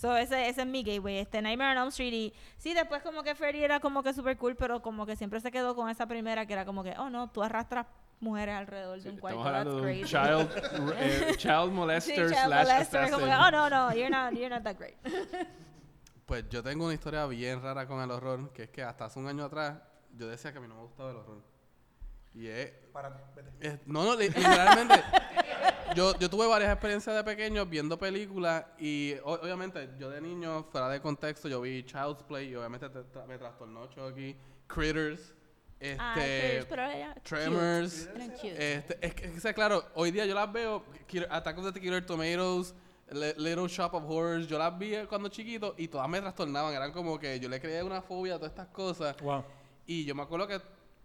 So, 0.00 0.16
ese, 0.16 0.48
ese 0.48 0.62
es 0.62 0.66
mi 0.66 0.82
gateway, 0.82 1.18
este 1.18 1.42
Nightmare 1.42 1.72
on 1.72 1.82
Elm 1.82 1.88
Street. 1.88 2.12
Y 2.14 2.34
sí, 2.56 2.72
después 2.72 3.02
como 3.02 3.22
que 3.22 3.34
Freddy 3.34 3.62
era 3.62 3.80
como 3.80 4.02
que 4.02 4.14
super 4.14 4.34
cool, 4.38 4.56
pero 4.56 4.80
como 4.80 5.04
que 5.04 5.14
siempre 5.14 5.40
se 5.40 5.50
quedó 5.50 5.74
con 5.74 5.90
esa 5.90 6.06
primera 6.06 6.46
que 6.46 6.54
era 6.54 6.64
como 6.64 6.82
que, 6.82 6.94
oh 6.96 7.10
no, 7.10 7.28
tú 7.30 7.42
arrastras 7.42 7.86
mujeres 8.18 8.54
alrededor 8.54 8.98
de 8.98 9.10
un 9.10 9.18
cuarto. 9.18 9.38
Estamos 9.40 9.46
hablando 9.46 9.82
de 9.82 9.92
un 9.92 10.00
that's 10.00 10.10
child, 10.10 10.94
eh, 10.96 11.34
child 11.36 11.68
Sí, 11.68 11.70
molester 11.74 12.14
child 12.14 12.46
slash 12.46 12.66
molester, 12.66 13.10
como 13.10 13.24
que, 13.26 13.30
assassin. 13.30 13.54
oh 13.54 13.68
no, 13.68 13.70
no, 13.70 13.94
you're 13.94 14.08
not, 14.08 14.32
you're 14.32 14.48
not 14.48 14.62
that 14.62 14.78
great. 14.78 14.96
Pues 16.24 16.48
yo 16.48 16.62
tengo 16.62 16.84
una 16.84 16.94
historia 16.94 17.26
bien 17.26 17.60
rara 17.60 17.88
con 17.88 18.00
el 18.00 18.10
horror, 18.10 18.52
que 18.52 18.62
es 18.62 18.70
que 18.70 18.84
hasta 18.84 19.06
hace 19.06 19.18
un 19.18 19.26
año 19.26 19.44
atrás 19.44 19.82
yo 20.16 20.28
decía 20.28 20.52
que 20.52 20.58
a 20.58 20.60
mí 20.60 20.68
no 20.68 20.76
me 20.76 20.82
gustaba 20.82 21.10
el 21.10 21.16
horror. 21.16 21.42
Y 22.34 22.46
es... 22.46 22.70
Párate, 22.92 23.22
vete. 23.34 23.50
es- 23.68 23.78
no, 23.86 24.04
no, 24.04 24.16
li- 24.16 24.28
literalmente, 24.28 24.94
yo, 25.96 26.16
yo 26.18 26.30
tuve 26.30 26.46
varias 26.46 26.72
experiencias 26.72 27.14
de 27.14 27.24
pequeño 27.24 27.66
viendo 27.66 27.98
películas 27.98 28.64
y 28.78 29.14
o- 29.24 29.32
obviamente 29.34 29.90
yo 29.98 30.10
de 30.10 30.20
niño, 30.20 30.64
fuera 30.70 30.88
de 30.88 31.00
contexto, 31.00 31.48
yo 31.48 31.60
vi 31.60 31.82
Child's 31.84 32.22
Play 32.22 32.50
y 32.50 32.54
obviamente 32.56 32.88
te- 32.88 33.00
tra- 33.12 33.26
me 33.26 33.36
trastornó 33.38 33.86
Chucky, 33.88 34.36
Critters, 34.68 35.34
este... 35.80 35.96
Ah, 36.00 36.12
Critters, 36.14 36.66
pero 36.66 36.82
ella- 36.84 37.14
Tremors, 37.22 38.06
cute. 38.06 38.14
Eran 38.16 38.30
cute. 38.30 38.74
este, 38.74 38.98
es 39.06 39.14
que, 39.14 39.24
es 39.26 39.42
que, 39.42 39.54
claro, 39.54 39.84
hoy 39.94 40.10
día 40.10 40.24
yo 40.26 40.34
las 40.34 40.52
veo, 40.52 40.84
Killer- 41.08 41.28
Attack 41.30 41.58
of 41.58 41.72
the 41.72 41.80
Killer 41.80 42.04
Tomatoes, 42.04 42.74
Li- 43.10 43.34
Little 43.38 43.66
Shop 43.66 43.92
of 43.94 44.04
Horrors, 44.08 44.46
yo 44.46 44.56
las 44.56 44.78
vi 44.78 44.94
cuando 45.08 45.28
chiquito 45.28 45.74
y 45.76 45.88
todas 45.88 46.08
me 46.08 46.20
trastornaban, 46.20 46.72
eran 46.74 46.92
como 46.92 47.18
que 47.18 47.40
yo 47.40 47.48
le 47.48 47.60
creía 47.60 47.84
una 47.84 48.00
fobia 48.02 48.34
a 48.34 48.38
todas 48.38 48.52
estas 48.52 48.68
cosas. 48.68 49.16
Wow. 49.20 49.44
Y 49.86 50.04
yo 50.04 50.14
me 50.14 50.22
acuerdo 50.22 50.46
que 50.46 50.60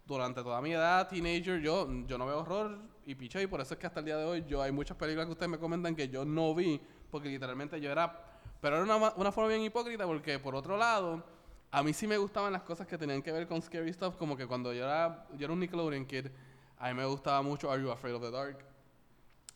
durante 0.05 0.43
toda 0.43 0.61
mi 0.61 0.71
edad, 0.71 1.07
teenager, 1.07 1.59
yo, 1.59 1.87
yo 2.05 2.17
no 2.17 2.25
veo 2.25 2.39
horror 2.39 2.77
y 3.05 3.15
picho, 3.15 3.39
y 3.41 3.47
por 3.47 3.61
eso 3.61 3.73
es 3.73 3.79
que 3.79 3.87
hasta 3.87 3.99
el 3.99 4.05
día 4.05 4.17
de 4.17 4.25
hoy 4.25 4.45
yo 4.47 4.61
hay 4.61 4.71
muchas 4.71 4.97
películas 4.97 5.25
que 5.25 5.31
ustedes 5.31 5.49
me 5.49 5.57
comentan 5.57 5.95
que 5.95 6.09
yo 6.09 6.25
no 6.25 6.53
vi, 6.53 6.79
porque 7.09 7.29
literalmente 7.29 7.79
yo 7.81 7.91
era... 7.91 8.21
Pero 8.61 8.77
era 8.77 8.95
una, 8.95 9.13
una 9.15 9.31
forma 9.31 9.49
bien 9.49 9.61
hipócrita, 9.61 10.05
porque 10.05 10.39
por 10.39 10.55
otro 10.55 10.77
lado, 10.77 11.23
a 11.71 11.83
mí 11.83 11.93
sí 11.93 12.07
me 12.07 12.17
gustaban 12.17 12.53
las 12.53 12.63
cosas 12.63 12.87
que 12.87 12.97
tenían 12.97 13.21
que 13.21 13.31
ver 13.31 13.47
con 13.47 13.61
scary 13.61 13.91
stuff, 13.93 14.15
como 14.15 14.37
que 14.37 14.47
cuando 14.47 14.73
yo 14.73 14.85
era, 14.85 15.27
yo 15.37 15.45
era 15.45 15.53
un 15.53 15.59
Nickelodeon 15.59 16.05
kid, 16.05 16.27
a 16.77 16.87
mí 16.89 16.93
me 16.93 17.05
gustaba 17.05 17.41
mucho 17.41 17.71
Are 17.71 17.81
You 17.81 17.91
Afraid 17.91 18.15
of 18.15 18.21
the 18.21 18.31
Dark? 18.31 18.65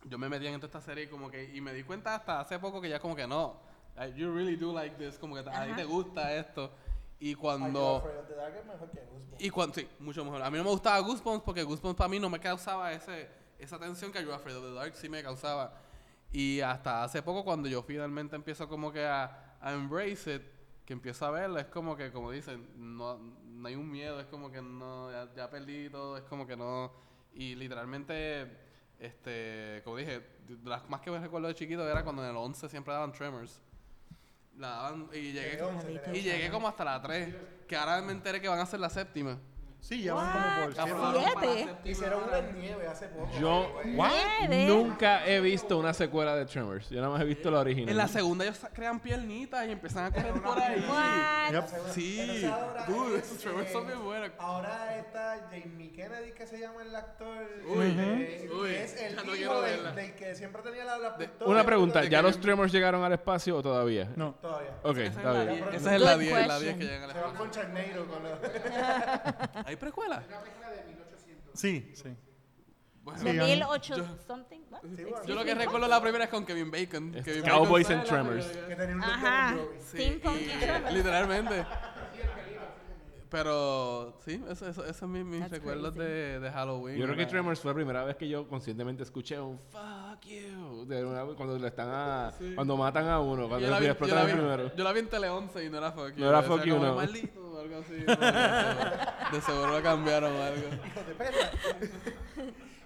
Yo 0.05 0.17
me 0.17 0.29
metía 0.29 0.49
en 0.49 0.59
toda 0.59 0.67
esta 0.67 0.81
serie 0.81 1.09
como 1.09 1.29
que, 1.29 1.55
y 1.55 1.61
me 1.61 1.73
di 1.73 1.83
cuenta 1.83 2.15
hasta 2.15 2.39
hace 2.39 2.57
poco 2.59 2.81
que 2.81 2.89
ya 2.89 2.99
como 2.99 3.15
que 3.15 3.27
no, 3.27 3.59
like, 3.95 4.17
you 4.17 4.33
really 4.33 4.55
do 4.55 4.73
like 4.73 4.95
this, 4.95 5.17
como 5.17 5.35
que 5.35 5.41
a 5.41 5.65
ti 5.65 5.73
te 5.75 5.83
gusta 5.83 6.35
esto. 6.35 6.71
Y 7.19 7.35
cuando... 7.35 8.03
Y 9.37 9.49
cuando, 9.49 9.75
sí, 9.75 9.87
mucho 9.99 10.23
mejor. 10.23 10.41
A 10.41 10.49
mí 10.49 10.57
no 10.57 10.63
me 10.63 10.69
gustaba 10.69 10.99
Goosebumps 10.99 11.43
porque 11.43 11.63
Goosebumps 11.63 11.97
para 11.97 12.09
mí 12.09 12.19
no 12.19 12.29
me 12.29 12.39
causaba 12.39 12.91
ese, 12.91 13.29
esa 13.57 13.79
tensión 13.79 14.11
que 14.11 14.23
You 14.23 14.31
Afraid 14.31 14.57
of 14.57 14.63
the 14.63 14.73
Dark 14.73 14.95
sí 14.95 15.09
me 15.09 15.23
causaba. 15.23 15.73
Y 16.31 16.61
hasta 16.61 17.03
hace 17.03 17.21
poco 17.21 17.43
cuando 17.43 17.67
yo 17.67 17.81
finalmente 17.81 18.35
empiezo 18.35 18.67
como 18.67 18.91
que 18.91 19.05
a, 19.05 19.57
a 19.61 19.73
embrace 19.73 20.35
it, 20.35 20.43
que 20.85 20.93
empiezo 20.93 21.25
a 21.25 21.31
verlo, 21.31 21.59
es 21.59 21.67
como 21.67 21.95
que, 21.95 22.11
como 22.11 22.31
dicen, 22.31 22.67
no, 22.75 23.17
no 23.17 23.67
hay 23.67 23.75
un 23.75 23.89
miedo, 23.89 24.19
es 24.19 24.27
como 24.27 24.51
que 24.51 24.61
no, 24.61 25.11
ya, 25.11 25.31
ya 25.35 25.49
perdí 25.49 25.89
todo, 25.89 26.17
es 26.17 26.23
como 26.23 26.47
que 26.47 26.55
no... 26.55 26.91
Y 27.33 27.55
literalmente, 27.55 28.57
este, 28.99 29.81
como 29.83 29.97
dije, 29.97 30.25
las 30.63 30.89
más 30.89 31.01
que 31.01 31.11
me 31.11 31.19
recuerdo 31.19 31.47
de 31.47 31.55
chiquito 31.55 31.87
era 31.87 32.03
cuando 32.03 32.23
en 32.23 32.31
el 32.31 32.35
11 32.35 32.69
siempre 32.69 32.93
daban 32.93 33.11
Tremors. 33.11 33.61
La 34.59 34.67
daban 34.71 35.07
y 35.13 35.31
llegué, 35.31 36.47
y 36.47 36.49
como 36.49 36.67
hasta 36.67 36.83
la 36.83 37.01
3, 37.01 37.33
que 37.65 37.77
ahora 37.77 38.01
me 38.01 38.11
enteré 38.11 38.41
que 38.41 38.49
van 38.49 38.59
a 38.59 38.65
ser 38.65 38.81
la 38.81 38.89
séptima. 38.89 39.39
Sí, 39.81 40.03
ya 40.03 40.13
van 40.13 40.71
como 40.73 40.95
por 40.95 41.19
siete. 41.19 41.75
Hicieron 41.85 42.23
una 42.27 42.37
en 42.39 42.59
nieve 42.59 42.85
hace 42.87 43.07
poco. 43.07 43.29
Yo 43.39 43.71
Nueve. 43.85 44.65
nunca 44.67 45.25
he 45.25 45.39
visto 45.39 45.77
una 45.77 45.93
secuela 45.93 46.35
de 46.35 46.45
Tremors. 46.45 46.89
Yo 46.89 46.97
nada 47.01 47.13
más 47.13 47.21
he 47.21 47.25
visto 47.25 47.49
la 47.49 47.61
original. 47.61 47.89
En 47.89 47.97
la 47.97 48.07
segunda 48.07 48.43
ellos 48.45 48.59
crean 48.73 48.99
piernitas 48.99 49.65
y 49.67 49.71
empiezan 49.71 50.05
a 50.05 50.11
correr 50.11 50.33
por 50.41 50.59
ahí. 50.59 50.85
What? 50.87 51.51
Yep. 51.53 51.91
Sí, 51.93 52.51
dude, 52.87 53.17
es, 53.17 53.23
esos 53.25 53.37
Tremors 53.39 53.71
son 53.71 53.87
bien 53.87 54.03
buenos. 54.03 54.29
Ahora 54.37 54.97
está 54.97 55.47
Jamie 55.49 55.91
Kennedy, 55.91 56.33
que 56.33 56.45
se 56.45 56.59
llama 56.59 56.81
el 56.83 56.95
actor. 56.95 57.47
Uy, 57.67 57.95
eh, 57.97 58.49
uy, 58.53 58.69
que 58.69 58.83
es 58.83 59.01
el 59.01 59.15
no 59.15 59.35
hijo 59.35 59.61
del, 59.61 59.95
del 59.95 60.13
que 60.15 60.35
siempre 60.35 60.61
tenía 60.61 60.83
la, 60.83 60.97
la 60.99 61.15
pistola. 61.17 61.49
Una 61.49 61.63
pregunta, 61.63 62.03
¿ya 62.03 62.21
los 62.21 62.39
Tremors 62.39 62.71
llegaron 62.71 63.03
al 63.03 63.13
espacio 63.13 63.57
o 63.57 63.63
todavía? 63.63 64.09
No. 64.15 64.35
Todavía. 64.41 64.71
Ok, 64.83 64.97
está 64.97 65.31
bien. 65.43 65.63
esa 65.73 65.95
es 65.95 66.01
la 66.01 66.17
question. 66.17 66.37
10, 66.37 66.47
la 66.47 66.59
10 66.59 66.77
que 66.77 66.83
llegan 66.83 67.03
al 67.03 67.11
Se 67.11 67.15
van 67.21 67.25
espacio. 67.31 67.39
con 67.39 67.51
Charneiro. 67.51 68.05
Con 68.07 68.23
la... 68.23 69.68
¿Hay 69.69 69.75
precuela? 69.75 70.23
Sí, 71.53 71.91
sí. 71.93 72.09
Bueno, 73.03 73.19
De 73.23 73.31
Sí, 73.31 73.37
a 73.37 73.43
mí- 73.43 73.49
1008 73.51 74.17
something. 74.25 74.61
what? 74.71 74.81
Sí, 74.81 74.87
yo 75.03 75.07
Excuse 75.09 75.33
lo 75.35 75.43
que 75.45 75.53
recuerdo 75.53 75.87
la 75.87 76.01
primera 76.01 76.23
es 76.23 76.29
con 76.31 76.43
Kevin 76.43 76.71
Bacon. 76.71 77.13
Es 77.13 77.23
Kevin 77.23 77.43
Cowboys 77.43 77.87
Bacon 77.87 77.99
and 77.99 78.09
Tremors. 78.09 78.45
Que 78.67 78.75
tenía 78.75 78.95
un 78.95 79.03
Ajá. 79.03 79.57
Sí, 79.91 80.21
y-. 80.23 80.93
Literalmente. 80.93 81.65
Pero 83.29 84.17
sí, 84.25 84.41
eso, 84.49 84.67
eso, 84.67 84.83
esos 84.83 84.97
son 84.97 85.11
mis, 85.11 85.23
mis 85.23 85.39
That's 85.41 85.51
recuerdos 85.51 85.93
de, 85.93 86.39
de 86.39 86.51
Halloween. 86.51 86.97
Yo 86.97 87.05
creo 87.05 87.15
que 87.15 87.27
Tremors 87.27 87.59
fue 87.59 87.69
la 87.71 87.75
primera 87.75 88.03
vez 88.03 88.15
que 88.15 88.27
yo 88.27 88.47
conscientemente 88.47 89.03
escuché 89.03 89.39
un 89.39 89.59
fuck 89.69 90.19
you. 90.25 90.85
De 90.87 91.05
una- 91.05 91.25
cuando 91.35 91.59
le 91.59 91.67
están 91.67 91.89
a, 91.91 92.33
cuando 92.55 92.75
matan 92.75 93.07
a 93.07 93.19
uno, 93.19 93.47
cuando 93.47 93.67
yo 93.67 93.71
la, 93.71 93.79
vi, 93.79 93.85
yo, 93.85 93.93
la 94.15 94.21
el 94.21 94.27
vi, 94.27 94.33
primero. 94.33 94.75
yo 94.75 94.83
la 94.83 94.91
vi 94.93 94.99
en 95.01 95.09
Tele 95.09 95.29
11 95.29 95.63
y 95.63 95.69
no 95.69 95.77
era 95.77 95.91
fuck 95.91 96.15
you. 96.15 96.23
No 96.23 96.29
era 96.29 96.41
fuck 96.41 96.63
you, 96.63 96.73
como, 96.73 96.85
no. 96.87 96.95
maldito 96.95 97.51
o 97.51 97.59
algo 97.59 97.77
así. 97.77 98.03
no, 98.07 98.15
de, 98.15 99.37
de 99.37 99.41
seguro 99.45 99.67
lo 99.77 99.83
cambiaron 99.83 100.35
o 100.35 100.41
algo. 100.41 100.67
Hijo 100.87 101.03
de 101.07 101.13
perra. 101.15 101.51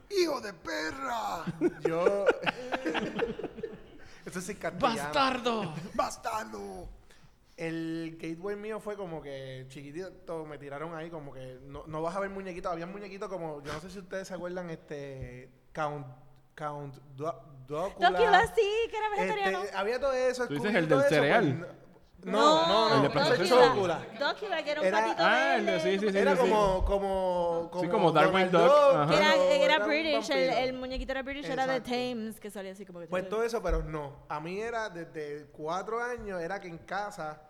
¡Hijo 0.21 0.41
de 0.41 0.53
perra! 0.53 1.45
Yo. 1.87 2.25
Eso 4.25 4.39
es 4.39 4.49
en 4.49 4.57
castellano. 4.57 4.95
¡Bastardo! 5.03 5.73
¡Bastardo! 5.95 6.87
El 7.55 8.17
gateway 8.19 8.55
mío 8.55 8.79
fue 8.79 8.95
como 8.97 9.21
que 9.21 9.65
chiquitito, 9.69 10.45
me 10.45 10.57
tiraron 10.57 10.95
ahí 10.95 11.09
como 11.11 11.33
que 11.33 11.59
no, 11.63 11.83
no 11.85 12.01
vas 12.01 12.15
a 12.15 12.19
ver 12.19 12.29
muñequitos. 12.31 12.71
Había 12.71 12.87
muñequitos 12.87 13.29
como, 13.29 13.61
yo 13.63 13.71
no 13.73 13.79
sé 13.79 13.91
si 13.91 13.99
ustedes 13.99 14.27
se 14.27 14.33
acuerdan, 14.33 14.69
este. 14.71 15.49
Count. 15.71 16.07
Count. 16.55 16.95
Do- 17.15 17.49
Docula. 17.67 18.09
Docula, 18.11 18.47
sí, 18.55 18.61
que 18.89 18.97
era 18.97 19.09
vegetariano. 19.11 19.63
Este, 19.63 19.75
había 19.77 19.99
todo 19.99 20.13
eso. 20.13 20.47
¿Tú 20.47 20.55
dices 20.55 20.75
el 20.75 20.87
todo 20.87 20.99
del 20.99 21.05
eso, 21.07 21.15
cereal? 21.15 21.57
pues, 21.59 21.71
no, 22.25 22.67
no, 22.67 22.89
no. 22.89 23.05
El 23.05 23.37
de. 23.39 23.47
Docula. 23.49 24.05
Docula, 24.19 24.63
que 24.63 24.71
era 24.71 24.81
un 24.81 24.87
Era- 24.87 24.99
patito 25.01 25.15
Ah, 25.25 25.55
el 25.57 25.65
de- 25.65 25.71
verde. 25.73 25.91
sí, 25.91 25.99
sí, 26.05 26.11
sí. 26.11 26.17
Era 26.17 26.35
como, 26.35 26.85
como, 26.85 27.69
como. 27.71 27.83
Sí, 27.83 27.89
como 27.89 28.11
Donald 28.11 28.51
Duck, 28.51 28.61
Duck. 28.61 29.09
Que 29.09 29.15
era, 29.17 29.35
era 29.75 29.77
un 29.83 29.87
British, 29.89 30.29
el, 30.31 30.49
el 30.49 30.73
muñequito 30.73 31.11
era 31.11 31.23
British, 31.23 31.45
era 31.49 31.65
de 31.67 31.77
Exacto. 31.77 31.91
Thames, 31.91 32.39
que 32.39 32.49
salía 32.49 32.71
así 32.71 32.85
como 32.85 32.99
que... 32.99 33.07
Pues 33.07 33.27
todo 33.29 33.43
eso, 33.43 33.61
pero 33.61 33.83
no. 33.83 34.25
A 34.29 34.39
mí 34.39 34.59
era 34.59 34.89
desde 34.89 35.47
cuatro 35.51 36.01
años, 36.01 36.41
era 36.41 36.59
que 36.59 36.67
en 36.67 36.77
casa 36.79 37.41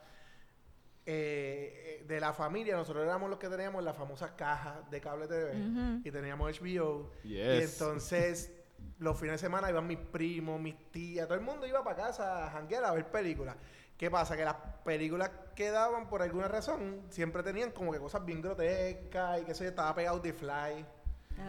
eh, 1.06 2.00
eh, 2.02 2.06
de 2.08 2.20
la 2.20 2.32
familia, 2.34 2.76
nosotros 2.76 3.04
éramos 3.04 3.30
los 3.30 3.38
que 3.40 3.50
teníamos 3.50 3.84
las 3.84 3.96
famosas 3.96 4.32
cajas 4.32 4.90
de 4.90 5.02
cable 5.02 5.28
TV 5.28 5.52
Ujú. 5.52 6.02
y 6.04 6.12
teníamos 6.12 6.60
HBO. 6.60 7.12
Y 7.24 7.30
Yes. 7.36 7.74
entonces, 7.74 8.54
los 9.00 9.18
fines 9.20 9.34
de 9.34 9.38
semana 9.40 9.70
iban 9.70 9.86
mis 9.86 9.98
primos, 10.00 10.60
mis 10.62 10.76
tías, 10.92 11.28
todo 11.28 11.38
el 11.38 11.44
mundo 11.44 11.68
iba 11.68 11.84
para 11.84 11.96
casa 11.98 12.48
a 12.48 12.52
janguear 12.52 12.86
a 12.86 12.92
ver 12.94 13.06
películas. 13.12 13.56
¿Qué 14.04 14.12
pasa? 14.12 14.36
Que 14.36 14.44
las 14.44 14.58
películas 14.84 15.32
que 15.56 15.72
daban, 15.72 16.10
por 16.10 16.22
alguna 16.22 16.50
razón, 16.50 17.04
siempre 17.10 17.42
tenían 17.42 17.72
como 17.72 17.94
que 17.94 18.00
cosas 18.00 18.26
bien 18.26 18.42
grotescas 18.42 19.40
y 19.40 19.46
que 19.46 19.54
eso 19.54 19.64
estaba 19.64 19.96
pegado 19.96 20.20
de 20.20 20.34
Fly. 20.34 20.86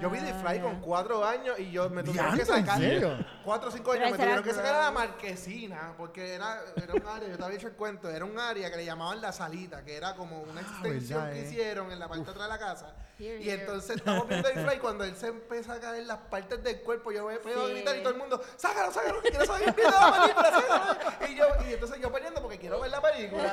Yo 0.00 0.10
vi 0.10 0.18
The 0.18 0.30
Ah, 0.30 0.42
Fly 0.42 0.60
con 0.60 0.80
cuatro 0.80 1.24
años 1.24 1.58
y 1.58 1.70
yo 1.70 1.88
me 1.88 2.02
tuvieron 2.02 2.30
que 2.36 2.44
Diantre, 2.44 2.58
¿en 2.58 2.66
sacar. 2.66 2.80
serio? 2.80 3.16
Cuatro 3.44 3.68
o 3.68 3.72
cinco 3.72 3.92
años 3.92 4.10
me 4.10 4.16
tuvieron 4.18 4.42
que 4.44 4.52
sacar 4.52 4.74
a 4.74 4.80
la 4.86 4.90
marquesina 4.90 5.94
porque 5.96 6.34
era, 6.34 6.60
era 6.76 6.94
un 6.94 7.06
área, 7.06 7.28
yo 7.28 7.36
te 7.36 7.44
había 7.44 7.56
dicho 7.56 7.68
el 7.68 7.74
cuento, 7.74 8.10
era 8.10 8.24
un 8.24 8.38
área 8.38 8.70
que 8.70 8.76
le 8.76 8.84
llamaban 8.84 9.20
la 9.20 9.32
salita, 9.32 9.84
que 9.84 9.96
era 9.96 10.14
como 10.16 10.40
una 10.42 10.60
extensión 10.62 11.20
verdad, 11.22 11.32
que 11.32 11.40
eh. 11.40 11.48
hicieron 11.48 11.92
en 11.92 11.98
la 12.00 12.08
parte 12.08 12.24
de 12.24 12.30
atrás 12.30 12.44
de 12.46 12.52
la 12.52 12.58
casa. 12.58 12.94
Here, 13.18 13.40
Y 13.40 13.48
here. 13.48 13.60
entonces 13.60 13.96
estamos 13.96 14.26
viendo 14.28 14.48
The 14.48 14.64
Fly 14.66 14.78
cuando 14.80 15.04
él 15.04 15.14
se 15.16 15.28
empieza 15.28 15.74
a 15.74 15.80
caer 15.80 16.04
las 16.06 16.18
partes 16.18 16.62
del 16.64 16.80
cuerpo, 16.80 17.12
yo 17.12 17.26
veo 17.26 17.38
a 17.38 17.42
Sí. 17.68 17.72
gritar 17.74 17.96
y 17.96 18.00
todo 18.00 18.10
el 18.12 18.18
mundo, 18.18 18.42
sácalo, 18.56 18.92
sácalo, 18.92 19.22
que 19.22 19.30
quiero 19.30 19.46
saber 19.46 19.66
la 19.68 19.74
película, 19.74 20.50
sácalo". 20.50 20.96
Y 21.30 21.36
yo, 21.36 21.46
y 21.68 21.72
entonces 21.74 22.00
yo 22.00 22.12
peleando 22.12 22.42
porque 22.42 22.58
quiero 22.58 22.80
ver 22.80 22.90
la 22.90 23.00
película. 23.00 23.52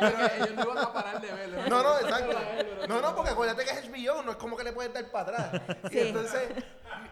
Pero 0.00 0.34
ellos 0.34 0.54
no 0.56 0.62
iban 0.64 0.78
a 0.78 0.92
parar 0.92 1.20
de 1.20 1.32
verlo. 1.32 1.58
No, 1.68 1.82
no, 1.84 1.98
exacto. 2.00 2.36
No, 2.88 3.00
no, 3.00 3.14
porque 3.14 3.30
acuérdate 3.30 3.64
que 3.64 3.70
es 3.70 3.88
HBO, 3.88 4.22
no 4.22 4.30
es 4.32 4.36
como 4.36 4.56
que 4.56 4.64
le 4.64 4.72
puedes 4.72 4.92
dar 4.92 5.10
para 5.10 5.30
atrás. 5.46 5.62
Y 5.84 5.88
Sí. 5.88 5.98
entonces, 6.08 6.42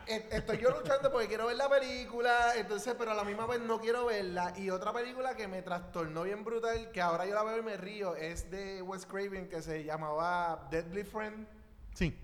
eh, 0.07 0.29
estoy 0.33 0.59
yo 0.59 0.71
luchando 0.71 1.11
porque 1.11 1.29
quiero 1.29 1.47
ver 1.47 1.57
la 1.57 1.69
película, 1.69 2.53
entonces, 2.57 2.95
pero 2.99 3.11
a 3.13 3.15
la 3.15 3.25
misma 3.25 3.47
vez 3.47 3.61
no 3.61 3.81
quiero 3.81 4.07
verla. 4.07 4.53
Y 4.57 4.71
otra 4.71 4.93
película 4.93 5.35
que 5.37 5.49
me 5.49 5.63
trastornó 5.63 6.23
bien 6.23 6.45
brutal, 6.45 6.91
que 6.93 7.01
ahora 7.01 7.27
yo 7.27 7.35
la 7.35 7.43
veo 7.43 7.59
y 7.59 7.63
me 7.63 7.77
río, 7.77 8.17
es 8.17 8.51
de 8.51 8.83
Wes 8.83 9.07
Craven, 9.07 9.49
que 9.49 9.63
se 9.63 9.85
llamaba 9.85 10.67
Deadly 10.71 11.05
Friend, 11.05 11.47
Sí, 11.95 12.19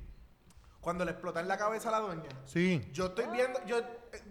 cuando 0.80 1.04
le 1.04 1.12
explota 1.12 1.40
en 1.40 1.48
la 1.48 1.56
cabeza 1.58 1.88
a 1.88 1.92
la 1.92 2.00
doña. 2.00 2.28
sí. 2.44 2.88
Yo 2.92 3.06
estoy 3.06 3.26
viendo, 3.28 3.64
yo, 3.66 3.80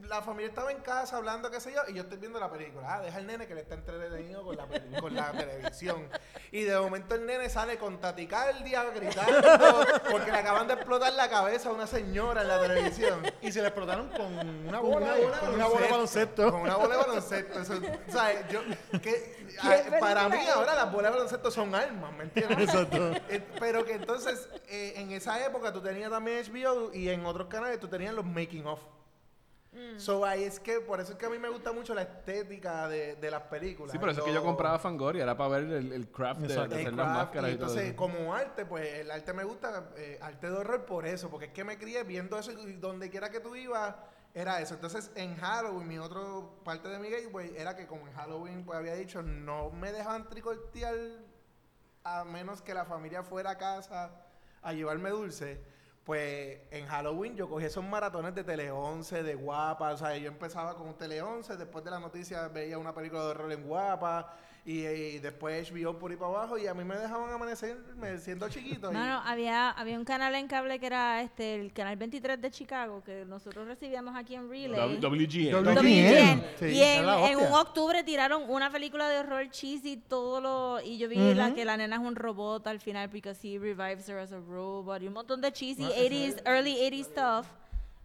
la 0.08 0.22
familia 0.22 0.50
estaba 0.50 0.72
en 0.72 0.80
casa 0.80 1.18
hablando, 1.18 1.52
qué 1.52 1.60
sé 1.60 1.72
yo, 1.72 1.82
y 1.88 1.94
yo 1.94 2.04
estoy 2.04 2.18
viendo 2.18 2.40
la 2.40 2.50
película. 2.50 2.96
Ah, 2.96 3.02
deja 3.02 3.20
el 3.20 3.28
nene 3.28 3.48
que 3.48 3.56
le 3.56 3.62
está 3.62 3.76
entretenido 3.76 4.44
con 4.44 4.58
la, 4.58 4.68
con 5.02 5.16
la 5.16 5.32
televisión. 5.32 6.10
Y 6.52 6.64
de 6.64 6.80
momento 6.80 7.16
el 7.16 7.26
nene 7.26 7.50
sale 7.50 7.78
con 7.78 8.00
taticardia 8.00 8.84
gritando 8.86 9.86
porque 10.12 10.32
le 10.32 10.38
acaban 10.38 10.68
de 10.68 10.74
explotar 10.74 11.14
la 11.14 11.30
cabeza 11.30 11.70
a 11.70 11.74
una 11.74 11.88
señora 11.88 12.42
en 12.42 12.48
la 12.48 12.60
televisión. 12.60 13.22
Y 13.42 13.52
se 13.52 13.62
le 13.62 13.68
explotaron 13.68 14.10
con 14.10 14.68
una 14.68 14.80
bola, 14.80 15.16
con 15.40 15.54
una 15.54 15.68
bola 15.68 15.86
de 15.86 15.92
baloncesto. 15.92 16.52
Con 16.52 16.62
una 16.62 16.76
bola 16.76 16.98
de 16.98 17.02
baloncesto. 17.08 17.60
Eso, 17.60 17.74
o 18.08 18.12
sea, 18.12 18.48
yo, 18.50 18.62
que, 19.02 19.48
¿Qué 19.50 19.58
ah, 19.62 19.98
para 20.00 20.30
mí 20.30 20.38
es? 20.38 20.50
ahora 20.50 20.76
las 20.76 20.92
bolas 20.92 21.12
de 21.12 21.18
baloncesto 21.18 21.52
son 21.52 21.76
armas, 21.76 22.12
¿me 22.14 22.24
entiendes? 22.24 22.60
Exacto. 22.60 23.12
Eh, 23.30 23.46
pero 23.60 23.86
que 23.86 23.94
entonces, 23.94 24.50
eh, 24.68 24.94
en 24.96 25.12
esa 25.12 25.44
época 25.46 25.74
tú 25.74 25.82
tenías 25.82 26.10
también 26.10 26.44
HBO 26.44 26.94
y 26.94 27.10
en 27.10 27.26
otros 27.26 27.48
canales 27.48 27.80
tú 27.80 27.88
tenías 27.88 28.14
los 28.14 28.26
making 28.26 28.66
of. 28.66 28.80
Mm. 29.72 30.00
So 30.00 30.26
ahí 30.26 30.44
es 30.44 30.60
que, 30.60 30.80
por 30.80 31.00
eso 31.00 31.12
es 31.12 31.18
que 31.18 31.26
a 31.28 31.30
mí 31.30 31.38
me 31.38 31.50
gusta 31.50 31.72
mucho 31.72 31.94
la 31.94 32.02
estética 32.02 32.88
de, 32.88 33.16
de 33.16 33.32
las 33.32 33.44
películas. 33.44 33.92
Sí, 33.92 34.00
por 34.00 34.10
eso 34.10 34.22
es 34.22 34.26
que 34.26 34.34
yo 34.34 34.44
compraba 34.44 34.80
Fangoria, 34.80 35.24
era 35.24 35.38
para 35.38 35.60
ver 35.60 35.64
el, 35.66 35.94
el 35.94 36.08
craft 36.10 36.42
de, 36.42 36.60
hacer 36.60 36.94
las 36.94 37.08
máscaras 37.08 37.52
y 37.52 37.54
y, 37.54 37.58
todo 37.58 37.68
entonces, 37.68 37.84
eso. 37.90 37.96
como 37.96 38.34
arte, 38.34 38.66
pues 38.66 39.00
el 39.00 39.12
arte 39.12 39.32
me 39.34 39.44
gusta, 39.44 39.92
eh, 39.98 40.18
arte 40.22 40.50
de 40.50 40.58
horror 40.58 40.86
por 40.86 41.06
eso, 41.06 41.30
porque 41.30 41.48
es 41.48 41.52
que 41.52 41.64
me 41.64 41.78
crié 41.78 42.04
viendo 42.04 42.40
eso 42.40 42.52
y 42.52 42.74
donde 42.74 43.10
quiera 43.12 43.30
que 43.30 43.40
tú 43.40 43.56
ibas, 43.56 43.96
era 44.34 44.60
eso. 44.60 44.74
Entonces, 44.74 45.12
en 45.16 45.36
Halloween, 45.36 45.88
mi 45.88 46.00
otra 46.00 46.22
parte 46.64 46.90
de 46.90 46.98
mi 46.98 47.10
gateway 47.10 47.54
era 47.56 47.76
que 47.76 47.86
como 47.86 48.08
en 48.08 48.14
Halloween, 48.14 48.64
pues 48.64 48.78
había 48.78 48.96
dicho, 48.96 49.22
no 49.22 49.70
me 49.70 49.92
dejaban 49.92 50.28
tricotear 50.30 50.96
a 52.04 52.24
menos 52.24 52.62
que 52.62 52.74
la 52.74 52.86
familia 52.86 53.24
fuera 53.24 53.52
a 53.52 53.58
casa 53.58 54.12
a 54.62 54.74
llevarme 54.74 55.10
dulce. 55.10 55.62
Pues 56.04 56.60
en 56.72 56.88
Halloween 56.88 57.36
yo 57.36 57.48
cogí 57.48 57.66
esos 57.66 57.84
maratones 57.84 58.34
de 58.34 58.44
Tele 58.44 58.72
11, 58.72 59.22
de 59.22 59.36
Guapa, 59.36 59.92
o 59.92 59.98
sea, 59.98 60.18
yo 60.18 60.28
empezaba 60.28 60.76
con 60.76 60.96
Tele 60.98 61.22
11, 61.22 61.56
después 61.58 61.84
de 61.86 61.92
la 61.92 62.00
noticia 62.00 62.48
veía 62.48 62.78
una 62.78 62.94
película 62.94 63.24
de 63.24 63.30
horror 63.30 63.52
en 63.52 63.68
Guapa, 63.68 64.34
y, 64.72 64.86
y 64.86 65.20
después 65.20 65.72
HBO 65.72 65.98
por 65.98 66.12
ahí 66.12 66.18
para 66.18 66.30
abajo, 66.32 66.58
y 66.58 66.68
a 66.68 66.74
mí 66.74 66.84
me 66.84 66.96
dejaban 66.98 67.32
amanecer 67.34 67.78
me- 67.98 68.18
siendo 68.20 68.48
chiquito. 68.50 68.92
y- 68.92 68.94
No, 68.94 69.06
no, 69.06 69.20
había, 69.26 69.72
había 69.72 69.98
un 69.98 70.06
canal 70.06 70.36
en 70.36 70.48
cable 70.48 70.80
que 70.80 70.86
era 70.86 71.22
este 71.22 71.56
el 71.56 71.74
canal 71.74 71.96
23 71.96 72.40
de 72.42 72.52
Chicago 72.52 73.02
que 73.04 73.26
nosotros 73.26 73.68
recibíamos 73.68 74.16
aquí 74.16 74.36
en 74.36 74.50
Relay. 74.50 74.98
WGN. 75.00 75.64
WGN. 75.64 76.44
Sí, 76.60 76.66
y 76.66 76.82
en, 76.82 77.06
la 77.06 77.30
en 77.32 77.38
un 77.38 77.52
octubre 77.54 78.04
tiraron 78.04 78.44
una 78.50 78.70
película 78.72 79.10
de 79.10 79.20
horror 79.20 79.50
cheesy 79.50 79.98
todo 79.98 80.40
lo 80.42 80.82
y 80.82 80.98
yo 80.98 81.08
vi 81.10 81.34
la 81.34 81.48
Ujú. 81.48 81.56
que 81.56 81.66
la 81.66 81.76
nena 81.78 81.96
es 81.96 82.02
un 82.02 82.16
robot 82.16 82.68
al 82.68 82.80
final 82.80 83.08
because 83.10 83.40
he 83.48 83.58
revives 83.58 84.08
her 84.10 84.18
as 84.20 84.32
a 84.32 84.40
robot 84.40 85.02
y 85.02 85.08
un 85.08 85.14
montón 85.14 85.42
de 85.42 85.52
cheesy 85.52 85.86
Ah, 85.86 85.96
80s 85.98 86.42
early 86.46 86.76
80s 86.76 87.06
stuff 87.06 87.48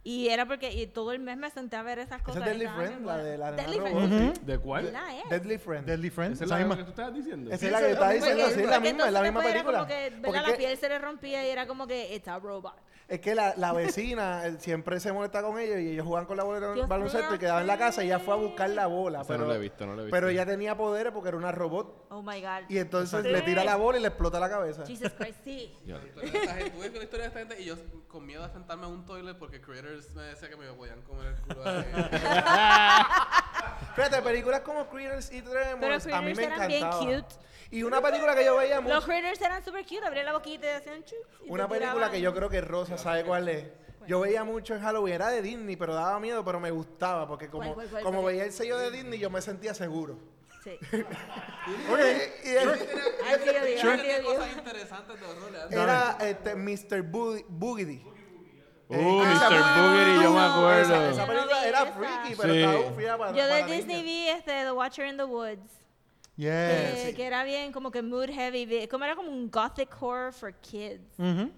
y 0.05 0.29
era 0.29 0.45
porque 0.47 0.71
y 0.71 0.87
todo 0.87 1.11
el 1.11 1.19
mes 1.19 1.35
me 1.35 1.49
senté 1.49 1.75
a 1.75 1.83
ver 1.83 1.99
esas 1.99 2.21
Esa 2.21 2.23
cosas 2.23 2.41
es 2.43 2.45
Deadly 2.47 2.67
Friend, 2.67 3.05
la 3.05 3.17
de 3.17 3.37
la 3.37 3.51
nena 3.51 3.63
Deadly 3.63 3.79
robot. 3.79 4.07
Friend. 4.07 4.39
¿De 4.45 4.57
cuál? 4.59 4.83
¿Verdad, 4.85 5.17
es? 5.23 5.29
Deadly 5.29 5.57
Friend. 5.57 5.85
Deadly 5.85 6.09
Friend. 6.11 6.33
Esa 6.35 6.43
es 6.45 6.47
esa 6.49 6.55
la 6.59 6.65
misma. 6.65 6.77
que 6.77 6.83
tú 6.83 6.89
estabas 6.91 7.13
diciendo. 7.15 7.51
Esa 7.51 7.65
es 7.65 7.71
la 7.73 7.79
que 7.79 7.91
estaba 7.91 8.11
diciendo, 8.11 8.43
sí, 8.47 8.61
es 8.61 8.69
la 8.69 8.79
misma, 8.79 9.07
es 9.07 9.11
la 9.13 9.21
misma 9.21 9.41
después 9.41 9.45
era 9.45 9.53
película. 9.53 9.77
como 9.79 9.87
que 9.87 10.21
Porque 10.23 10.39
la 10.41 10.45
que- 10.45 10.57
piel 10.57 10.77
se 10.77 10.87
le 10.89 10.99
rompía 10.99 11.45
y 11.45 11.49
era 11.49 11.67
como 11.67 11.87
que 11.87 12.21
a 12.25 12.39
robot 12.39 12.73
Es 13.07 13.19
que 13.19 13.35
la, 13.35 13.53
la 13.57 13.71
vecina 13.73 14.43
siempre 14.59 14.99
se 14.99 15.11
molesta 15.11 15.41
con 15.43 15.59
ellos 15.59 15.79
y 15.79 15.89
ellos 15.91 16.05
juegan 16.07 16.25
con 16.27 16.37
la 16.37 16.43
bola 16.43 16.59
de 16.59 16.85
baloncesto 16.85 17.35
y 17.35 17.37
quedaba 17.39 17.61
en 17.61 17.67
la 17.67 17.77
casa 17.77 18.03
y 18.03 18.07
ella 18.07 18.19
fue 18.19 18.33
a 18.33 18.37
buscar 18.37 18.69
la 18.69 18.87
bola. 18.87 19.21
Esa 19.21 19.27
pero, 19.27 19.43
no 19.45 19.49
la 19.49 19.55
he 19.55 19.59
visto, 19.59 19.85
no 19.85 19.95
la 19.95 20.01
he 20.01 20.05
visto. 20.05 20.15
pero 20.15 20.29
ella 20.29 20.45
tenía 20.45 20.75
poderes 20.77 21.11
porque 21.13 21.29
era 21.29 21.37
una 21.37 21.51
robot 21.51 22.05
oh 22.09 22.21
my 22.21 22.41
god 22.41 22.69
y 22.69 22.77
entonces 22.77 23.23
Sí. 23.23 23.29
le 23.31 23.41
tira 23.41 23.63
la 23.63 23.75
bola 23.75 23.97
y 23.97 24.01
le 24.01 24.07
explota 24.09 24.39
la 24.39 24.49
cabeza. 24.49 24.85
Jesus 24.85 25.11
Christ 25.13 25.39
sí 25.43 25.73
Ya. 25.85 25.97
La 25.97 26.05
historia 26.05 26.31
de 26.31 26.37
esta 26.39 26.53
gente- 26.53 26.71
Tuve 26.71 26.89
con 26.89 26.97
la 26.97 27.03
historia 27.03 27.23
de 27.23 27.27
esta 27.27 27.39
gente 27.39 27.61
y 27.61 27.65
yo 27.65 27.75
con 28.07 28.25
miedo 28.25 28.43
a 28.43 28.49
sentarme 28.49 28.85
en 28.87 28.91
un 28.93 29.05
toilet 29.05 29.37
porque 29.37 29.61
Creators 29.95 30.15
me 30.15 30.23
decía 30.23 30.49
que 30.49 30.55
me 30.57 30.71
podían 30.73 31.01
comer 31.03 31.27
el 31.27 31.35
culo. 31.41 31.63
ahí. 31.69 31.85
Fíjate, 33.95 34.21
películas 34.21 34.59
como 34.61 34.87
Critters 34.89 35.31
y 35.31 35.41
pero 35.41 35.51
Tremors 35.51 36.07
a 36.07 36.21
mí 36.21 36.33
Critters 36.33 36.49
me 36.49 36.55
eran 36.55 36.67
bien 36.67 36.83
encantaba. 36.83 37.21
cute 37.21 37.35
Y 37.71 37.83
una 37.83 38.01
película 38.01 38.35
que 38.35 38.45
yo 38.45 38.57
veía 38.57 38.81
mucho, 38.81 38.95
Los 38.95 39.05
critters 39.05 39.41
eran 39.41 39.63
super 39.63 39.83
cute, 39.85 40.05
abrían 40.05 40.25
la 40.25 40.33
boquita 40.33 40.65
y 40.67 40.69
hacían 40.69 41.03
chu. 41.05 41.15
y 41.45 41.49
una 41.51 41.63
te 41.63 41.69
película 41.75 41.91
tiraban. 41.93 42.11
que 42.11 42.21
yo 42.21 42.33
creo 42.33 42.49
que 42.49 42.61
Rosa 42.61 42.97
sabe 42.97 43.23
cuál 43.23 43.47
es. 43.49 43.65
Yo 44.07 44.19
veía 44.19 44.43
mucho 44.43 44.75
en 44.75 44.81
Halloween, 44.81 45.15
era 45.15 45.29
de 45.29 45.41
Disney, 45.41 45.75
pero 45.77 45.95
daba 45.95 46.19
miedo, 46.19 46.45
pero 46.45 46.59
me 46.59 46.69
gustaba, 46.69 47.27
porque 47.27 47.49
como, 47.49 47.73
¿Cuál, 47.73 47.75
cuál, 47.75 47.87
cuál, 47.89 48.03
como 48.03 48.21
cuál? 48.21 48.33
veía 48.33 48.45
el 48.45 48.51
sello 48.51 48.77
de 48.77 48.91
Disney, 48.91 49.17
yo 49.17 49.31
me 49.31 49.41
sentía 49.41 49.73
seguro. 49.73 50.19
Sí. 50.63 50.77
Y- 51.67 52.49
y 52.49 52.55
el- 52.55 52.69
I 52.69 53.39
feel 53.43 53.55
you, 53.55 53.67
I 53.67 53.75
Tiene 53.81 53.97
feel 54.03 54.21
you. 54.23 54.33
cosas 54.35 54.57
interesantes 54.57 55.19
de 55.19 55.25
horror. 55.25 55.51
¿eh? 55.55 55.67
era 55.71 56.17
este, 56.21 56.55
Mr. 56.55 57.03
Boogie- 57.03 57.43
Boogedy. 57.49 58.03
Uh, 58.87 58.93
Mr. 58.93 59.47
película- 59.49 59.81
Boogedy, 59.81 60.23
yo 60.23 60.31
me 60.33 60.39
acuerdo. 60.39 60.81
Esa, 60.81 61.09
esa 61.11 61.21
no 61.21 61.27
película 61.33 61.67
era 61.67 61.85
freaky, 61.87 62.35
pero 62.39 62.53
Sí. 62.53 62.59
estaba 62.61 62.79
ufía 62.91 63.17
para 63.17 63.31
Yo 63.31 63.43
de 63.45 63.49
para 63.61 63.65
Disney 63.65 63.95
niños. 64.03 64.05
vi 64.05 64.27
este 64.29 64.51
The 64.51 64.71
Watcher 64.71 65.07
in 65.07 65.17
the 65.17 65.23
Woods. 65.23 65.71
Yes. 66.37 67.03
que, 67.05 67.13
que 67.15 67.25
era 67.25 67.43
bien 67.45 67.71
como 67.71 67.91
que 67.91 68.01
mood 68.01 68.29
heavy, 68.29 68.65
vi- 68.65 68.87
como 68.89 69.05
era 69.05 69.15
como 69.15 69.29
un 69.31 69.49
gothic 69.49 69.89
horror 70.01 70.33
for 70.33 70.53
kids. 70.59 71.17
Ujú. 71.17 71.49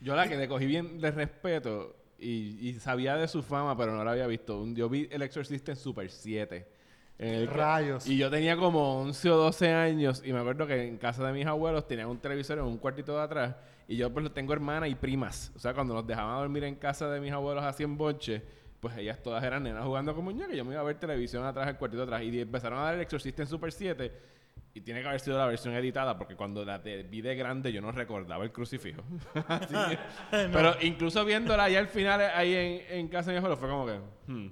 Yo 0.00 0.14
la 0.14 0.28
que 0.28 0.36
le 0.36 0.46
cogí 0.46 0.66
bien 0.66 1.00
de 1.00 1.10
respeto 1.10 1.96
y, 2.18 2.68
y 2.68 2.74
sabía 2.74 3.16
de 3.16 3.28
su 3.28 3.42
fama, 3.42 3.76
pero 3.76 3.92
no 3.96 4.04
la 4.04 4.10
había 4.12 4.26
visto. 4.26 4.60
Un- 4.60 4.76
Yo 4.76 4.88
vi 4.90 5.08
El 5.10 5.22
Exorcista 5.22 5.72
en 5.72 5.76
Super 5.78 6.10
7. 6.10 6.68
en 7.18 7.32
el 7.32 7.48
que- 7.48 7.54
Rayos. 7.54 8.06
Y 8.06 8.18
yo 8.18 8.30
tenía 8.30 8.58
como 8.58 9.00
11 9.00 9.30
o 9.30 9.36
12 9.38 9.72
años 9.72 10.20
y 10.22 10.34
me 10.34 10.40
acuerdo 10.40 10.66
que 10.66 10.86
en 10.86 10.98
casa 10.98 11.26
de 11.26 11.32
mis 11.32 11.46
abuelos 11.46 11.88
tenían 11.88 12.08
un 12.08 12.18
televisor 12.18 12.58
en 12.58 12.64
un 12.64 12.76
cuartito 12.76 13.16
de 13.16 13.22
atrás 13.22 13.56
y 13.88 13.96
yo 13.96 14.12
pues 14.12 14.32
tengo 14.34 14.52
hermanas 14.52 14.88
y 14.90 14.94
primas. 14.94 15.52
O 15.54 15.58
sea, 15.58 15.74
cuando 15.74 15.94
nos 15.94 16.06
dejaban 16.06 16.38
dormir 16.40 16.64
en 16.64 16.74
casa 16.76 17.08
de 17.08 17.20
mis 17.20 17.32
abuelos 17.32 17.64
así 17.64 17.82
en 17.82 17.96
bonche, 17.96 18.42
pues 18.80 18.96
ellas 18.98 19.22
todas 19.22 19.42
eran 19.42 19.62
nenas 19.62 19.84
jugando 19.84 20.14
con 20.14 20.24
muñecas 20.24 20.54
yo 20.56 20.64
me 20.64 20.72
iba 20.72 20.80
a 20.80 20.84
ver 20.84 20.98
televisión 20.98 21.44
atrás, 21.44 21.68
el 21.68 21.76
cuartito 21.76 22.02
atrás. 22.02 22.22
Y 22.22 22.40
empezaron 22.40 22.78
a 22.78 22.82
dar 22.82 22.94
el 22.94 23.00
exorcista 23.00 23.42
en 23.42 23.48
Super 23.48 23.72
7 23.72 24.12
y 24.74 24.80
tiene 24.82 25.00
que 25.00 25.08
haber 25.08 25.20
sido 25.20 25.38
la 25.38 25.46
versión 25.46 25.74
editada 25.74 26.18
porque 26.18 26.36
cuando 26.36 26.62
la 26.64 26.78
de- 26.78 27.02
vi 27.04 27.22
de 27.22 27.34
grande 27.34 27.72
yo 27.72 27.80
no 27.80 27.90
recordaba 27.92 28.44
el 28.44 28.52
crucifijo. 28.52 29.02
Pero 30.30 30.74
incluso 30.82 31.24
viéndola 31.24 31.68
ya 31.68 31.78
al 31.78 31.88
final 31.88 32.20
ahí 32.34 32.54
en, 32.54 32.98
en 32.98 33.08
casa 33.08 33.30
de 33.30 33.36
mis 33.36 33.44
abuelos 33.44 33.58
fue 33.58 33.68
como 33.68 33.86
que... 33.86 34.00
hmm, 34.26 34.46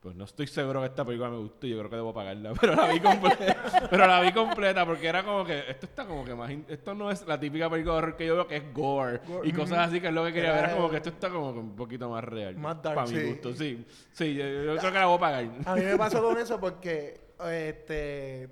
pues 0.00 0.16
no 0.16 0.24
estoy 0.24 0.46
seguro 0.46 0.80
que 0.80 0.86
esta 0.86 1.04
película 1.04 1.28
me 1.28 1.36
gustó 1.36 1.66
y 1.66 1.70
yo 1.70 1.78
creo 1.78 1.90
que 1.90 1.96
debo 1.96 2.14
pagarla. 2.14 2.52
Pero 2.60 2.74
la 2.74 2.86
vi 2.88 3.00
completa. 3.00 3.56
pero 3.90 4.06
la 4.06 4.20
vi 4.22 4.32
completa 4.32 4.86
porque 4.86 5.06
era 5.06 5.22
como 5.22 5.44
que 5.44 5.58
esto 5.68 5.84
está 5.86 6.06
como 6.06 6.24
que 6.24 6.34
más... 6.34 6.50
in- 6.50 6.64
Esto 6.68 6.94
no 6.94 7.10
es 7.10 7.26
la 7.26 7.38
típica 7.38 7.68
película 7.68 7.94
de 7.94 7.98
horror 7.98 8.16
que 8.16 8.26
yo 8.26 8.34
veo 8.34 8.46
que 8.46 8.56
es 8.56 8.72
gore, 8.72 9.20
y 9.44 9.52
cosas 9.52 9.88
así 9.88 10.00
que 10.00 10.06
es 10.08 10.12
lo 10.14 10.24
que 10.24 10.32
quería 10.32 10.52
ver. 10.52 10.64
Era 10.64 10.74
como 10.74 10.88
que 10.90 10.96
esto 10.96 11.10
está 11.10 11.28
como 11.28 11.52
que 11.52 11.58
un 11.58 11.76
poquito 11.76 12.08
más 12.08 12.24
real. 12.24 12.56
Más 12.56 12.82
dark, 12.82 12.94
Para 12.94 13.06
mi 13.10 13.22
gusto, 13.24 13.52
sí. 13.54 13.84
Sí, 14.12 14.34
yo, 14.34 14.44
yo 14.46 14.76
creo 14.78 14.92
que 14.92 14.98
la 14.98 15.06
voy 15.06 15.16
a 15.16 15.20
pagar. 15.20 15.44
A 15.66 15.74
mí 15.74 15.82
me 15.82 15.96
pasó 15.98 16.22
con 16.26 16.38
eso 16.38 16.58
porque, 16.58 17.20
este, 17.50 18.48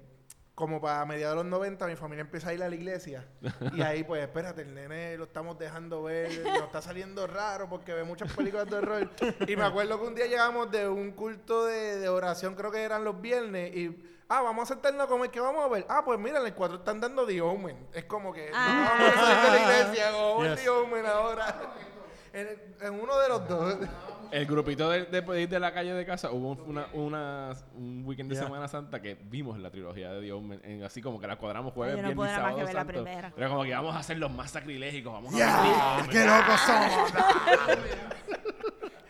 como 0.58 0.80
para 0.80 1.04
mediados 1.06 1.36
de 1.36 1.44
los 1.44 1.50
90, 1.52 1.86
mi 1.86 1.94
familia 1.94 2.22
empieza 2.22 2.48
a 2.48 2.52
ir 2.52 2.60
a 2.64 2.68
la 2.68 2.74
iglesia. 2.74 3.24
Y 3.76 3.80
ahí, 3.80 4.02
pues, 4.02 4.20
espérate, 4.22 4.62
el 4.62 4.74
nene 4.74 5.16
lo 5.16 5.22
estamos 5.22 5.56
dejando 5.56 6.02
ver, 6.02 6.32
nos 6.44 6.64
está 6.64 6.82
saliendo 6.82 7.28
raro 7.28 7.68
porque 7.68 7.94
ve 7.94 8.02
muchas 8.02 8.32
películas 8.32 8.68
de 8.68 8.76
horror. 8.78 9.08
Y 9.46 9.54
me 9.54 9.62
acuerdo 9.62 10.00
que 10.00 10.06
un 10.08 10.16
día 10.16 10.26
llegamos 10.26 10.68
de 10.72 10.88
un 10.88 11.12
culto 11.12 11.64
de, 11.66 11.98
de 12.00 12.08
oración, 12.08 12.56
creo 12.56 12.72
que 12.72 12.82
eran 12.82 13.04
los 13.04 13.20
viernes, 13.20 13.72
y. 13.76 14.04
Ah, 14.28 14.42
vamos 14.42 14.68
a 14.68 14.74
sentarnos 14.74 15.06
a 15.06 15.08
comer, 15.08 15.30
¿qué 15.30 15.38
vamos 15.40 15.64
a 15.64 15.68
ver? 15.68 15.86
Ah, 15.88 16.02
pues 16.04 16.18
mira, 16.18 16.40
en 16.40 16.46
el 16.46 16.54
4 16.54 16.78
están 16.78 17.00
dando 17.00 17.24
The 17.24 17.40
Omen. 17.40 17.86
Es 17.94 18.04
como 18.06 18.32
que 18.32 18.50
Ah. 18.52 18.90
no 18.98 19.04
vamos 19.06 19.16
a 19.16 19.20
salir 19.20 19.52
de 19.52 19.58
la 19.58 19.80
iglesia, 19.80 20.08
a 20.12 20.38
ver 20.42 20.50
Yes. 20.56 20.64
The 20.64 20.68
Omen 20.70 21.06
ahora. 21.06 21.56
En, 22.32 22.48
en 22.80 22.94
uno 23.00 23.18
de 23.18 23.28
los 23.28 23.48
dos. 23.48 23.76
El 24.30 24.44
grupito 24.46 24.90
de, 24.90 25.06
de, 25.06 25.22
de, 25.22 25.46
de 25.46 25.60
la 25.60 25.72
calle 25.72 25.94
de 25.94 26.04
casa 26.04 26.30
hubo 26.30 26.52
una, 26.66 26.86
una- 26.92 27.52
un 27.74 28.02
weekend 28.04 28.28
de 28.30 28.36
Yeah. 28.36 28.44
Semana 28.44 28.68
Santa 28.68 29.00
que 29.00 29.14
vimos 29.14 29.58
la 29.58 29.70
trilogía 29.70 30.12
de 30.12 30.20
Dios, 30.20 30.42
en- 30.62 30.84
así 30.84 31.00
como 31.00 31.18
que 31.18 31.26
la 31.26 31.36
cuadramos 31.36 31.72
jueves, 31.72 31.94
Ay, 31.94 32.02
yo 32.02 32.02
no 32.02 32.08
viernes 32.08 32.26
más 32.28 32.36
sábado 32.36 32.56
que 32.58 32.64
ver 32.64 32.74
la 32.74 32.80
santo. 32.80 32.92
primera. 32.92 33.32
Era 33.36 33.48
como 33.48 33.62
que 33.64 33.72
vamos 33.74 33.96
a 33.96 33.98
hacer 34.00 34.18
los 34.18 34.30
más 34.30 34.50
sacrilégicos, 34.50 35.12
vamos 35.12 35.34
a 35.34 35.38
¡Ya! 35.38 35.96
ver 36.02 36.10
¡Qué 36.10 36.24
locos 36.26 36.60
somos! 36.60 37.12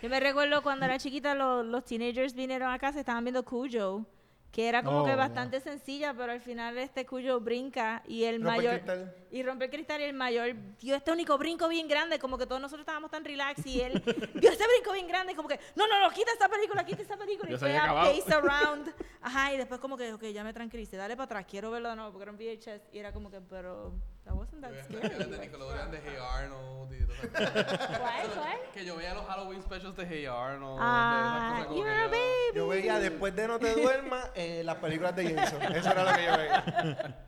Yo 0.00 0.08
me 0.08 0.20
recuerdo 0.20 0.62
cuando 0.62 0.84
era 0.84 0.96
chiquita 0.98 1.34
los, 1.34 1.66
los 1.66 1.84
teenagers 1.84 2.32
vinieron 2.34 2.70
a 2.72 2.78
casa 2.78 2.98
y 2.98 3.00
estaban 3.00 3.24
viendo 3.24 3.44
Cuyo, 3.44 4.04
que 4.50 4.68
era 4.68 4.82
como 4.82 5.02
Oh, 5.02 5.04
que 5.04 5.14
bastante 5.14 5.60
sencilla, 5.60 6.14
pero 6.14 6.32
al 6.32 6.40
final 6.40 6.76
este 6.78 7.04
Cuyo 7.06 7.38
brinca 7.40 8.02
y 8.08 8.24
el 8.24 8.36
Rompe 8.42 8.48
el 8.50 8.56
mayor 8.56 8.72
cristal. 8.80 9.14
y 9.30 9.42
rompe 9.42 9.64
el 9.66 9.70
cristal 9.70 10.00
y 10.00 10.04
el 10.04 10.14
mayor 10.14 10.56
dio 10.80 10.94
este 10.96 11.12
único 11.12 11.36
brinco 11.36 11.68
bien 11.68 11.86
grande, 11.86 12.18
como 12.18 12.38
que 12.38 12.46
todos 12.46 12.60
nosotros 12.60 12.80
estábamos 12.82 13.10
tan 13.10 13.24
relax 13.24 13.64
y 13.66 13.80
él 13.82 13.92
dio 14.34 14.50
este 14.50 14.64
brinco 14.66 14.92
bien 14.92 15.06
grande, 15.06 15.34
como 15.36 15.48
que 15.48 15.60
no, 15.76 15.86
no, 15.86 16.00
no, 16.00 16.10
quita 16.10 16.32
esta 16.32 16.48
película, 16.48 16.84
quita 16.84 17.02
esta 17.02 17.16
película 17.16 17.52
y 17.52 17.56
fue 17.56 17.72
pace 17.72 18.34
around. 18.34 18.92
Ajá, 19.20 19.52
y 19.52 19.58
después 19.58 19.80
como 19.80 19.96
que, 19.96 20.12
ok, 20.12 20.24
ya 20.26 20.42
me 20.44 20.52
tranquilicé, 20.52 20.96
dale 20.96 21.14
para 21.14 21.24
atrás, 21.24 21.46
quiero 21.48 21.70
verlo 21.70 21.90
de 21.90 21.96
nuevo 21.96 22.12
porque 22.12 22.22
era 22.22 22.32
un 22.32 22.38
VHS 22.38 22.88
y 22.92 22.98
era 22.98 23.12
como 23.12 23.30
que, 23.30 23.40
pero 23.40 23.92
that 24.28 24.36
wasn't 24.36 24.60
that 24.60 24.72
scary. 24.84 25.30
de 25.30 25.38
Nickelodeon 25.38 25.90
de 25.90 25.98
Hey 26.04 26.16
Arnold 26.20 26.92
y 26.92 27.06
cosas. 27.06 27.30
¿Cuál, 27.30 28.30
cuál? 28.34 28.56
Que 28.74 28.84
yo 28.84 28.96
veía 28.96 29.14
los 29.14 29.24
Halloween 29.24 29.62
specials 29.62 29.96
de 29.96 30.06
Hey 30.06 30.26
Arnold. 30.26 30.78
Ah, 30.80 31.66
de 31.68 31.76
you're 31.76 31.90
a 31.90 32.06
baby. 32.08 32.54
Yo 32.54 32.68
veía 32.68 32.98
después 32.98 33.34
de 33.34 33.48
No 33.48 33.58
te 33.58 33.74
duermas 33.74 34.30
eh, 34.34 34.62
las 34.64 34.76
películas 34.76 35.16
de 35.16 35.34
Jason. 35.34 35.62
Eso 35.62 35.90
era 35.90 36.04
lo 36.04 36.16
que 36.16 36.24
yo 36.24 36.36
veía. 36.36 37.24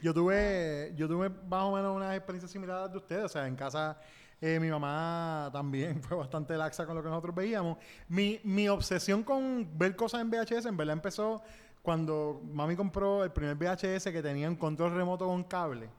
Yo 0.00 0.14
tuve, 0.14 0.92
yo 0.96 1.08
tuve 1.08 1.28
más 1.28 1.64
o 1.64 1.72
menos 1.72 1.94
unas 1.94 2.16
experiencias 2.16 2.50
similares 2.50 2.90
de 2.90 2.98
ustedes. 2.98 3.24
O 3.24 3.28
sea, 3.28 3.46
en 3.46 3.56
casa 3.56 3.98
eh, 4.40 4.58
mi 4.58 4.70
mamá 4.70 5.50
también 5.52 6.02
fue 6.02 6.16
bastante 6.16 6.56
laxa 6.56 6.86
con 6.86 6.96
lo 6.96 7.02
que 7.02 7.08
nosotros 7.08 7.34
veíamos. 7.34 7.76
Mi, 8.08 8.40
mi 8.44 8.68
obsesión 8.68 9.22
con 9.22 9.68
ver 9.78 9.94
cosas 9.96 10.22
en 10.22 10.30
VHS 10.30 10.66
en 10.66 10.76
verdad 10.76 10.94
empezó 10.94 11.42
cuando 11.82 12.40
mami 12.44 12.76
compró 12.76 13.24
el 13.24 13.32
primer 13.32 13.56
VHS 13.56 14.04
que 14.04 14.22
tenía 14.22 14.48
un 14.48 14.56
control 14.56 14.94
remoto 14.94 15.26
con 15.26 15.44
cable. 15.44 15.90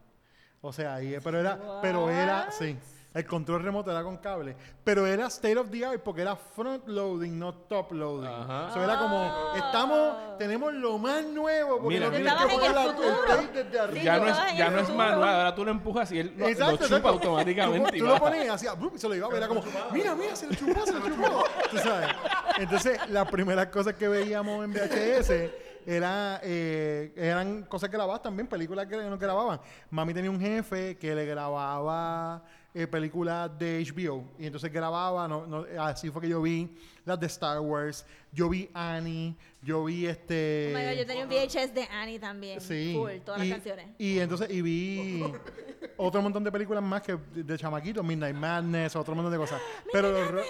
O 0.66 0.72
sea, 0.72 0.95
ahí, 0.95 1.18
pero 1.22 1.41
era, 1.41 1.59
pero 1.82 2.09
era, 2.09 2.49
sí. 2.49 2.78
El 3.14 3.26
control 3.28 3.61
remoto 3.61 3.91
era 3.91 4.01
con 4.01 4.18
cable. 4.18 4.55
Pero 4.82 5.05
era 5.05 5.28
state 5.28 5.57
of 5.57 5.70
the 5.70 5.86
art 5.86 6.01
porque 6.01 6.22
era 6.22 6.38
front 6.38 6.88
loading, 6.88 7.38
no 7.38 7.53
top 7.53 7.91
loading. 7.91 8.30
Ajá. 8.30 8.68
O 8.70 8.74
sea, 8.74 8.84
era 8.86 8.97
como, 8.97 9.51
estamos, 9.55 10.38
tenemos 10.39 10.74
lo 10.74 10.97
más 10.97 11.22
nuevo 11.26 11.80
porque 11.80 11.95
Mira, 11.99 12.05
no 12.07 12.11
tienes 12.16 12.34
que 12.34 12.47
poner 12.47 12.70
el 12.70 12.76
la- 12.76 12.95
tape 13.28 13.64
desde 13.64 13.80
arriba. 13.80 14.03
Ya 14.03 14.18
no 14.20 14.28
es, 14.28 14.57
ya 14.57 14.70
no 14.72 14.80
es 14.80 14.89
manual, 14.89 15.36
ahora 15.36 15.53
tú 15.53 15.66
lo 15.66 15.72
empujas 15.72 16.11
y 16.14 16.20
él 16.20 16.34
lo, 16.38 16.49
chupa 16.49 16.72
exacto. 16.72 17.07
automáticamente. 17.09 17.89
Tú, 17.89 17.95
y 17.97 17.99
tú 17.99 18.05
lo 18.05 18.18
ponías 18.18 18.49
así, 18.49 18.66
se 18.95 19.09
lo 19.09 19.16
iba 19.16 19.28
a 19.28 19.30
ver, 19.30 19.38
era 19.39 19.47
como, 19.49 19.64
mira, 19.91 20.16
mira, 20.16 20.36
se 20.36 20.47
lo 20.47 20.55
chupó, 20.55 20.86
se 20.86 20.93
lo 20.93 21.01
chupó. 21.01 21.43
Tú 21.72 21.78
sabes. 21.80 22.07
Entonces, 22.57 22.99
las 23.09 23.30
primeras 23.30 23.68
cosas 23.68 23.95
que 23.95 24.07
veíamos 24.07 24.64
en 24.64 24.72
VHS 24.72 25.72
era, 25.86 26.39
eh, 26.43 27.13
eran 27.15 27.63
cosas 27.63 27.89
que 27.89 27.97
grababas 27.97 28.21
también, 28.21 28.47
películas 28.47 28.88
que 28.88 28.97
no 28.97 29.17
grababan. 29.17 29.59
Mami 29.89 30.13
tenía 30.13 30.31
un 30.31 30.39
jefe 30.39 30.97
que 30.97 31.13
le 31.15 31.25
grababa 31.25 32.43
eh, 32.73 32.88
películas 32.88 33.51
de 33.57 33.86
HBO. 33.86 34.31
Y 34.39 34.47
entonces 34.47 34.71
grababa, 34.71 35.27
no, 35.27 35.45
no, 35.45 35.65
así 35.79 36.09
fue 36.09 36.23
que 36.23 36.29
yo 36.29 36.41
vi 36.41 36.75
las 37.05 37.19
de 37.19 37.27
Star 37.27 37.59
Wars, 37.59 38.05
yo 38.31 38.49
vi 38.49 38.69
Annie, 38.73 39.36
yo 39.61 39.84
vi 39.86 40.07
este... 40.07 40.73
Oh 40.73 40.79
my 40.79 40.86
God, 40.86 40.93
yo 40.97 41.05
tenía 41.05 41.23
un 41.23 41.29
VHS 41.29 41.73
de 41.73 41.84
Annie 41.84 42.19
también. 42.19 42.59
Sí. 42.59 42.93
Full, 42.97 43.19
todas 43.23 43.43
y, 43.43 43.49
las 43.49 43.57
canciones. 43.57 43.88
Y 43.99 44.19
entonces, 44.19 44.49
y 44.49 44.61
vi 44.61 45.23
otro 45.97 46.21
montón 46.21 46.43
de 46.43 46.51
películas 46.51 46.84
más 46.84 47.01
que 47.01 47.15
de, 47.34 47.43
de 47.43 47.57
chamaquito, 47.57 48.01
Midnight 48.01 48.36
Madness, 48.36 48.95
otro 48.95 49.13
montón 49.13 49.31
de 49.31 49.38
cosas. 49.38 49.61
Pero 49.91 50.11
los 50.11 50.45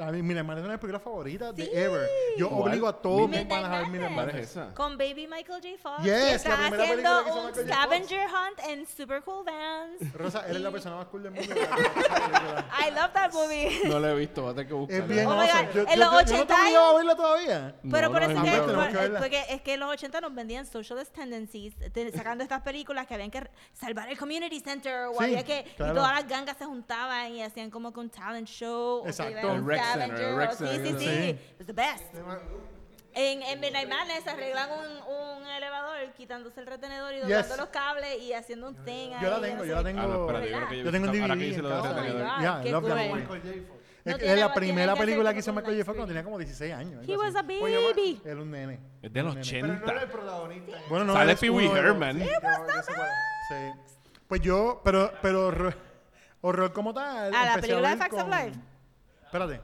a 0.00 0.12
mí, 0.12 0.22
Midnight 0.22 0.46
Madness 0.46 0.62
es 0.62 0.64
una 0.64 0.72
de 0.72 0.76
mis 0.76 0.80
películas 0.80 1.02
favoritas 1.02 1.52
Sí. 1.56 1.62
de 1.62 1.84
ever. 1.84 2.08
Yo 2.36 2.48
¿Cuál? 2.50 2.68
obligo 2.68 2.88
a 2.88 3.00
todos 3.02 3.28
mis 3.28 3.44
panas 3.46 3.70
a 3.86 3.88
ver. 3.90 4.12
¿Cuál 4.14 4.30
es 4.30 4.36
esa? 4.50 4.74
Con 4.74 4.98
Baby 4.98 5.26
Michael 5.26 5.62
J. 5.62 5.68
Fox. 5.82 6.04
Yes, 6.04 6.12
que 6.14 6.20
la 6.20 6.34
está 6.34 6.56
primera 6.56 6.68
película 6.84 7.18
haciendo 7.18 7.24
que 7.24 7.30
hizo 7.30 7.38
un 7.40 7.46
Michael 7.46 7.68
J. 7.68 7.74
scavenger 7.74 8.26
hunt 8.28 8.58
en 8.68 8.86
Super 8.86 9.22
Cool 9.22 9.44
Vans. 9.44 10.12
Rosa, 10.14 10.44
él 10.46 10.56
es 10.56 10.62
la 10.62 10.70
persona 10.70 10.96
más 10.96 11.06
cool 11.06 11.22
del 11.22 11.32
mundo. 11.32 11.54
la- 11.54 11.60
la 11.62 11.76
película. 11.76 12.66
I 12.86 12.90
love 12.90 13.12
that 13.14 13.32
movie. 13.32 13.80
No 13.88 13.98
lo 13.98 14.08
he 14.08 14.14
visto, 14.14 14.42
voy 14.42 14.50
a 14.50 14.54
tener 14.54 14.68
que 14.68 14.74
buscarlo. 14.74 15.04
Es 15.04 15.08
bien 15.10 15.26
Oh 15.26 15.30
my 15.36 15.36
awesome. 15.48 15.66
God, 15.66 15.72
Yo, 15.74 15.80
en 15.80 15.86
yo- 15.88 15.96
los 15.96 15.98
yo- 15.98 16.08
yo 16.08 16.16
no 16.18 16.46
te 16.46 16.52
80 16.52 16.54
obligaba 16.62 16.90
a 16.90 16.94
verla 16.94 17.16
todavía. 17.16 17.74
No, 17.82 17.92
Pero 17.92 18.12
por 18.12 18.20
no, 18.20 18.26
eso 18.26 18.34
no, 18.34 18.44
es 18.44 18.50
que, 18.52 18.92
que 18.92 18.98
verla. 18.98 19.18
porque 19.20 19.44
es 19.48 19.62
que 19.62 19.74
en 19.74 19.80
los 19.80 19.90
80 19.90 20.20
nos 20.20 20.34
vendían 20.34 20.66
socialist 20.66 21.14
tendencies, 21.14 21.74
te- 21.92 22.12
sacando 22.12 22.42
estas 22.44 22.62
películas 22.62 23.06
que 23.06 23.14
habían 23.14 23.30
que 23.30 23.48
salvar 23.72 24.08
el 24.08 24.18
community 24.18 24.60
center 24.60 25.06
o 25.06 25.14
Sí, 25.18 25.24
había 25.24 25.44
que 25.44 25.64
claro. 25.76 25.92
y 25.92 25.96
todas 25.96 26.14
las 26.14 26.28
gangas 26.28 26.56
se 26.56 26.64
juntaban 26.66 27.32
y 27.32 27.42
hacían 27.42 27.70
como 27.70 27.92
que 27.92 28.00
un 28.00 28.10
talent 28.10 28.46
show 28.48 28.98
o 29.00 29.02
que 29.04 29.10
Exacto. 29.10 29.32
iban 29.32 29.44
a 29.44 29.48
un 29.52 29.58
El 29.58 29.66
rec 29.66 29.77
center, 29.84 30.34
rec 30.36 30.50
sí, 30.52 30.56
center, 30.66 30.86
sí, 30.86 30.92
sí, 30.98 31.04
sí. 31.06 31.28
It 31.30 31.58
was 31.58 31.66
the 31.66 31.72
best. 31.72 32.04
En, 33.14 33.42
en 33.42 33.58
Midnight 33.58 33.88
Madness 33.88 34.26
arreglan 34.28 34.68
un, 34.70 35.40
un 35.42 35.46
elevador 35.48 35.96
quitándose 36.16 36.60
el 36.60 36.66
retenedor 36.66 37.12
y 37.14 37.20
doblando 37.20 37.48
Yes. 37.48 37.56
los 37.56 37.68
cables 37.70 38.20
y 38.20 38.32
haciendo 38.32 38.68
un 38.68 38.76
thing 38.84 39.10
Yo 39.20 39.30
la 39.30 39.40
tengo, 39.40 39.56
no 39.56 39.64
yo 39.64 39.74
la 39.74 39.82
tengo. 39.82 40.00
Ah, 40.00 40.04
espérate, 40.20 40.50
yo 40.50 40.56
creo 40.56 40.68
que 40.68 40.76
Yo 40.84 40.92
tengo 40.92 41.10
un 41.10 41.20
ahora 41.20 41.34
DVD 41.34 41.38
que 41.40 41.44
dice 41.46 41.56
en 41.58 41.62
lo 41.62 41.68
de 41.68 41.74
casa. 41.76 41.90
Oh 41.90 41.94
my 41.94 42.00
retenedor. 42.00 42.28
God, 42.28 42.40
Yeah, 42.40 42.60
I 42.60 42.62
qué 42.62 42.70
love 42.70 42.84
that 42.86 42.96
cool. 43.08 43.08
movie. 43.08 43.66
No 44.04 44.12
Es, 44.14 44.18
tiene 44.20 44.36
la 44.36 44.54
primera 44.54 44.94
que 44.94 45.00
película 45.00 45.32
que 45.34 45.38
hizo 45.40 45.52
Michael 45.52 45.74
J. 45.76 45.84
Fox 45.84 45.96
cuando 45.96 46.06
tenía 46.06 46.22
como 46.24 46.38
16 46.38 46.72
años. 46.74 47.08
He 47.08 47.16
was 47.16 47.34
a 47.34 47.42
baby. 47.42 48.20
Era 48.24 48.36
un 48.40 48.50
nene. 48.50 48.78
Es 49.02 49.12
de 49.12 49.22
los 49.22 49.34
Un 49.34 49.40
nene. 49.40 49.50
Pero 49.52 49.76
no 49.78 49.90
era 49.90 50.02
el 50.02 50.06
80. 50.06 50.12
protagonista. 50.12 50.78
Bueno, 50.88 51.04
no 51.06 51.12
Sale 51.14 51.36
Pee 51.36 51.50
Wee 51.50 51.66
Herman. 51.66 52.18
Yo- 52.20 52.24
yo 52.24 52.82
sé 52.82 52.92
cuál 52.94 53.08
es. 53.08 53.14
Sí. 53.48 53.92
Pues 54.28 54.40
yo, 54.42 54.80
pero, 54.84 55.12
pero 55.20 55.48
horror, 56.40 56.72
como 56.72 56.94
tal. 56.94 57.34
Ah, 57.34 57.44
la 57.46 57.54
a 57.54 57.58
película 57.60 57.90
de 57.90 57.96
Facts 57.96 58.14
of 58.16 58.28
Life. 58.28 58.52
Espérate. 59.28 59.60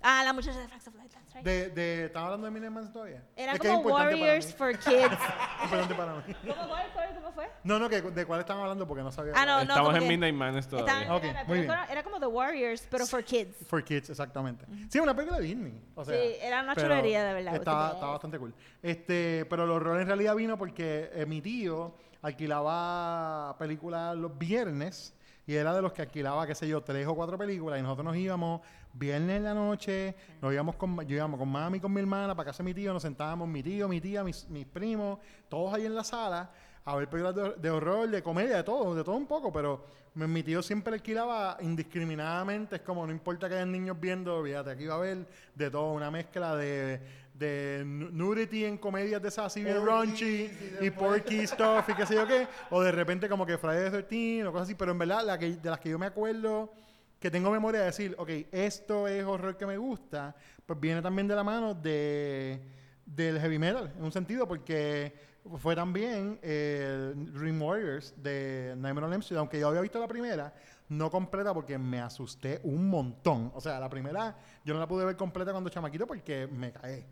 Ah, 0.00 0.22
la 0.24 0.32
muchacha 0.32 0.60
de 0.60 0.68
Facts 0.68 0.86
of 0.86 0.94
that's 0.94 1.34
right. 1.34 1.44
De, 1.44 1.70
de, 1.70 2.04
¿Estaba 2.04 2.26
hablando 2.26 2.44
de 2.46 2.52
Midnight 2.52 2.72
Madness 2.72 2.92
todavía? 2.92 3.20
Era 3.34 3.54
Es 3.54 3.58
que 3.60 3.66
es 3.66 3.72
como 3.74 3.82
importante 3.88 4.14
para 4.14 4.22
Warriors 4.26 4.46
mí. 4.46 4.52
for 4.52 4.78
Kids. 4.78 5.18
Importante 5.64 5.94
para 5.96 6.14
mí. 6.14 6.22
¿Cómo 6.46 6.68
fue? 6.68 6.82
¿Cuál- 6.94 7.14
¿Cómo 7.16 7.32
fue? 7.32 7.50
No, 7.64 7.78
no, 7.80 7.88
que, 7.88 8.00
¿de 8.02 8.24
cuál 8.26 8.38
estaban 8.40 8.62
hablando? 8.62 8.86
Porque 8.86 9.02
no 9.02 9.10
sabía. 9.10 9.32
Ah, 9.34 9.44
no, 9.44 9.56
no. 9.56 9.62
Estamos 9.62 9.88
como 9.88 9.96
en 9.96 10.02
que 10.04 10.08
Midnight 10.08 10.34
Madness 10.36 10.68
todavía. 10.68 11.00
estaba- 11.00 11.16
Ok, 11.16 11.24
era, 11.24 11.44
muy 11.44 11.58
bien. 11.62 11.72
era 11.90 12.02
como 12.04 12.20
The 12.20 12.26
Warriors, 12.26 12.86
pero 12.88 13.06
for 13.06 13.24
kids. 13.24 13.56
For 13.66 13.82
Kids, 13.82 14.10
exactamente. 14.10 14.66
Sí, 14.88 15.00
una 15.00 15.14
película 15.16 15.40
de 15.40 15.46
Disney. 15.46 15.82
O 15.96 16.04
sea, 16.04 16.14
Sí, 16.14 16.36
era 16.42 16.62
una 16.62 16.74
pero 16.76 16.86
chulería, 16.88 17.24
de 17.24 17.34
verdad, 17.34 17.54
Estaba, 17.56 17.88
estaba 17.94 18.12
bastante 18.12 18.38
cool. 18.38 18.54
Este, 18.80 19.46
pero 19.50 19.64
el 19.64 19.70
horror 19.70 20.00
en 20.00 20.06
realidad 20.06 20.36
vino 20.36 20.56
porque 20.56 21.10
eh, 21.12 21.26
mi 21.26 21.40
tío 21.42 21.92
alquilaba 22.22 23.56
películas 23.58 24.16
los 24.16 24.36
viernes 24.38 25.14
y 25.48 25.56
era 25.56 25.74
de 25.74 25.80
los 25.80 25.94
que 25.94 26.02
alquilaba, 26.02 26.46
qué 26.46 26.54
sé 26.54 26.68
yo, 26.68 26.82
tres 26.82 27.06
o 27.06 27.14
cuatro 27.14 27.38
películas 27.38 27.78
y 27.78 27.82
nosotros 27.82 28.04
nos 28.04 28.16
íbamos 28.16 28.60
viernes 28.92 29.38
en 29.38 29.44
la 29.44 29.54
noche, 29.54 30.14
nos 30.42 30.52
íbamos 30.52 30.76
con, 30.76 31.00
yo 31.06 31.16
íbamos 31.16 31.38
con 31.40 31.48
mami 31.48 31.78
y 31.78 31.80
con 31.80 31.90
mi 31.90 32.02
hermana 32.02 32.36
para 32.36 32.50
casa 32.50 32.62
de 32.62 32.64
mi 32.64 32.74
tío, 32.74 32.92
nos 32.92 33.00
sentábamos 33.00 33.48
mi 33.48 33.62
tío, 33.62 33.88
mi 33.88 33.98
tía, 33.98 34.22
mis, 34.22 34.46
mis 34.50 34.66
primos, 34.66 35.18
todos 35.48 35.72
ahí 35.72 35.86
en 35.86 35.94
la 35.94 36.04
sala 36.04 36.50
a 36.84 36.96
ver 36.96 37.08
películas 37.08 37.60
de, 37.62 37.70
horror, 37.70 38.10
de 38.10 38.22
comedia, 38.22 38.56
de 38.56 38.62
todo, 38.62 38.94
de 38.94 39.02
todo 39.02 39.14
un 39.14 39.26
poco, 39.26 39.50
pero 39.50 39.84
mi, 40.14 40.26
mi 40.26 40.42
tío 40.42 40.62
siempre 40.62 40.92
alquilaba 40.92 41.56
indiscriminadamente, 41.62 42.76
es 42.76 42.82
como 42.82 43.06
no 43.06 43.12
importa 43.12 43.48
que 43.48 43.54
hayan 43.54 43.72
niños 43.72 43.98
viendo, 43.98 44.42
fíjate, 44.44 44.70
aquí 44.70 44.84
va 44.84 44.94
a 44.94 44.96
haber 44.98 45.26
de 45.54 45.70
todo, 45.70 45.92
una 45.92 46.10
mezcla 46.10 46.56
de, 46.56 47.00
de 47.38 47.82
nu- 47.86 48.10
nudity 48.10 48.64
en 48.64 48.78
comedias 48.78 49.22
de 49.22 49.28
esas 49.28 49.46
así 49.46 49.62
bien 49.62 49.76
raunchy 49.86 50.50
y 50.80 50.90
porky 50.90 51.46
stuff 51.46 51.88
y 51.88 51.94
qué 51.94 52.06
sé 52.06 52.14
yo 52.16 52.26
qué, 52.26 52.46
o 52.70 52.82
de 52.82 52.90
repente 52.92 53.28
como 53.28 53.46
que 53.46 53.56
Friday 53.58 53.90
the 53.90 54.02
13 54.02 54.46
o 54.46 54.52
cosas 54.52 54.66
así, 54.68 54.74
pero 54.74 54.92
en 54.92 54.98
verdad 54.98 55.24
la 55.24 55.38
que, 55.38 55.56
de 55.56 55.70
las 55.70 55.78
que 55.78 55.90
yo 55.90 55.98
me 55.98 56.06
acuerdo 56.06 56.72
que 57.20 57.30
tengo 57.30 57.50
memoria 57.50 57.80
de 57.80 57.86
decir, 57.86 58.14
ok, 58.18 58.30
esto 58.52 59.08
es 59.08 59.24
horror 59.24 59.56
que 59.56 59.66
me 59.66 59.76
gusta, 59.76 60.34
pues 60.66 60.78
viene 60.78 61.02
también 61.02 61.26
de 61.28 61.34
la 61.34 61.42
mano 61.44 61.74
de 61.74 62.60
del 63.04 63.40
heavy 63.40 63.58
metal, 63.58 63.92
en 63.96 64.04
un 64.04 64.12
sentido, 64.12 64.46
porque 64.46 65.14
fue 65.58 65.74
también 65.74 66.38
eh, 66.42 67.12
Dream 67.16 67.60
Warriors 67.62 68.12
de 68.22 68.74
Nightmare 68.76 69.06
on 69.06 69.12
Elm 69.14 69.20
Street, 69.22 69.38
aunque 69.38 69.58
yo 69.58 69.68
había 69.68 69.80
visto 69.80 69.98
la 69.98 70.06
primera, 70.06 70.52
no 70.90 71.10
completa 71.10 71.54
porque 71.54 71.78
me 71.78 72.00
asusté 72.00 72.60
un 72.64 72.88
montón. 72.88 73.50
O 73.54 73.60
sea, 73.60 73.80
la 73.80 73.88
primera 73.88 74.36
yo 74.64 74.74
no 74.74 74.80
la 74.80 74.86
pude 74.86 75.06
ver 75.06 75.16
completa 75.16 75.52
cuando 75.52 75.70
chamaquito 75.70 76.06
porque 76.06 76.46
me 76.46 76.70
caí. 76.72 77.04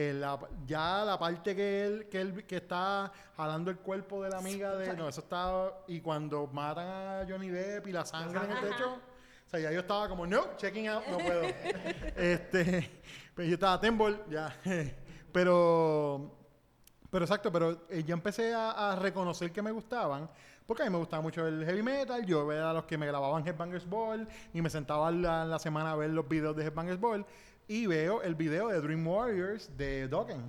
Eh, 0.00 0.12
la- 0.14 0.38
ya 0.64 1.02
la 1.04 1.18
parte 1.18 1.56
que 1.56 1.84
él, 1.84 2.08
que 2.08 2.20
él 2.20 2.46
que 2.46 2.56
está 2.58 3.10
jalando 3.36 3.68
el 3.72 3.78
cuerpo 3.78 4.22
de 4.22 4.30
la 4.30 4.38
amiga 4.38 4.76
de 4.76 4.94
no 4.94 5.08
eso 5.08 5.20
está 5.22 5.72
y 5.88 6.00
cuando 6.00 6.46
matan 6.46 6.86
a 6.86 7.26
Johnny 7.28 7.48
Depp 7.48 7.88
y 7.88 7.92
la 7.92 8.04
sangre 8.04 8.44
en 8.44 8.50
el 8.52 8.60
techo 8.70 8.92
o 8.94 9.50
sea 9.50 9.58
ya 9.58 9.72
yo 9.72 9.80
estaba 9.80 10.08
como 10.08 10.24
no 10.24 10.56
checking 10.56 10.86
out 10.86 11.02
no 11.08 11.18
puedo 11.18 11.42
este 12.16 13.00
pero 13.34 13.48
yo 13.48 13.54
estaba 13.54 13.80
tembol 13.80 14.22
ya. 14.30 14.54
Pero 15.32 16.34
pero 17.10 17.24
exacto, 17.24 17.50
pero 17.50 17.86
eh, 17.88 18.04
yo 18.04 18.12
empecé 18.14 18.52
a, 18.54 18.92
a 18.92 18.96
reconocer 18.96 19.50
que 19.50 19.62
me 19.62 19.70
gustaban, 19.70 20.28
porque 20.66 20.82
a 20.82 20.86
mí 20.86 20.90
me 20.92 20.98
gustaba 20.98 21.22
mucho 21.22 21.46
el 21.46 21.64
heavy 21.64 21.82
metal, 21.82 22.24
yo 22.26 22.52
era 22.52 22.72
los 22.74 22.84
que 22.84 22.98
me 22.98 23.06
grababan 23.06 23.46
Headbangers 23.46 23.88
Ball 23.88 24.28
y 24.52 24.60
me 24.60 24.68
sentaba 24.68 25.10
la, 25.10 25.46
la 25.46 25.58
semana 25.58 25.92
a 25.92 25.96
ver 25.96 26.10
los 26.10 26.28
videos 26.28 26.54
de 26.54 26.66
Headbangers 26.66 27.00
Ball 27.00 27.24
y 27.68 27.86
veo 27.86 28.22
el 28.22 28.34
video 28.34 28.68
de 28.68 28.80
Dream 28.80 29.06
Warriors 29.06 29.70
de 29.76 30.08
Dokken. 30.08 30.42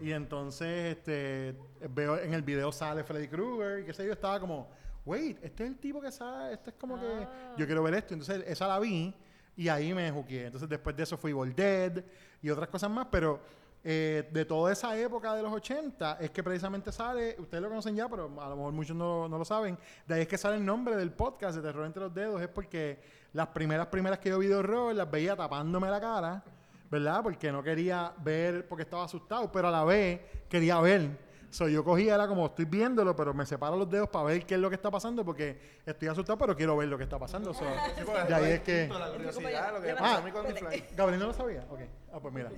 Y 0.00 0.12
entonces 0.12 0.96
este, 0.96 1.54
veo 1.90 2.18
en 2.18 2.34
el 2.34 2.42
video 2.42 2.72
sale 2.72 3.04
Freddy 3.04 3.28
Krueger 3.28 3.80
y 3.80 3.84
qué 3.84 3.92
sé 3.92 4.04
yo, 4.04 4.12
estaba 4.12 4.40
como, 4.40 4.68
wait, 5.06 5.38
este 5.42 5.62
es 5.64 5.70
el 5.70 5.78
tipo 5.78 6.00
que 6.00 6.10
sale, 6.10 6.54
este 6.54 6.70
es 6.70 6.76
como 6.76 6.98
que 6.98 7.26
yo 7.56 7.66
quiero 7.66 7.82
ver 7.82 7.94
esto. 7.94 8.14
Entonces 8.14 8.42
esa 8.46 8.66
la 8.66 8.80
vi 8.80 9.14
y 9.56 9.68
ahí 9.68 9.94
me 9.94 10.10
juqué. 10.10 10.46
Entonces 10.46 10.68
después 10.68 10.96
de 10.96 11.04
eso 11.04 11.16
fui 11.16 11.30
Evil 11.30 11.54
Dead 11.54 12.02
y 12.42 12.50
otras 12.50 12.68
cosas 12.68 12.90
más, 12.90 13.06
pero 13.10 13.40
eh, 13.84 14.28
de 14.32 14.44
toda 14.44 14.72
esa 14.72 14.98
época 14.98 15.34
de 15.34 15.42
los 15.42 15.52
80 15.52 16.18
es 16.20 16.30
que 16.30 16.42
precisamente 16.42 16.90
sale, 16.92 17.36
ustedes 17.38 17.62
lo 17.62 17.68
conocen 17.68 17.94
ya, 17.94 18.08
pero 18.08 18.24
a 18.40 18.48
lo 18.48 18.56
mejor 18.56 18.72
muchos 18.72 18.96
no, 18.96 19.28
no 19.28 19.38
lo 19.38 19.44
saben, 19.44 19.78
de 20.06 20.14
ahí 20.14 20.22
es 20.22 20.28
que 20.28 20.36
sale 20.36 20.56
el 20.56 20.64
nombre 20.66 20.96
del 20.96 21.12
podcast 21.12 21.56
de 21.56 21.62
Terror 21.62 21.86
entre 21.86 22.02
los 22.02 22.12
dedos, 22.12 22.42
es 22.42 22.48
porque 22.48 23.00
las 23.32 23.48
primeras 23.48 23.86
primeras 23.86 24.18
que 24.18 24.28
yo 24.30 24.38
vi 24.38 24.46
de 24.46 24.54
horror 24.56 24.94
las 24.94 25.10
veía 25.10 25.36
tapándome 25.36 25.88
la 25.88 26.00
cara, 26.00 26.42
¿verdad? 26.90 27.22
Porque 27.22 27.52
no 27.52 27.62
quería 27.62 28.12
ver, 28.18 28.66
porque 28.68 28.82
estaba 28.82 29.04
asustado, 29.04 29.50
pero 29.52 29.68
a 29.68 29.70
la 29.70 29.84
vez 29.84 30.20
quería 30.48 30.80
ver. 30.80 31.30
So, 31.50 31.66
yo 31.68 31.82
cogía, 31.82 32.14
era 32.14 32.28
como, 32.28 32.46
estoy 32.46 32.64
viéndolo, 32.64 33.16
pero 33.16 33.34
me 33.34 33.44
separo 33.44 33.76
los 33.76 33.90
dedos 33.90 34.08
para 34.08 34.26
ver 34.26 34.46
qué 34.46 34.54
es 34.54 34.60
lo 34.60 34.68
que 34.68 34.76
está 34.76 34.88
pasando, 34.88 35.24
porque 35.24 35.80
estoy 35.84 36.06
asustado, 36.06 36.38
pero 36.38 36.54
quiero 36.56 36.76
ver 36.76 36.86
lo 36.88 36.96
que 36.96 37.02
está 37.02 37.18
pasando. 37.18 37.52
So, 37.52 37.64
Sí, 37.96 38.04
de 38.28 38.34
ahí 38.34 38.52
es 38.52 38.60
que... 38.60 38.84
instinto, 38.84 38.98
La 39.00 39.10
curiosidad, 39.12 39.72
lo 39.74 39.82
que 39.82 39.90
Ah, 39.98 40.16
a 40.18 40.20
mí 40.20 40.30
con. 40.30 40.44
Gabriel 40.96 41.20
no 41.20 41.26
lo 41.26 41.32
sabía. 41.32 41.64
Ok. 41.68 41.80
Ah, 42.12 42.20
pues 42.20 42.32
mira. 42.34 42.50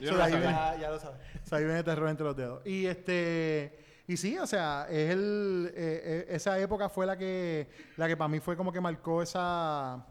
Yo 0.00 0.12
So, 0.12 0.16
no 0.16 0.24
ahí 0.24 0.32
sabía. 0.32 0.50
Ya, 0.50 0.76
ya 0.78 0.90
lo 0.90 0.98
sabes. 0.98 1.18
o 1.44 1.46
sea, 1.46 1.58
ahí 1.58 1.64
viene 1.64 1.82
terror 1.82 2.08
entre 2.08 2.24
los 2.24 2.34
dedos. 2.34 2.66
Y 2.66 2.86
este. 2.86 3.78
Y 4.12 4.16
sí, 4.18 4.36
o 4.36 4.46
sea, 4.46 4.86
es 4.90 5.10
el, 5.10 5.72
eh, 5.74 6.02
eh, 6.04 6.26
esa 6.28 6.58
época 6.60 6.88
fue 6.90 7.06
la 7.06 7.16
que, 7.16 7.66
la 7.96 8.06
que 8.08 8.16
para 8.16 8.28
mí 8.28 8.40
fue 8.40 8.56
como 8.56 8.70
que 8.70 8.80
marcó 8.80 9.22
esa, 9.22 10.04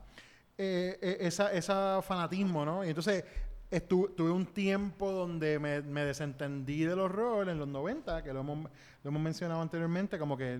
eh, 0.57 0.97
eh, 1.01 1.17
esa, 1.21 1.51
esa 1.53 2.01
fanatismo, 2.01 2.65
¿no? 2.65 2.83
Y 2.83 2.89
entonces 2.89 3.23
estu- 3.69 4.15
tuve 4.15 4.31
un 4.31 4.47
tiempo 4.47 5.11
donde 5.11 5.59
me, 5.59 5.81
me 5.81 6.03
desentendí 6.03 6.83
del 6.83 6.99
horror 6.99 7.47
en 7.49 7.59
los 7.59 7.67
90, 7.67 8.23
que 8.23 8.33
lo 8.33 8.39
hemos, 8.39 8.63
lo 9.03 9.09
hemos 9.09 9.21
mencionado 9.21 9.61
anteriormente, 9.61 10.17
como 10.17 10.35
que 10.35 10.53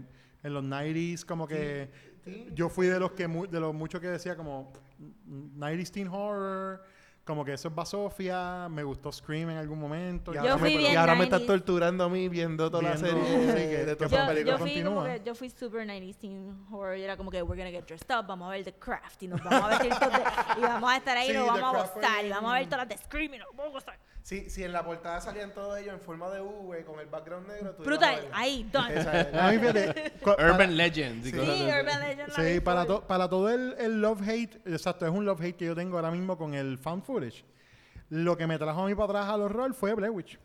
en 0.43 0.53
los 0.53 0.63
90s, 0.63 1.25
como 1.25 1.47
que 1.47 1.89
yo 2.53 2.69
fui 2.69 2.85
de 2.85 2.99
los 2.99 3.13
que 3.13 3.27
mu- 3.27 3.47
de 3.47 3.59
los 3.59 3.73
muchos 3.73 3.99
que 4.01 4.07
decía 4.07 4.35
como 4.35 4.71
mm, 5.25 5.59
90s 5.59 5.91
teen 5.91 6.07
horror, 6.09 6.83
como 7.23 7.45
que 7.45 7.53
eso 7.53 7.67
es 7.67 7.75
Basofia, 7.75 8.67
me 8.69 8.83
gustó 8.83 9.11
Scream 9.11 9.51
en 9.51 9.57
algún 9.57 9.79
momento. 9.79 10.31
Y 10.31 10.35
Yo 10.35 10.41
ahora 10.41 10.57
fui 10.57 10.71
me- 10.71 10.77
bien 10.79 10.93
Y 10.93 10.95
ahora 10.95 11.13
me 11.15 11.21
90s. 11.21 11.23
estás 11.25 11.45
torturando 11.45 12.03
a 12.05 12.09
mí 12.09 12.27
viendo 12.29 12.69
toda 12.71 12.83
la 12.83 12.97
serie 12.97 13.23
sí, 13.23 13.45
de, 13.45 13.53
que- 13.53 13.85
de 13.85 13.95
todas 13.95 14.11
Yo, 14.11 14.17
las 14.17 14.27
fui 14.59 14.69
continúa. 14.73 14.93
como 14.95 15.05
que 15.05 15.21
yo 15.23 15.35
fui 15.35 15.49
super 15.49 15.85
90s 15.87 16.17
teen 16.17 16.65
horror 16.71 16.97
y 16.97 17.03
era 17.03 17.15
como 17.17 17.29
que 17.31 17.41
we're 17.43 17.61
gonna 17.61 17.71
get 17.71 17.85
dressed 17.87 18.09
up, 18.17 18.25
vamos 18.27 18.47
a 18.47 18.51
ver 18.51 18.63
The 18.63 18.73
Craft 18.73 19.23
y 19.23 19.27
nos 19.27 19.43
vamos 19.43 19.63
a 19.63 19.67
vestir 19.69 19.89
todos 19.99 20.13
de- 20.13 20.59
y 20.59 20.61
vamos 20.61 20.91
a 20.91 20.97
estar 20.97 21.17
ahí 21.17 21.27
y 21.27 21.31
Sí, 21.31 21.37
nos 21.37 21.45
The 21.53 21.61
vamos 21.61 21.75
a 21.75 21.93
gozar 21.93 22.25
y 22.25 22.29
vamos 22.29 22.51
a 22.51 22.55
ver 22.55 22.65
todas 22.65 22.79
las 22.79 22.89
de 22.89 22.97
Scream 23.05 23.33
y 23.33 23.37
nos 23.37 23.47
vamos 23.55 23.65
a 23.67 23.69
gozar. 23.73 23.99
Sí, 24.23 24.49
si 24.51 24.63
en 24.63 24.71
la 24.71 24.85
portada 24.85 25.19
salían 25.19 25.51
todos 25.51 25.77
ellos 25.79 25.93
en 25.95 25.99
forma 25.99 26.29
de 26.29 26.41
V 26.41 26.85
con 26.85 26.99
el 26.99 27.07
background 27.07 27.47
negro, 27.47 27.71
tú 27.73 27.81
ibas 27.83 27.87
a 27.87 27.89
Brutal, 27.89 28.15
verla. 28.21 28.37
ahí, 28.37 28.69
done. 28.71 28.93
Esa 28.99 29.21
es 29.21 29.59
fíjate, 29.59 30.11
para- 30.23 30.51
Urban 30.51 30.77
Legends. 30.77 31.27
y 31.27 31.31
Sí. 31.31 31.37
cosas 31.37 31.55
Urban 31.55 31.99
Legend. 32.01 32.27
la 32.29 32.35
Sí, 32.35 32.41
vi 32.53 32.59
para, 32.59 32.81
full. 32.85 32.87
to- 32.95 33.07
para 33.07 33.27
todo 33.29 33.49
el, 33.49 33.75
el 33.79 33.99
love-hate, 34.01 34.61
exacto, 34.67 35.05
es 35.07 35.11
un 35.11 35.25
love-hate 35.25 35.55
que 35.57 35.65
yo 35.65 35.75
tengo 35.75 35.97
ahora 35.97 36.11
mismo 36.11 36.37
con 36.37 36.53
el 36.53 36.77
found 36.77 37.03
footage. 37.03 37.43
Lo 38.09 38.37
que 38.37 38.45
me 38.45 38.57
trajo 38.59 38.83
a 38.83 38.87
mí 38.87 38.93
para 38.93 39.05
atrás 39.05 39.29
al 39.29 39.41
horror 39.41 39.73
fue 39.73 39.93
Blair 39.95 40.11
Witch. 40.11 40.37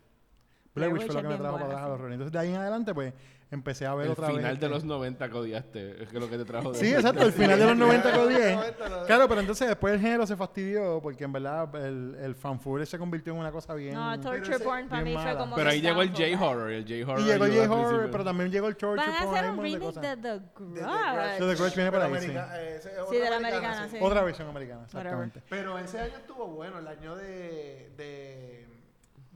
Blair 0.75 0.91
Blair 0.91 0.93
Witch 0.93 1.03
Witch 1.03 1.07
fue 1.13 1.15
lo 1.15 1.19
es 1.21 1.23
que 1.23 1.29
me 1.29 1.35
bien 1.35 1.41
trajo 1.43 1.55
para 1.57 1.65
buena, 1.67 1.75
atrás 1.75 1.83
al 1.83 1.89
sí. 1.91 1.95
horror. 2.01 2.13
Entonces 2.13 2.33
de 2.33 2.39
ahí 2.39 2.49
en 2.55 2.57
adelante, 2.61 2.95
pues, 2.95 3.13
empecé 3.51 3.87
a 3.87 3.95
ver 3.95 4.07
El 4.07 4.13
otra 4.13 4.29
vez. 4.29 4.37
final 4.39 4.59
de 4.59 4.69
los 4.69 4.85
90 4.85 5.29
que 5.29 5.35
odiaste. 5.37 6.03
Es 6.03 6.09
que 6.09 6.19
lo 6.19 6.29
que 6.29 6.37
te 6.37 6.45
trajo 6.45 6.73
de 6.73 6.79
Sí, 6.79 6.93
exacto, 6.93 7.25
el 7.25 7.33
final 7.33 7.59
de 7.59 7.65
los 7.67 7.77
90 7.77 8.13
que 8.13 8.19
odié. 8.19 8.55
90 8.57 8.89
lo- 8.89 9.07
Claro, 9.07 9.29
pero 9.29 9.41
entonces 9.41 9.69
después 9.69 9.95
el 9.95 10.01
género 10.01 10.27
se 10.27 10.37
fastidió 10.37 11.01
porque 11.01 11.25
en 11.25 11.33
verdad 11.33 11.73
el, 11.77 12.17
el 12.21 12.35
fan 12.35 12.59
footage 12.61 12.89
se 12.91 12.99
convirtió 12.99 13.33
en 13.35 13.39
una 13.39 13.53
cosa 13.53 13.75
bien... 13.75 13.95
No, 13.95 14.19
torture 14.21 14.59
porn 14.59 14.89
para 14.89 15.03
mí 15.03 15.15
fue 15.17 15.37
como 15.37 15.55
Pero 15.55 15.71
ahí 15.71 15.81
llegó 15.81 16.03
el. 16.03 16.11
J-Horror. 16.11 16.71
El 16.73 16.83
J-Horror 16.85 17.21
y 17.21 17.25
llegó 17.25 17.45
el 17.45 17.57
J-horror, 17.69 18.11
pero 18.11 18.25
también 18.25 18.51
llegó 18.51 18.67
el 18.69 18.77
torture 18.77 19.07
Van 19.07 19.15
a 19.15 19.25
porn, 19.25 19.37
hacer 19.37 19.51
un 19.51 19.63
remake 19.63 20.01
de 20.01 20.17
The 20.17 20.41
Grudge. 20.57 21.39
The 21.39 21.55
Grudge 21.55 21.75
viene 21.77 21.91
por 21.93 22.01
Pero 22.01 22.15
ahí, 22.15 22.21
sí. 22.21 22.33
eh, 22.37 22.81
Sí, 22.83 22.89
otra 23.01 23.19
de 23.25 23.31
la 23.31 23.37
americana, 23.37 23.89
sí. 23.89 23.97
Otra 24.01 24.23
versión 24.25 24.49
americana, 24.49 24.83
exactamente. 24.87 25.43
Pero 25.49 25.79
ese 25.79 26.01
año 26.01 26.17
estuvo 26.17 26.47
bueno, 26.49 26.79
el 26.81 26.89
año 26.89 27.15
de, 27.17 28.66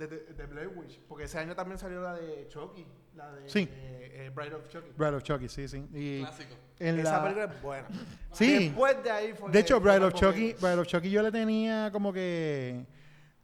de, 0.00 0.06
de, 0.08 0.24
de, 0.24 0.34
de 0.34 0.46
Blair 0.46 0.68
Witch, 0.74 0.98
porque 1.08 1.24
ese 1.24 1.38
año 1.38 1.54
también 1.54 1.78
salió 1.78 2.00
la 2.02 2.14
de 2.14 2.46
Chucky, 2.48 2.86
la 3.14 3.32
de 3.32 3.48
Sí. 3.48 3.68
eh, 3.70 4.26
eh, 4.26 4.30
Bride 4.34 4.54
of 4.54 4.68
Chucky. 4.68 4.90
Bride 4.96 5.14
of 5.16 5.22
Chucky, 5.22 5.48
sí, 5.48 5.68
sí. 5.68 5.86
Y 5.92 6.20
Clásico. 6.20 6.54
en 6.78 6.98
Esa 7.00 7.12
la- 7.18 7.22
película 7.22 7.44
es 7.54 7.62
buena. 7.62 7.88
Sí. 8.32 8.64
Después 8.68 9.02
de 9.04 9.10
ahí 9.10 9.32
fue 9.34 9.50
De 9.50 9.58
hecho, 9.60 9.80
Bride 9.80 10.04
of 10.04 10.14
Chucky. 10.14 10.54
Bride 10.54 10.78
of 10.78 10.86
Chucky 10.86 11.10
yo 11.10 11.22
le 11.22 11.30
tenía 11.30 11.90
como 11.92 12.12
que... 12.12 12.84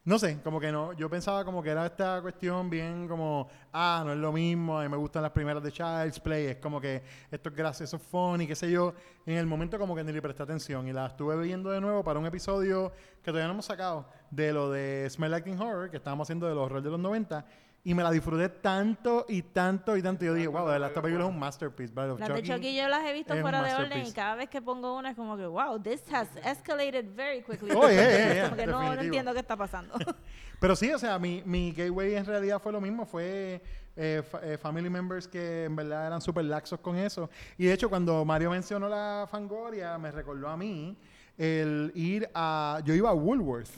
No 0.06 0.20
sé, 0.20 0.40
como 0.40 0.60
que 0.60 0.70
no. 0.70 0.92
Yo 0.92 1.10
pensaba 1.10 1.44
como 1.44 1.60
que 1.60 1.70
era 1.70 1.84
esta 1.84 2.22
cuestión 2.22 2.70
bien 2.70 3.08
como... 3.08 3.48
Ah, 3.72 4.04
no 4.06 4.12
es 4.12 4.18
lo 4.18 4.30
mismo. 4.30 4.78
A 4.78 4.84
mí 4.84 4.88
me 4.88 4.96
gustan 4.96 5.20
las 5.20 5.32
primeras 5.32 5.60
de 5.64 5.72
Child's 5.72 6.20
Play. 6.20 6.46
Es 6.46 6.56
como 6.58 6.80
que 6.80 7.02
esto 7.28 7.48
es 7.48 7.56
gracioso, 7.56 7.98
funny, 7.98 8.46
qué 8.46 8.54
sé 8.54 8.70
yo. 8.70 8.94
En 9.26 9.36
el 9.36 9.46
momento 9.46 9.80
como 9.80 9.96
que 9.96 10.04
ni 10.04 10.12
le 10.12 10.22
presté 10.22 10.44
atención. 10.44 10.86
Y 10.86 10.92
la 10.92 11.06
estuve 11.06 11.36
viendo 11.42 11.70
de 11.70 11.80
nuevo 11.80 12.04
para 12.04 12.20
un 12.20 12.26
episodio 12.26 12.92
que 13.20 13.32
todavía 13.32 13.48
no 13.48 13.54
hemos 13.54 13.66
sacado. 13.66 14.08
De 14.30 14.52
lo 14.52 14.70
de 14.70 15.08
Smell 15.10 15.42
Teen 15.42 15.60
Horror, 15.60 15.90
que 15.90 15.96
estábamos 15.96 16.26
haciendo 16.26 16.46
de 16.46 16.54
los 16.54 16.66
horror 16.66 16.82
de 16.82 16.90
los 16.90 17.00
90. 17.00 17.44
Y 17.86 17.94
me 17.94 18.02
la 18.02 18.10
disfruté 18.10 18.48
tanto 18.48 19.26
y 19.28 19.42
tanto 19.42 19.96
y 19.96 20.02
tanto. 20.02 20.24
Yo 20.24 20.34
dije, 20.34 20.48
wow, 20.48 20.68
esta 20.72 21.00
película 21.00 21.24
es 21.24 21.30
un 21.30 21.38
masterpiece. 21.38 21.92
Of 21.96 22.18
Las 22.18 22.28
de 22.34 22.42
Chucky. 22.42 22.74
Yo 22.74 22.88
las 22.88 23.06
he 23.06 23.12
visto 23.12 23.32
fuera 23.40 23.62
de 23.62 23.74
orden 23.76 24.04
y 24.04 24.12
cada 24.12 24.34
vez 24.34 24.48
que 24.48 24.60
pongo 24.60 24.98
una 24.98 25.10
es 25.10 25.16
como 25.16 25.36
que, 25.36 25.46
wow, 25.46 25.80
this 25.80 26.02
has 26.12 26.28
escalated 26.44 27.06
very 27.14 27.42
quickly. 27.42 27.70
Oh, 27.70 27.88
yeah, 27.88 27.92
yeah, 28.10 28.34
yeah, 28.34 28.44
Como 28.50 28.56
que 28.56 28.66
no, 28.66 28.82
no 28.96 29.00
entiendo 29.00 29.32
qué 29.32 29.38
está 29.38 29.56
pasando. 29.56 29.94
Pero 30.60 30.74
sí, 30.74 30.90
o 30.92 30.98
sea, 30.98 31.16
mi, 31.20 31.44
mi 31.46 31.70
gateway 31.70 32.16
en 32.16 32.24
realidad 32.26 32.60
fue 32.60 32.72
lo 32.72 32.80
mismo, 32.80 33.06
fue 33.06 33.62
eh, 33.94 34.20
fa- 34.28 34.40
eh, 34.42 34.58
family 34.58 34.90
members 34.90 35.28
que 35.28 35.66
en 35.66 35.76
verdad 35.76 36.08
eran 36.08 36.20
súper 36.20 36.44
laxos 36.44 36.80
con 36.80 36.96
eso. 36.96 37.30
Y 37.56 37.66
de 37.66 37.72
hecho, 37.72 37.88
cuando 37.88 38.24
Mario 38.24 38.50
mencionó 38.50 38.88
la 38.88 39.28
Fangoria, 39.30 39.96
me 39.96 40.10
recordó 40.10 40.48
a 40.48 40.56
mí 40.56 40.96
el 41.38 41.92
ir 41.94 42.28
a... 42.34 42.80
Yo 42.84 42.94
iba 42.94 43.10
a 43.10 43.14
Woolworth. 43.14 43.70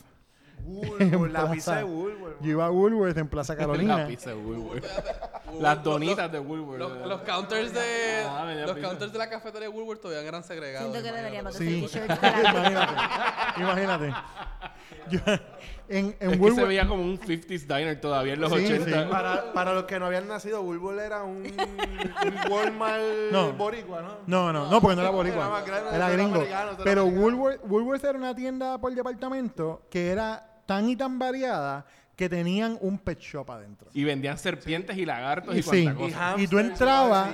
Woolworth, 0.65 1.33
la 1.33 1.41
Plaza- 1.41 1.53
pizza 1.53 1.77
de 1.77 1.85
Woolworth. 1.85 2.41
Yo 2.43 2.51
iba 2.53 2.67
a 2.67 2.71
Woolworth 2.71 3.17
en 3.19 3.29
Plaza 3.29 3.55
La 3.55 3.59
Carolina. 3.61 4.07
pizza 4.07 4.31
de 4.31 4.37
Woolworth. 4.37 4.85
Las 5.61 5.83
donitas 5.83 6.31
de 6.31 6.39
Woolworth. 6.39 6.79
Los, 6.79 7.07
los 7.07 7.21
counters 7.23 7.73
de 7.73 8.25
Ah, 8.29 8.45
venía 8.45 8.67
los 8.67 8.75
pizza. 8.77 8.89
counters 8.89 9.13
de 9.13 9.19
la 9.19 9.29
cafetería 9.31 9.69
de 9.69 9.75
Woolworth 9.75 10.01
todavía 10.01 10.27
eran 10.29 10.43
segregados. 10.45 10.91
Siento 10.93 11.03
que 11.03 11.09
imagínate. 11.09 11.23
deberíamos 11.23 11.59
de 11.59 11.67
Sí. 11.67 11.85
hacer 11.85 12.07
t-shirts 12.07 12.21
de 12.37 12.43
la- 12.43 12.51
imagínate. 12.51 12.93
Imagínate. 13.61 14.15
Yo, 15.11 15.21
en, 15.89 16.07
en 16.07 16.09
Es 16.09 16.17
que 16.19 16.29
se 16.35 16.37
Woolworth... 16.39 16.69
veía 16.69 16.87
como 16.87 17.03
un 17.03 17.19
50s 17.19 17.67
diner 17.67 18.01
todavía 18.01 18.35
en 18.35 18.41
los 18.41 18.53
Sí, 18.53 18.65
80. 18.67 18.85
sí. 19.05 19.09
Para, 19.11 19.53
para 19.53 19.73
los 19.75 19.85
que 19.85 19.99
no 19.99 20.07
habían 20.07 20.29
nacido, 20.29 20.61
Woolworth 20.63 21.01
era 21.01 21.23
un, 21.25 21.39
un 21.47 22.53
Walmart 22.53 23.03
No. 23.33 23.53
boricua, 23.53 24.03
¿no? 24.03 24.09
No, 24.27 24.53
no, 24.53 24.71
no, 24.71 24.81
porque 24.81 24.97
no 24.97 25.03
era 25.03 25.09
Era 25.11 25.17
boricua. 25.17 25.49
más 25.49 25.65
grande, 25.67 25.89
Era 25.89 25.97
era 26.07 26.09
gringo. 26.15 26.35
americano, 26.37 26.71
era 26.73 26.85
Pero 26.85 27.01
americano. 27.03 27.25
Woolworth, 27.27 27.61
Woolworth 27.65 28.05
era 28.05 28.19
una 28.19 28.35
tienda 28.35 28.79
por 28.79 28.95
departamento 28.95 29.83
que 29.91 30.11
era 30.11 30.45
tan 30.67 30.89
y 30.89 30.97
tan 30.97 31.19
variada 31.19 31.87
que 32.19 32.29
tenían 32.29 32.77
un 32.81 32.99
pet 32.99 33.21
shop 33.21 33.49
adentro. 33.53 33.89
Y 33.95 34.03
vendían 34.03 34.37
serpientes 34.39 34.97
y 34.99 35.07
lagartos 35.07 35.55
Y 35.55 35.61
y 35.61 35.63
sí. 35.63 35.85
cuanta 35.95 36.35
Y 36.37 36.43
Y 36.43 36.49
tú 36.49 36.59
entrabas, 36.59 37.31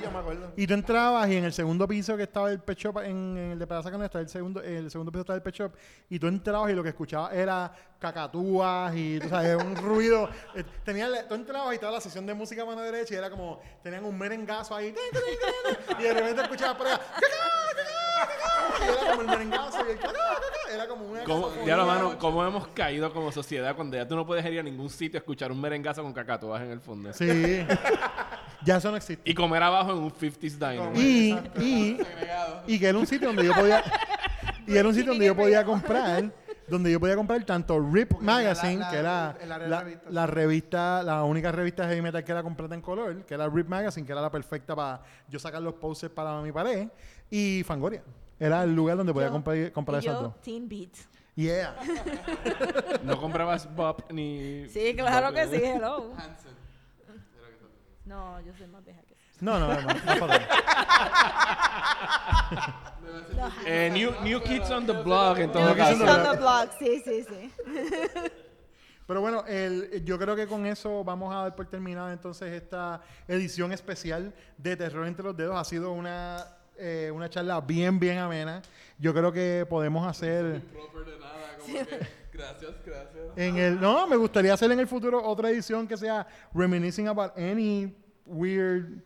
y 0.58 0.66
tú 0.66 0.74
entrabas 0.74 1.26
y 1.30 1.36
en 1.38 1.44
el 1.44 1.54
segundo 1.54 1.88
piso 1.88 2.18
que 2.18 2.24
estaba 2.24 2.50
el 2.50 2.60
pet 2.60 2.76
shop, 2.76 2.98
en, 2.98 3.06
en 3.38 3.50
el 3.52 3.58
de 3.58 3.66
Plaza 3.66 3.90
Cano 3.90 4.04
está 4.04 4.20
el 4.20 4.28
segundo, 4.28 4.60
el 4.60 4.90
segundo 4.90 5.10
piso 5.10 5.22
estaba 5.22 5.38
el 5.38 5.42
pet 5.42 5.54
shop, 5.54 5.72
y 6.10 6.18
tú 6.18 6.26
entrabas 6.28 6.70
y 6.70 6.74
lo 6.74 6.82
que 6.82 6.90
escuchabas 6.90 7.32
era 7.32 7.72
cacatúas 7.98 8.94
y 8.94 9.18
tú 9.20 9.30
sabes, 9.30 9.56
un 9.56 9.74
ruido. 9.82 10.28
Eh, 10.54 10.62
Tenían, 10.84 11.12
la- 11.12 11.26
tú 11.26 11.34
entrabas 11.34 11.72
y 11.72 11.76
estaba 11.76 11.92
la 11.94 12.00
sesión 12.02 12.26
de 12.26 12.34
música 12.34 12.60
a 12.60 12.66
mano 12.66 12.82
derecha 12.82 13.14
y 13.14 13.16
era 13.16 13.30
como, 13.30 13.60
tenían 13.82 14.04
un 14.04 14.18
merengazo 14.18 14.76
ahí, 14.76 14.94
y 15.98 16.02
de 16.02 16.12
repente 16.12 16.42
escuchabas 16.42 16.76
por 16.76 16.86
allá, 16.88 17.00
y 18.84 18.88
era 18.92 19.10
como 19.10 19.20
el 19.22 19.26
merengazo 19.28 19.78
y 19.86 19.92
el 19.92 20.74
era 20.74 20.88
como 20.88 21.06
una 21.06 21.24
¿Cómo, 21.24 21.50
ya 21.66 21.76
lo 21.76 21.86
mano, 21.86 22.18
¿Cómo 22.18 22.44
hemos 22.44 22.66
caído 22.68 23.12
como 23.12 23.30
sociedad 23.32 23.74
cuando 23.76 23.96
ya 23.96 24.06
tú 24.08 24.16
no 24.16 24.26
puedes 24.26 24.44
ir 24.46 24.58
a 24.58 24.62
ningún 24.62 24.90
sitio 24.90 25.18
a 25.18 25.20
escuchar 25.20 25.52
un 25.52 25.60
merengazo 25.60 26.02
con 26.02 26.12
cacatúas 26.12 26.62
en 26.62 26.70
el 26.70 26.80
fondo? 26.80 27.12
Sí, 27.12 27.64
ya 28.64 28.76
eso 28.76 28.90
no 28.90 28.96
existe. 28.96 29.28
Y 29.30 29.34
comer 29.34 29.62
abajo 29.62 29.92
en 29.92 29.98
un 29.98 30.12
50s 30.12 30.58
diner. 30.58 30.96
Y, 30.96 31.32
y, 31.60 31.98
y 32.66 32.78
que 32.78 32.86
era 32.88 32.98
un 32.98 33.06
sitio 33.06 33.28
donde 33.28 33.44
yo 33.44 33.54
podía 33.54 33.82
y 34.66 34.76
era 34.76 34.88
un 34.88 34.94
sitio 34.94 35.12
donde 35.12 35.26
yo 35.26 35.36
podía 35.36 35.64
comprar 35.64 36.24
donde 36.66 36.90
yo 36.90 36.98
podía 36.98 37.14
comprar 37.14 37.44
tanto 37.44 37.78
Rip 37.78 38.12
Porque 38.12 38.24
era 38.24 38.32
la- 38.32 38.38
Magazine 38.42 38.78
la- 38.78 38.90
que 38.90 38.96
era 38.96 39.36
la, 40.08 40.26
revista 40.26 41.02
la 41.02 41.22
única 41.24 41.52
revista 41.52 41.82
de 41.82 41.90
heavy 41.90 42.00
metal 42.00 42.24
que 42.24 42.32
era 42.32 42.42
completa 42.42 42.74
en 42.74 42.80
color 42.80 43.22
que 43.26 43.34
era 43.34 43.46
Rip 43.48 43.68
Magazine 43.68 44.06
que 44.06 44.12
era 44.12 44.22
la 44.22 44.30
perfecta 44.30 44.74
para 44.74 45.02
yo 45.28 45.38
sacar 45.38 45.60
los 45.60 45.74
posters 45.74 46.12
para 46.14 46.40
mi 46.40 46.50
pared 46.52 46.88
y 47.30 47.62
Fangoria 47.66 48.02
era 48.38 48.62
el 48.64 48.74
lugar 48.74 48.96
donde 48.96 49.12
podía 49.12 49.28
Yo- 49.28 49.32
comprar, 49.32 49.72
comprar 49.72 50.02
y 50.02 50.06
esas 50.06 50.18
yo, 50.18 50.22
dos 50.28 50.40
Teen 50.40 50.68
Beats. 50.68 51.08
yeah 51.36 51.76
No 53.02 53.20
comprabas 53.20 53.72
Bob 53.74 54.04
ni... 54.10 54.68
Sí, 54.68 54.94
claro 54.96 55.32
que 55.32 55.46
sí, 55.48 55.56
hello. 55.64 56.12
Hansen. 56.16 56.54
No, 58.04 58.40
yo 58.40 58.52
soy 58.56 58.66
más 58.66 58.84
vieja 58.84 59.00
que 59.02 59.14
eso. 59.14 59.22
no 59.40 59.58
no 59.58 59.68
no, 59.68 59.80
no, 59.80 59.88
no. 59.88 59.94
Eh, 63.66 63.90
new, 63.92 64.12
new 64.22 64.40
Kids 64.42 64.70
on 64.70 64.86
the 64.86 64.92
Block, 64.92 65.38
en 65.38 65.50
todo 65.52 65.64
New 65.66 65.74
Kids 65.74 65.84
on 65.92 65.98
caso. 65.98 66.04
the 66.04 66.10
On 66.28 66.32
the 66.32 66.38
block, 66.40 66.70
sí, 66.78 67.02
sí, 67.04 67.24
sí. 67.28 67.52
Pero 69.06 69.20
bueno, 69.20 69.44
el- 69.46 70.02
yo 70.04 70.18
creo 70.18 70.34
que 70.36 70.46
con 70.46 70.64
eso 70.66 71.04
vamos 71.04 71.34
a 71.34 71.38
dar 71.42 71.54
por 71.56 71.66
terminada 71.66 72.12
entonces 72.12 72.52
esta 72.52 73.00
edición 73.28 73.72
especial 73.72 74.32
de 74.56 74.76
Terror 74.76 75.06
entre 75.06 75.24
los 75.24 75.36
Dedos. 75.36 75.56
Ha 75.56 75.64
sido 75.64 75.92
una, 75.92 76.44
eh, 76.78 77.10
una 77.14 77.28
charla 77.28 77.60
bien, 77.60 77.98
bien 77.98 78.18
amena. 78.18 78.62
Yo 78.98 79.12
creo 79.12 79.32
que 79.32 79.66
podemos 79.68 80.06
hacer 80.06 80.60
Proper 80.72 81.04
de 81.12 81.18
nada, 81.18 81.56
como 81.60 81.72
que 81.86 82.06
gracias, 82.32 82.72
gracias. 82.84 83.24
en 83.36 83.56
el... 83.58 83.80
No, 83.80 84.06
me 84.06 84.16
gustaría 84.16 84.54
hacer 84.54 84.70
en 84.72 84.80
el 84.80 84.86
futuro 84.86 85.22
otra 85.24 85.50
edición 85.50 85.86
que 85.86 85.96
sea 85.96 86.26
Reminiscing 86.54 87.08
About 87.08 87.36
Any 87.38 87.92
Weird 88.26 89.02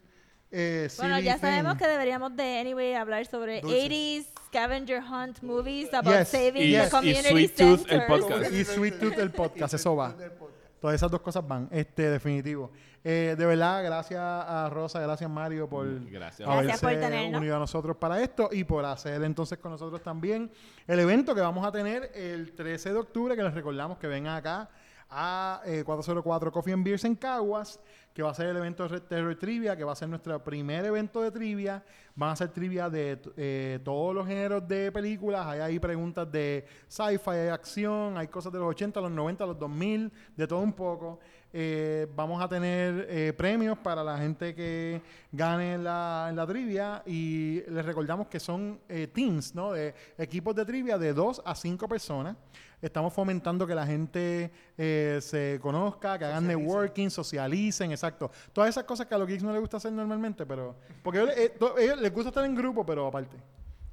eh, 0.50 0.88
Bueno, 0.96 1.18
ya 1.20 1.34
thing. 1.34 1.40
sabemos 1.42 1.76
que 1.76 1.86
deberíamos 1.86 2.34
de, 2.34 2.58
anyway, 2.58 2.94
hablar 2.94 3.26
sobre 3.26 3.60
Dulces. 3.60 3.90
80s 3.90 4.26
scavenger 4.46 5.02
hunt 5.02 5.42
movies 5.42 5.92
about 5.92 6.14
Yes. 6.20 6.28
saving 6.28 6.62
Y- 6.62 6.72
the 6.72 6.86
y 6.86 6.88
community 6.90 7.28
Sweet 7.28 7.54
Tooth, 7.56 7.86
el 7.92 8.06
podcast. 8.06 8.52
Y 8.52 8.64
Sweet 8.64 8.98
Tooth 8.98 9.18
el 9.18 9.30
podcast, 9.30 9.74
eso 9.74 9.94
va. 9.94 10.14
Todas 10.80 10.94
esas 10.94 11.10
dos 11.10 11.20
cosas 11.20 11.46
van, 11.46 11.68
este 11.70 12.10
definitivo. 12.10 12.70
Eh, 13.05 13.34
de 13.38 13.46
verdad, 13.46 13.84
gracias 13.84 14.20
a 14.20 14.68
Rosa, 14.70 15.00
gracias 15.00 15.30
Mario 15.30 15.68
por 15.68 15.86
Gracias. 16.10 16.48
Gracias 16.48 16.80
por 16.80 16.90
haberse 16.90 17.06
tenernos. 17.09 17.40
unido 17.40 17.56
a 17.56 17.59
nosotros 17.59 17.96
para 17.96 18.20
esto 18.20 18.48
y 18.52 18.64
por 18.64 18.84
hacer 18.84 19.22
entonces 19.22 19.59
con 19.59 19.72
nosotros 19.72 20.02
también 20.02 20.50
el 20.86 20.98
evento 20.98 21.34
que 21.34 21.40
vamos 21.40 21.66
a 21.66 21.72
tener 21.72 22.10
el 22.14 22.52
13 22.52 22.92
de 22.92 22.98
octubre, 22.98 23.36
que 23.36 23.42
les 23.42 23.55
recordamos 23.55 23.98
que 23.98 24.06
vengan 24.06 24.36
acá 24.36 24.68
a 25.10 25.62
eh, 25.64 25.82
404 25.85 26.52
Coffee 26.52 26.72
and 26.72 26.85
Beers 26.85 27.05
en 27.05 27.14
Caguas, 27.14 27.80
que 28.12 28.22
va 28.22 28.30
a 28.30 28.35
ser 28.35 28.47
el 28.48 28.56
evento 28.56 28.89
de 28.89 29.01
Terror 29.01 29.36
Trivia, 29.36 29.76
que 29.76 29.85
va 29.85 29.93
a 29.93 29.97
ser 29.97 30.09
nuestro 30.09 30.43
primer 30.43 30.85
evento 30.85 31.22
de 31.22 31.30
trivia. 31.30 31.85
Van 32.14 32.30
a 32.30 32.36
ser 32.36 32.48
trivia 32.48 32.90
de 32.90 33.20
eh, 33.36 33.78
todos 33.85 34.14
los 34.14 34.26
géneros 34.26 34.66
de 34.66 34.90
películas. 34.90 35.47
Hay 35.47 35.78
preguntas 35.78 36.30
de 36.30 36.66
sci-fi, 36.89 37.30
hay 37.30 37.48
acción, 37.48 38.18
hay 38.18 38.26
cosas 38.26 38.52
de 38.52 38.59
los 38.59 38.68
80, 38.68 39.01
los 39.01 39.10
90, 39.12 39.47
los 39.47 39.59
2000, 39.59 40.12
de 40.36 40.47
todo 40.47 40.60
un 40.60 40.72
poco. 40.72 41.20
Eh, 41.52 42.06
vamos 42.14 42.42
a 42.42 42.48
tener 42.48 43.06
eh, 43.08 43.32
premios 43.36 43.78
para 43.78 44.04
la 44.04 44.18
gente 44.18 44.54
que 44.54 45.00
gane 45.32 45.74
en 45.74 45.84
la, 45.84 46.26
en 46.28 46.36
la 46.36 46.46
trivia 46.46 47.02
y 47.06 47.62
les 47.68 47.84
recordamos 47.84 48.26
que 48.28 48.38
son 48.38 48.78
eh, 48.88 49.06
teams, 49.06 49.54
¿no? 49.54 49.72
De 49.72 49.94
equipos 50.18 50.54
de 50.54 50.64
trivia 50.64 50.98
de 50.98 51.12
2 51.14 51.42
a 51.44 51.54
5 51.54 51.88
personas. 51.88 52.36
Estamos 52.80 53.12
fomentando 53.12 53.66
que 53.66 53.74
la 53.74 53.84
gente 53.84 54.52
eh, 54.76 55.18
se 55.20 55.58
conozca, 55.60 56.16
que 56.16 56.26
hagan 56.26 56.44
Socialicen. 56.44 56.64
networking, 56.64 57.10
socialicen, 57.10 57.90
exacto. 57.90 58.30
Todas 58.52 58.70
esas 58.70 58.84
cosas 58.84 59.06
que 59.06 59.14
a 59.14 59.18
los 59.18 59.26
geeks 59.26 59.42
no 59.42 59.50
les 59.50 59.60
gusta 59.60 59.78
hacer 59.78 59.90
normalmente, 59.90 60.46
pero... 60.46 60.76
Porque 61.02 61.18
ellos, 61.18 61.34
eh, 61.36 61.52
ellos 61.80 62.00
les 62.00 62.12
gusta 62.12 62.28
estar 62.28 62.44
en 62.44 62.54
grupo, 62.54 62.86
pero 62.86 63.06
aparte. 63.08 63.36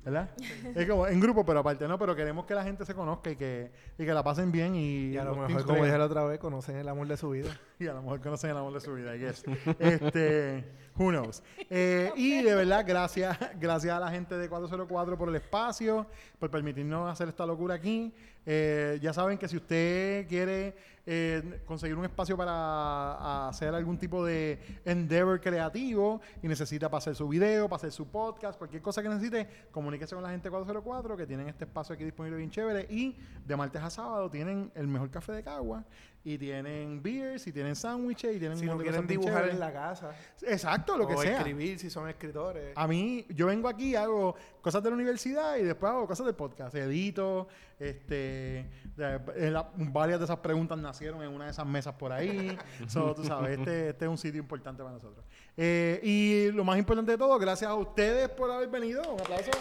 ¿Verdad? 0.05 0.29
Es 0.75 0.87
como 0.87 1.07
en 1.07 1.19
grupo, 1.19 1.43
pero 1.43 1.59
aparte, 1.61 1.87
¿no? 1.87 1.97
Pero 1.97 2.15
queremos 2.15 2.45
que 2.45 2.53
la 2.53 2.63
gente 2.63 2.85
se 2.85 2.93
conozca 2.93 3.31
y 3.31 3.35
que, 3.35 3.71
y 3.97 4.05
que 4.05 4.13
la 4.13 4.23
pasen 4.23 4.51
bien 4.51 4.75
y... 4.75 5.15
Y 5.15 5.17
a 5.17 5.23
lo 5.23 5.35
mejor, 5.35 5.65
como 5.65 5.83
dije 5.83 5.97
la 5.97 6.05
otra 6.05 6.23
vez, 6.25 6.39
conocen 6.39 6.75
el 6.75 6.87
amor 6.87 7.07
de 7.07 7.17
su 7.17 7.31
vida. 7.31 7.49
Y 7.79 7.87
a 7.87 7.93
lo 7.93 8.03
mejor 8.03 8.21
conocen 8.21 8.51
el 8.51 8.57
amor 8.57 8.71
de 8.73 8.79
su 8.79 8.93
vida, 8.93 9.13
I 9.15 9.19
guess. 9.19 9.43
Este, 9.79 10.63
who 10.95 11.09
knows. 11.09 11.43
Eh, 11.69 12.09
y 12.15 12.41
de 12.41 12.55
verdad, 12.55 12.85
gracias, 12.87 13.37
gracias 13.59 13.93
a 13.93 13.99
la 13.99 14.09
gente 14.09 14.37
de 14.37 14.47
404 14.47 15.17
por 15.17 15.27
el 15.27 15.35
espacio, 15.35 16.05
por 16.39 16.49
permitirnos 16.49 17.11
hacer 17.11 17.27
esta 17.27 17.45
locura 17.45 17.75
aquí. 17.75 18.13
Eh, 18.45 18.99
ya 19.01 19.13
saben 19.13 19.37
que 19.37 19.47
si 19.47 19.57
usted 19.57 20.27
quiere 20.27 20.75
eh, 21.07 21.61
conseguir 21.65 21.95
un 21.95 22.05
espacio 22.05 22.35
para 22.35 23.47
hacer 23.47 23.73
algún 23.73 23.97
tipo 23.97 24.25
de 24.25 24.59
endeavor 24.85 25.39
creativo 25.39 26.21
y 26.41 26.47
necesita 26.47 26.89
para 26.89 26.99
hacer 26.99 27.15
su 27.15 27.27
video, 27.27 27.67
para 27.69 27.77
hacer 27.77 27.91
su 27.91 28.07
podcast, 28.07 28.57
cualquier 28.57 28.81
cosa 28.81 29.03
que 29.03 29.09
necesite, 29.09 29.47
comuníquese 29.71 30.15
con 30.15 30.23
la 30.23 30.31
gente 30.31 30.45
de 30.45 30.51
404 30.51 31.17
que 31.17 31.27
tienen 31.27 31.47
este 31.47 31.65
espacio 31.65 31.93
aquí 31.93 32.03
disponible 32.03 32.37
bien 32.37 32.49
chévere 32.49 32.87
y 32.89 33.15
de 33.45 33.55
martes 33.55 33.81
a 33.81 33.89
sábado 33.89 34.29
tienen 34.29 34.71
el 34.75 34.87
mejor 34.87 35.09
café 35.11 35.33
de 35.33 35.43
Cagua 35.43 35.83
y 36.27 36.39
tienen 36.39 37.03
beers 37.03 37.45
y 37.45 37.51
tienen 37.53 37.75
sándwiches 37.75 38.35
y 38.35 38.39
tienen 38.39 38.57
Si 38.57 38.65
un 38.67 38.75
no 38.77 38.83
quieren 38.83 39.05
dibujar 39.05 39.33
chéveres. 39.35 39.53
en 39.53 39.59
la 39.59 39.71
casa. 39.71 40.09
Exacto, 40.41 40.97
lo 40.97 41.07
que 41.07 41.13
o 41.13 41.21
sea. 41.21 41.37
escribir 41.37 41.77
si 41.77 41.89
son 41.91 42.09
escritores. 42.09 42.73
A 42.75 42.87
mí, 42.87 43.27
yo 43.29 43.45
vengo 43.45 43.69
aquí, 43.69 43.95
hago 43.95 44.35
cosas 44.59 44.81
de 44.81 44.89
la 44.89 44.95
universidad 44.95 45.57
y 45.57 45.63
después 45.63 45.91
hago 45.91 46.07
cosas 46.07 46.25
del 46.25 46.33
podcast. 46.33 46.73
Edito, 46.73 47.47
este, 47.79 48.67
de- 48.97 49.21
en 49.35 49.53
la- 49.53 49.69
varias 49.75 50.17
de 50.19 50.25
esas 50.25 50.39
preguntas 50.39 50.79
nacieron 50.79 51.21
en 51.21 51.29
una 51.29 51.45
de 51.45 51.51
esas 51.51 51.67
mesas 51.67 51.93
por 51.93 52.11
ahí. 52.11 52.57
so, 52.87 53.13
tú 53.13 53.23
sabes, 53.23 53.59
este, 53.59 53.89
este 53.89 54.05
es 54.05 54.09
un 54.09 54.17
sitio 54.17 54.41
importante 54.41 54.81
para 54.81 54.95
nosotros. 54.95 55.23
Eh, 55.55 55.99
y 56.01 56.51
lo 56.53 56.63
más 56.63 56.79
importante 56.79 57.11
de 57.11 57.17
todo, 57.19 57.37
gracias 57.37 57.69
a 57.69 57.75
ustedes 57.75 58.29
por 58.29 58.49
haber 58.49 58.67
venido. 58.69 59.03
Un 59.13 59.21
aplauso. 59.21 59.51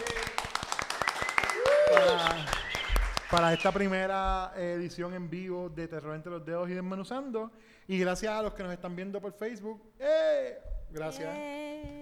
Para, 1.92 2.46
para 3.34 3.52
esta 3.52 3.72
primera 3.72 4.52
eh, 4.56 4.74
edición 4.74 5.12
en 5.12 5.28
vivo 5.28 5.68
de 5.68 5.88
Terror 5.88 6.14
entre 6.14 6.30
los 6.30 6.44
dedos 6.44 6.70
y 6.70 6.74
desmenuzando. 6.74 7.50
Y 7.88 7.98
gracias 7.98 8.32
a 8.32 8.40
los 8.42 8.54
que 8.54 8.62
nos 8.62 8.72
están 8.72 8.94
viendo 8.94 9.20
por 9.20 9.32
Facebook. 9.32 9.82
¡Eh! 9.98 10.56
Gracias. 10.90 11.36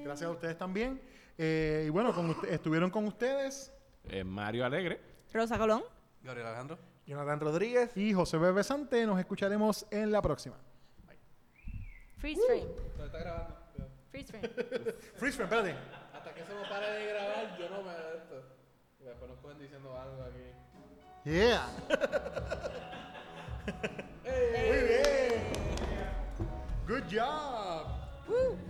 Gracias 0.05 0.29
a 0.29 0.31
ustedes 0.31 0.59
también. 0.59 1.01
Eh, 1.39 1.85
y 1.87 1.89
bueno, 1.89 2.15
con 2.15 2.29
usted- 2.29 2.53
estuvieron 2.53 2.91
con 2.91 3.07
ustedes 3.07 3.73
Eh, 4.11 4.25
Mario 4.25 4.67
Alegre. 4.67 5.01
Rosa 5.33 5.57
Colón. 5.57 5.83
Gabriel 6.23 6.49
Alejandro. 6.49 6.79
Jonathan 7.07 7.41
Rodríguez. 7.41 7.97
y 7.97 8.13
José 8.13 8.37
Bebé 8.37 8.63
Sante. 8.63 9.07
Nos 9.07 9.19
escucharemos 9.19 9.87
en 9.91 10.13
la 10.13 10.21
próxima. 10.21 10.57
Freeze 12.19 12.43
frame. 12.47 12.67
está 13.07 13.19
grabando. 13.19 13.57
Freeze 14.11 14.33
frame. 14.33 14.49
Freeze 15.17 15.37
frame, 15.39 15.63
espérate. 15.63 15.75
Hasta 16.13 16.35
que 16.35 16.45
se 16.45 16.55
me 16.55 16.69
pare 16.69 16.91
de 16.93 17.07
grabar, 17.07 17.59
yo 17.59 17.71
no 17.71 17.83
me 17.83 17.91
esto. 18.19 18.43
Después 19.01 19.31
nos 19.31 19.39
pueden 19.41 19.59
diciendo 19.61 19.99
algo 19.99 20.23
aquí. 20.25 20.52
Yeah. 21.25 21.63
hey. 24.25 24.91
Hey. 25.05 25.41
Good 26.85 27.09
job. 27.09 27.87
Woo. 28.29 28.59